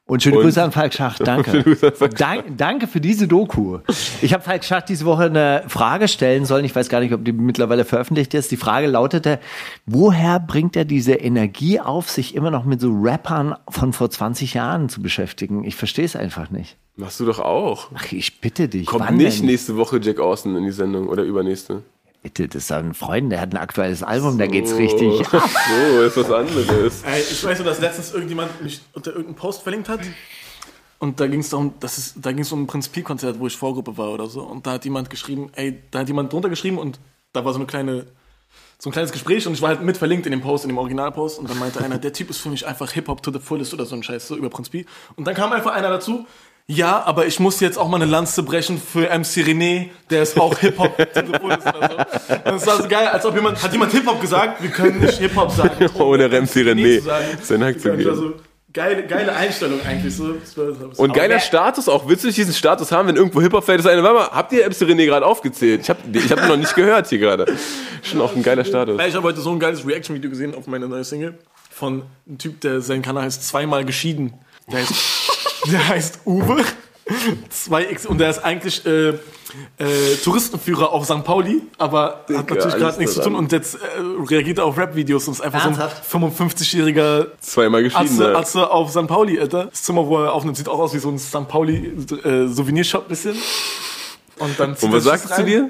Und 0.08 0.22
schöne 0.24 0.38
Und- 0.38 0.44
Grüße 0.44 0.62
an 0.62 0.72
Falk 0.72 0.94
Schacht, 0.94 1.22
danke. 1.26 1.52
Schöne 1.52 1.64
Grüße 1.64 1.88
an 1.88 1.96
Falk 1.96 2.16
Dank, 2.18 2.44
danke 2.58 2.88
für 2.88 3.00
diese 3.00 3.28
Doku. 3.28 3.80
Ich 4.22 4.34
habe 4.34 4.44
Falk 4.44 4.64
Schacht 4.66 4.90
diese 4.90 5.06
Woche 5.06 5.24
eine 5.26 5.64
Frage 5.68 6.08
stellen 6.08 6.46
sollen. 6.46 6.66
Ich 6.66 6.76
weiß 6.76 6.90
gar 6.90 7.00
nicht, 7.00 7.14
ob 7.14 7.24
die 7.24 7.32
mittlerweile 7.32 7.86
veröffentlicht 7.86 8.34
ist. 8.34 8.52
Die 8.52 8.58
Frage 8.58 8.88
lautete, 8.88 9.40
woher 9.86 10.40
bringt 10.40 10.76
er 10.76 10.86
diese 10.86 11.14
Energie 11.14 11.80
auf, 11.80 12.10
sich 12.10 12.36
immer 12.36 12.52
noch 12.52 12.66
mit 12.66 12.82
so 12.82 12.92
Rappern 12.92 13.56
von 13.70 13.94
vor 13.94 14.10
20 14.10 14.54
Jahren 14.56 14.90
zu 14.90 15.02
beschäftigen? 15.02 15.64
Ich 15.64 15.76
verstehe 15.76 16.06
es 16.06 16.16
einfach 16.16 16.50
nicht. 16.50 16.78
Machst 16.98 17.20
du 17.20 17.26
doch 17.26 17.40
auch. 17.40 17.88
Ach, 17.96 18.12
ich 18.12 18.42
bitte 18.42 18.68
dich. 18.68 18.88
Kommt 18.88 19.12
nicht 19.12 19.40
denn? 19.40 19.46
nächste 19.46 19.78
Woche 19.78 20.00
Jack 20.02 20.20
Austin 20.20 20.56
in 20.58 20.66
die 20.66 20.72
Sendung 20.72 21.08
oder 21.08 21.24
übernächste. 21.24 21.84
Bitte, 22.24 22.48
das 22.48 22.64
ist 22.64 22.72
ein 22.72 22.94
Freund, 22.94 23.32
der 23.32 23.42
hat 23.42 23.52
ein 23.52 23.58
aktuelles 23.58 24.04
Album, 24.04 24.38
da 24.38 24.46
geht's 24.46 24.76
richtig 24.76 25.22
ab. 25.34 25.50
So, 25.50 26.02
ist 26.04 26.18
was 26.18 26.32
anderes. 26.32 27.02
Ey, 27.04 27.20
ich 27.22 27.44
weiß 27.44 27.58
nur, 27.58 27.68
dass 27.68 27.80
letztens 27.80 28.14
irgendjemand 28.14 28.62
mich 28.62 28.82
unter 28.94 29.12
irgendeinem 29.12 29.36
Post 29.36 29.64
verlinkt 29.64 29.90
hat. 29.90 30.02
Und 31.00 31.20
da 31.20 31.26
ging 31.26 31.40
es 31.40 31.50
darum, 31.50 31.74
dass 31.80 31.98
es, 31.98 32.14
da 32.16 32.32
ging 32.32 32.44
es 32.44 32.52
um 32.52 32.62
ein 32.62 32.68
Prinz 32.68 32.88
Pi 32.88 33.02
Konzert, 33.02 33.40
wo 33.40 33.48
ich 33.48 33.58
Vorgruppe 33.58 33.98
war 33.98 34.12
oder 34.12 34.28
so. 34.28 34.44
Und 34.44 34.68
da 34.68 34.74
hat 34.74 34.86
jemand 34.86 35.10
geschrieben, 35.10 35.50
ey, 35.56 35.82
da 35.90 36.00
hat 36.00 36.08
jemand 36.08 36.32
drunter 36.32 36.50
geschrieben 36.50 36.78
und 36.78 37.00
da 37.34 37.44
war 37.44 37.54
so 37.54 37.58
eine 37.58 37.66
kleine, 37.66 38.06
so 38.78 38.92
ein 38.92 38.94
kleines 38.94 39.12
Gespräch 39.12 39.48
und 39.48 39.54
ich 39.54 39.64
war 39.64 39.70
halt 39.70 39.82
mit 39.82 39.98
verlinkt 39.98 40.28
in 40.28 40.32
dem 40.32 40.42
Post, 40.42 40.64
in 40.64 40.70
dem 40.70 40.78
Originalpost. 40.78 41.40
Und 41.40 41.50
dann 41.50 41.58
meinte 41.58 41.84
einer, 41.84 41.98
der 41.98 42.14
Typ 42.14 42.30
ist 42.30 42.38
für 42.38 42.50
mich 42.50 42.68
einfach 42.68 42.92
Hip-Hop 42.92 43.24
to 43.24 43.32
the 43.32 43.40
fullest 43.40 43.74
oder 43.74 43.88
so 43.88 43.96
ein 43.96 44.04
Scheiß, 44.04 44.28
so 44.28 44.36
über 44.36 44.52
Prinz 44.52 44.70
Pi. 44.70 44.86
Und 45.16 45.26
dann 45.26 45.34
kam 45.34 45.52
einfach 45.54 45.72
einer 45.72 45.90
dazu, 45.90 46.28
ja, 46.72 47.04
aber 47.04 47.26
ich 47.26 47.40
muss 47.40 47.60
jetzt 47.60 47.78
auch 47.78 47.88
mal 47.90 47.98
eine 48.02 48.10
Lanze 48.10 48.44
brechen 48.44 48.82
für 48.82 49.08
MC 49.10 49.44
René, 49.46 49.90
der 50.10 50.24
ist 50.24 50.40
auch 50.40 50.58
Hip-Hop 50.60 50.96
so. 50.98 52.52
Es 52.56 52.68
war 52.68 52.82
so 52.82 52.88
geil, 52.88 53.08
als 53.08 53.26
ob 53.26 53.36
jemand, 53.36 53.62
hat 53.62 53.72
jemand 53.74 53.92
Hip-Hop 53.92 54.22
gesagt, 54.22 54.62
wir 54.64 54.70
können 54.70 55.00
nicht 55.02 55.18
Hip-Hop 55.18 55.52
sagen. 55.52 55.90
Ohne 56.00 56.28
MC 56.30 56.50
René 56.58 57.00
zu 57.00 57.06
sagen. 57.06 57.26
seinen 57.42 57.64
Hack 57.66 57.80
zu 57.80 57.90
Das 57.90 57.98
geben. 57.98 58.16
so 58.16 58.34
geile, 58.72 59.06
geile 59.06 59.36
Einstellung 59.36 59.82
eigentlich. 59.86 60.16
So. 60.16 60.34
Das 60.34 60.54
das 60.56 60.98
Und 61.00 61.14
geiler 61.14 61.40
Status 61.40 61.90
auch. 61.90 62.08
Willst 62.08 62.24
du 62.24 62.28
nicht 62.28 62.38
diesen 62.38 62.54
Status 62.54 62.92
haben, 62.92 63.10
wenn 63.10 63.18
irgendwo 63.18 63.42
Hip-Hop 63.42 63.64
fällt? 63.66 63.80
Ist 63.82 63.88
eine, 63.88 64.02
warte 64.04 64.20
mal, 64.20 64.28
habt 64.30 64.54
ihr 64.54 64.66
MC 64.66 64.76
René 64.84 65.06
gerade 65.06 65.26
aufgezählt? 65.26 65.82
Ich 65.82 65.90
habe 65.90 66.00
ich 66.14 66.32
hab 66.32 66.40
ihn 66.42 66.48
noch 66.48 66.58
nicht 66.58 66.74
gehört 66.76 67.08
hier 67.08 67.20
gerade. 67.20 67.46
Schon 68.02 68.22
auch 68.22 68.34
ein 68.36 68.44
geiler 68.44 68.64
Status. 68.64 69.00
Ich 69.06 69.16
habe 69.16 69.28
heute 69.28 69.42
so 69.42 69.52
ein 69.52 69.60
geiles 69.60 69.86
Reaction-Video 69.86 70.30
gesehen 70.30 70.56
auf 70.56 70.68
meine 70.68 70.88
neue 70.88 71.04
Single 71.04 71.38
von 71.70 72.04
einem 72.28 72.38
Typ, 72.38 72.62
der 72.62 72.80
sein 72.82 73.02
Kanal 73.02 73.24
heißt 73.24 73.46
zweimal 73.48 73.84
geschieden. 73.84 74.34
Der 74.72 74.80
heißt, 74.80 74.94
der 75.70 75.88
heißt 75.88 76.20
Uwe. 76.26 76.64
2X 77.52 78.08
und 78.08 78.20
der 78.20 78.30
ist 78.30 78.40
eigentlich 78.40 78.86
äh, 78.86 79.10
äh, 79.10 79.16
Touristenführer 80.24 80.92
auf 80.92 81.06
St. 81.06 81.24
Pauli, 81.24 81.62
aber 81.78 82.26
hat 82.34 82.50
natürlich 82.50 82.76
gerade 82.76 83.00
nichts 83.00 83.16
zu 83.16 83.22
tun 83.22 83.36
und 83.36 83.52
jetzt 83.52 83.76
äh, 83.76 83.80
reagiert 84.30 84.60
er 84.60 84.66
auf 84.66 84.78
Rap-Videos 84.78 85.28
und 85.28 85.34
ist 85.34 85.42
einfach 85.42 85.66
Ernsthaft? 85.66 86.10
so 86.10 86.18
ein 86.18 86.32
55-jähriger 86.32 87.28
Zweimal. 87.40 87.86
Atze? 87.94 88.38
Atze 88.38 88.72
auf 88.72 88.92
St. 88.92 89.08
Pauli, 89.08 89.40
Alter. 89.40 89.66
Das 89.66 89.84
Zimmer, 89.84 90.08
wo 90.08 90.24
er 90.24 90.34
aufnimmt, 90.34 90.58
sieht 90.58 90.70
auch 90.70 90.80
aus 90.80 90.94
wie 90.94 91.00
so 91.00 91.10
ein 91.10 91.20
St. 91.20 91.48
Pauli 91.48 91.92
äh, 92.24 92.48
Souvenirshop 92.48 93.08
bisschen. 93.08 93.36
Und 94.40 94.60
dann 94.60 94.76
zieht 94.76 94.90
Und 94.90 94.96
was 94.96 95.04
sagst 95.04 95.38
du 95.38 95.44
dir? 95.44 95.70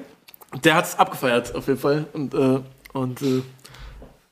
Der 0.64 0.76
hat 0.76 0.86
es 0.86 1.00
abgefeiert, 1.00 1.56
auf 1.56 1.68
jeden 1.68 1.80
Fall. 1.80 2.06
Und, 2.14 2.34
äh, 2.34 2.60
und 2.94 3.22
äh, 3.22 3.42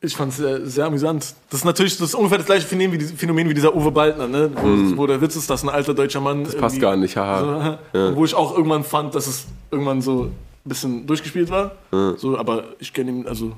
ich 0.01 0.15
fand 0.15 0.31
es 0.31 0.37
sehr, 0.37 0.65
sehr 0.65 0.85
amüsant. 0.85 1.33
Das 1.49 1.59
ist 1.59 1.65
natürlich 1.65 1.97
das 1.97 2.09
ist 2.09 2.15
ungefähr 2.15 2.37
das 2.37 2.47
gleiche 2.47 2.65
Phänomen 2.65 2.99
wie, 2.99 3.03
Phänomen 3.03 3.49
wie 3.49 3.53
dieser 3.53 3.75
Uwe 3.75 3.91
Baldner, 3.91 4.27
ne? 4.27 4.51
wo, 4.55 4.97
wo 4.97 5.07
der 5.07 5.19
Witz 5.21 5.35
ist, 5.35 5.49
dass 5.49 5.63
ein 5.63 5.69
alter 5.69 5.93
deutscher 5.93 6.21
Mann. 6.21 6.45
Das. 6.45 6.55
Passt 6.55 6.79
gar 6.79 6.95
nicht, 6.95 7.17
haha. 7.17 7.79
So, 7.93 8.15
Wo 8.15 8.23
ich 8.23 8.33
auch 8.33 8.55
irgendwann 8.55 8.83
fand, 8.83 9.13
dass 9.15 9.27
es 9.27 9.45
irgendwann 9.71 10.01
so 10.01 10.23
ein 10.23 10.35
bisschen 10.63 11.05
durchgespielt 11.05 11.49
war. 11.49 11.71
So, 12.17 12.37
aber 12.37 12.63
ich 12.79 12.93
kenne 12.93 13.11
ihn, 13.11 13.27
also 13.27 13.53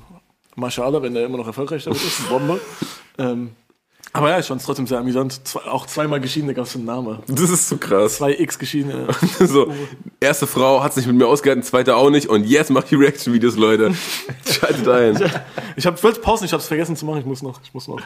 Mashallah, 0.56 1.00
wenn 1.02 1.14
er 1.14 1.26
immer 1.26 1.38
noch 1.38 1.46
erfolgreich 1.46 1.84
damit 1.84 2.02
ist, 2.02 2.28
Bombe. 2.28 2.60
ähm, 3.18 3.50
aber 4.12 4.30
ja, 4.30 4.38
ich 4.38 4.46
fand 4.46 4.60
es 4.60 4.66
trotzdem 4.66 4.86
sehr 4.86 4.98
amüsant. 4.98 5.40
Auch 5.66 5.86
zweimal 5.86 6.20
geschiedene 6.20 6.52
gab 6.52 6.66
es 6.66 6.74
einen 6.76 6.84
Namen. 6.84 7.18
Das 7.28 7.50
ist 7.50 7.68
so 7.68 7.78
krass. 7.78 8.16
Zwei 8.16 8.34
X 8.38 8.58
geschiedene. 8.58 9.08
So, 9.38 9.72
erste 10.20 10.46
Frau 10.46 10.82
hat 10.82 10.94
sich 10.94 11.06
mit 11.06 11.16
mir 11.16 11.26
ausgehalten, 11.26 11.62
zweite 11.62 11.96
auch 11.96 12.10
nicht 12.10 12.28
und 12.28 12.44
jetzt 12.44 12.70
mach 12.70 12.84
ich 12.84 12.92
Reaction-Videos, 12.92 13.56
Leute. 13.56 13.94
Schaltet 14.46 14.88
ein. 14.88 15.30
Ich, 15.76 15.84
ich 15.84 16.02
wollte 16.02 16.20
pausen, 16.20 16.44
ich 16.44 16.52
habe 16.52 16.60
es 16.60 16.66
vergessen 16.66 16.96
zu 16.96 17.06
machen. 17.06 17.20
Ich 17.20 17.26
muss 17.26 17.42
noch, 17.42 17.60
ich 17.62 17.74
muss 17.74 17.88
noch 17.88 18.00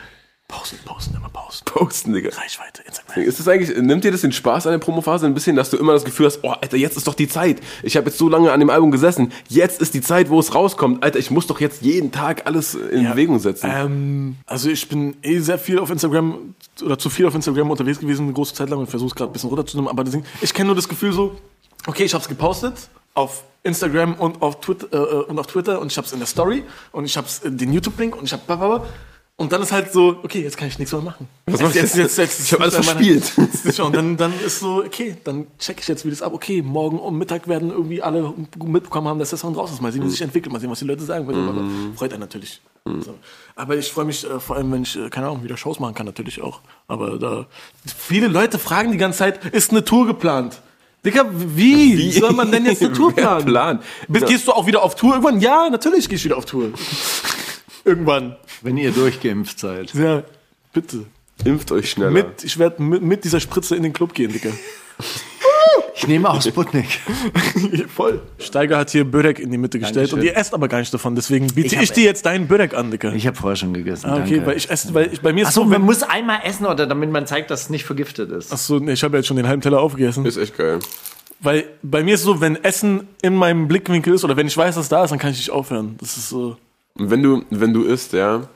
pausen, 0.49 0.78
pausen, 0.84 1.14
immer 1.16 1.28
pausen. 1.28 1.64
Posten, 1.64 2.12
Digga. 2.12 2.30
Reichweite, 2.30 2.82
Instagram. 2.82 3.22
Ist 3.24 3.40
das 3.40 3.49
eigentlich, 3.49 3.76
nimmt 3.76 4.05
dir 4.05 4.12
das 4.12 4.20
den 4.20 4.32
Spaß 4.32 4.66
an 4.66 4.72
der 4.72 4.78
Promophase 4.78 5.26
ein 5.26 5.34
bisschen, 5.34 5.57
dass 5.57 5.70
du 5.70 5.76
immer 5.76 5.92
das 5.92 6.05
Gefühl 6.05 6.26
hast, 6.26 6.40
oh, 6.42 6.51
Alter, 6.51 6.76
jetzt 6.76 6.97
ist 6.97 7.07
doch 7.07 7.14
die 7.14 7.28
Zeit. 7.28 7.61
Ich 7.82 7.97
habe 7.97 8.07
jetzt 8.07 8.18
so 8.18 8.28
lange 8.28 8.53
an 8.53 8.61
dem 8.61 8.70
Album 8.70 8.90
gesessen. 8.90 9.32
Jetzt 9.49 9.80
ist 9.80 9.94
die 9.94 10.01
Zeit, 10.01 10.30
wo 10.30 10.38
es 10.38 10.55
rauskommt. 10.55 11.03
Alter, 11.03 11.18
ich 11.18 11.30
muss 11.30 11.47
doch 11.47 11.61
jetzt 11.61 11.82
jeden 11.82 12.12
Tag 12.12 12.47
alles 12.47 12.74
in 12.74 13.09
Bewegung 13.09 13.38
setzen. 13.38 13.70
Ähm, 13.72 14.36
also 14.47 14.70
ich 14.70 14.88
bin 14.88 15.16
eh 15.22 15.40
sehr 15.40 15.59
viel 15.59 15.78
auf 15.78 15.90
Instagram 15.90 16.55
oder 16.82 16.99
zu 16.99 17.11
viel 17.11 17.26
auf 17.26 17.34
Instagram 17.34 17.70
unterwegs 17.70 17.99
gewesen, 17.99 18.24
eine 18.24 18.32
große 18.32 18.55
Zeit 18.55 18.70
lang 18.70 18.78
und 18.78 18.86
versuche 18.86 19.09
es 19.09 19.14
gerade 19.14 19.30
ein 19.30 19.32
bisschen 19.32 19.51
runterzunehmen. 19.51 19.90
Aber 19.90 20.05
deswegen, 20.05 20.24
ich 20.40 20.55
kenne 20.55 20.66
nur 20.66 20.76
das 20.76 20.88
Gefühl 20.88 21.12
so, 21.12 21.36
okay, 21.86 22.05
ich 22.05 22.14
habe 22.14 22.22
es 22.22 22.28
gepostet 22.28 22.74
auf 23.14 23.44
Instagram 23.62 24.14
und 24.14 24.42
auf 24.42 24.61
Twitter, 24.61 24.92
äh, 24.92 25.24
und 25.24 25.38
auf 25.38 25.47
Twitter 25.49 25.80
und 25.80 25.90
ich 25.90 25.97
habe 25.97 26.07
es 26.07 26.12
in 26.12 26.18
der 26.18 26.28
Story 26.28 26.64
und 26.92 27.05
ich 27.05 27.16
habe 27.16 27.26
den 27.44 27.72
YouTube-Link 27.72 28.14
und 28.16 28.24
ich 28.24 28.32
habe 28.32 28.42
und 29.39 29.53
dann 29.53 29.61
ist 29.62 29.70
halt 29.70 29.93
so, 29.93 30.16
okay, 30.22 30.43
jetzt 30.43 30.57
kann 30.57 30.68
ich 30.68 30.78
nichts 30.78 30.93
mehr 30.93 31.03
machen. 31.03 31.28
Was 31.47 31.61
mach 31.61 31.68
ich 31.68 31.74
jetzt? 31.76 32.18
Ich 32.41 32.53
hab 32.53 32.61
alles 32.61 32.74
verspielt. 32.74 33.32
Und 33.78 33.95
dann, 33.95 34.16
dann 34.16 34.32
ist 34.41 34.61
so, 34.61 34.82
okay, 34.82 35.16
dann 35.24 35.47
check 35.59 35.78
ich 35.80 35.89
jetzt, 35.89 36.07
wie 36.07 36.11
das 36.11 36.22
ab. 36.22 36.32
Okay, 36.32 36.62
morgen 36.62 36.99
um 36.99 37.18
Mittag 37.18 37.47
werden 37.47 37.70
irgendwie 37.70 38.01
alle 38.03 38.32
mitbekommen 38.64 39.09
haben, 39.09 39.18
dass 39.18 39.30
der 39.30 39.39
Song 39.39 39.55
raus 39.55 39.70
ist. 39.72 39.82
Mal 39.82 39.93
sehen, 39.93 40.03
wie 40.05 40.09
sich 40.09 40.22
entwickelt, 40.22 40.53
mal 40.53 40.59
sehen, 40.59 40.70
was 40.70 40.78
die 40.78 40.87
Leute 40.87 41.05
sagen. 41.05 41.28
Aber 41.28 41.64
freut 41.97 42.12
einen 42.12 42.20
natürlich. 42.20 42.62
So. 42.87 43.14
Aber 43.57 43.76
ich 43.76 43.91
freue 43.91 44.05
mich 44.05 44.24
äh, 44.24 44.39
vor 44.39 44.57
allem, 44.57 44.70
wenn 44.72 44.82
ich, 44.82 44.97
äh, 44.97 45.11
keine 45.11 45.26
Ahnung, 45.26 45.43
wieder 45.43 45.57
Shows 45.57 45.80
machen 45.80 45.95
kann, 45.95 46.07
natürlich 46.07 46.41
auch. 46.41 46.61
Aber 46.87 47.18
da, 47.18 47.47
viele 47.84 48.28
Leute 48.28 48.59
fragen 48.61 48.93
die 48.93 48.99
ganze 48.99 49.18
Zeit, 49.18 49.45
ist 49.47 49.70
eine 49.72 49.84
Tour 49.84 50.07
geplant? 50.07 50.61
Digga, 51.05 51.26
wie? 51.32 51.99
Wie? 51.99 52.12
soll 52.12 52.32
man 52.32 52.51
denn 52.51 52.64
jetzt 52.64 52.82
eine 52.82 52.93
Tour 52.95 53.12
planen? 53.12 53.45
plant? 53.45 53.82
Bist, 54.09 54.22
Ja. 54.22 54.28
Gehst 54.28 54.47
du 54.47 54.53
auch 54.53 54.66
wieder 54.66 54.82
auf 54.82 54.95
Tour 54.95 55.14
irgendwann? 55.14 55.41
Ja, 55.41 55.68
natürlich 55.68 56.09
gehe 56.09 56.16
ich 56.16 56.24
wieder 56.24 56.37
auf 56.37 56.45
Tour. 56.47 56.70
Irgendwann. 57.87 58.37
Wenn 58.62 58.76
ihr 58.76 58.91
durchgeimpft 58.91 59.59
seid. 59.59 59.95
Ja, 59.95 60.22
bitte. 60.72 61.07
Impft 61.45 61.70
euch 61.72 61.91
schneller. 61.91 62.11
Mit, 62.11 62.45
ich 62.45 62.59
werde 62.59 62.82
mit, 62.82 63.03
mit 63.03 63.24
dieser 63.24 63.41
Spritze 63.41 63.76
in 63.76 63.82
den 63.82 63.93
Club 63.93 64.14
gehen, 64.14 64.32
Digga. 64.32 64.51
Ich 65.95 66.07
nehme 66.07 66.28
auch 66.28 66.43
Sputnik. 66.43 66.87
Voll. 67.95 68.20
Steiger 68.39 68.76
hat 68.78 68.91
hier 68.91 69.05
Börek 69.05 69.39
in 69.39 69.51
die 69.51 69.57
Mitte 69.59 69.78
gestellt 69.78 70.12
Dankeschön. 70.12 70.18
und 70.18 70.24
ihr 70.26 70.37
esst 70.37 70.53
aber 70.53 70.68
gar 70.68 70.78
nicht 70.78 70.93
davon. 70.93 71.14
Deswegen 71.14 71.47
biete 71.49 71.74
Ich 71.74 71.80
ich, 71.82 71.93
dir 71.93 72.05
jetzt 72.05 72.26
deinen 72.26 72.49
Börek 72.49 72.74
an, 72.74 72.91
Digga. 72.91 73.12
Ich 73.12 73.26
habe 73.26 73.37
vorher 73.37 73.57
schon 73.57 73.72
gegessen. 73.72 74.07
ah, 74.11 74.16
okay, 74.16 74.37
danke. 74.37 74.47
weil 74.47 74.57
ich 74.59 74.68
esse, 74.70 74.93
weil 74.93 75.12
ich, 75.12 75.20
bei 75.22 75.32
mir 75.32 75.43
ist 75.43 75.49
Achso, 75.49 75.62
so, 75.62 75.68
man 75.70 75.82
muss 75.82 76.03
einmal 76.03 76.41
essen, 76.45 76.66
oder 76.66 76.87
damit 76.87 77.11
man 77.11 77.26
zeigt, 77.26 77.51
dass 77.51 77.62
es 77.62 77.70
nicht 77.70 77.84
vergiftet 77.84 78.30
ist. 78.30 78.53
Achso, 78.53 78.78
nee, 78.78 78.93
ich 78.93 79.03
habe 79.05 79.16
jetzt 79.16 79.26
schon 79.26 79.37
den 79.39 79.49
halben 79.49 79.62
Teller 79.62 79.80
aufgegessen. 79.80 80.26
Ist 80.26 80.37
echt 80.37 80.57
geil. 80.57 80.80
Weil 81.41 81.64
bei 81.82 82.03
mir 82.03 82.14
ist 82.14 82.22
so, 82.22 82.41
wenn 82.41 82.57
Essen 82.62 83.09
in 83.22 83.34
meinem 83.34 83.66
Blickwinkel 83.68 84.14
ist 84.14 84.24
oder 84.24 84.37
wenn 84.37 84.47
ich 84.47 84.57
weiß, 84.57 84.74
dass 84.74 84.89
da 84.89 85.05
ist, 85.05 85.11
dann 85.11 85.18
kann 85.18 85.30
ich 85.32 85.39
nicht 85.39 85.51
aufhören. 85.51 85.97
Das 85.99 86.16
ist 86.16 86.28
so. 86.28 86.57
Und 86.99 87.11
wenn 87.11 87.22
du, 87.22 87.44
wenn 87.51 87.72
du 87.72 87.82
isst, 87.82 88.12
ja, 88.12 88.49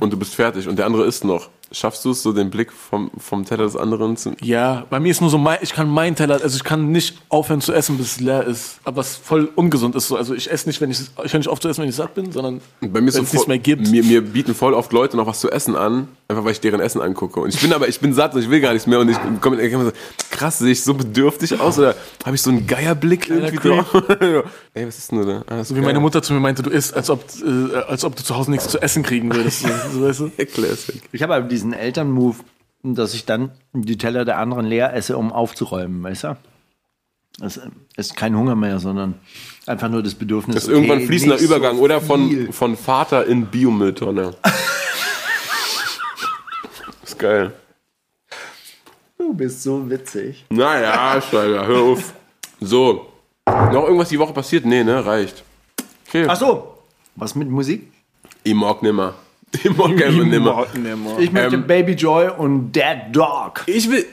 und 0.00 0.12
du 0.12 0.16
bist 0.16 0.34
fertig 0.34 0.68
und 0.68 0.78
der 0.78 0.86
andere 0.86 1.04
isst 1.06 1.24
noch, 1.24 1.50
schaffst 1.72 2.04
du 2.04 2.10
es 2.10 2.22
so 2.22 2.32
den 2.32 2.50
Blick 2.50 2.72
vom, 2.72 3.10
vom 3.18 3.44
Teller 3.44 3.64
des 3.64 3.76
anderen 3.76 4.16
zu. 4.16 4.34
Ja, 4.42 4.84
bei 4.90 5.00
mir 5.00 5.10
ist 5.10 5.20
nur 5.20 5.30
so, 5.30 5.38
mein, 5.38 5.58
ich 5.62 5.72
kann 5.72 5.88
meinen 5.88 6.14
Teller, 6.16 6.40
also 6.42 6.56
ich 6.56 6.64
kann 6.64 6.90
nicht 6.92 7.18
aufhören 7.28 7.60
zu 7.60 7.72
essen, 7.72 7.96
bis 7.98 8.12
es 8.12 8.20
leer 8.20 8.44
ist. 8.46 8.78
Aber 8.84 8.98
was 8.98 9.16
voll 9.16 9.48
ungesund 9.54 9.94
ist 9.94 10.08
so. 10.08 10.16
Also 10.16 10.34
ich 10.34 10.50
esse 10.50 10.68
nicht, 10.68 10.80
wenn 10.80 10.90
ich, 10.90 11.00
ich 11.24 11.32
höre 11.32 11.38
nicht 11.38 11.48
auf 11.48 11.60
zu 11.60 11.68
essen, 11.68 11.82
wenn 11.82 11.88
ich 11.88 11.96
satt 11.96 12.14
bin, 12.14 12.30
sondern 12.32 12.60
Bei 12.80 13.00
mir 13.00 13.08
ist 13.08 13.14
so 13.14 13.20
wenn 13.20 13.24
es 13.24 13.32
nichts 13.32 13.44
voll, 13.44 13.48
mehr 13.48 13.58
gibt. 13.58 13.88
Mir, 13.88 14.04
mir 14.04 14.22
bieten 14.22 14.54
voll 14.54 14.74
oft 14.74 14.92
Leute 14.92 15.16
noch 15.16 15.26
was 15.26 15.40
zu 15.40 15.50
essen 15.50 15.76
an, 15.76 16.08
einfach 16.28 16.44
weil 16.44 16.52
ich 16.52 16.60
deren 16.60 16.80
Essen 16.80 17.00
angucke. 17.00 17.40
Und 17.40 17.54
ich 17.54 17.60
bin 17.60 17.72
aber, 17.72 17.88
ich 17.88 18.00
bin 18.00 18.12
satt 18.14 18.34
und 18.34 18.42
ich 18.42 18.50
will 18.50 18.60
gar 18.60 18.72
nichts 18.72 18.86
mehr. 18.86 19.00
Und 19.00 19.08
ich 19.08 19.16
komme 19.40 19.70
komm 19.70 19.84
so, 19.86 19.92
krass, 20.30 20.58
sehe 20.58 20.72
ich 20.72 20.82
so 20.84 20.94
bedürftig 20.94 21.58
aus 21.60 21.78
oder 21.78 21.94
habe 22.24 22.36
ich 22.36 22.42
so 22.42 22.50
einen 22.50 22.66
Geierblick 22.66 23.28
irgendwie 23.30 23.56
drauf? 23.68 23.86
Ey, 24.74 24.86
was 24.86 24.98
ist 24.98 25.12
denn 25.12 25.26
da? 25.26 25.44
Ah, 25.48 25.64
So 25.64 25.76
wie 25.76 25.80
meine 25.80 26.00
Mutter 26.00 26.22
zu 26.22 26.32
mir 26.32 26.40
meinte, 26.40 26.62
du 26.62 26.70
isst, 26.70 26.94
als 26.94 27.10
ob, 27.10 27.24
äh, 27.44 27.76
als 27.88 28.04
ob 28.04 28.16
du 28.16 28.22
zu 28.22 28.36
Hause 28.36 28.50
nichts 28.50 28.68
zu 28.68 28.80
essen 28.80 29.02
kriegen 29.02 29.32
würdest. 29.34 29.62
So, 29.92 30.00
so, 30.00 30.02
weißt 30.06 30.20
du? 30.20 30.30
Classic. 30.46 31.02
Ich 31.12 31.22
habe 31.22 31.34
aber 31.34 31.46
diesen 31.62 31.72
Elternmove, 31.72 32.44
dass 32.82 33.14
ich 33.14 33.24
dann 33.24 33.52
die 33.72 33.96
Teller 33.96 34.24
der 34.24 34.38
anderen 34.38 34.66
leer 34.66 34.92
esse, 34.94 35.16
um 35.16 35.32
aufzuräumen, 35.32 36.02
weißt 36.02 36.24
du? 36.24 36.36
Das 37.38 37.60
ist 37.96 38.16
kein 38.16 38.36
Hunger 38.36 38.56
mehr, 38.56 38.80
sondern 38.80 39.14
einfach 39.66 39.88
nur 39.88 40.02
das 40.02 40.14
Bedürfnis. 40.14 40.56
Das 40.56 40.64
ist 40.64 40.70
irgendwann 40.70 41.02
fließender 41.02 41.36
nicht 41.36 41.46
so 41.46 41.54
Übergang 41.54 41.78
oder 41.78 42.00
von, 42.00 42.52
von 42.52 42.76
Vater 42.76 43.26
in 43.26 43.46
Biomülltonne. 43.46 44.34
ist 47.04 47.18
geil. 47.18 47.52
Du 49.16 49.32
bist 49.32 49.62
so 49.62 49.88
witzig. 49.88 50.44
Naja, 50.50 51.22
Steiger, 51.22 51.66
hör 51.66 51.80
auf. 51.80 52.12
So. 52.60 53.06
Noch 53.46 53.84
irgendwas 53.84 54.08
die 54.08 54.18
Woche 54.18 54.32
passiert? 54.32 54.66
Nee, 54.66 54.84
ne? 54.84 55.06
Reicht. 55.06 55.42
Okay. 56.08 56.26
Ach 56.28 56.36
so. 56.36 56.78
Was 57.16 57.34
mit 57.34 57.48
Musik? 57.48 57.90
Ich 58.42 58.54
mag 58.54 58.82
nimmer. 58.82 59.14
Ich 59.54 59.76
mag 59.76 59.90
einfach 59.90 60.24
nimmer. 60.24 60.66
Ich 61.18 61.30
möchte 61.32 61.54
Ähm, 61.56 61.66
Baby 61.66 61.92
Joy 61.92 62.28
und 62.36 62.72
Dead 62.72 62.82
Dog. 63.12 63.62
Ich 63.66 63.90
will, 63.90 64.04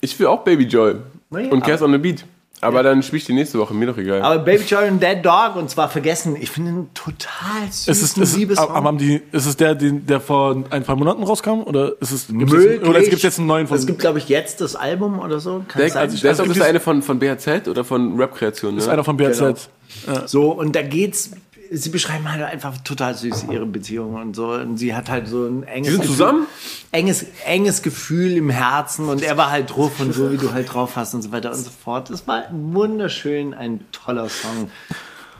ich 0.00 0.18
will 0.18 0.26
auch 0.26 0.42
Baby 0.44 0.64
Joy. 0.64 0.96
Na 1.30 1.40
ja, 1.40 1.50
und 1.50 1.62
Cass 1.62 1.82
on 1.82 1.92
the 1.92 1.98
Beat. 1.98 2.24
Aber 2.62 2.82
dann 2.82 3.02
spiel 3.02 3.18
ich 3.18 3.26
die 3.26 3.34
nächste 3.34 3.58
Woche, 3.58 3.74
mir 3.74 3.84
doch 3.86 3.98
egal. 3.98 4.22
Aber 4.22 4.38
Baby 4.38 4.64
Joy 4.64 4.88
und 4.88 5.02
Dead 5.02 5.18
Dog, 5.22 5.56
und 5.56 5.68
zwar 5.68 5.90
vergessen, 5.90 6.36
ich 6.40 6.50
finde 6.50 6.70
ihn 6.70 6.90
total 6.94 7.70
süß. 7.70 7.86
Ist 7.88 8.02
es, 8.02 8.16
ist, 8.16 8.50
es, 8.50 8.58
aber 8.58 8.82
haben 8.82 8.96
die, 8.96 9.20
ist 9.30 9.44
es 9.44 9.58
der, 9.58 9.74
den, 9.74 10.06
der 10.06 10.20
vor 10.20 10.64
ein 10.70 10.82
paar 10.82 10.96
Monaten 10.96 11.22
rauskam? 11.22 11.60
Oder 11.64 11.92
ist 12.00 12.12
es, 12.12 12.28
gibt's 12.28 12.52
Möglich. 12.54 12.78
jetzt, 12.78 12.88
oder 12.88 12.98
es 12.98 13.10
gibt 13.10 13.22
jetzt 13.22 13.38
einen 13.38 13.46
neuen 13.48 13.66
von 13.66 13.76
Es 13.76 13.86
gibt, 13.86 13.98
glaube 13.98 14.18
ich, 14.20 14.30
jetzt 14.30 14.62
das 14.62 14.74
Album 14.74 15.18
oder 15.18 15.38
so. 15.38 15.64
Kann 15.68 15.82
der, 15.82 15.90
sein. 15.90 16.02
also, 16.02 16.16
der 16.18 16.30
ist 16.32 16.40
also 16.40 16.42
auch 16.44 16.48
das 16.48 16.56
es- 16.56 16.62
eine 16.70 16.80
von, 16.80 17.02
von 17.02 17.18
BHZ 17.18 17.68
oder 17.68 17.84
von 17.84 18.18
Rap-Kreation, 18.18 18.74
ne? 18.74 18.80
ist 18.80 18.88
einer 18.88 19.04
von 19.04 19.18
BRZ. 19.18 19.68
Genau. 20.06 20.26
So, 20.26 20.50
und 20.52 20.74
da 20.74 20.80
geht's. 20.82 21.32
Sie 21.70 21.90
beschreiben 21.90 22.30
halt 22.30 22.42
einfach 22.42 22.76
total 22.78 23.14
süß 23.14 23.46
ihre 23.50 23.66
Beziehung 23.66 24.14
und 24.14 24.34
so. 24.36 24.48
Und 24.52 24.76
sie 24.78 24.94
hat 24.94 25.08
halt 25.10 25.28
so 25.28 25.46
ein 25.46 25.62
enges. 25.64 25.86
Die 25.88 25.92
sind 25.92 26.02
Gefühl- 26.02 26.16
zusammen? 26.16 26.46
Enges, 26.92 27.26
enges 27.44 27.82
Gefühl 27.82 28.36
im 28.36 28.50
Herzen 28.50 29.08
und 29.08 29.22
er 29.22 29.36
war 29.36 29.50
halt 29.50 29.70
drauf 29.74 29.98
und 30.00 30.12
so, 30.12 30.30
wie 30.32 30.36
du 30.36 30.52
halt 30.52 30.72
drauf 30.72 30.96
hast 30.96 31.14
und 31.14 31.22
so 31.22 31.32
weiter 31.32 31.50
und 31.50 31.56
so 31.56 31.70
fort. 31.70 32.10
Das 32.10 32.26
war 32.26 32.44
wunderschön, 32.52 33.54
ein 33.54 33.84
toller 33.92 34.28
Song. 34.28 34.70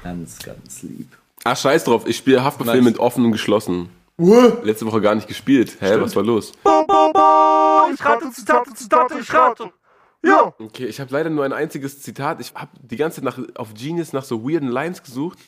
Ganz, 0.03 0.39
ganz 0.41 0.83
lieb. 0.83 1.09
Ach, 1.45 1.57
scheiß 1.57 1.85
drauf, 1.85 2.07
ich 2.07 2.17
spiele 2.17 2.43
Haftbefehl 2.45 2.75
Nice. 2.77 2.85
mit 2.85 2.99
offen 2.99 3.25
und 3.25 3.33
geschlossen. 3.33 3.89
Letzte 4.19 4.87
Woche 4.87 5.01
gar 5.01 5.15
nicht 5.15 5.29
gespielt. 5.29 5.77
Hä, 5.81 5.97
was 6.01 6.17
war 6.17 6.23
los? 6.23 6.53
Ich 7.95 8.05
rate, 8.05 8.31
Zitate, 8.33 8.75
Zitate, 8.75 9.15
ich 9.21 9.33
rate. 9.33 9.71
Ja. 10.25 10.53
Okay, 10.59 10.87
ich 10.87 10.99
habe 11.01 11.13
leider 11.13 11.31
nur 11.31 11.45
ein 11.45 11.53
einziges 11.53 12.01
Zitat. 12.03 12.41
Ich 12.41 12.53
habe 12.55 12.71
die 12.83 12.97
ganze 12.97 13.17
Zeit 13.23 13.25
nach, 13.25 13.39
auf 13.57 13.75
Genius 13.75 14.13
nach 14.13 14.25
so 14.25 14.43
weirden 14.49 14.69
Lines 14.69 15.03
gesucht. 15.03 15.39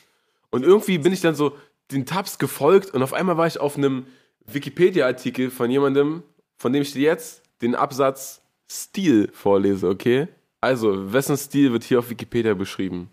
Und 0.51 0.63
irgendwie 0.63 0.97
bin 0.97 1.13
ich 1.13 1.21
dann 1.21 1.35
so 1.35 1.55
den 1.91 2.05
Tabs 2.05 2.37
gefolgt 2.37 2.93
und 2.93 3.01
auf 3.03 3.13
einmal 3.13 3.37
war 3.37 3.47
ich 3.47 3.59
auf 3.59 3.77
einem 3.77 4.05
Wikipedia-Artikel 4.45 5.49
von 5.49 5.69
jemandem, 5.69 6.23
von 6.57 6.73
dem 6.73 6.81
ich 6.81 6.93
dir 6.93 7.03
jetzt 7.03 7.43
den 7.61 7.75
Absatz 7.75 8.41
Stil 8.71 9.29
vorlese, 9.33 9.87
okay? 9.87 10.27
Also, 10.61 11.11
wessen 11.13 11.37
Stil 11.37 11.71
wird 11.71 11.83
hier 11.83 11.99
auf 11.99 12.09
Wikipedia 12.09 12.53
beschrieben? 12.53 13.09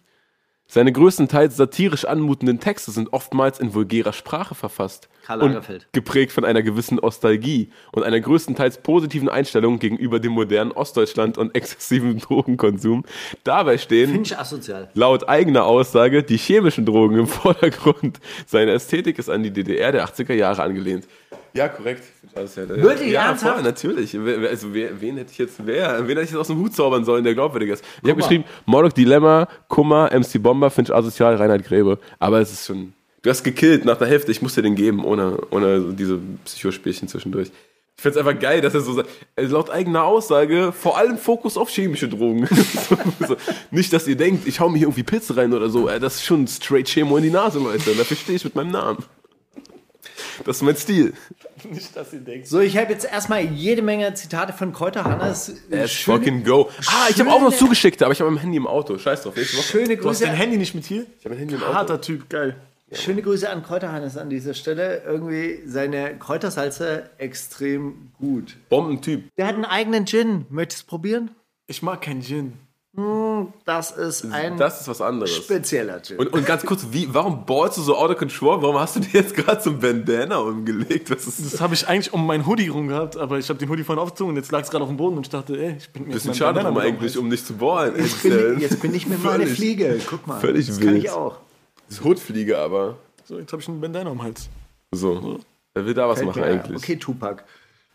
Seine 0.68 0.92
größtenteils 0.92 1.56
satirisch 1.56 2.04
anmutenden 2.04 2.58
Texte 2.58 2.90
sind 2.90 3.12
oftmals 3.12 3.60
in 3.60 3.72
vulgärer 3.72 4.12
Sprache 4.12 4.54
verfasst. 4.56 5.08
Karl 5.24 5.42
und 5.42 5.48
Lagerfeld. 5.50 5.88
geprägt 5.92 6.32
von 6.32 6.44
einer 6.44 6.62
gewissen 6.62 6.96
Nostalgie 6.96 7.70
und 7.92 8.02
einer 8.02 8.20
größtenteils 8.20 8.78
positiven 8.78 9.28
Einstellung 9.28 9.78
gegenüber 9.78 10.20
dem 10.20 10.32
modernen 10.32 10.72
Ostdeutschland 10.72 11.38
und 11.38 11.54
exzessiven 11.54 12.18
Drogenkonsum. 12.20 13.04
Dabei 13.44 13.78
stehen 13.78 14.24
laut 14.94 15.28
eigener 15.28 15.64
Aussage 15.64 16.22
die 16.22 16.36
chemischen 16.36 16.84
Drogen 16.84 17.18
im 17.18 17.26
Vordergrund. 17.28 18.20
Seine 18.46 18.72
Ästhetik 18.72 19.18
ist 19.18 19.28
an 19.28 19.42
die 19.42 19.52
DDR 19.52 19.92
der 19.92 20.06
80er 20.06 20.34
Jahre 20.34 20.62
angelehnt. 20.62 21.06
Ja, 21.56 21.68
korrekt. 21.68 22.04
Wirklich? 22.34 23.12
Ja, 23.12 23.28
Ernsthaft? 23.28 23.54
voll, 23.54 23.62
natürlich. 23.62 24.14
Also, 24.14 24.74
wer, 24.74 25.00
wen 25.00 25.16
hätte 25.16 25.32
ich 25.32 25.38
jetzt, 25.38 25.54
wer, 25.64 26.00
wen 26.02 26.08
hätte 26.08 26.22
ich 26.22 26.30
jetzt 26.30 26.38
aus 26.38 26.48
dem 26.48 26.58
Hut 26.58 26.74
zaubern 26.74 27.04
sollen, 27.04 27.24
der 27.24 27.34
glaubwürdig 27.34 27.70
ist? 27.70 27.84
Ich 28.02 28.10
habe 28.10 28.20
geschrieben, 28.20 28.44
Mordok 28.66 28.94
Dilemma, 28.94 29.48
Kummer, 29.68 30.10
MC 30.12 30.42
Bomber, 30.42 30.70
Finch 30.70 30.92
Asozial, 30.94 31.36
Reinhard 31.36 31.64
Gräbe. 31.64 31.98
Aber 32.18 32.40
es 32.40 32.52
ist 32.52 32.66
schon, 32.66 32.92
du 33.22 33.30
hast 33.30 33.42
gekillt 33.42 33.84
nach 33.84 33.96
der 33.96 34.06
Hälfte, 34.08 34.30
ich 34.32 34.42
musste 34.42 34.60
den 34.62 34.74
geben, 34.74 35.04
ohne, 35.04 35.38
ohne 35.50 35.94
diese 35.94 36.18
Psychospielchen 36.44 37.08
zwischendurch. 37.08 37.50
Ich 37.98 38.02
find's 38.02 38.18
einfach 38.18 38.38
geil, 38.38 38.60
dass 38.60 38.74
er 38.74 38.82
so 38.82 38.92
sagt, 38.92 39.08
äh, 39.36 39.44
laut 39.44 39.70
eigener 39.70 40.04
Aussage, 40.04 40.70
vor 40.78 40.98
allem 40.98 41.16
Fokus 41.16 41.56
auf 41.56 41.70
chemische 41.70 42.08
Drogen. 42.08 42.46
so, 42.46 42.98
so. 43.26 43.36
Nicht, 43.70 43.90
dass 43.94 44.06
ihr 44.06 44.16
denkt, 44.16 44.46
ich 44.46 44.60
hau 44.60 44.68
mir 44.68 44.76
hier 44.76 44.88
irgendwie 44.88 45.02
Pilze 45.02 45.34
rein 45.34 45.54
oder 45.54 45.70
so. 45.70 45.88
Äh, 45.88 45.98
Das 45.98 46.16
ist 46.16 46.24
schon 46.26 46.46
straight 46.46 46.88
Chemo 46.88 47.16
in 47.16 47.22
die 47.22 47.30
Nase, 47.30 47.58
Leute. 47.58 47.94
Dafür 47.94 48.18
stehe 48.18 48.36
ich 48.36 48.44
mit 48.44 48.54
meinem 48.54 48.72
Namen. 48.72 48.98
Das 50.44 50.56
ist 50.56 50.62
mein 50.62 50.76
Stil. 50.76 51.14
Nicht, 51.72 51.96
dass 51.96 52.12
ihr 52.12 52.20
denkt. 52.20 52.46
So, 52.48 52.60
ich 52.60 52.76
habe 52.76 52.92
jetzt 52.92 53.04
erstmal 53.10 53.42
jede 53.44 53.82
Menge 53.82 54.12
Zitate 54.14 54.52
von 54.52 54.72
Kräuter 54.72 55.04
Hannes. 55.04 55.52
Let's 55.68 55.92
Schöne- 55.92 56.18
fucking 56.18 56.44
go. 56.44 56.70
Ah, 56.86 57.06
ich 57.10 57.18
habe 57.20 57.30
auch 57.30 57.40
noch 57.40 57.54
zugeschickt, 57.54 58.02
aber 58.02 58.12
ich 58.12 58.20
habe 58.20 58.30
mein 58.30 58.40
Handy 58.40 58.56
im 58.56 58.66
Auto. 58.66 58.96
Scheiß 58.98 59.22
drauf. 59.22 59.34
Schöne 59.36 59.88
Du 59.88 59.94
hast 59.96 60.02
Grüße, 60.02 60.24
dein 60.26 60.34
Handy 60.36 60.56
nicht 60.58 60.74
mit 60.74 60.84
hier? 60.84 61.06
Ich 61.18 61.24
habe 61.24 61.30
mein 61.34 61.38
Handy 61.38 61.54
im 61.54 61.62
Auto. 61.62 61.74
Harter 61.74 62.00
Typ, 62.00 62.28
geil. 62.30 62.56
schöne 62.92 63.22
Grüße 63.22 63.48
an 63.50 63.62
Kräuter 63.62 63.92
Hannes 63.92 64.16
an 64.16 64.30
dieser 64.30 64.54
Stelle. 64.54 65.02
Irgendwie 65.04 65.60
seine 65.66 66.16
Kräutersalze 66.18 67.10
extrem 67.18 68.10
gut. 68.18 68.56
Bombentyp. 68.68 69.24
Der 69.36 69.46
hat 69.46 69.54
einen 69.54 69.64
eigenen 69.64 70.06
Gin. 70.06 70.46
Möchtest 70.50 70.82
du 70.82 70.86
probieren? 70.86 71.30
Ich 71.66 71.82
mag 71.82 72.00
keinen 72.02 72.22
Gin. 72.22 72.52
Das 73.66 73.90
ist 73.90 74.24
ein 74.32 74.56
Das 74.56 74.80
ist 74.80 74.88
was 74.88 75.00
anderes. 75.02 75.34
spezieller 75.36 76.00
Gin. 76.02 76.16
Und, 76.18 76.32
und 76.32 76.46
ganz 76.46 76.64
kurz, 76.64 76.86
wie, 76.92 77.12
warum 77.12 77.44
ballst 77.44 77.76
du 77.76 77.82
so 77.82 77.94
out 77.96 78.10
of 78.10 78.16
control? 78.16 78.62
Warum 78.62 78.78
hast 78.78 78.96
du 78.96 79.00
dir 79.00 79.20
jetzt 79.20 79.34
gerade 79.34 79.60
so 79.60 79.70
ein 79.70 79.78
Bandana 79.78 80.38
umgelegt? 80.38 81.10
Was 81.10 81.26
ist 81.26 81.52
Das 81.52 81.60
habe 81.60 81.74
ich 81.74 81.86
eigentlich 81.86 82.12
um 82.14 82.26
meinen 82.26 82.46
Hoodie 82.46 82.68
rum 82.68 82.88
gehabt, 82.88 83.16
aber 83.18 83.38
ich 83.38 83.48
habe 83.50 83.58
den 83.58 83.68
Hoodie 83.68 83.84
vorhin 83.84 84.02
aufgezogen 84.02 84.30
und 84.30 84.36
jetzt 84.36 84.50
lag 84.50 84.62
es 84.62 84.70
gerade 84.70 84.84
auf 84.84 84.88
dem 84.90 84.96
Boden 84.96 85.16
und 85.18 85.26
ich 85.26 85.30
dachte, 85.30 85.58
ey, 85.58 85.76
ich 85.78 85.90
bin 85.90 86.06
mir 86.06 86.14
Bisschen 86.14 86.32
schade 86.34 86.60
drum 86.60 86.78
eigentlich, 86.78 87.18
um 87.18 87.28
nicht 87.28 87.46
zu 87.46 87.54
ballen. 87.54 87.94
jetzt, 87.96 88.22
bin 88.22 88.54
ich, 88.56 88.62
jetzt 88.62 88.80
bin 88.80 88.94
ich 88.94 89.06
mir 89.06 89.18
mal 89.18 89.32
eine 89.34 89.46
Fliege. 89.46 90.00
Guck 90.08 90.26
mal. 90.26 90.40
völlig 90.40 90.66
das 90.66 90.78
kann 90.78 90.94
wild. 90.94 91.04
ich 91.04 91.10
auch. 91.10 91.36
Das 91.88 91.98
ist 91.98 92.04
Hutfliege, 92.04 92.56
aber 92.58 92.96
So, 93.24 93.38
jetzt 93.38 93.52
habe 93.52 93.60
ich 93.60 93.68
einen 93.68 93.80
Bandana 93.80 94.08
um 94.10 94.16
den 94.18 94.24
Hals. 94.24 94.48
so. 94.92 95.38
Wer 95.74 95.84
will 95.84 95.92
da 95.92 96.08
was 96.08 96.22
machen 96.22 96.40
Ja, 96.40 96.48
eigentlich? 96.48 96.78
Okay, 96.78 96.96
Tupac. 96.96 97.42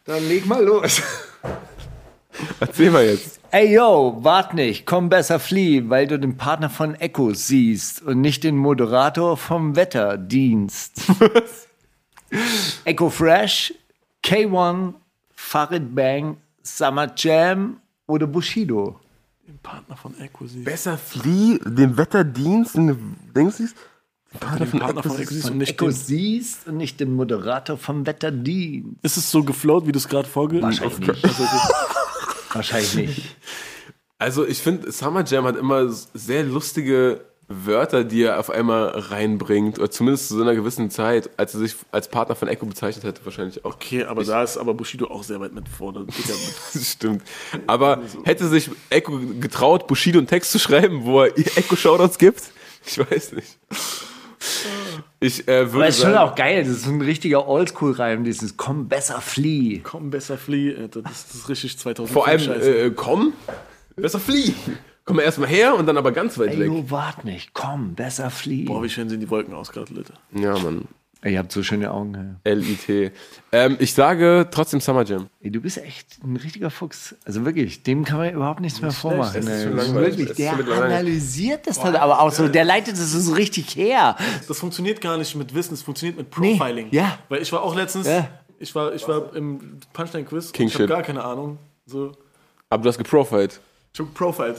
Dann 0.06 0.28
leg 0.28 0.45
mal 0.45 0.64
los. 0.64 1.02
Erzähl 2.59 2.91
mal 2.91 3.05
jetzt. 3.05 3.39
Ey 3.51 3.73
yo, 3.73 4.17
wart 4.21 4.53
nicht, 4.53 4.86
komm 4.86 5.09
besser 5.09 5.39
flieh, 5.39 5.89
weil 5.89 6.07
du 6.07 6.17
den 6.17 6.38
Partner 6.38 6.69
von 6.69 6.95
Echo 6.95 7.34
siehst 7.34 8.01
und 8.01 8.21
nicht 8.21 8.43
den 8.43 8.55
Moderator 8.55 9.36
vom 9.36 9.75
Wetterdienst. 9.75 11.01
Echo 12.86 13.09
Fresh, 13.09 13.73
K1, 14.23 14.93
Farid 15.34 15.93
Bang, 15.93 16.38
Summer 16.63 17.11
Jam 17.17 17.77
oder 18.07 18.27
Bushido. 18.27 18.99
Den 19.47 19.57
Partner 19.59 19.97
von 19.97 20.17
Echo 20.19 20.47
siehst. 20.47 20.63
Besser 20.63 20.97
flieh 20.97 21.59
dem 21.65 21.97
Wetterdienst 21.97 22.75
den 22.75 23.17
Dings 23.36 23.57
siehst? 23.57 23.75
Partner 24.39 24.65
Den 24.65 24.79
Partner 24.79 25.03
von 25.03 25.19
Echo 25.19 25.34
siehst 25.34 25.49
und 25.49 25.57
nicht 25.57 25.71
Echo 25.71 25.86
den, 25.88 25.93
siehst 25.93 26.67
und 26.67 26.77
nicht 26.77 26.99
den 27.01 27.13
Moderator 27.13 27.77
vom 27.77 28.05
Wetterdienst. 28.05 29.03
Ist 29.03 29.17
es 29.17 29.29
so 29.29 29.43
geflowt, 29.43 29.88
wie 29.88 29.91
du 29.91 29.97
es 29.97 30.07
gerade 30.07 30.27
vorgelesen 30.27 30.86
Wahrscheinlich 30.86 30.99
nicht. 31.09 31.36
Wahrscheinlich 32.54 32.95
nicht. 32.95 33.36
Also 34.18 34.45
ich 34.45 34.60
finde, 34.60 34.91
Summer 34.91 35.24
Jam 35.26 35.45
hat 35.45 35.56
immer 35.56 35.89
sehr 35.89 36.43
lustige 36.43 37.22
Wörter, 37.47 38.04
die 38.04 38.24
er 38.24 38.39
auf 38.39 38.49
einmal 38.49 38.89
reinbringt, 38.89 39.80
oder 39.80 39.91
zumindest 39.91 40.30
zu 40.30 40.36
so 40.36 40.41
einer 40.41 40.56
gewissen 40.56 40.89
Zeit, 40.89 41.30
als 41.38 41.54
er 41.54 41.60
sich 41.60 41.76
als 41.91 42.08
Partner 42.08 42.36
von 42.36 42.47
Echo 42.47 42.66
bezeichnet 42.66 43.04
hätte, 43.04 43.26
wahrscheinlich 43.26 43.66
auch. 43.66 43.76
Okay, 43.76 44.04
aber 44.04 44.24
da 44.24 44.43
ist 44.43 44.58
aber 44.58 44.74
Bushido 44.74 45.08
auch 45.08 45.24
sehr 45.24 45.39
weit 45.39 45.54
mit 45.54 45.68
vorne. 45.68 46.06
Stimmt. 46.82 47.24
Aber 47.68 48.02
hätte 48.24 48.47
sich 48.47 48.70
Echo 48.89 49.20
getraut, 49.39 49.88
Bushido 49.88 50.20
einen 50.20 50.28
Text 50.28 50.52
zu 50.52 50.60
schreiben, 50.60 51.04
wo 51.04 51.22
er 51.22 51.38
Echo 51.38 51.76
Shoutouts 51.76 52.18
gibt? 52.18 52.43
Ich 52.86 52.97
weiß 52.97 53.34
nicht. 53.34 53.60
Ich 55.24 55.47
äh, 55.47 55.59
Aber 55.59 55.74
würde 55.74 55.88
ist 55.89 56.01
schon 56.01 56.15
auch 56.15 56.34
geil, 56.34 56.63
das 56.63 56.69
ist 56.74 56.88
ein 56.88 56.99
richtiger 56.99 57.47
Oldschool-Reim, 57.47 58.24
dieses 58.24 58.57
Komm 58.57 58.88
besser 58.88 59.22
flieh. 59.22 59.80
Komm, 59.84 60.09
besser 60.09 60.36
flieh, 60.36 60.76
Alter. 60.76 61.03
Das, 61.03 61.28
das 61.28 61.36
ist 61.36 61.49
richtig 61.49 61.78
2000. 61.78 62.11
vor 62.11 62.28
allem 62.28 62.51
äh, 62.59 62.89
komm, 62.89 63.34
besser 63.95 64.19
flieh. 64.19 64.55
Komm 65.05 65.17
mal 65.17 65.22
erstmal 65.22 65.47
her 65.47 65.76
und 65.76 65.86
dann 65.86 65.97
aber 65.97 66.11
ganz 66.11 66.39
weit 66.39 66.53
Ey, 66.53 66.59
weg. 66.61 66.67
du 66.67 66.89
wart 66.89 67.24
nicht, 67.24 67.53
komm, 67.53 67.93
besser 67.93 68.32
flieh. 68.32 68.65
Boah, 68.65 68.82
wie 68.82 68.89
schön 68.89 69.09
sehen 69.09 69.19
die 69.19 69.30
Wolken 69.30 69.53
aus 69.53 69.72
gerade, 69.72 69.93
Leute. 69.93 70.13
Ja, 70.34 70.57
Mann. 70.57 70.88
Ey, 71.24 71.34
ihr 71.34 71.39
habt 71.39 71.51
so 71.51 71.61
schöne 71.61 71.91
Augen. 71.91 72.39
L-I-T. 72.43 73.11
Ähm, 73.51 73.76
ich 73.80 73.93
sage 73.93 74.47
trotzdem 74.49 74.80
Summer 74.82 75.03
Jam. 75.05 75.28
Ey, 75.39 75.51
du 75.51 75.61
bist 75.61 75.78
echt 75.78 76.17
ein 76.24 76.36
richtiger 76.36 76.72
Fuchs. 76.72 77.15
Also 77.26 77.45
wirklich, 77.45 77.84
dem 77.84 78.03
kann 78.05 78.17
man 78.17 78.34
überhaupt 78.34 78.59
nichts 78.59 78.82
mehr 78.82 78.91
vormachen. 78.91 79.36
das 79.36 79.45
ist 79.45 79.63
schon 79.65 79.78
Das 79.78 79.93
wirklich, 79.93 80.28
Das 80.30 80.38
der 80.38 80.53
analysiert 80.53 81.67
das 81.67 81.80
dann 81.80 81.95
aber 81.95 82.22
auch 82.22 82.32
so, 82.32 82.47
der 82.47 82.63
leitet 82.65 82.93
das 82.93 83.11
so 83.11 83.34
richtig 83.34 83.76
her. 83.76 84.15
Das 84.47 84.57
funktioniert 84.57 84.99
gar 84.99 85.17
nicht 85.17 85.36
mit 85.36 85.53
Wissen, 85.53 85.76
es 85.76 85.84
funktioniert 85.84 86.17
mit 86.17 86.36
Nee, 86.39 86.55
Profiling. 86.57 86.88
ja. 86.89 87.19
Weil 87.30 87.43
ich 87.43 87.51
war 87.51 87.61
auch 87.61 87.76
letztens, 87.76 88.07
Ja. 88.07 88.28
ich 88.57 88.74
war, 88.74 88.91
ich 88.95 89.07
war 89.07 89.36
im 89.36 89.78
Punchline-Quiz, 89.93 90.51
King 90.53 90.69
ich 90.69 90.74
habe 90.74 90.88
gar 90.88 91.03
keine 91.03 91.24
Ahnung. 91.24 91.59
So, 91.86 92.13
Aber 92.69 92.82
du 92.82 92.89
hast 92.89 92.97
geprofiled. 92.97 93.59
ich 93.93 93.99
hab 93.99 94.11
profiled. 94.15 94.57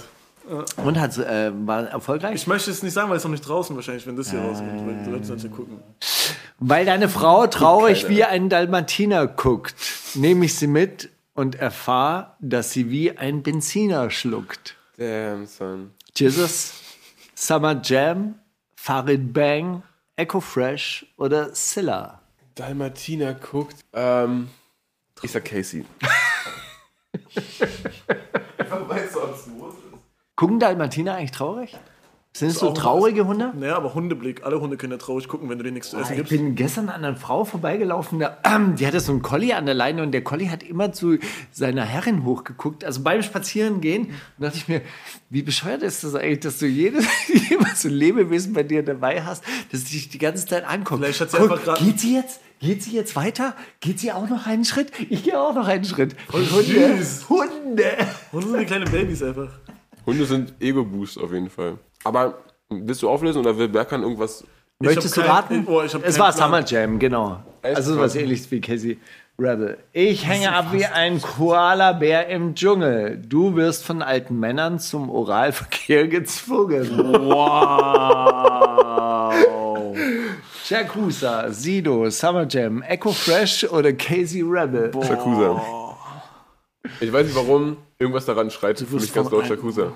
Und 0.77 1.01
hat, 1.01 1.17
äh, 1.19 1.53
war 1.67 1.85
erfolgreich? 1.89 2.35
Ich 2.35 2.47
möchte 2.47 2.71
es 2.71 2.83
nicht 2.83 2.93
sagen, 2.93 3.09
weil 3.11 3.17
es 3.17 3.25
noch 3.25 3.31
nicht 3.31 3.47
draußen 3.47 3.75
wahrscheinlich, 3.77 4.07
wenn 4.07 4.17
das 4.17 4.31
hier 4.31 4.41
rauskommt. 4.41 4.87
Weil 4.87 5.05
die 5.05 5.11
Leute 5.11 5.25
sollen 5.25 5.39
ja 5.39 5.49
gucken. 5.49 5.81
Weil 6.59 6.87
deine 6.87 7.09
Frau 7.09 7.47
traurig 7.47 8.09
wie 8.09 8.25
ein 8.25 8.49
Dalmatiner 8.49 9.27
guckt, 9.27 9.75
nehme 10.15 10.45
ich 10.45 10.55
sie 10.57 10.67
mit 10.67 11.11
und 11.35 11.55
erfahre, 11.57 12.35
dass 12.41 12.73
sie 12.73 12.91
wie 12.91 13.17
ein 13.17 13.43
Benziner 13.43 14.11
schluckt. 14.11 14.77
Damn, 14.97 15.47
son. 15.47 15.93
Jesus, 16.15 16.75
Summer 17.35 17.81
Jam, 17.83 18.35
Farid 18.77 19.33
Bang, 19.33 19.83
Echo 20.17 20.41
Fresh 20.41 21.07
oder 21.17 21.55
Silla? 21.55 22.21
Dalmatiner 22.55 23.35
guckt. 23.35 23.77
Ähm, 23.93 24.49
ich 25.23 25.33
sag 25.33 25.45
Casey. 25.45 25.85
Gucken 30.43 30.59
Dalmatiner 30.59 31.15
eigentlich 31.15 31.31
traurig? 31.31 31.79
Sind 32.35 32.49
es 32.49 32.59
so 32.59 32.73
traurige 32.73 33.27
Hunde? 33.27 33.53
Naja, 33.55 33.77
aber 33.77 33.95
Hundeblick. 33.95 34.43
Alle 34.43 34.59
Hunde 34.59 34.77
können 34.77 34.91
ja 34.91 34.99
traurig 34.99 35.29
gucken, 35.29 35.49
wenn 35.49 35.59
du 35.59 35.63
denen 35.65 35.75
nichts 35.75 35.91
zu 35.91 35.99
essen 35.99 36.13
Ich 36.13 36.17
gibst. 36.17 36.31
bin 36.31 36.57
gestern 36.57 36.89
an 36.89 37.05
einer 37.05 37.15
Frau 37.15 37.45
vorbeigelaufen, 37.45 38.19
da, 38.19 38.39
die 38.77 38.85
hatte 38.85 38.99
so 38.99 39.13
einen 39.13 39.23
Collie 39.23 39.55
an 39.55 39.67
der 39.67 39.75
Leine 39.75 40.03
und 40.03 40.11
der 40.11 40.25
Collie 40.25 40.51
hat 40.51 40.65
immer 40.65 40.93
zu 40.93 41.19
seiner 41.53 41.85
Herrin 41.85 42.25
hochgeguckt. 42.25 42.85
Also 42.85 43.03
beim 43.03 43.23
Spazierengehen 43.23 44.07
und 44.07 44.15
dachte 44.39 44.57
ich 44.57 44.67
mir, 44.67 44.81
wie 45.31 45.43
bescheuert 45.43 45.85
ist 45.85 46.03
das 46.03 46.17
eigentlich, 46.17 46.41
dass 46.41 46.59
du 46.59 46.67
jedes, 46.67 47.07
immer 47.51 47.69
so 47.77 47.89
Lebewesen 47.89 48.53
bei 48.53 48.65
dir 48.65 48.83
dabei 48.83 49.23
hast, 49.23 49.45
das 49.71 49.85
dich 49.85 50.09
die 50.09 50.19
ganze 50.19 50.45
Zeit 50.45 50.67
anguckt. 50.67 51.03
Vielleicht 51.05 51.21
hat 51.21 51.31
sie 51.31 51.37
Guck, 51.37 51.53
einfach 51.53 51.79
geht 51.79 52.01
sie 52.01 52.17
jetzt? 52.17 52.41
Geht 52.59 52.83
sie 52.83 52.97
jetzt 52.97 53.15
weiter? 53.15 53.55
Geht 53.81 54.01
sie 54.01 54.11
auch 54.11 54.29
noch 54.29 54.47
einen 54.47 54.65
Schritt? 54.65 54.91
Ich 55.09 55.23
gehe 55.23 55.39
auch 55.39 55.55
noch 55.55 55.69
einen 55.69 55.85
Schritt. 55.85 56.17
Hunde. 56.33 56.97
süß. 56.97 57.29
Hunde. 57.29 57.85
Hunde 58.33 58.49
sind 58.49 58.67
kleine 58.67 58.87
Babys 58.87 59.23
einfach. 59.23 59.49
Hunde 60.07 60.25
sind 60.27 60.55
Ego-Boost 60.61 61.19
auf 61.21 61.33
jeden 61.33 61.51
Fall. 61.51 61.75
Aber 62.05 62.39
willst 62.69 63.03
du 63.03 63.09
auflösen 63.09 63.39
oder 63.41 63.57
will 63.57 63.69
Berkan 63.69 64.03
irgendwas? 64.03 64.45
Möchtest 64.81 65.17
du 65.17 65.21
kein- 65.21 65.31
raten? 65.31 65.65
oh, 65.69 65.83
ich 65.83 65.95
es 65.95 66.19
war 66.19 66.33
Plan. 66.33 66.33
Summer 66.33 66.65
Jam, 66.67 66.99
genau. 66.99 67.41
Echt? 67.63 67.77
Also 67.77 67.99
was 67.99 68.17
ähnliches 68.17 68.51
wie 68.51 68.61
Casey 68.61 68.99
Rebel. 69.39 69.79
Ich 69.93 70.27
hänge 70.27 70.53
ab 70.55 70.67
wie 70.73 70.85
ein 70.87 71.21
Koala-Bär 71.23 72.29
im 72.29 72.55
Dschungel. 72.55 73.23
Du 73.27 73.55
wirst 73.57 73.85
von 73.85 74.03
alten 74.03 74.39
Männern 74.41 74.79
zum 74.81 75.09
Oralverkehr 75.09 76.09
gezwungen. 76.09 76.91
Wow. 79.33 79.97
Jacusa, 80.69 81.51
Sido, 81.51 82.09
Summer 82.11 82.47
Jam, 82.49 82.83
Echo 82.83 83.13
Fresh 83.13 83.65
oder 83.71 83.93
Casey 83.93 84.43
Rebel? 84.43 84.91
Yakuza. 84.95 85.61
Ich 87.03 87.13
weiß 87.13 87.27
nicht 87.27 87.35
warum, 87.35 87.77
irgendwas 87.99 88.27
daran 88.27 88.51
schreit 88.51 88.79
für 88.79 88.95
mich 88.95 89.13
ganz 89.13 89.29
laut 89.31 89.49
Yakuza. 89.49 89.93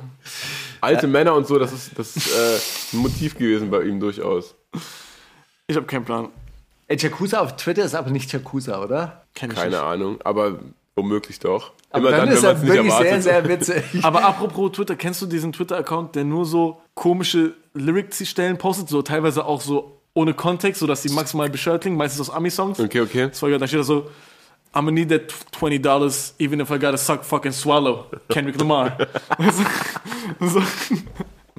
Alte 0.80 1.06
Männer 1.06 1.34
und 1.34 1.46
so, 1.46 1.56
das 1.56 1.72
ist, 1.72 1.96
das 1.96 2.16
ist 2.16 2.36
äh, 2.36 2.96
ein 2.96 3.00
Motiv 3.00 3.36
gewesen 3.36 3.70
bei 3.70 3.82
ihm 3.82 4.00
durchaus. 4.00 4.56
Ich 5.68 5.76
habe 5.76 5.86
keinen 5.86 6.04
Plan. 6.04 6.28
Ey, 6.88 6.96
Jacusa 6.98 7.40
auf 7.40 7.56
Twitter 7.56 7.84
ist 7.84 7.94
aber 7.94 8.10
nicht 8.10 8.32
Jacusa, 8.32 8.82
oder? 8.82 9.24
Kenn 9.34 9.50
ich 9.50 9.56
Keine 9.56 9.70
nicht. 9.70 9.80
Ahnung, 9.80 10.18
aber 10.24 10.58
womöglich 10.96 11.38
doch. 11.38 11.72
Aber 11.90 12.10
dann, 12.10 12.28
ist 12.28 12.42
er 12.42 12.54
man's 12.54 12.66
wirklich 12.66 12.92
sehr, 12.92 13.22
sehr 13.22 13.48
witzig. 13.48 13.84
Aber 14.02 14.24
apropos 14.24 14.72
Twitter, 14.72 14.96
kennst 14.96 15.22
du 15.22 15.26
diesen 15.26 15.52
Twitter-Account, 15.52 16.16
der 16.16 16.24
nur 16.24 16.44
so 16.44 16.80
komische 16.94 17.54
Lyrics-Stellen 17.74 18.58
postet, 18.58 18.88
so 18.88 19.02
teilweise 19.02 19.44
auch 19.44 19.60
so 19.60 20.00
ohne 20.12 20.34
Kontext, 20.34 20.80
sodass 20.80 21.02
die 21.02 21.10
maximal 21.10 21.48
bescheuert 21.50 21.82
klingen, 21.82 21.96
meistens 21.96 22.28
aus 22.28 22.34
Ami-Songs? 22.34 22.80
Okay, 22.80 23.00
okay. 23.00 23.28
Das 23.28 23.40
war. 23.42 23.50
Da 23.50 23.66
steht 23.66 23.80
da 23.80 23.84
so, 23.84 24.10
I'm 24.76 24.84
gonna 24.84 24.90
need 24.92 25.08
that 25.08 25.32
20 25.52 25.78
dollars, 25.80 26.34
even 26.38 26.60
if 26.60 26.70
I 26.70 26.76
gotta 26.78 26.98
suck 26.98 27.24
fucking 27.24 27.52
swallow. 27.52 28.06
Kendrick 28.28 28.58
Lamar. 28.60 28.96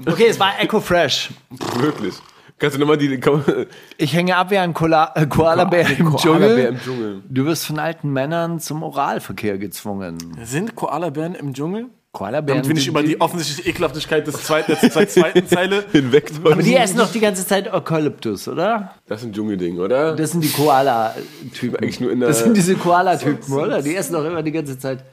Okay, 0.06 0.28
es 0.28 0.40
war 0.40 0.52
Echo 0.60 0.80
Fresh. 0.80 1.32
Wirklich. 1.80 2.14
Kannst 2.60 2.76
du 2.76 2.80
nochmal 2.80 2.98
die. 2.98 3.20
Komm, 3.20 3.44
Ich 3.98 4.14
hänge 4.14 4.36
ab 4.36 4.52
wie 4.52 4.58
ein 4.58 4.74
Koala- 4.74 5.12
äh, 5.16 5.26
Koalabär 5.26 5.90
im 5.98 6.16
Dschungel. 6.16 6.58
im 6.60 6.80
Dschungel. 6.80 7.24
Du 7.28 7.46
wirst 7.46 7.66
von 7.66 7.80
alten 7.80 8.12
Männern 8.14 8.60
zum 8.60 8.84
Oralverkehr 8.84 9.58
gezwungen. 9.58 10.18
Sind 10.44 10.76
Koalabären 10.76 11.34
im 11.36 11.54
Dschungel? 11.54 11.88
Koalabären. 12.18 12.62
Damit 12.64 12.76
nicht 12.76 12.86
die- 12.86 12.90
über 12.90 13.04
die 13.04 13.22
offensichtliche 13.22 13.70
Ekelhaftigkeit 13.70 14.26
des 14.26 14.42
zweiten, 14.44 14.76
der 14.82 14.90
zweiten 15.10 15.48
Zeile 15.48 15.86
hinweg. 15.92 16.32
Aber 16.44 16.62
die 16.64 16.76
essen 16.76 16.98
doch 16.98 17.12
die 17.12 17.20
ganze 17.20 17.46
Zeit 17.46 17.72
Eukalyptus, 17.72 18.48
oder? 18.48 18.96
Das 19.08 19.24
ein 19.24 19.34
Dschungelding, 19.34 19.78
oder? 19.80 20.16
Das 20.16 20.32
sind 20.32 20.44
die 20.44 20.50
Koala-Typen. 20.50 21.76
Eigentlich 21.82 22.00
nur 22.00 22.12
in 22.12 22.20
der- 22.20 22.30
Das 22.30 22.40
sind 22.40 22.58
diese 22.58 22.76
Koala-Typen, 22.86 23.54
oder? 23.54 23.82
Die 23.82 23.96
essen 23.96 24.14
doch 24.14 24.26
immer 24.26 24.42
die 24.42 24.52
ganze 24.52 24.80
Zeit. 24.80 25.04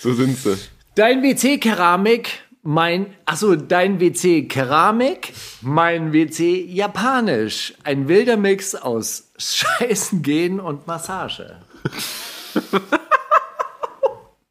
so 0.00 0.12
sind 0.12 0.38
sie. 0.38 0.56
Dein 0.94 1.22
WC-Keramik, 1.22 2.28
mein. 2.62 3.06
Achso, 3.26 3.56
dein 3.56 3.98
WC-Keramik, 3.98 5.32
mein 5.62 6.12
WC 6.12 6.64
Japanisch. 6.66 7.74
Ein 7.82 8.06
wilder 8.06 8.36
Mix 8.36 8.74
aus 8.76 9.32
Scheißen 9.36 10.22
gehen 10.22 10.60
und 10.60 10.86
Massage. 10.86 11.56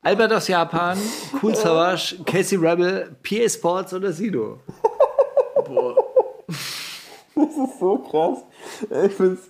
Albert 0.03 0.33
aus 0.33 0.47
Japan, 0.49 0.97
Cool 1.41 1.55
Savage, 1.55 2.17
Casey 2.25 2.57
Rebel, 2.57 3.15
PA 3.23 3.47
Sports 3.49 3.93
oder 3.93 4.11
Sido. 4.11 4.59
so 7.79 7.97
krass. 7.99 8.39
Ich 9.05 9.13
find's, 9.13 9.41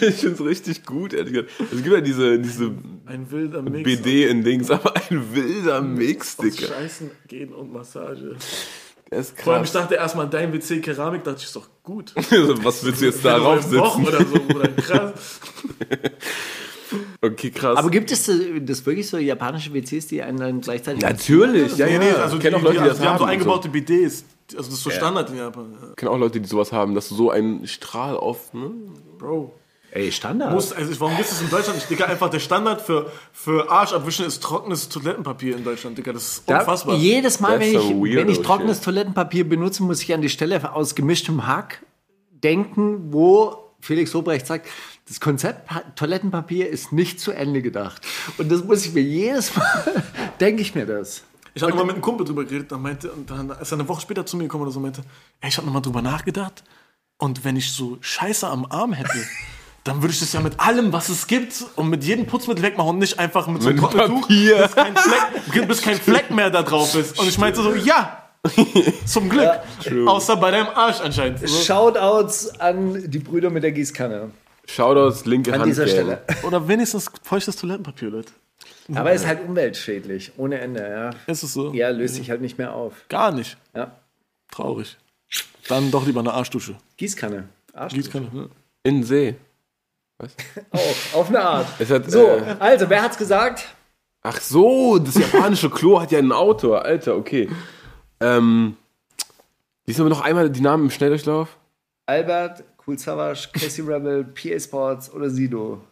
ich 0.00 0.14
find's 0.16 0.40
richtig 0.40 0.84
gut, 0.84 1.14
ehrlich 1.14 1.32
gesagt. 1.32 1.50
Es 1.72 1.82
gibt 1.82 1.94
ja 1.94 2.00
diese, 2.00 2.38
diese 2.38 2.72
Ein 3.06 3.30
wilder 3.30 3.62
Mix. 3.62 3.82
BD 3.84 4.28
in 4.28 4.44
Dings, 4.44 4.70
aber 4.70 4.94
ein 4.94 5.34
wilder 5.34 5.80
Mix, 5.80 6.36
Digga. 6.36 6.66
Scheißen, 6.68 7.10
Gehen 7.26 7.52
und 7.54 7.72
Massage. 7.72 8.36
Das 9.10 9.30
ist 9.30 9.40
Vor 9.40 9.54
allem, 9.54 9.64
ich 9.64 9.72
krass. 9.72 9.82
dachte 9.82 9.94
erstmal, 9.94 10.28
dein 10.28 10.52
WC 10.52 10.80
Keramik, 10.80 11.24
dachte 11.24 11.38
ich, 11.38 11.44
ist 11.46 11.56
doch 11.56 11.68
gut. 11.82 12.12
Was 12.16 12.84
willst 12.84 13.00
du 13.00 13.06
jetzt 13.06 13.24
da 13.24 13.38
Oder 13.40 13.54
im 13.64 13.78
Wochen 13.78 14.04
sitzen? 14.04 14.16
oder 14.16 14.26
so, 14.26 14.34
Bruder. 14.46 14.68
Krass. 14.68 15.40
Okay, 17.20 17.50
krass. 17.50 17.76
Aber 17.78 17.90
gibt 17.90 18.10
es 18.10 18.26
das, 18.26 18.36
das 18.62 18.84
wirklich 18.86 19.08
so 19.08 19.18
japanische 19.18 19.72
WCs, 19.74 20.06
die 20.08 20.22
einen 20.22 20.38
dann 20.38 20.60
gleichzeitig. 20.60 21.02
Natürlich, 21.02 21.76
ja, 21.76 21.86
ja, 21.86 21.98
Nee, 21.98 22.08
ja. 22.08 22.14
also 22.16 22.36
ich 22.36 22.42
kenne 22.42 22.56
auch 22.56 22.62
Leute, 22.62 22.76
die, 22.78 22.82
die, 22.84 22.88
das 22.88 22.98
die 23.00 23.06
haben 23.06 23.18
so 23.18 23.24
eingebaute 23.24 23.68
BDs. 23.68 24.24
Also 24.56 24.70
das 24.70 24.78
ist 24.78 24.82
so 24.82 24.90
Standard 24.90 25.28
in 25.30 25.36
Japan. 25.36 25.76
Ja. 25.80 25.88
Ich 25.90 25.96
kenne 25.96 26.10
auch 26.10 26.18
Leute, 26.18 26.40
die 26.40 26.48
sowas 26.48 26.72
haben, 26.72 26.94
dass 26.94 27.08
du 27.10 27.14
so 27.14 27.30
einen 27.30 27.66
Strahl 27.66 28.16
auf, 28.16 28.54
ne? 28.54 28.70
Bro. 29.18 29.52
Ey, 29.90 30.12
Standard. 30.12 30.52
Muss, 30.52 30.72
also 30.72 30.90
ich- 30.92 31.00
warum 31.00 31.16
gibt 31.16 31.30
es 31.30 31.40
in 31.40 31.48
Deutschland 31.50 31.76
nicht? 31.78 31.88
Digga, 31.90 32.04
einfach 32.06 32.28
der 32.28 32.40
Standard 32.40 32.82
für, 32.82 33.10
für 33.32 33.70
Arsch 33.70 33.92
abwischen 33.94 34.26
ist 34.26 34.42
trockenes 34.42 34.88
Toilettenpapier 34.90 35.56
in 35.56 35.64
Deutschland, 35.64 35.96
Digga. 35.96 36.12
Das 36.12 36.22
ist 36.24 36.42
Da, 36.46 36.60
unfassbar. 36.60 36.96
jedes 36.96 37.40
Mal, 37.40 37.58
wenn 37.58 37.72
That's 37.72 37.84
ich, 37.84 37.90
some 37.90 38.06
weirdo 38.06 38.20
wenn 38.20 38.28
ich 38.28 38.40
trockenes 38.42 38.76
shit. 38.78 38.84
Toilettenpapier 38.84 39.48
benutze, 39.48 39.82
muss 39.82 40.02
ich 40.02 40.12
an 40.12 40.20
die 40.22 40.28
Stelle 40.28 40.74
aus 40.74 40.94
gemischtem 40.94 41.46
Hack 41.46 41.82
denken, 42.32 43.12
wo 43.12 43.56
Felix 43.80 44.12
Lobrecht 44.12 44.46
sagt, 44.46 44.66
das 45.08 45.20
Konzept 45.20 45.66
Pa- 45.66 45.82
Toilettenpapier 45.96 46.68
ist 46.68 46.92
nicht 46.92 47.18
zu 47.20 47.32
Ende 47.32 47.62
gedacht. 47.62 48.02
Und 48.36 48.50
das 48.52 48.62
muss 48.64 48.84
ich 48.84 48.92
mir 48.92 49.02
jedes 49.02 49.54
Mal, 49.56 50.02
denke 50.40 50.62
ich 50.62 50.74
mir 50.74 50.86
das. 50.86 51.22
Ich 51.54 51.62
habe 51.62 51.74
mal 51.74 51.84
mit 51.84 51.94
einem 51.94 52.02
Kumpel 52.02 52.26
drüber 52.26 52.44
geredet, 52.44 52.70
dann 52.70 52.82
meinte, 52.82 53.10
und 53.10 53.28
dann 53.30 53.50
ist 53.50 53.72
er 53.72 53.78
eine 53.78 53.88
Woche 53.88 54.00
später 54.02 54.24
zu 54.24 54.36
mir 54.36 54.44
gekommen 54.44 54.62
oder 54.62 54.70
so, 54.72 54.80
meinte, 54.80 55.02
ey, 55.40 55.48
ich 55.48 55.56
habe 55.56 55.66
nochmal 55.66 55.82
drüber 55.82 56.02
nachgedacht 56.02 56.62
und 57.18 57.44
wenn 57.44 57.56
ich 57.56 57.72
so 57.72 57.98
Scheiße 58.00 58.46
am 58.46 58.66
Arm 58.66 58.92
hätte, 58.92 59.18
dann 59.84 60.02
würde 60.02 60.12
ich 60.12 60.20
das 60.20 60.32
ja 60.34 60.40
mit 60.40 60.60
allem, 60.60 60.92
was 60.92 61.08
es 61.08 61.26
gibt 61.26 61.64
und 61.76 61.88
mit 61.88 62.04
jedem 62.04 62.26
Putzmittel 62.26 62.62
wegmachen 62.62 62.90
und 62.90 62.98
nicht 62.98 63.18
einfach 63.18 63.46
mit 63.48 63.62
so 63.62 63.70
einem 63.70 63.80
Papier. 63.80 64.58
bis 64.66 64.74
kein, 64.74 64.94
Fleck, 64.96 65.68
bis 65.68 65.82
kein 65.82 65.96
Fleck 65.96 66.30
mehr 66.30 66.50
da 66.50 66.62
drauf 66.62 66.94
ist. 66.94 67.18
Und 67.18 67.26
ich 67.28 67.38
meinte 67.38 67.62
so, 67.62 67.74
ja, 67.74 68.24
zum 69.06 69.28
Glück. 69.28 69.50
Außer 70.06 70.36
bei 70.36 70.50
deinem 70.50 70.68
Arsch 70.68 71.00
anscheinend. 71.00 71.40
So. 71.40 71.46
Shoutouts 71.64 72.60
an 72.60 73.10
die 73.10 73.18
Brüder 73.18 73.50
mit 73.50 73.62
der 73.64 73.72
Gießkanne. 73.72 74.30
Shoutouts, 74.68 75.24
linke 75.24 75.52
An 75.52 75.60
Hand. 75.60 75.70
dieser 75.70 75.84
Gang. 75.86 75.94
Stelle. 75.94 76.22
Oder 76.42 76.66
wenigstens 76.68 77.10
feuchtes 77.22 77.56
Toilettenpapier, 77.56 78.10
Leute. 78.10 78.32
Aber 78.94 79.12
ist 79.12 79.26
halt 79.26 79.46
umweltschädlich, 79.46 80.32
ohne 80.36 80.58
Ende. 80.60 80.80
Ja, 80.88 81.10
Ist 81.32 81.42
es 81.42 81.52
so? 81.54 81.72
ja 81.72 81.90
löst 81.90 82.14
sich 82.16 82.30
halt 82.30 82.40
nicht 82.40 82.58
mehr 82.58 82.74
auf. 82.74 82.94
Gar 83.08 83.32
nicht. 83.32 83.56
Ja. 83.74 83.92
Traurig. 84.50 84.96
Dann 85.68 85.90
doch 85.90 86.06
lieber 86.06 86.20
eine 86.20 86.32
Arschdusche. 86.32 86.74
Gießkanne. 86.96 87.48
Arsch. 87.74 87.92
Gießkanne. 87.94 88.28
ne? 88.32 88.48
In 88.84 88.96
den 88.96 89.04
See. 89.04 89.34
Auf, 90.72 91.14
auf 91.14 91.28
eine 91.28 91.40
Art. 91.40 91.66
Es 91.78 91.90
hat, 91.90 92.10
So, 92.10 92.26
äh, 92.26 92.56
also, 92.58 92.90
wer 92.90 93.02
hat's 93.02 93.16
gesagt? 93.18 93.72
ach 94.22 94.40
so, 94.40 94.98
das 94.98 95.14
japanische 95.14 95.70
Klo 95.70 96.00
hat 96.00 96.10
ja 96.10 96.18
einen 96.18 96.32
Autor. 96.32 96.84
Alter, 96.84 97.14
okay. 97.16 97.48
Ähm, 98.20 98.76
lies 99.86 100.00
aber 100.00 100.08
noch 100.08 100.20
einmal 100.22 100.50
die 100.50 100.60
Namen 100.60 100.84
im 100.86 100.90
Schnelldurchlauf. 100.90 101.56
Albert, 102.06 102.64
Cool 102.88 102.98
Savage, 102.98 103.48
Casey 103.52 103.84
Rebel, 103.84 104.24
PA 104.24 104.58
Sports 104.58 105.12
oder 105.12 105.28
Sido? 105.28 105.82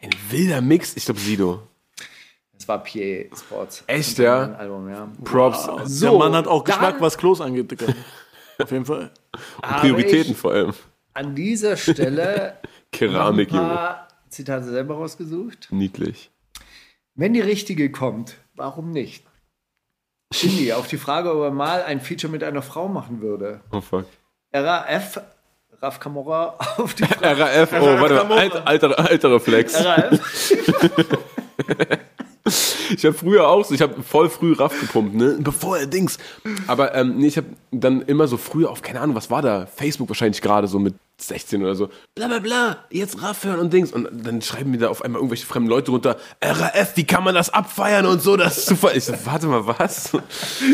Ein 0.00 0.10
wilder 0.30 0.60
Mix. 0.60 0.96
Ich 0.96 1.04
glaube 1.04 1.18
Sido. 1.18 1.66
Es 2.56 2.68
war 2.68 2.78
PA 2.84 3.36
Sports. 3.36 3.82
Echt, 3.88 4.18
ja? 4.18 4.54
Album, 4.54 4.88
ja. 4.88 5.10
Props. 5.24 5.64
So, 5.86 6.10
Der 6.10 6.18
Mann 6.18 6.32
hat 6.34 6.46
auch 6.46 6.62
Geschmack, 6.62 7.00
was 7.00 7.18
Klos 7.18 7.40
angeht, 7.40 7.72
Digga. 7.72 7.86
Auf 8.58 8.70
jeden 8.70 8.84
Fall. 8.84 9.10
habe 9.60 9.80
Prioritäten 9.80 10.36
vor 10.36 10.52
allem. 10.52 10.72
An 11.14 11.34
dieser 11.34 11.76
Stelle 11.76 12.58
Keramik, 12.92 13.50
ein 13.50 13.56
Junge. 13.56 13.68
paar 13.68 14.08
Zitate 14.28 14.64
selber 14.70 14.94
rausgesucht. 14.94 15.68
Niedlich. 15.72 16.30
Wenn 17.16 17.32
die 17.34 17.40
richtige 17.40 17.90
kommt, 17.90 18.36
warum 18.54 18.92
nicht? 18.92 19.24
Shindy, 20.32 20.72
auf 20.72 20.86
die 20.86 20.98
Frage, 20.98 21.34
ob 21.34 21.42
er 21.42 21.50
mal 21.50 21.82
ein 21.82 22.00
Feature 22.00 22.30
mit 22.30 22.44
einer 22.44 22.62
Frau 22.62 22.86
machen 22.86 23.20
würde. 23.20 23.60
Oh 23.72 23.80
fuck. 23.80 24.06
RAF, 24.52 25.20
Raf 25.80 25.98
Kamora, 26.00 26.56
auf 26.76 26.94
die 26.94 27.04
Frage. 27.04 27.40
RAF, 27.40 27.72
oh, 27.80 28.00
warte 28.00 28.24
mal. 28.24 28.38
Alt, 28.38 28.66
alter, 28.66 28.98
alter 28.98 29.32
Reflex. 29.32 29.84
RAF. 29.84 30.52
Ich 32.44 33.04
habe 33.04 33.14
früher 33.14 33.48
auch 33.48 33.64
so, 33.64 33.74
ich 33.74 33.80
habe 33.80 34.02
voll 34.02 34.28
früh 34.28 34.52
Raff 34.52 34.78
gepumpt, 34.78 35.14
ne? 35.14 35.38
Bevor 35.40 35.78
er 35.78 35.86
Dings. 35.86 36.18
Aber 36.66 36.94
ähm, 36.94 37.16
nee, 37.16 37.28
ich 37.28 37.36
habe 37.36 37.46
dann 37.70 38.02
immer 38.02 38.26
so 38.26 38.36
früher 38.36 38.70
auf, 38.70 38.82
keine 38.82 39.00
Ahnung, 39.00 39.14
was 39.14 39.30
war 39.30 39.42
da? 39.42 39.66
Facebook 39.66 40.08
wahrscheinlich 40.08 40.42
gerade 40.42 40.66
so 40.66 40.78
mit 40.78 40.94
16 41.18 41.62
oder 41.62 41.74
so. 41.74 41.88
Bla 42.14 42.26
bla 42.26 42.40
bla, 42.40 42.76
jetzt 42.90 43.22
Raff 43.22 43.44
hören 43.44 43.60
und 43.60 43.72
Dings. 43.72 43.92
Und 43.92 44.08
dann 44.26 44.42
schreiben 44.42 44.72
mir 44.72 44.78
da 44.78 44.88
auf 44.88 45.02
einmal 45.02 45.20
irgendwelche 45.20 45.46
fremden 45.46 45.68
Leute 45.68 45.90
runter, 45.92 46.16
RAF, 46.42 46.96
wie 46.96 47.04
kann 47.04 47.24
man 47.24 47.34
das 47.34 47.50
abfeiern 47.50 48.06
und 48.06 48.20
so, 48.20 48.36
das 48.36 48.58
ist 48.58 48.66
super. 48.66 48.94
Ich 48.94 49.04
so, 49.04 49.14
warte 49.24 49.46
mal, 49.46 49.66
was? 49.66 50.10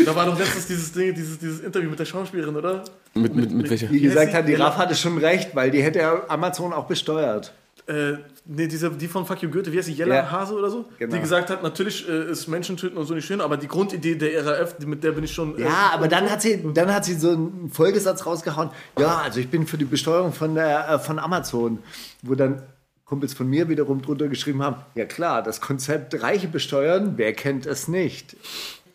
Da 0.05 0.15
war 0.15 0.25
doch 0.25 0.37
letztens 0.37 0.67
dieses 0.67 0.91
Ding, 0.91 1.13
dieses, 1.13 1.37
dieses 1.37 1.59
Interview 1.59 1.89
mit 1.89 1.99
der 1.99 2.05
Schauspielerin, 2.05 2.55
oder? 2.55 2.83
Mit, 3.13 3.35
mit, 3.35 3.51
mit 3.51 3.69
welcher? 3.69 3.87
Die 3.87 3.99
gesagt 3.99 4.33
hat, 4.33 4.47
die. 4.47 4.55
Raff 4.55 4.77
hatte 4.77 4.95
schon 4.95 5.17
recht, 5.17 5.55
weil 5.55 5.71
die 5.71 5.81
hätte 5.81 5.99
ja 5.99 6.23
Amazon 6.27 6.73
auch 6.73 6.85
besteuert. 6.85 7.53
Äh, 7.87 8.17
nee, 8.49 8.67
diese, 8.67 8.89
die 8.89 9.07
von 9.07 9.25
Fuck 9.25 9.43
You 9.43 9.49
Goethe, 9.49 9.71
wie 9.71 9.77
heißt 9.77 9.87
die, 9.87 9.93
Jella 9.93 10.15
Ja. 10.15 10.31
Hase 10.31 10.53
oder 10.55 10.69
so? 10.69 10.85
Genau. 10.97 11.15
Die 11.15 11.21
gesagt 11.21 11.49
hat, 11.49 11.63
natürlich 11.63 12.07
äh, 12.09 12.31
ist 12.31 12.47
Menschen 12.47 12.75
töten 12.75 12.97
und 12.97 13.05
so 13.05 13.13
nicht 13.13 13.25
schön, 13.25 13.39
aber 13.41 13.55
die 13.57 13.67
Grundidee 13.67 14.15
der 14.15 14.45
RAF, 14.45 14.75
die, 14.77 14.85
mit 14.85 15.03
der 15.03 15.11
bin 15.11 15.23
ich 15.23 15.31
schon... 15.33 15.57
äh, 15.57 15.63
Ja, 15.63 15.91
aber 15.93 16.07
dann 16.07 16.29
hat 16.29 16.41
sie, 16.41 16.61
dann 16.73 16.93
hat 16.93 17.05
sie 17.05 17.13
so 17.13 17.29
einen 17.31 17.69
Folgesatz 17.71 18.25
rausgehauen. 18.25 18.71
Ja, 18.99 19.19
also 19.19 19.39
ich 19.39 19.49
bin 19.49 19.67
für 19.67 19.77
die 19.77 19.85
Besteuerung 19.85 20.33
von, 20.33 20.55
der, 20.55 20.89
äh, 20.89 20.99
von 20.99 21.19
Amazon, 21.19 21.79
wo 22.23 22.35
dann 22.35 22.61
Kumpels 23.05 23.33
von 23.33 23.47
mir 23.47 23.69
wiederum 23.69 24.01
drunter 24.01 24.27
geschrieben 24.27 24.61
haben, 24.61 24.75
ja 24.95 25.05
klar, 25.05 25.41
das 25.41 25.61
Konzept 25.61 26.21
Reiche 26.21 26.47
besteuern, 26.47 27.13
wer 27.15 27.33
kennt 27.33 27.65
es 27.65 27.87
nicht? 27.87 28.35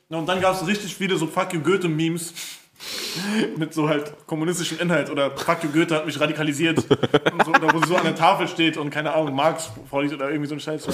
Und 0.09 0.29
dann 0.29 0.41
gab 0.41 0.55
es 0.55 0.67
richtig 0.67 0.95
viele 0.95 1.17
so 1.17 1.27
Fuck 1.27 1.53
You 1.55 1.61
Goethe-Memes 1.61 2.33
mit 3.57 3.73
so 3.75 3.89
halt 3.89 4.13
kommunistischem 4.27 4.79
Inhalt 4.81 5.11
oder 5.11 5.31
Fuck 5.37 5.63
You 5.65 5.71
Goethe 5.71 5.95
hat 5.95 6.07
mich 6.07 6.19
radikalisiert. 6.21 6.79
und 6.79 7.45
so, 7.45 7.51
oder 7.53 7.73
wo 7.73 7.79
sie 7.81 7.89
so 7.89 7.97
an 7.97 8.05
der 8.05 8.15
Tafel 8.15 8.49
steht 8.49 8.77
und 8.77 8.91
keine 8.91 9.13
Ahnung, 9.15 9.35
Marx 9.35 9.71
vorliest 9.89 10.15
oder 10.15 10.29
irgendwie 10.31 10.49
so 10.49 10.55
ein 10.55 10.61
Scheiß. 10.61 10.87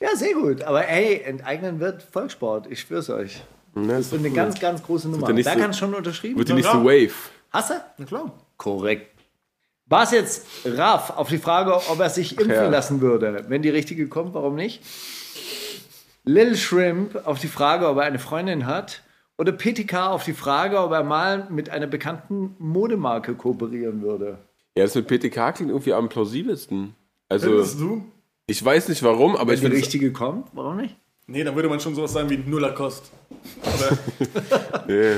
Ja, 0.00 0.14
sehr 0.14 0.34
gut. 0.34 0.62
Aber 0.62 0.86
ey, 0.88 1.22
enteignen 1.22 1.80
wird 1.80 2.02
Volkssport, 2.02 2.66
ich 2.70 2.80
schwör's 2.80 3.10
euch. 3.10 3.42
Ne, 3.74 3.88
Das 3.94 4.06
ist 4.06 4.14
eine 4.14 4.30
ganz, 4.30 4.58
ganz 4.58 4.82
große 4.82 5.08
Nummer. 5.08 5.30
nächste- 5.32 5.54
Wer 5.54 5.60
kann 5.62 5.74
schon 5.74 5.94
unterschrieben? 5.94 6.38
Wird 6.38 6.48
die 6.48 6.54
nächste 6.54 6.76
Ja. 6.76 6.84
Wave. 6.84 7.12
Hast 7.50 7.70
du? 7.70 7.74
Na 7.98 8.04
klar. 8.06 8.32
Korrekt. 8.56 9.12
War 9.88 10.02
es 10.02 10.10
jetzt 10.12 10.46
Raff 10.64 11.10
auf 11.10 11.28
die 11.28 11.38
Frage, 11.38 11.74
ob 11.90 12.00
er 12.00 12.10
sich 12.10 12.32
impfen 12.38 12.50
Ja. 12.54 12.68
lassen 12.68 13.00
würde? 13.00 13.44
Wenn 13.48 13.62
die 13.62 13.68
richtige 13.70 14.08
kommt, 14.08 14.34
warum 14.34 14.54
nicht? 14.56 14.82
Lil 16.24 16.56
Shrimp 16.56 17.20
auf 17.24 17.38
die 17.38 17.46
Frage, 17.48 17.88
ob 17.88 17.98
er 17.98 18.02
eine 18.04 18.18
Freundin 18.18 18.66
hat. 18.66 19.02
Oder 19.38 19.52
PTK 19.52 20.08
auf 20.08 20.24
die 20.24 20.32
Frage, 20.32 20.78
ob 20.78 20.92
er 20.92 21.04
mal 21.04 21.48
mit 21.50 21.68
einer 21.68 21.86
bekannten 21.86 22.56
Modemarke 22.58 23.34
kooperieren 23.34 24.02
würde. 24.02 24.38
Ja, 24.76 24.84
das 24.84 24.94
mit 24.94 25.06
PTK 25.06 25.52
klingt 25.54 25.70
irgendwie 25.70 25.92
am 25.92 26.08
plausibelsten. 26.08 26.94
Also, 27.28 27.48
Findest 27.48 27.80
du? 27.80 28.04
ich 28.46 28.64
weiß 28.64 28.88
nicht 28.88 29.02
warum, 29.02 29.36
aber 29.36 29.48
Wenn 29.48 29.54
ich 29.54 29.60
die 29.60 29.66
finde 29.66 29.76
richtige 29.78 30.12
kommt, 30.12 30.48
warum 30.52 30.76
nicht? 30.78 30.96
Nee, 31.26 31.42
dann 31.42 31.56
würde 31.56 31.68
man 31.68 31.80
schon 31.80 31.94
sowas 31.94 32.12
sagen 32.12 32.30
wie 32.30 32.38
Nuller 32.38 32.72
Kost. 32.72 33.10
Oder 33.62 33.98
nee. 34.86 35.16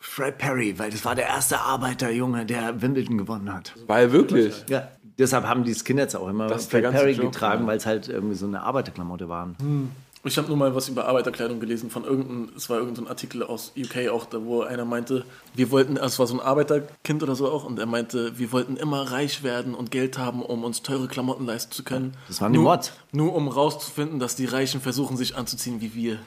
Fred 0.00 0.38
Perry, 0.38 0.78
weil 0.78 0.90
das 0.90 1.04
war 1.04 1.14
der 1.14 1.26
erste 1.26 1.60
Arbeiterjunge, 1.60 2.46
der 2.46 2.80
Wimbledon 2.80 3.18
gewonnen 3.18 3.52
hat. 3.52 3.74
War 3.86 4.00
er 4.00 4.12
wirklich? 4.12 4.64
Ja, 4.68 4.88
deshalb 5.18 5.44
haben 5.46 5.64
die 5.64 5.74
Skinheads 5.74 6.14
auch 6.14 6.28
immer 6.28 6.48
Fred 6.58 6.90
Perry 6.90 7.12
Joke, 7.12 7.26
getragen, 7.26 7.62
ja. 7.62 7.66
weil 7.68 7.76
es 7.76 7.86
halt 7.86 8.08
irgendwie 8.08 8.34
so 8.34 8.46
eine 8.46 8.62
Arbeiterklamotte 8.62 9.28
waren. 9.28 9.92
Ich 10.28 10.36
habe 10.36 10.46
nur 10.46 10.58
mal 10.58 10.74
was 10.74 10.90
über 10.90 11.06
Arbeiterkleidung 11.06 11.58
gelesen 11.58 11.88
von 11.88 12.04
irgendeinem, 12.04 12.50
es 12.54 12.68
war 12.68 12.76
irgendein 12.76 13.08
Artikel 13.08 13.42
aus 13.42 13.72
UK 13.78 14.10
auch, 14.10 14.26
da 14.26 14.44
wo 14.44 14.60
einer 14.60 14.84
meinte, 14.84 15.24
wir 15.54 15.70
wollten, 15.70 15.96
es 15.96 16.18
war 16.18 16.26
so 16.26 16.34
ein 16.34 16.40
Arbeiterkind 16.40 17.22
oder 17.22 17.34
so 17.34 17.50
auch, 17.50 17.64
und 17.64 17.78
er 17.78 17.86
meinte, 17.86 18.38
wir 18.38 18.52
wollten 18.52 18.76
immer 18.76 19.10
reich 19.10 19.42
werden 19.42 19.74
und 19.74 19.90
Geld 19.90 20.18
haben, 20.18 20.42
um 20.42 20.64
uns 20.64 20.82
teure 20.82 21.08
Klamotten 21.08 21.46
leisten 21.46 21.72
zu 21.72 21.82
können. 21.82 22.12
Das 22.28 22.42
waren 22.42 22.52
die 22.52 22.58
nur. 22.58 22.78
Nur 23.12 23.34
um 23.34 23.48
rauszufinden, 23.48 24.18
dass 24.18 24.36
die 24.36 24.44
Reichen 24.44 24.82
versuchen, 24.82 25.16
sich 25.16 25.34
anzuziehen 25.34 25.80
wie 25.80 25.94
wir. 25.94 26.18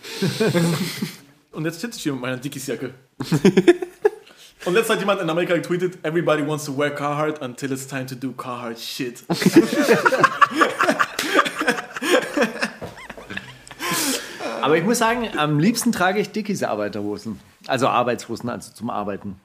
und 1.52 1.66
jetzt 1.66 1.82
sitze 1.82 1.98
ich 1.98 2.04
hier 2.04 2.14
mit 2.14 2.22
meiner 2.22 2.38
Dickies-Jacke. 2.38 2.96
Und 4.64 4.76
letztens 4.76 4.94
hat 4.94 5.00
jemand 5.00 5.20
in 5.22 5.30
Amerika 5.30 5.56
getweetet, 5.56 5.98
everybody 6.04 6.46
wants 6.46 6.66
to 6.66 6.78
wear 6.78 6.92
Carhartt 6.92 7.42
until 7.42 7.72
it's 7.72 7.88
time 7.88 8.06
to 8.06 8.14
do 8.14 8.32
Carhartt 8.32 8.80
shit. 8.80 9.24
Aber 14.62 14.78
ich 14.78 14.84
muss 14.84 15.00
sagen, 15.00 15.28
am 15.38 15.60
liebsten 15.60 15.92
trage 15.92 16.20
ich 16.20 16.32
Dickies 16.32 16.64
Arbeiterhosen. 16.64 17.40
Also 17.68 17.88
Arbeitshosen, 17.88 18.50
also 18.50 18.72
zum 18.74 18.90
Arbeiten. 18.90 19.36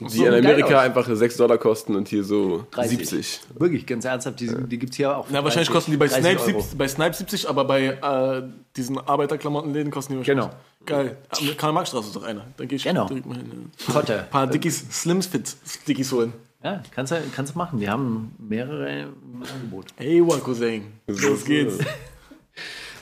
Die 0.00 0.18
in 0.18 0.24
geil 0.24 0.38
Amerika 0.38 0.80
einfach 0.80 1.06
6 1.06 1.36
Dollar 1.36 1.58
kosten 1.58 1.94
und 1.94 2.08
hier 2.08 2.24
so 2.24 2.66
30. 2.70 2.98
70. 2.98 3.40
Wirklich, 3.58 3.86
ganz 3.86 4.04
ernsthaft, 4.06 4.40
die, 4.40 4.48
die 4.48 4.78
gibt 4.78 4.92
es 4.92 4.96
hier 4.96 5.14
auch. 5.16 5.26
Na, 5.30 5.44
wahrscheinlich 5.44 5.68
30, 5.68 5.72
kosten 5.74 5.90
die 5.90 5.96
bei 5.98 6.06
30 6.06 6.24
Snipe, 6.24 6.40
Euro. 6.40 6.60
70, 6.60 6.78
bei 6.78 6.88
Snipe 6.88 7.14
70, 7.14 7.48
aber 7.48 7.64
bei 7.64 7.84
äh, 7.86 8.42
diesen 8.74 8.98
Arbeiterklamottenläden 8.98 9.92
kosten 9.92 10.14
die 10.14 10.18
wahrscheinlich. 10.18 10.46
Genau. 10.46 10.56
Geil. 10.86 11.16
Karl-Marx-Straße 11.58 12.06
ist 12.08 12.16
doch 12.16 12.24
einer. 12.24 12.46
Dann 12.56 12.68
gehe 12.68 12.76
ich 12.76 12.84
Genau. 12.84 13.06
direkt 13.06 13.26
mal 13.26 13.36
hin. 13.36 13.70
Kotte. 13.92 14.20
Ein 14.20 14.30
paar 14.30 14.46
Dickies, 14.46 14.84
Slims 14.90 15.26
Fit 15.26 15.54
Dickies 15.86 16.10
holen. 16.10 16.32
Ja, 16.64 16.82
kannst 16.94 17.12
du, 17.12 17.16
kannst 17.34 17.54
du 17.54 17.58
machen. 17.58 17.78
Die 17.78 17.88
haben 17.88 18.34
mehrere 18.38 19.02
im 19.02 19.42
Angebot. 19.54 19.86
Ey, 19.98 20.22
Cousin. 20.42 20.84
Los 21.06 21.44
geht's. 21.44 21.78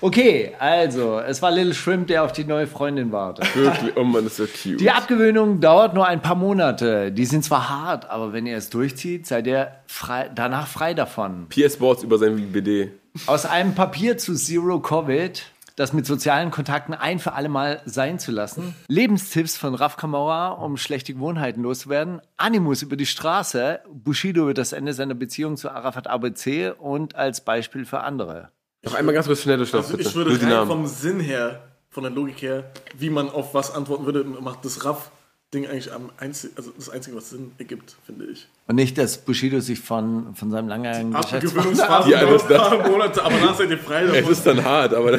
Okay, 0.02 0.52
also, 0.59 1.20
es 1.20 1.43
war 1.43 1.51
Little 1.51 1.74
Shrimp, 1.74 2.06
der 2.06 2.24
auf 2.24 2.32
die 2.32 2.44
neue 2.44 2.66
Freundin 2.66 3.12
wartet. 3.12 3.55
Wirklich, 3.55 3.97
oh 3.97 4.05
Mann, 4.05 4.24
das 4.24 4.39
ist 4.39 4.62
so 4.62 4.70
cute. 4.70 4.81
Die 4.81 4.90
Abgewöhnung 4.90 5.60
dauert 5.60 5.93
nur 5.93 6.06
ein 6.06 6.22
paar 6.22 6.36
Monate. 6.36 7.12
Die 7.12 7.27
sind 7.27 7.44
zwar 7.44 7.68
hart, 7.68 8.09
aber 8.09 8.32
wenn 8.32 8.47
ihr 8.47 8.56
es 8.56 8.70
durchzieht, 8.70 9.27
seid 9.27 9.47
ihr 9.47 9.72
frei, 9.86 10.31
danach 10.35 10.68
frei 10.68 10.94
davon. 10.94 11.48
PS 11.51 11.74
Sports 11.74 12.02
über 12.02 12.16
sein 12.16 12.51
BD. 12.51 12.93
Aus 13.27 13.44
einem 13.44 13.74
Papier 13.74 14.16
zu 14.16 14.35
Zero 14.35 14.81
Covid, 14.81 15.43
das 15.77 15.93
mit 15.93 16.06
sozialen 16.06 16.51
Kontakten 16.51 16.94
ein 16.94 17.18
für 17.18 17.35
alle 17.35 17.48
Mal 17.51 17.82
sein 17.85 18.18
zu 18.18 18.32
lassen. 18.32 18.74
Lebenstipps 18.89 19.59
von 19.59 19.74
Raf 19.74 19.97
Kamora, 19.97 20.48
um 20.48 20.78
schlechte 20.78 21.12
Gewohnheiten 21.12 21.62
loszuwerden. 21.62 22.22
Animus 22.39 22.81
über 22.81 22.97
die 22.97 23.06
Straße. 23.06 23.81
Bushido 23.93 24.47
wird 24.47 24.59
das 24.59 24.72
Ende 24.72 24.94
seiner 24.94 25.14
Beziehung 25.14 25.56
zu 25.59 25.70
Arafat 25.70 26.06
ABC 26.06 26.70
und 26.78 27.16
als 27.16 27.44
Beispiel 27.44 27.85
für 27.85 28.01
andere. 28.01 28.51
Noch 28.82 28.94
einmal 28.94 29.15
ganz 29.15 29.27
kurz 29.27 29.43
schnell 29.43 29.59
durchlaufen, 29.59 29.86
Also 29.86 29.97
bitte. 29.98 30.09
ich 30.09 30.15
würde 30.15 30.47
Nur 30.47 30.59
rein 30.61 30.66
vom 30.66 30.86
Sinn 30.86 31.20
her, 31.20 31.62
von 31.90 32.02
der 32.02 32.12
Logik 32.12 32.40
her, 32.43 32.70
wie 32.97 33.11
man 33.11 33.28
auf 33.28 33.52
was 33.55 33.74
antworten 33.74 34.07
würde, 34.07 34.24
macht 34.24 34.65
das 34.65 34.85
Raff-Ding 34.85 35.66
eigentlich 35.66 35.93
am 35.93 36.11
einzig, 36.16 36.52
also 36.57 36.70
das 36.77 36.89
Einzige, 36.89 37.16
was 37.16 37.31
Sinn 37.31 37.52
ergibt, 37.59 37.97
finde 38.07 38.24
ich. 38.27 38.47
Und 38.69 38.77
nicht, 38.77 38.97
dass 38.97 39.19
Bushido 39.19 39.61
sich 39.61 39.81
von, 39.81 40.35
von 40.35 40.51
seinem 40.51 40.69
langjährigen 40.69 41.15
Abgewöhnungsphase 41.15 42.11
Ja, 42.11 42.24
das- 42.24 42.47
paar 42.47 42.89
Monate, 42.89 43.23
aber 43.23 43.35
danach 43.35 43.59
seid 43.59 43.69
ihr 43.70 43.78
frei 43.78 44.05
Es 44.05 44.12
davon. 44.15 44.32
ist 44.32 44.47
dann 44.47 44.65
hart, 44.65 44.94
aber 44.94 45.19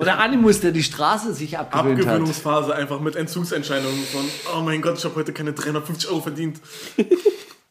Oder 0.00 0.18
Animus, 0.20 0.60
der 0.60 0.70
die 0.72 0.82
Straße 0.84 1.34
sich 1.34 1.58
abgewöhnt 1.58 1.98
hat. 1.98 2.06
Abgewöhnungsphase 2.06 2.74
einfach 2.74 3.00
mit 3.00 3.14
Entzugsentscheidungen 3.16 4.04
von, 4.04 4.24
oh 4.56 4.60
mein 4.62 4.80
Gott, 4.80 4.96
ich 4.98 5.04
habe 5.04 5.16
heute 5.16 5.32
keine 5.34 5.52
350 5.52 6.08
Euro 6.08 6.20
verdient. 6.22 6.60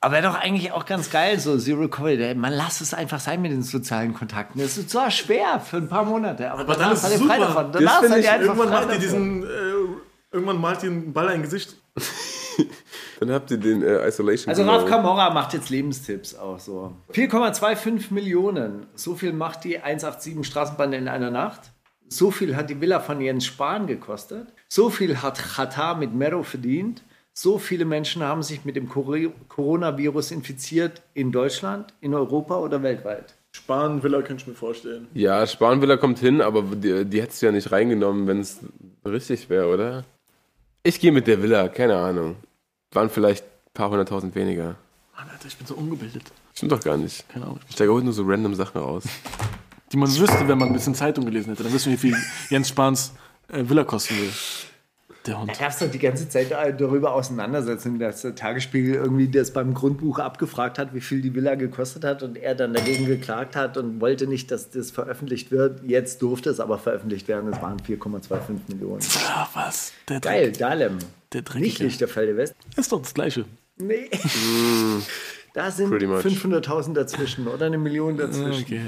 Aber 0.05 0.13
wäre 0.13 0.27
doch 0.27 0.35
eigentlich 0.35 0.71
auch 0.71 0.85
ganz 0.85 1.09
geil, 1.09 1.39
so 1.39 1.57
Zero 1.57 1.87
Covid. 1.87 2.37
Man 2.37 2.53
lasst 2.53 2.79
es 2.79 2.93
einfach 2.93 3.19
sein 3.19 3.41
mit 3.41 3.51
den 3.51 3.63
sozialen 3.63 4.13
Kontakten. 4.13 4.61
Das 4.61 4.77
ist 4.77 4.91
zwar 4.91 5.09
schwer 5.09 5.59
für 5.59 5.77
ein 5.77 5.89
paar 5.89 6.05
Monate, 6.05 6.51
aber, 6.51 6.61
Aber 6.61 6.75
dann 6.75 6.91
ist 6.93 7.03
es 7.03 7.13
ihr 7.13 7.25
frei 7.25 7.37
super. 7.37 7.47
davon. 7.47 7.71
Das 7.71 7.81
Danach 7.81 7.99
finde 8.01 8.09
seid 8.09 8.19
ich, 8.19 8.25
ihr 8.25 8.31
einfach 8.33 8.45
irgendwann 8.45 8.67
frei 8.67 8.75
macht 8.75 9.01
ihr 9.01 9.09
davon. 9.09 9.41
diesen, 9.41 9.43
äh, 9.43 9.47
irgendwann 10.31 10.61
malt 10.61 10.83
ihr 10.83 10.91
einen 10.91 11.11
Ball 11.11 11.29
ein 11.29 11.41
Gesicht. 11.41 11.75
dann 13.19 13.31
habt 13.31 13.49
ihr 13.49 13.57
den 13.57 13.81
äh, 13.81 14.07
Isolation. 14.07 14.49
Also. 14.49 14.69
Ralf 14.69 14.85
Camorra 14.85 15.31
macht 15.31 15.53
jetzt 15.53 15.71
Lebenstipps 15.71 16.35
auch 16.35 16.59
so. 16.59 16.93
4,25 17.11 18.13
Millionen. 18.13 18.85
So 18.93 19.15
viel 19.15 19.33
macht 19.33 19.63
die 19.63 19.79
187 19.79 20.45
Straßenbahn 20.45 20.93
in 20.93 21.07
einer 21.07 21.31
Nacht. 21.31 21.71
So 22.09 22.29
viel 22.29 22.55
hat 22.55 22.69
die 22.69 22.79
Villa 22.79 22.99
von 22.99 23.21
Jens 23.21 23.43
Spahn 23.47 23.87
gekostet. 23.87 24.53
So 24.69 24.91
viel 24.91 25.23
hat 25.23 25.39
Qatar 25.55 25.97
mit 25.97 26.13
Mero 26.13 26.43
verdient. 26.43 27.01
So 27.37 27.59
viele 27.59 27.83
Menschen 27.83 28.23
haben 28.23 28.43
sich 28.43 28.63
mit 28.63 28.77
dem 28.77 28.87
Cor- 28.87 29.17
Coronavirus 29.49 30.31
infiziert 30.31 31.01
in 31.13 31.33
Deutschland, 31.33 31.93
in 31.99 32.13
Europa 32.13 32.57
oder 32.57 32.81
weltweit. 32.81 33.35
Er, 33.67 33.99
könnte 33.99 34.35
ich 34.35 34.47
mir 34.47 34.53
vorstellen. 34.53 35.07
Ja, 35.13 35.45
Spanvilla 35.45 35.97
kommt 35.97 36.19
hin, 36.19 36.41
aber 36.41 36.61
die, 36.61 37.03
die 37.05 37.21
hättest 37.21 37.41
du 37.41 37.47
ja 37.47 37.51
nicht 37.51 37.71
reingenommen, 37.71 38.25
wenn 38.27 38.39
es 38.39 38.59
richtig 39.05 39.49
wäre, 39.49 39.67
oder? 39.73 40.05
Ich 40.83 40.99
gehe 40.99 41.11
mit 41.11 41.27
der 41.27 41.41
Villa, 41.43 41.67
keine 41.67 41.97
Ahnung. 41.97 42.35
Waren 42.93 43.09
vielleicht 43.09 43.43
ein 43.43 43.73
paar 43.73 43.89
hunderttausend 43.89 44.33
weniger. 44.35 44.75
Mann, 45.17 45.29
Alter, 45.29 45.47
ich 45.47 45.57
bin 45.57 45.67
so 45.67 45.75
ungebildet. 45.75 46.23
Stimmt 46.53 46.71
doch 46.71 46.81
gar 46.81 46.95
nicht. 46.95 47.27
Keine 47.27 47.45
Ahnung. 47.45 47.59
Ich 47.67 47.75
steige 47.75 47.91
heute 47.93 48.05
nur 48.05 48.13
so 48.13 48.23
random 48.25 48.55
Sachen 48.55 48.79
raus. 48.79 49.03
Die 49.91 49.97
man 49.97 50.09
wüsste, 50.09 50.47
wenn 50.47 50.57
man 50.57 50.69
ein 50.69 50.73
bisschen 50.73 50.95
Zeitung 50.95 51.25
gelesen 51.25 51.49
hätte. 51.49 51.63
Dann 51.63 51.73
wüsste 51.73 51.89
man, 51.89 51.97
wie 51.97 52.01
viel 52.01 52.17
Jens 52.49 52.69
Spahns 52.69 53.13
äh, 53.49 53.67
Villa 53.67 53.83
kosten 53.83 54.15
will. 54.17 54.29
Der 55.25 55.39
Hund. 55.39 55.49
Da 55.49 55.53
gab 55.53 55.69
es 55.71 55.79
doch 55.79 55.89
die 55.89 55.99
ganze 55.99 56.29
Zeit 56.29 56.51
darüber 56.51 57.13
auseinandersetzen, 57.13 57.97
dass 57.99 58.21
der 58.21 58.35
Tagesspiegel 58.35 58.95
irgendwie 58.95 59.27
das 59.27 59.51
beim 59.51 59.73
Grundbuch 59.73 60.19
abgefragt 60.19 60.77
hat, 60.77 60.93
wie 60.93 61.01
viel 61.01 61.21
die 61.21 61.33
Villa 61.33 61.55
gekostet 61.55 62.03
hat 62.03 62.21
und 62.21 62.37
er 62.37 62.53
dann 62.55 62.73
dagegen 62.73 63.05
geklagt 63.05 63.55
hat 63.55 63.77
und 63.77 64.01
wollte 64.01 64.27
nicht, 64.27 64.51
dass 64.51 64.69
das 64.69 64.91
veröffentlicht 64.91 65.51
wird. 65.51 65.81
Jetzt 65.83 66.21
durfte 66.21 66.49
es 66.49 66.59
aber 66.59 66.77
veröffentlicht 66.77 67.27
werden. 67.27 67.51
Es 67.51 67.61
waren 67.61 67.79
4,25 67.79 68.39
Millionen. 68.67 69.01
Ah, 69.27 69.47
was? 69.53 69.93
Der 70.07 70.19
Geil, 70.19 70.47
Dreck. 70.47 70.57
Dahlem. 70.59 70.97
Der 71.33 71.41
Dreckige. 71.41 71.65
Nicht 71.65 71.79
Lichterfelde 71.79 72.37
West. 72.37 72.55
Ist 72.75 72.91
doch 72.91 73.01
das 73.01 73.13
Gleiche. 73.13 73.45
Nee. 73.77 74.09
Da 75.55 75.71
sind 75.71 75.89
Pretty 75.89 76.05
much. 76.05 76.19
500.000 76.19 76.93
dazwischen 76.95 77.47
oder 77.47 77.67
eine 77.67 77.77
Million 77.77 78.17
dazwischen. 78.17 78.65
Okay. 78.65 78.81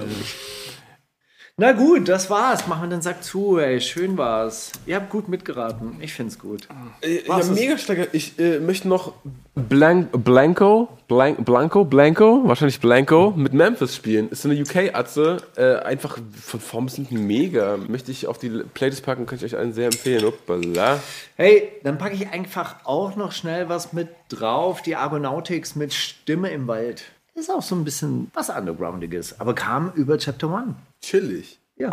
Na 1.60 1.72
gut, 1.72 2.08
das 2.08 2.30
war's. 2.30 2.68
Machen 2.68 2.84
wir 2.84 2.90
den 2.98 3.02
Sack 3.02 3.24
zu, 3.24 3.58
ey. 3.58 3.82
Schön 3.82 4.16
war's. 4.16 4.72
Ihr 4.86 4.96
habt 4.96 5.10
gut 5.10 5.28
mitgeraten. 5.28 5.98
Ich 6.02 6.14
find's 6.14 6.38
gut. 6.38 6.68
Äh, 7.02 7.26
ja, 7.28 7.44
mega 7.46 7.80
stark. 7.80 8.10
Ich 8.12 8.38
äh, 8.38 8.60
möchte 8.60 8.88
noch 8.88 9.14
Blank, 9.56 10.10
Blanco, 10.24 10.88
Blank, 11.08 11.44
Blanco, 11.46 11.84
Blanco, 11.84 12.44
wahrscheinlich 12.44 12.80
Blanco, 12.80 13.34
mit 13.36 13.54
Memphis 13.54 13.96
spielen. 13.96 14.30
Ist 14.30 14.44
so 14.44 14.50
eine 14.50 14.62
UK-Atze. 14.62 15.38
Äh, 15.56 15.78
einfach 15.78 16.20
von 16.40 16.60
Form 16.60 16.90
sind 16.90 17.12
mega. 17.12 17.78
Möchte 17.88 18.12
ich 18.12 18.28
auf 18.28 18.38
die 18.38 18.50
Playlist 18.76 19.04
packen, 19.04 19.26
kann 19.26 19.40
ich 19.40 19.46
euch 19.46 19.58
allen 19.58 19.74
sehr 19.74 19.88
empfehlen. 19.88 20.26
Uppala. 20.26 21.00
Hey, 21.38 21.72
dann 21.82 21.98
packe 21.98 22.14
ich 22.14 22.30
einfach 22.30 22.76
auch 22.84 23.16
noch 23.16 23.32
schnell 23.32 23.68
was 23.68 23.94
mit 23.94 24.10
drauf. 24.30 24.84
Die 24.84 24.96
Argonautics 24.96 25.76
mit 25.76 25.92
Stimme 25.92 26.52
im 26.52 26.68
Wald. 26.68 27.06
Ist 27.38 27.52
auch 27.52 27.62
so 27.62 27.76
ein 27.76 27.84
bisschen 27.84 28.32
was 28.34 28.50
Undergroundiges, 28.50 29.40
aber 29.40 29.54
kam 29.54 29.92
über 29.94 30.18
Chapter 30.18 30.50
One. 30.52 30.74
Chillig. 31.02 31.60
Ja. 31.76 31.92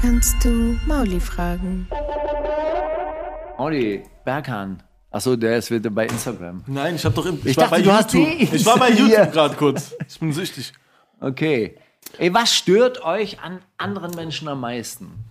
Kannst 0.00 0.44
du 0.44 0.78
Mauli 0.86 1.20
fragen? 1.20 1.88
Audi, 3.56 4.02
Berghahn. 4.24 4.82
Achso, 5.10 5.36
der 5.36 5.58
ist 5.58 5.70
wieder 5.70 5.90
bei 5.90 6.06
Instagram. 6.06 6.64
Nein, 6.66 6.96
ich 6.96 7.04
habe 7.04 7.14
doch. 7.14 7.24
Ich, 7.26 7.46
Ich 7.46 7.56
war 7.56 7.64
dachte, 7.68 7.76
bei 7.76 7.82
du 7.82 7.92
hast 7.92 8.12
YouTube. 8.12 8.38
die- 8.50 8.56
Ich 8.56 8.66
war 8.66 8.78
bei. 8.78 8.90
YouTube 8.90 9.32
gerade 9.32 9.54
kurz. 9.54 9.94
Ich 10.08 10.18
bin 10.18 10.32
süchtig. 10.32 10.72
Okay. 11.20 11.76
Ey, 12.18 12.34
was 12.34 12.54
stört 12.54 13.02
euch 13.04 13.40
an 13.40 13.60
anderen 13.78 14.14
Menschen 14.14 14.48
am 14.48 14.60
meisten? 14.60 15.24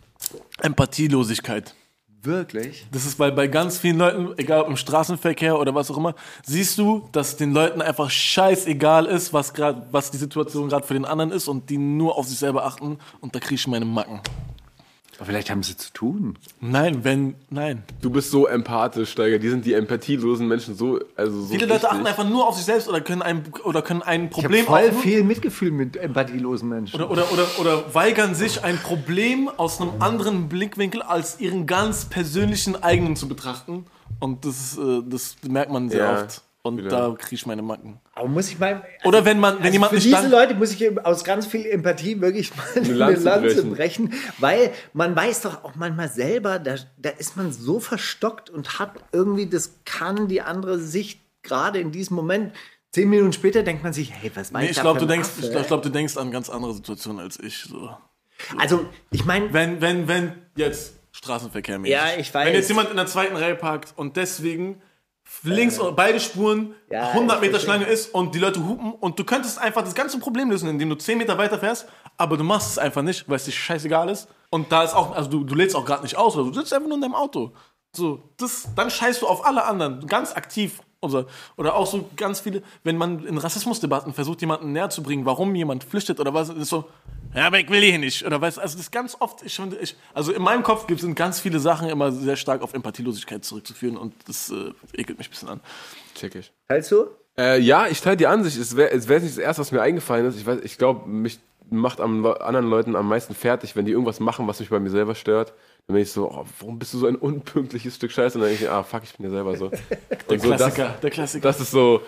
Empathielosigkeit. 0.61 1.75
Wirklich? 2.23 2.85
Das 2.91 3.05
ist, 3.05 3.19
weil 3.19 3.33
bei 3.33 3.47
ganz 3.47 3.77
vielen 3.77 3.97
Leuten, 3.97 4.33
egal 4.37 4.61
ob 4.61 4.69
im 4.69 4.77
Straßenverkehr 4.77 5.59
oder 5.59 5.75
was 5.75 5.91
auch 5.91 5.97
immer, 5.97 6.15
siehst 6.45 6.77
du, 6.77 7.09
dass 7.11 7.35
den 7.35 7.51
Leuten 7.51 7.81
einfach 7.81 8.09
scheißegal 8.09 9.07
ist, 9.07 9.33
was 9.33 9.53
gerade, 9.53 9.85
was 9.91 10.09
die 10.09 10.17
Situation 10.17 10.69
gerade 10.69 10.87
für 10.87 10.93
den 10.93 11.03
anderen 11.03 11.31
ist 11.31 11.49
und 11.49 11.69
die 11.69 11.77
nur 11.77 12.17
auf 12.17 12.25
sich 12.27 12.39
selber 12.39 12.65
achten 12.65 12.97
und 13.19 13.35
da 13.35 13.39
kriege 13.39 13.55
ich 13.55 13.67
meine 13.67 13.83
Macken. 13.83 14.21
Aber 15.17 15.25
vielleicht 15.27 15.49
haben 15.51 15.61
sie 15.63 15.77
zu 15.77 15.93
tun. 15.93 16.37
Nein, 16.59 17.03
wenn, 17.03 17.35
nein. 17.49 17.83
Du 18.01 18.09
bist 18.09 18.31
so 18.31 18.47
empathisch, 18.47 19.11
Steiger. 19.11 19.37
Die 19.39 19.49
sind 19.49 19.63
die 19.65 19.73
empathielosen 19.73 20.47
Menschen 20.47 20.75
so, 20.75 20.99
also 21.15 21.41
so 21.41 21.47
Viele 21.53 21.65
Leute 21.67 21.73
richtig. 21.83 21.89
achten 21.91 22.07
einfach 22.07 22.27
nur 22.27 22.47
auf 22.47 22.55
sich 22.55 22.65
selbst 22.65 22.89
oder 22.89 22.99
können 23.01 23.21
ein, 23.21 23.43
oder 23.63 23.81
können 23.81 24.01
ein 24.01 24.25
Ich 24.31 24.37
habe 24.37 24.41
Problem 24.41 24.65
voll 24.65 24.89
auch- 24.89 25.01
viel 25.01 25.23
Mitgefühl 25.23 25.71
mit 25.71 25.95
empathielosen 25.97 26.67
Menschen. 26.67 26.95
Oder, 27.01 27.11
oder, 27.11 27.31
oder, 27.31 27.47
oder 27.59 27.93
weigern 27.93 28.33
sich, 28.35 28.63
ein 28.63 28.77
Problem 28.79 29.49
aus 29.57 29.79
einem 29.79 29.91
anderen 30.01 30.49
Blickwinkel 30.49 31.01
als 31.03 31.39
ihren 31.39 31.67
ganz 31.67 32.05
persönlichen 32.05 32.81
eigenen 32.81 33.15
zu 33.15 33.27
betrachten. 33.27 33.85
Und 34.19 34.45
das, 34.45 34.77
äh, 34.77 35.01
das 35.05 35.35
merkt 35.47 35.71
man 35.71 35.89
sehr 35.89 35.99
Ja, 36.05 36.13
oft. 36.23 36.41
Und 36.65 36.77
wieder. 36.77 36.89
da 36.89 37.15
kriege 37.17 37.35
ich 37.35 37.45
meine 37.45 37.61
Macken. 37.61 37.99
Aber 38.15 38.29
muss 38.29 38.47
ich 38.49 38.57
mal. 38.57 38.83
Oder 39.03 39.25
wenn 39.25 39.37
man, 39.37 39.55
wenn 39.55 39.63
Also 39.63 39.73
jemand 39.73 39.89
für 39.89 39.95
nicht 39.97 40.05
diese 40.07 40.29
Leute 40.29 40.55
muss 40.55 40.71
ich 40.71 41.05
aus 41.05 41.25
ganz 41.25 41.45
viel 41.45 41.65
Empathie 41.65 42.21
wirklich 42.21 42.55
mal 42.55 42.65
eine 42.75 42.93
Lanze 42.93 43.23
Lanze, 43.23 43.63
brechen. 43.65 44.09
brechen. 44.09 44.13
weil 44.39 44.71
man 44.93 45.13
weiß 45.13 45.41
doch 45.41 45.65
auch 45.65 45.75
manchmal 45.75 46.07
selber, 46.07 46.59
da, 46.59 46.75
da 46.97 47.09
ist 47.09 47.35
man 47.35 47.51
so 47.51 47.81
verstockt 47.81 48.49
und 48.49 48.79
hat 48.79 48.93
irgendwie, 49.11 49.45
das 49.47 49.73
kann 49.83 50.29
die 50.29 50.41
andere 50.41 50.79
Sicht 50.79 51.19
gerade 51.43 51.79
in 51.79 51.91
diesem 51.91 52.15
Moment. 52.15 52.53
Zehn 52.91 53.09
Minuten 53.09 53.33
später 53.33 53.63
denkt 53.63 53.83
man 53.83 53.91
sich, 53.91 54.13
hey, 54.13 54.31
was 54.33 54.53
war 54.53 54.61
Nee, 54.61 54.67
ich 54.67 54.71
ich 54.71 54.77
da 54.77 54.83
glaube, 54.83 54.99
für 55.01 55.05
du 55.05 55.11
denkst, 55.11 55.29
ich 55.41 55.51
glaube, 55.67 55.83
du 55.83 55.89
denkst 55.89 56.15
an 56.15 56.31
ganz 56.31 56.49
andere 56.49 56.73
Situationen 56.73 57.19
als 57.19 57.37
ich. 57.39 57.63
So. 57.63 57.89
Also, 58.57 58.85
ich 59.11 59.25
meine, 59.25 59.51
Wenn, 59.53 59.81
wenn, 59.81 60.07
wenn 60.07 60.31
jetzt 60.55 60.93
Straßenverkehr 61.11 61.77
mäßig. 61.79 61.91
Ja, 61.93 62.05
ich 62.17 62.33
weiß. 62.33 62.47
Wenn 62.47 62.53
jetzt 62.53 62.69
jemand 62.69 62.89
in 62.89 62.95
der 62.95 63.07
zweiten 63.07 63.35
Reihe 63.35 63.55
parkt 63.55 63.93
und 63.97 64.15
deswegen 64.15 64.81
links 65.43 65.79
und 65.79 65.95
beide 65.95 66.19
Spuren 66.19 66.75
Ja, 66.89 67.09
100 67.09 67.37
ich 67.37 67.47
Meter. 67.47 67.59
Schlange 67.59 67.85
ist 67.85 68.13
und 68.13 68.35
die 68.35 68.39
Leute 68.39 68.65
hupen 68.65 68.93
und 68.93 69.17
du 69.17 69.23
könntest 69.23 69.59
einfach 69.59 69.83
das 69.83 69.95
ganze 69.95 70.19
Problem 70.19 70.49
lösen, 70.51 70.69
indem 70.69 70.89
du 70.89 70.95
10 70.95 71.17
Meter 71.17 71.37
weiter 71.37 71.59
fährst, 71.59 71.87
aber 72.17 72.37
du 72.37 72.43
machst 72.43 72.71
es 72.71 72.77
einfach 72.77 73.01
nicht, 73.01 73.27
weil 73.27 73.37
es 73.37 73.45
dir 73.45 73.51
scheißegal 73.51 74.09
ist. 74.09 74.27
Und 74.49 74.71
da 74.71 74.83
ist 74.83 74.93
auch, 74.93 75.15
also 75.15 75.29
du, 75.29 75.43
du 75.43 75.55
lädst 75.55 75.75
auch 75.75 75.85
gerade 75.85 76.03
nicht 76.03 76.15
aus, 76.15 76.35
oder 76.35 76.49
du 76.49 76.53
sitzt 76.53 76.73
einfach 76.73 76.87
nur 76.87 76.95
in 76.97 77.01
deinem 77.01 77.15
Auto. 77.15 77.51
So, 77.95 78.21
das, 78.37 78.69
dann 78.75 78.89
scheißt 78.89 79.21
du 79.21 79.27
auf 79.27 79.45
alle 79.45 79.65
anderen, 79.65 80.05
ganz 80.07 80.35
aktiv. 80.35 80.81
Oder, 81.03 81.25
oder 81.57 81.75
auch 81.75 81.85
so 81.85 82.09
ganz 82.15 82.39
viele, 82.39 82.63
wenn 82.83 82.97
man 82.97 83.25
in 83.25 83.37
Rassismusdebatten 83.37 84.13
versucht, 84.13 84.41
jemanden 84.41 84.71
näher 84.71 84.89
zu 84.89 85.03
bringen, 85.03 85.25
warum 85.25 85.53
jemand 85.55 85.83
flüchtet 85.83 86.19
oder 86.19 86.33
was, 86.33 86.49
ist 86.49 86.69
so, 86.69 86.85
ja, 87.35 87.47
aber 87.47 87.59
ich 87.59 87.69
will 87.69 87.81
hier 87.81 87.99
nicht. 87.99 88.25
Oder 88.25 88.39
weißt 88.41 88.59
also 88.59 88.75
das 88.77 88.85
ist 88.85 88.91
ganz 88.91 89.17
oft, 89.19 89.43
ich 89.43 89.55
finde, 89.55 89.77
ich, 89.77 89.95
also 90.13 90.31
in 90.31 90.41
meinem 90.41 90.63
Kopf 90.63 90.87
gibt 90.87 91.03
es 91.03 91.15
ganz 91.15 91.39
viele 91.39 91.59
Sachen 91.59 91.89
immer 91.89 92.11
sehr 92.11 92.35
stark 92.35 92.61
auf 92.61 92.73
Empathielosigkeit 92.73 93.43
zurückzuführen 93.45 93.97
und 93.97 94.13
das 94.27 94.49
äh, 94.51 94.71
ekelt 94.93 95.17
mich 95.17 95.27
ein 95.27 95.31
bisschen 95.31 95.49
an. 95.49 95.59
Check 96.15 96.35
ich. 96.35 96.51
teilst 96.67 96.91
du? 96.91 97.05
Äh, 97.37 97.59
ja, 97.59 97.87
ich 97.87 97.99
teile 98.01 98.17
die 98.17 98.27
Ansicht. 98.27 98.57
Es 98.57 98.75
wäre 98.75 98.91
es 98.91 99.07
wär 99.07 99.19
nicht 99.19 99.31
das 99.31 99.39
Erste, 99.39 99.61
was 99.61 99.71
mir 99.71 99.81
eingefallen 99.81 100.27
ist. 100.27 100.37
Ich, 100.39 100.45
weiß- 100.45 100.61
ich 100.63 100.77
glaube, 100.77 101.09
mich 101.09 101.39
macht 101.71 101.99
am 101.99 102.23
anderen 102.25 102.67
Leuten 102.69 102.95
am 102.95 103.07
meisten 103.09 103.33
fertig, 103.33 103.75
wenn 103.75 103.85
die 103.85 103.91
irgendwas 103.93 104.19
machen, 104.19 104.47
was 104.47 104.59
mich 104.59 104.69
bei 104.69 104.79
mir 104.79 104.91
selber 104.91 105.15
stört. 105.15 105.53
Dann 105.87 105.95
bin 105.95 106.03
ich 106.03 106.11
so, 106.11 106.31
oh, 106.31 106.45
warum 106.59 106.79
bist 106.79 106.93
du 106.93 106.99
so 106.99 107.07
ein 107.07 107.15
unpünktliches 107.15 107.95
Stück 107.95 108.11
Scheiße? 108.11 108.37
Und 108.37 108.41
dann 108.41 108.49
denke 108.51 108.65
ich, 108.65 108.69
ah, 108.69 108.83
fuck, 108.83 109.03
ich 109.03 109.13
bin 109.15 109.25
ja 109.25 109.31
selber 109.31 109.57
so. 109.57 109.69
Der 110.09 110.29
Und 110.29 110.41
so, 110.41 110.49
das, 110.49 110.57
Klassiker, 110.57 110.97
der 111.01 111.09
Klassiker. 111.09 111.43
das 111.43 111.59
ist 111.59 111.71
so, 111.71 112.01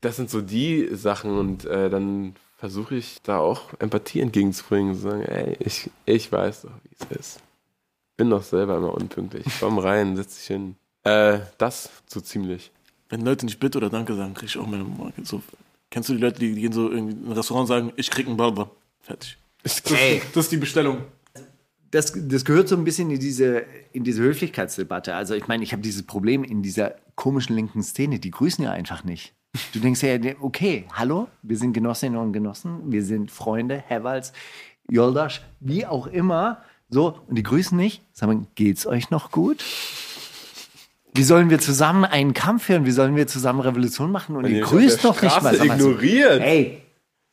das 0.00 0.16
sind 0.16 0.28
so 0.28 0.42
die 0.42 0.88
Sachen 0.94 1.38
und 1.38 1.64
äh, 1.64 1.88
dann 1.88 2.34
versuche 2.58 2.94
ich 2.96 3.22
da 3.22 3.38
auch 3.38 3.72
Empathie 3.78 4.20
entgegenzubringen 4.20 4.90
und 4.90 4.96
zu 4.96 5.02
sagen, 5.02 5.22
ey, 5.22 5.56
ich, 5.60 5.90
ich 6.04 6.30
weiß 6.30 6.62
doch, 6.62 6.70
wie 6.84 7.16
es 7.16 7.18
ist. 7.18 7.40
Bin 8.16 8.30
doch 8.30 8.42
selber 8.42 8.76
immer 8.76 8.94
unpünktlich. 8.94 9.46
Komm 9.60 9.78
rein, 9.78 10.16
setz 10.16 10.36
dich 10.36 10.46
hin. 10.46 10.76
Äh, 11.04 11.40
das 11.58 11.90
so 12.06 12.20
ziemlich. 12.20 12.70
Wenn 13.08 13.20
Leute 13.22 13.46
nicht 13.46 13.60
Bitte 13.60 13.78
oder 13.78 13.90
Danke 13.90 14.14
sagen, 14.14 14.34
kriege 14.34 14.46
ich 14.46 14.58
auch 14.58 14.66
meine 14.66 14.84
Marke. 14.84 15.24
So, 15.24 15.42
kennst 15.90 16.08
du 16.08 16.14
die 16.14 16.20
Leute, 16.20 16.40
die 16.40 16.54
gehen 16.54 16.72
so 16.72 16.90
irgendwie 16.90 17.12
in 17.12 17.26
ein 17.26 17.32
Restaurant 17.32 17.62
und 17.62 17.66
sagen, 17.68 17.92
ich 17.96 18.10
krieg 18.10 18.26
einen 18.26 18.36
Burger. 18.36 18.70
Fertig. 19.00 19.38
Hey. 19.88 20.22
Das 20.32 20.44
ist 20.44 20.52
die 20.52 20.56
Bestellung. 20.58 20.98
Das, 21.96 22.12
das 22.14 22.44
gehört 22.44 22.68
so 22.68 22.76
ein 22.76 22.84
bisschen 22.84 23.10
in 23.10 23.18
diese, 23.18 23.64
in 23.92 24.04
diese 24.04 24.22
Höflichkeitsdebatte. 24.22 25.14
Also 25.14 25.34
ich 25.34 25.48
meine, 25.48 25.62
ich 25.64 25.72
habe 25.72 25.82
dieses 25.82 26.02
Problem 26.02 26.44
in 26.44 26.62
dieser 26.62 26.96
komischen 27.14 27.56
linken 27.56 27.82
Szene, 27.82 28.18
die 28.18 28.30
grüßen 28.30 28.62
ja 28.62 28.70
einfach 28.70 29.02
nicht. 29.02 29.34
Du 29.72 29.80
denkst 29.80 30.02
ja, 30.02 30.18
okay, 30.40 30.84
hallo, 30.92 31.28
wir 31.42 31.56
sind 31.56 31.72
Genossinnen 31.72 32.20
und 32.20 32.34
Genossen, 32.34 32.92
wir 32.92 33.02
sind 33.02 33.30
Freunde, 33.30 33.82
Hevals, 33.86 34.34
Joldasch, 34.90 35.42
wie 35.60 35.86
auch 35.86 36.06
immer. 36.06 36.62
So, 36.90 37.18
und 37.26 37.36
die 37.36 37.42
grüßen 37.42 37.76
nicht, 37.76 38.02
sagen, 38.12 38.46
geht's 38.54 38.86
euch 38.86 39.10
noch 39.10 39.30
gut? 39.30 39.64
Wie 41.14 41.22
sollen 41.22 41.48
wir 41.48 41.58
zusammen 41.58 42.04
einen 42.04 42.34
Kampf 42.34 42.64
führen? 42.64 42.84
Wie 42.84 42.90
sollen 42.90 43.16
wir 43.16 43.26
zusammen 43.26 43.60
Revolution 43.60 44.12
machen? 44.12 44.36
Und 44.36 44.44
Wenn 44.44 44.54
ihr 44.54 44.60
grüßt 44.60 45.02
der 45.02 45.12
nicht 45.22 45.42
mal. 45.42 45.54
Ignoriert. 45.54 46.42
Ey, 46.42 46.82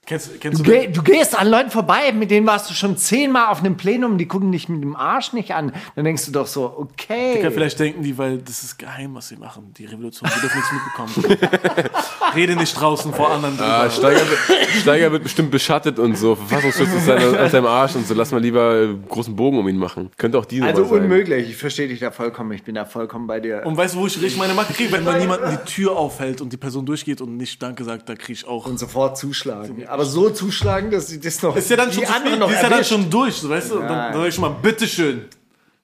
Kennst, 0.05 0.41
kennst 0.41 0.59
Du, 0.59 0.63
du, 0.63 0.71
geh, 0.71 0.87
du 0.87 1.01
gehst 1.01 1.39
an 1.39 1.47
Leuten 1.47 1.69
vorbei, 1.69 2.11
mit 2.11 2.29
denen 2.29 2.45
warst 2.45 2.69
du 2.69 2.73
schon 2.73 2.97
zehnmal 2.97 3.47
auf 3.47 3.59
einem 3.59 3.77
Plenum, 3.77 4.17
die 4.17 4.27
gucken 4.27 4.51
dich 4.51 4.67
mit 4.67 4.81
dem 4.81 4.97
Arsch 4.97 5.31
nicht 5.31 5.51
an. 5.53 5.71
Dann 5.95 6.03
denkst 6.03 6.25
du 6.25 6.33
doch 6.33 6.45
so, 6.45 6.65
okay. 6.77 7.41
Ja, 7.41 7.49
vielleicht 7.49 7.79
denken 7.79 8.03
die, 8.03 8.17
weil 8.17 8.39
das 8.39 8.63
ist 8.63 8.77
geheim, 8.77 9.15
was 9.15 9.29
sie 9.29 9.37
machen. 9.37 9.73
Die 9.77 9.85
Revolution, 9.85 10.29
die 10.35 10.41
dürfen 10.41 10.57
nichts 10.57 10.73
mitbekommen. 10.73 11.89
Rede 12.35 12.57
nicht 12.57 12.73
draußen 12.73 13.13
vor 13.13 13.31
anderen 13.31 13.55
drüber. 13.55 13.83
Ah, 13.83 13.89
Steiger, 13.89 14.29
wird, 14.29 14.39
Steiger 14.81 15.11
wird 15.13 15.23
bestimmt 15.23 15.51
beschattet 15.51 15.97
und 15.99 16.17
so. 16.17 16.35
Verfassungsschutz 16.35 16.93
ist 16.93 17.09
an, 17.09 17.35
an 17.35 17.49
seinem 17.49 17.67
Arsch 17.67 17.95
und 17.95 18.05
so. 18.05 18.13
Lass 18.13 18.31
mal 18.33 18.41
lieber 18.41 18.71
einen 18.71 19.07
großen 19.07 19.33
Bogen 19.33 19.57
um 19.57 19.67
ihn 19.69 19.77
machen. 19.77 20.09
Könnte 20.17 20.37
auch 20.37 20.45
diese 20.45 20.65
also 20.65 20.83
sein. 20.83 21.03
unmöglich, 21.03 21.49
ich 21.49 21.55
verstehe 21.55 21.87
dich 21.87 22.01
da 22.01 22.11
vollkommen, 22.11 22.51
ich 22.51 22.63
bin 22.63 22.75
da 22.75 22.83
vollkommen 22.83 23.25
bei 23.25 23.39
dir. 23.39 23.61
Und 23.65 23.77
weißt 23.77 23.95
du, 23.95 23.99
wo 23.99 24.07
ich 24.07 24.21
richtig 24.21 24.37
meine 24.37 24.53
Macke 24.53 24.73
kriege? 24.73 24.91
Wenn 24.91 25.05
man 25.05 25.21
jemanden 25.21 25.49
die 25.49 25.71
Tür 25.71 25.95
aufhält 25.95 26.41
und 26.41 26.51
die 26.51 26.57
Person 26.57 26.85
durchgeht 26.85 27.21
und 27.21 27.37
nicht 27.37 27.63
Danke 27.63 27.85
sagt, 27.85 28.09
da 28.09 28.15
kriege 28.15 28.33
ich 28.33 28.45
auch. 28.45 28.65
Und 28.65 28.77
sofort 28.77 29.17
zuschlagen. 29.17 29.85
Aber 29.93 30.05
so 30.05 30.31
zuschlagen, 30.31 30.89
dass 30.89 31.09
sie 31.09 31.19
das 31.19 31.39
noch. 31.43 31.55
Ist 31.55 31.69
ja 31.69 31.77
dann 31.77 31.93
schon, 31.93 32.01
die 32.01 32.07
anderen 32.07 32.39
noch 32.39 32.49
ist 32.49 32.55
ja 32.55 32.63
dann 32.63 32.71
erwischt. 32.71 32.89
schon 32.89 33.11
durch, 33.11 33.35
so, 33.35 33.47
weißt 33.47 33.69
du? 33.69 33.75
Und 33.75 33.81
dann, 33.81 34.11
dann 34.11 34.13
sag 34.21 34.27
ich 34.27 34.33
schon 34.33 34.41
mal, 34.41 34.57
bitteschön. 34.59 35.25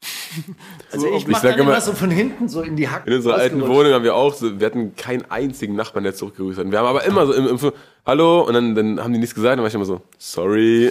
Also 0.92 1.08
ich 1.08 1.16
ich 1.24 1.28
mach 1.28 1.42
sag 1.42 1.52
dann 1.52 1.60
immer 1.62 1.72
immer- 1.72 1.82
so 1.82 1.94
von 1.94 2.10
hinten 2.12 2.48
so 2.50 2.62
in 2.62 2.76
die 2.76 2.88
Hacken. 2.88 3.08
In 3.12 3.18
unserer 3.18 3.36
alten. 3.36 3.62
Wohnung 3.62 3.94
haben 3.94 4.04
wir 4.04 4.16
auch 4.16 4.34
so, 4.34 4.60
wir 4.60 4.66
hatten 4.66 4.96
keinen 4.96 5.30
einzigen 5.30 5.76
Nachbarn, 5.76 6.04
der 6.04 6.16
zurückgegrüßt 6.16 6.60
hat. 6.60 6.72
Wir 6.72 6.80
haben 6.80 6.86
aber 6.88 7.04
immer 7.04 7.26
so 7.26 7.34
im, 7.34 7.48
im 7.48 7.72
Hallo 8.06 8.42
und 8.42 8.54
dann, 8.54 8.76
dann 8.76 9.04
haben 9.04 9.14
die 9.14 9.20
nichts 9.20 9.36
gesagt, 9.36 9.54
dann 9.54 9.60
war 9.60 9.68
ich 9.68 9.74
immer 9.74 9.86
so, 9.86 10.02
sorry. 10.18 10.90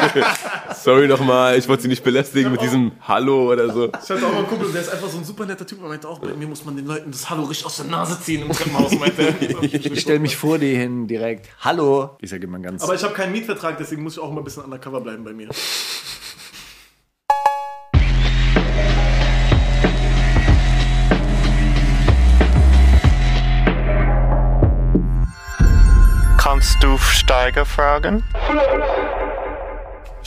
sorry 0.82 1.08
nochmal, 1.08 1.56
ich 1.56 1.68
wollte 1.68 1.82
sie 1.84 1.88
nicht 1.88 2.04
belästigen 2.04 2.52
mit 2.52 2.60
diesem 2.60 2.92
Hallo 3.02 3.50
oder 3.52 3.72
so. 3.72 3.86
Ich 3.86 3.92
hatte 4.10 4.26
auch 4.26 4.32
mal 4.32 4.38
einen 4.38 4.46
Kumpel, 4.48 4.72
der 4.72 4.82
ist 4.82 4.92
einfach 4.92 5.08
so 5.08 5.18
ein 5.18 5.24
super 5.24 5.46
netter 5.46 5.66
Typ. 5.66 5.80
Er 5.82 5.88
meinte 5.88 6.08
auch, 6.08 6.18
bei 6.18 6.34
mir 6.34 6.46
muss 6.46 6.64
man 6.64 6.76
den 6.76 6.86
Leuten 6.86 7.10
das 7.12 7.30
Hallo 7.30 7.44
richtig 7.44 7.66
aus 7.66 7.76
der 7.76 7.86
Nase 7.86 8.20
ziehen 8.20 8.42
im 8.42 8.52
Treppenhaus, 8.52 8.92
meinte 8.98 9.22
er. 9.22 9.62
Ich 9.62 10.00
stelle 10.00 10.18
mich 10.18 10.36
vor 10.36 10.58
dir 10.58 10.76
hin 10.76 11.06
direkt. 11.06 11.48
Hallo. 11.60 12.16
Ich 12.20 12.30
sage 12.30 12.44
immer 12.44 12.58
ganz. 12.58 12.82
Aber 12.82 12.94
ich 12.94 13.02
habe 13.04 13.14
keinen 13.14 13.32
Mietvertrag, 13.32 13.78
deswegen 13.78 14.02
muss 14.02 14.14
ich 14.14 14.22
auch 14.22 14.30
immer 14.30 14.40
ein 14.40 14.44
bisschen 14.44 14.64
undercover 14.64 15.00
bleiben 15.00 15.24
bei 15.24 15.32
mir. 15.32 15.48
Steiger 26.98 27.64
fragen? 27.64 28.22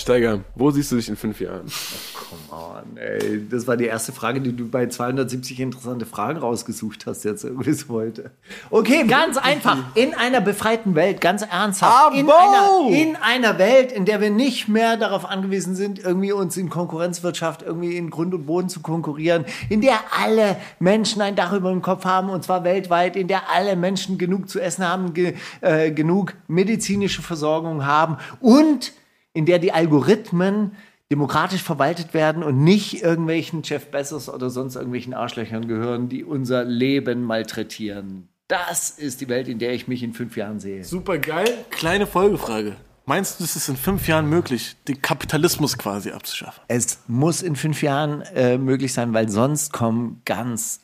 Steiger, 0.07 0.39
wo 0.55 0.71
siehst 0.71 0.89
du 0.93 0.95
dich 0.95 1.09
in 1.09 1.17
fünf 1.17 1.41
Jahren? 1.41 1.65
Come 2.13 2.61
on, 2.61 2.95
ey. 2.95 3.45
Das 3.49 3.67
war 3.67 3.75
die 3.75 3.87
erste 3.87 4.13
Frage, 4.13 4.39
die 4.39 4.55
du 4.55 4.69
bei 4.69 4.87
270 4.87 5.59
interessante 5.59 6.05
Fragen 6.05 6.39
rausgesucht 6.39 7.05
hast 7.05 7.25
jetzt 7.25 7.43
irgendwie 7.43 7.73
so 7.73 7.89
heute. 7.89 8.31
Okay, 8.69 9.03
ganz 9.05 9.35
einfach. 9.35 9.79
In 9.95 10.13
einer 10.13 10.39
befreiten 10.39 10.95
Welt, 10.95 11.19
ganz 11.19 11.41
ernsthaft. 11.41 12.15
In 12.15 12.29
einer, 12.29 12.87
in 12.89 13.17
einer 13.17 13.59
Welt, 13.59 13.91
in 13.91 14.05
der 14.05 14.21
wir 14.21 14.29
nicht 14.29 14.69
mehr 14.69 14.95
darauf 14.95 15.25
angewiesen 15.25 15.75
sind, 15.75 15.99
irgendwie 15.99 16.31
uns 16.31 16.55
in 16.55 16.69
Konkurrenzwirtschaft 16.69 17.63
irgendwie 17.63 17.97
in 17.97 18.09
Grund 18.09 18.33
und 18.33 18.45
Boden 18.45 18.69
zu 18.69 18.79
konkurrieren, 18.79 19.43
in 19.67 19.81
der 19.81 19.99
alle 20.17 20.55
Menschen 20.79 21.21
ein 21.21 21.35
Dach 21.35 21.51
über 21.51 21.69
dem 21.69 21.81
Kopf 21.81 22.05
haben 22.05 22.29
und 22.29 22.45
zwar 22.45 22.63
weltweit, 22.63 23.17
in 23.17 23.27
der 23.27 23.49
alle 23.53 23.75
Menschen 23.75 24.17
genug 24.17 24.47
zu 24.47 24.61
essen 24.61 24.87
haben, 24.87 25.13
ge, 25.13 25.33
äh, 25.59 25.91
genug 25.91 26.33
medizinische 26.47 27.21
Versorgung 27.21 27.85
haben 27.85 28.15
und 28.39 28.93
in 29.37 29.45
der 29.45 29.59
die 29.59 29.71
Algorithmen 29.71 30.71
demokratisch 31.11 31.61
verwaltet 31.61 32.13
werden 32.13 32.41
und 32.41 32.63
nicht 32.63 33.03
irgendwelchen 33.03 33.61
Jeff 33.63 33.91
Bezos 33.91 34.29
oder 34.29 34.49
sonst 34.49 34.75
irgendwelchen 34.75 35.13
Arschlöchern 35.13 35.67
gehören, 35.67 36.09
die 36.09 36.23
unser 36.23 36.65
Leben 36.65 37.23
malträtieren. 37.23 38.27
Das 38.47 38.89
ist 38.89 39.21
die 39.21 39.29
Welt, 39.29 39.47
in 39.47 39.59
der 39.59 39.73
ich 39.73 39.87
mich 39.87 40.01
in 40.01 40.13
fünf 40.13 40.35
Jahren 40.37 40.59
sehe. 40.59 40.83
Super 40.83 41.19
geil. 41.19 41.65
Kleine 41.69 42.07
Folgefrage. 42.07 42.75
Meinst 43.05 43.39
du, 43.39 43.43
es 43.43 43.55
ist 43.55 43.69
in 43.69 43.77
fünf 43.77 44.07
Jahren 44.07 44.27
möglich, 44.27 44.75
den 44.87 45.01
Kapitalismus 45.01 45.77
quasi 45.77 46.11
abzuschaffen? 46.11 46.63
Es 46.67 46.99
muss 47.07 47.43
in 47.43 47.55
fünf 47.55 47.83
Jahren 47.83 48.21
äh, 48.33 48.57
möglich 48.57 48.91
sein, 48.91 49.13
weil 49.13 49.29
sonst 49.29 49.71
kommen 49.71 50.21
ganz 50.25 50.81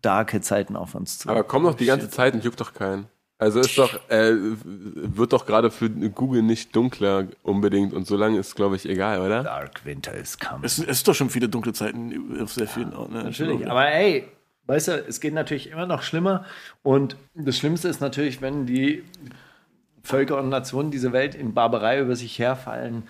darke 0.00 0.40
Zeiten 0.40 0.74
auf 0.74 0.94
uns 0.94 1.18
zu. 1.18 1.28
Aber 1.28 1.44
komm 1.44 1.64
doch 1.64 1.74
die 1.74 1.86
ganze 1.86 2.08
Zeit 2.10 2.34
und 2.34 2.42
juckt 2.44 2.60
doch 2.60 2.72
keinen. 2.74 3.06
Also 3.42 3.58
ist 3.58 3.76
doch, 3.76 3.92
äh, 4.08 4.34
wird 4.64 5.32
doch 5.32 5.46
gerade 5.46 5.70
für 5.72 5.90
Google 5.90 6.42
nicht 6.42 6.76
dunkler 6.76 7.26
unbedingt 7.42 7.92
und 7.92 8.06
so 8.06 8.16
lange 8.16 8.38
ist, 8.38 8.54
glaube 8.54 8.76
ich, 8.76 8.88
egal, 8.88 9.20
oder? 9.20 9.42
Dark 9.42 9.84
Winter 9.84 10.14
is 10.14 10.38
coming. 10.38 10.62
Es, 10.62 10.78
es 10.78 10.84
ist 10.86 11.08
doch 11.08 11.14
schon 11.14 11.28
viele 11.28 11.48
dunkle 11.48 11.72
Zeiten 11.72 12.40
auf 12.40 12.52
sehr 12.52 12.68
vielen 12.68 12.94
Orten. 12.94 13.14
Ne? 13.14 13.24
Natürlich, 13.24 13.68
aber 13.68 13.86
ey, 13.90 14.28
weißt 14.66 14.88
du, 14.88 14.92
es 15.08 15.20
geht 15.20 15.34
natürlich 15.34 15.70
immer 15.70 15.86
noch 15.86 16.02
schlimmer. 16.02 16.44
Und 16.84 17.16
das 17.34 17.56
Schlimmste 17.58 17.88
ist 17.88 18.00
natürlich, 18.00 18.40
wenn 18.42 18.64
die 18.66 19.02
Völker 20.04 20.38
und 20.38 20.48
Nationen 20.48 20.92
dieser 20.92 21.12
Welt 21.12 21.34
in 21.34 21.52
Barbarei 21.52 22.00
über 22.00 22.14
sich 22.14 22.38
herfallen. 22.38 23.02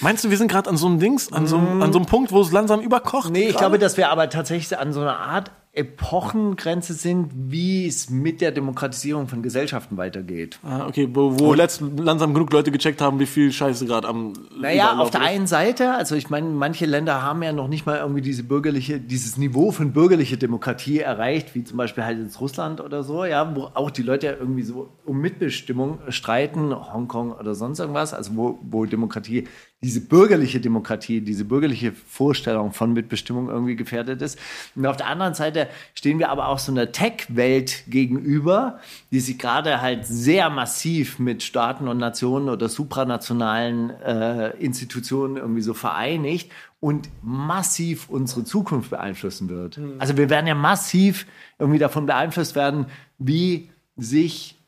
Meinst 0.00 0.24
du, 0.24 0.30
wir 0.30 0.36
sind 0.38 0.50
gerade 0.50 0.68
an 0.70 0.76
so 0.76 0.86
einem 0.88 0.98
Dings, 0.98 1.32
an 1.32 1.46
so, 1.46 1.56
einem- 1.58 1.82
an 1.82 1.92
so 1.92 2.00
einem 2.00 2.06
Punkt, 2.06 2.32
wo 2.32 2.40
es 2.40 2.50
langsam 2.50 2.80
überkocht? 2.80 3.30
Nee, 3.30 3.42
ich 3.42 3.46
gerade? 3.50 3.58
glaube, 3.58 3.78
dass 3.78 3.96
wir 3.96 4.08
aber 4.10 4.28
tatsächlich 4.28 4.76
an 4.76 4.92
so 4.92 5.00
einer 5.02 5.20
Art 5.20 5.52
Epochengrenze 5.74 6.92
sind, 6.92 7.30
wie 7.34 7.86
es 7.86 8.10
mit 8.10 8.42
der 8.42 8.52
Demokratisierung 8.52 9.26
von 9.26 9.42
Gesellschaften 9.42 9.96
weitergeht. 9.96 10.58
Ah, 10.62 10.86
okay, 10.86 11.08
wo, 11.10 11.38
wo 11.38 11.54
letzt, 11.54 11.80
langsam 11.80 12.34
genug 12.34 12.52
Leute 12.52 12.70
gecheckt 12.70 13.00
haben, 13.00 13.18
wie 13.18 13.26
viel 13.26 13.50
Scheiße 13.50 13.86
gerade 13.86 14.06
am. 14.06 14.34
Naja, 14.60 14.98
auf 14.98 15.10
der 15.10 15.22
ist. 15.22 15.26
einen 15.28 15.46
Seite, 15.46 15.94
also 15.94 16.14
ich 16.14 16.28
meine, 16.28 16.50
manche 16.50 16.84
Länder 16.84 17.22
haben 17.22 17.42
ja 17.42 17.54
noch 17.54 17.68
nicht 17.68 17.86
mal 17.86 17.96
irgendwie 17.96 18.20
diese 18.20 18.42
bürgerliche, 18.42 19.00
dieses 19.00 19.38
Niveau 19.38 19.70
von 19.70 19.94
bürgerlicher 19.94 20.36
Demokratie 20.36 20.98
erreicht, 20.98 21.54
wie 21.54 21.64
zum 21.64 21.78
Beispiel 21.78 22.04
halt 22.04 22.18
jetzt 22.18 22.38
Russland 22.38 22.82
oder 22.82 23.02
so, 23.02 23.24
ja, 23.24 23.56
wo 23.56 23.70
auch 23.72 23.90
die 23.90 24.02
Leute 24.02 24.26
ja 24.26 24.32
irgendwie 24.34 24.64
so 24.64 24.90
um 25.06 25.22
Mitbestimmung 25.22 26.00
streiten, 26.08 26.74
Hongkong 26.74 27.32
oder 27.32 27.54
sonst 27.54 27.78
irgendwas, 27.78 28.12
also 28.12 28.36
wo, 28.36 28.58
wo 28.60 28.84
Demokratie, 28.84 29.48
diese 29.82 30.00
bürgerliche 30.00 30.60
Demokratie, 30.60 31.20
diese 31.20 31.44
bürgerliche 31.44 31.92
Vorstellung 31.92 32.72
von 32.72 32.92
Mitbestimmung 32.92 33.48
irgendwie 33.48 33.74
gefährdet 33.74 34.22
ist. 34.22 34.38
Und 34.76 34.86
auf 34.86 34.96
der 34.96 35.08
anderen 35.08 35.34
Seite 35.34 35.68
stehen 35.94 36.20
wir 36.20 36.28
aber 36.28 36.48
auch 36.48 36.60
so 36.60 36.70
einer 36.70 36.92
Tech-Welt 36.92 37.84
gegenüber, 37.88 38.78
die 39.10 39.18
sich 39.18 39.38
gerade 39.38 39.80
halt 39.80 40.06
sehr 40.06 40.50
massiv 40.50 41.18
mit 41.18 41.42
Staaten 41.42 41.88
und 41.88 41.98
Nationen 41.98 42.48
oder 42.48 42.68
supranationalen 42.68 43.90
äh, 43.90 44.50
Institutionen 44.58 45.36
irgendwie 45.36 45.62
so 45.62 45.74
vereinigt 45.74 46.52
und 46.78 47.08
massiv 47.22 48.08
unsere 48.08 48.44
Zukunft 48.44 48.90
beeinflussen 48.90 49.48
wird. 49.48 49.80
Also 49.98 50.16
wir 50.16 50.30
werden 50.30 50.46
ja 50.46 50.54
massiv 50.54 51.26
irgendwie 51.58 51.78
davon 51.80 52.06
beeinflusst 52.06 52.54
werden, 52.54 52.86
wie 53.18 53.70
sich 53.96 54.58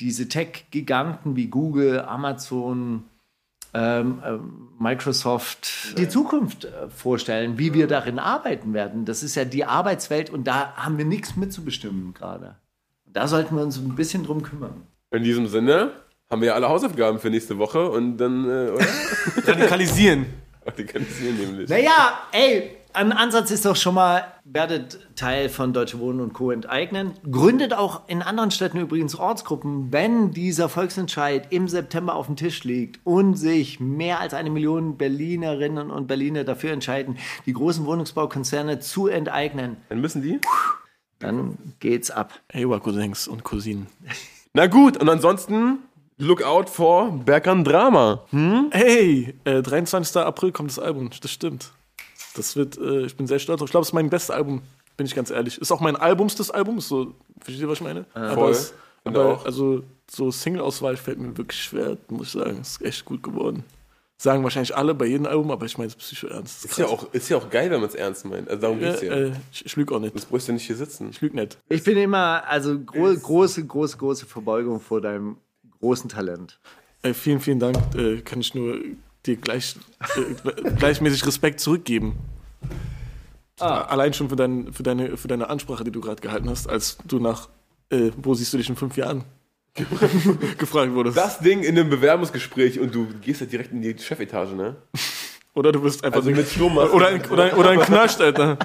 diese 0.00 0.28
Tech-Giganten 0.28 1.36
wie 1.36 1.48
Google, 1.48 2.00
Amazon, 2.00 3.04
Microsoft 4.78 5.98
die 5.98 6.08
Zukunft 6.08 6.64
äh, 6.64 6.88
vorstellen, 6.88 7.58
wie 7.58 7.74
wir 7.74 7.86
darin 7.86 8.18
arbeiten 8.18 8.72
werden. 8.74 9.04
Das 9.04 9.22
ist 9.22 9.34
ja 9.34 9.44
die 9.44 9.64
Arbeitswelt 9.64 10.30
und 10.30 10.44
da 10.44 10.74
haben 10.76 10.98
wir 10.98 11.04
nichts 11.04 11.36
mitzubestimmen 11.36 12.14
gerade. 12.14 12.56
Da 13.06 13.28
sollten 13.28 13.56
wir 13.56 13.62
uns 13.62 13.76
ein 13.78 13.94
bisschen 13.94 14.24
drum 14.24 14.42
kümmern. 14.42 14.86
In 15.10 15.22
diesem 15.22 15.46
Sinne 15.48 15.92
haben 16.30 16.40
wir 16.40 16.48
ja 16.48 16.54
alle 16.54 16.68
Hausaufgaben 16.68 17.18
für 17.18 17.30
nächste 17.30 17.58
Woche 17.58 17.90
und 17.90 18.18
dann, 18.18 18.44
äh, 18.44 18.70
oder? 18.70 18.86
Radikalisieren. 19.46 20.26
Hier 20.76 21.32
nämlich. 21.32 21.68
Naja, 21.70 22.18
ey, 22.30 22.77
ein 22.98 23.12
Ansatz 23.12 23.52
ist 23.52 23.64
doch 23.64 23.76
schon 23.76 23.94
mal, 23.94 24.24
werdet 24.42 24.98
Teil 25.14 25.48
von 25.48 25.72
Deutsche 25.72 26.00
Wohnen 26.00 26.20
und 26.20 26.32
Co. 26.32 26.50
enteignen. 26.50 27.12
Gründet 27.30 27.72
auch 27.72 28.08
in 28.08 28.22
anderen 28.22 28.50
Städten 28.50 28.80
übrigens 28.80 29.14
Ortsgruppen, 29.14 29.92
wenn 29.92 30.32
dieser 30.32 30.68
Volksentscheid 30.68 31.52
im 31.52 31.68
September 31.68 32.16
auf 32.16 32.26
dem 32.26 32.34
Tisch 32.34 32.64
liegt 32.64 32.98
und 33.04 33.36
sich 33.36 33.78
mehr 33.78 34.18
als 34.18 34.34
eine 34.34 34.50
Million 34.50 34.96
Berlinerinnen 34.96 35.92
und 35.92 36.08
Berliner 36.08 36.42
dafür 36.42 36.72
entscheiden, 36.72 37.18
die 37.46 37.52
großen 37.52 37.86
Wohnungsbaukonzerne 37.86 38.80
zu 38.80 39.06
enteignen, 39.06 39.76
Dann 39.90 40.00
müssen 40.00 40.22
die. 40.22 40.40
dann 41.20 41.56
geht's 41.78 42.10
ab. 42.10 42.32
Hey, 42.48 42.64
Cousins 42.80 43.28
und 43.28 43.44
Cousinen. 43.44 43.86
Na 44.54 44.66
gut, 44.66 44.96
und 44.96 45.08
ansonsten, 45.08 45.78
look 46.16 46.42
out 46.42 46.68
for 46.68 47.12
Berkan 47.12 47.62
Drama. 47.62 48.24
Hey, 48.72 49.36
äh, 49.44 49.62
23. 49.62 50.16
April 50.16 50.50
kommt 50.50 50.70
das 50.70 50.80
Album, 50.80 51.10
das 51.20 51.30
stimmt. 51.30 51.70
Das 52.38 52.56
wird, 52.56 52.78
äh, 52.78 53.04
ich 53.04 53.16
bin 53.16 53.26
sehr 53.26 53.38
stolz 53.38 53.58
drauf. 53.58 53.68
Ich 53.68 53.72
glaube, 53.72 53.82
es 53.82 53.88
ist 53.88 53.94
mein 53.94 54.10
bestes 54.10 54.30
Album, 54.30 54.62
bin 54.96 55.06
ich 55.06 55.14
ganz 55.14 55.30
ehrlich. 55.30 55.58
Ist 55.58 55.72
auch 55.72 55.80
mein 55.80 55.96
albumstes 55.96 56.50
Album, 56.50 56.78
ist 56.78 56.88
so, 56.88 57.14
versteht 57.40 57.62
ihr, 57.62 57.68
was 57.68 57.78
ich 57.78 57.84
meine? 57.84 58.06
aber 58.14 58.34
voll. 58.34 58.50
es, 58.50 58.74
aber 59.04 59.34
auch. 59.34 59.44
also 59.44 59.82
so 60.10 60.30
Single-Auswahl 60.30 60.96
fällt 60.96 61.18
mir 61.18 61.36
wirklich 61.36 61.62
schwer, 61.62 61.96
muss 62.08 62.28
ich 62.28 62.32
sagen. 62.32 62.60
Ist 62.60 62.82
echt 62.82 63.04
gut 63.04 63.22
geworden. 63.22 63.64
Sagen 64.20 64.42
wahrscheinlich 64.42 64.76
alle 64.76 64.94
bei 64.94 65.06
jedem 65.06 65.26
Album, 65.26 65.52
aber 65.52 65.64
ich 65.66 65.78
meine 65.78 65.88
es 65.88 65.94
psycho 65.94 66.26
ernst. 66.26 66.64
Ist 66.64 66.78
ja, 66.78 66.86
auch, 66.86 67.12
ist 67.12 67.28
ja 67.28 67.36
auch 67.36 67.50
geil, 67.50 67.70
wenn 67.70 67.80
man 67.80 67.88
es 67.88 67.94
ernst 67.94 68.24
meint. 68.24 68.48
Also 68.48 68.62
darum 68.62 68.80
geht's 68.80 69.00
ja. 69.00 69.12
äh, 69.12 69.28
äh, 69.28 69.32
ich, 69.52 69.66
ich 69.66 69.76
lüge 69.76 69.94
auch 69.94 70.00
nicht. 70.00 70.14
Das 70.14 70.24
bräuchst 70.24 70.48
du 70.48 70.52
nicht 70.52 70.66
hier 70.66 70.74
sitzen. 70.74 71.10
Ich 71.10 71.20
lüge 71.20 71.36
nicht. 71.36 71.56
Ich 71.68 71.84
bin 71.84 71.96
immer, 71.96 72.42
also 72.48 72.80
gro 72.80 73.14
große, 73.14 73.64
große, 73.64 73.96
große 73.96 74.26
Verbeugung 74.26 74.80
vor 74.80 75.00
deinem 75.00 75.36
großen 75.80 76.10
Talent. 76.10 76.58
Äh, 77.02 77.14
vielen, 77.14 77.38
vielen 77.38 77.60
Dank. 77.60 77.76
Äh, 77.94 78.20
kann 78.22 78.40
ich 78.40 78.56
nur 78.56 78.80
dir 79.26 79.36
gleich, 79.36 79.76
äh, 80.16 80.70
gleichmäßig 80.76 81.26
Respekt 81.26 81.60
zurückgeben. 81.60 82.16
Allein 83.60 84.14
schon 84.14 84.28
für, 84.28 84.36
dein, 84.36 84.72
für, 84.72 84.84
deine, 84.84 85.16
für 85.16 85.26
deine 85.26 85.50
Ansprache, 85.50 85.82
die 85.82 85.90
du 85.90 86.00
gerade 86.00 86.20
gehalten 86.22 86.48
hast, 86.48 86.68
als 86.68 86.96
du 87.04 87.18
nach, 87.18 87.48
äh, 87.90 88.10
wo 88.16 88.34
siehst 88.34 88.52
du 88.52 88.56
dich 88.56 88.68
in 88.68 88.76
fünf 88.76 88.96
Jahren, 88.96 89.24
gefragt 90.58 90.92
wurdest. 90.92 91.16
Das 91.16 91.40
Ding 91.40 91.62
in 91.64 91.76
einem 91.76 91.90
Bewerbungsgespräch 91.90 92.78
und 92.78 92.94
du 92.94 93.06
gehst 93.20 93.40
ja 93.40 93.46
direkt 93.46 93.72
in 93.72 93.82
die 93.82 93.96
Chefetage, 93.98 94.52
ne? 94.54 94.76
Oder 95.54 95.72
du 95.72 95.80
bist 95.82 96.04
einfach 96.04 96.18
Also 96.18 96.30
so- 96.30 96.36
mit 96.36 96.48
Sturmmaske. 96.48 96.92
oder, 96.94 97.08
ein, 97.08 97.24
oder, 97.30 97.58
oder 97.58 97.70
ein 97.70 97.80
Knascht, 97.80 98.20
Alter. 98.20 98.56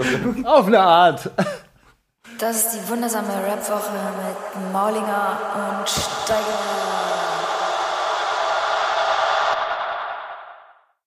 Auf 0.44 0.66
eine 0.66 0.80
Art. 0.80 1.28
Das 2.38 2.56
ist 2.66 2.74
die 2.84 2.88
wundersame 2.88 3.28
Rapwoche 3.28 3.90
mit 4.52 4.72
Maulinger 4.72 5.38
und 5.80 5.88
Steiger. 5.88 6.95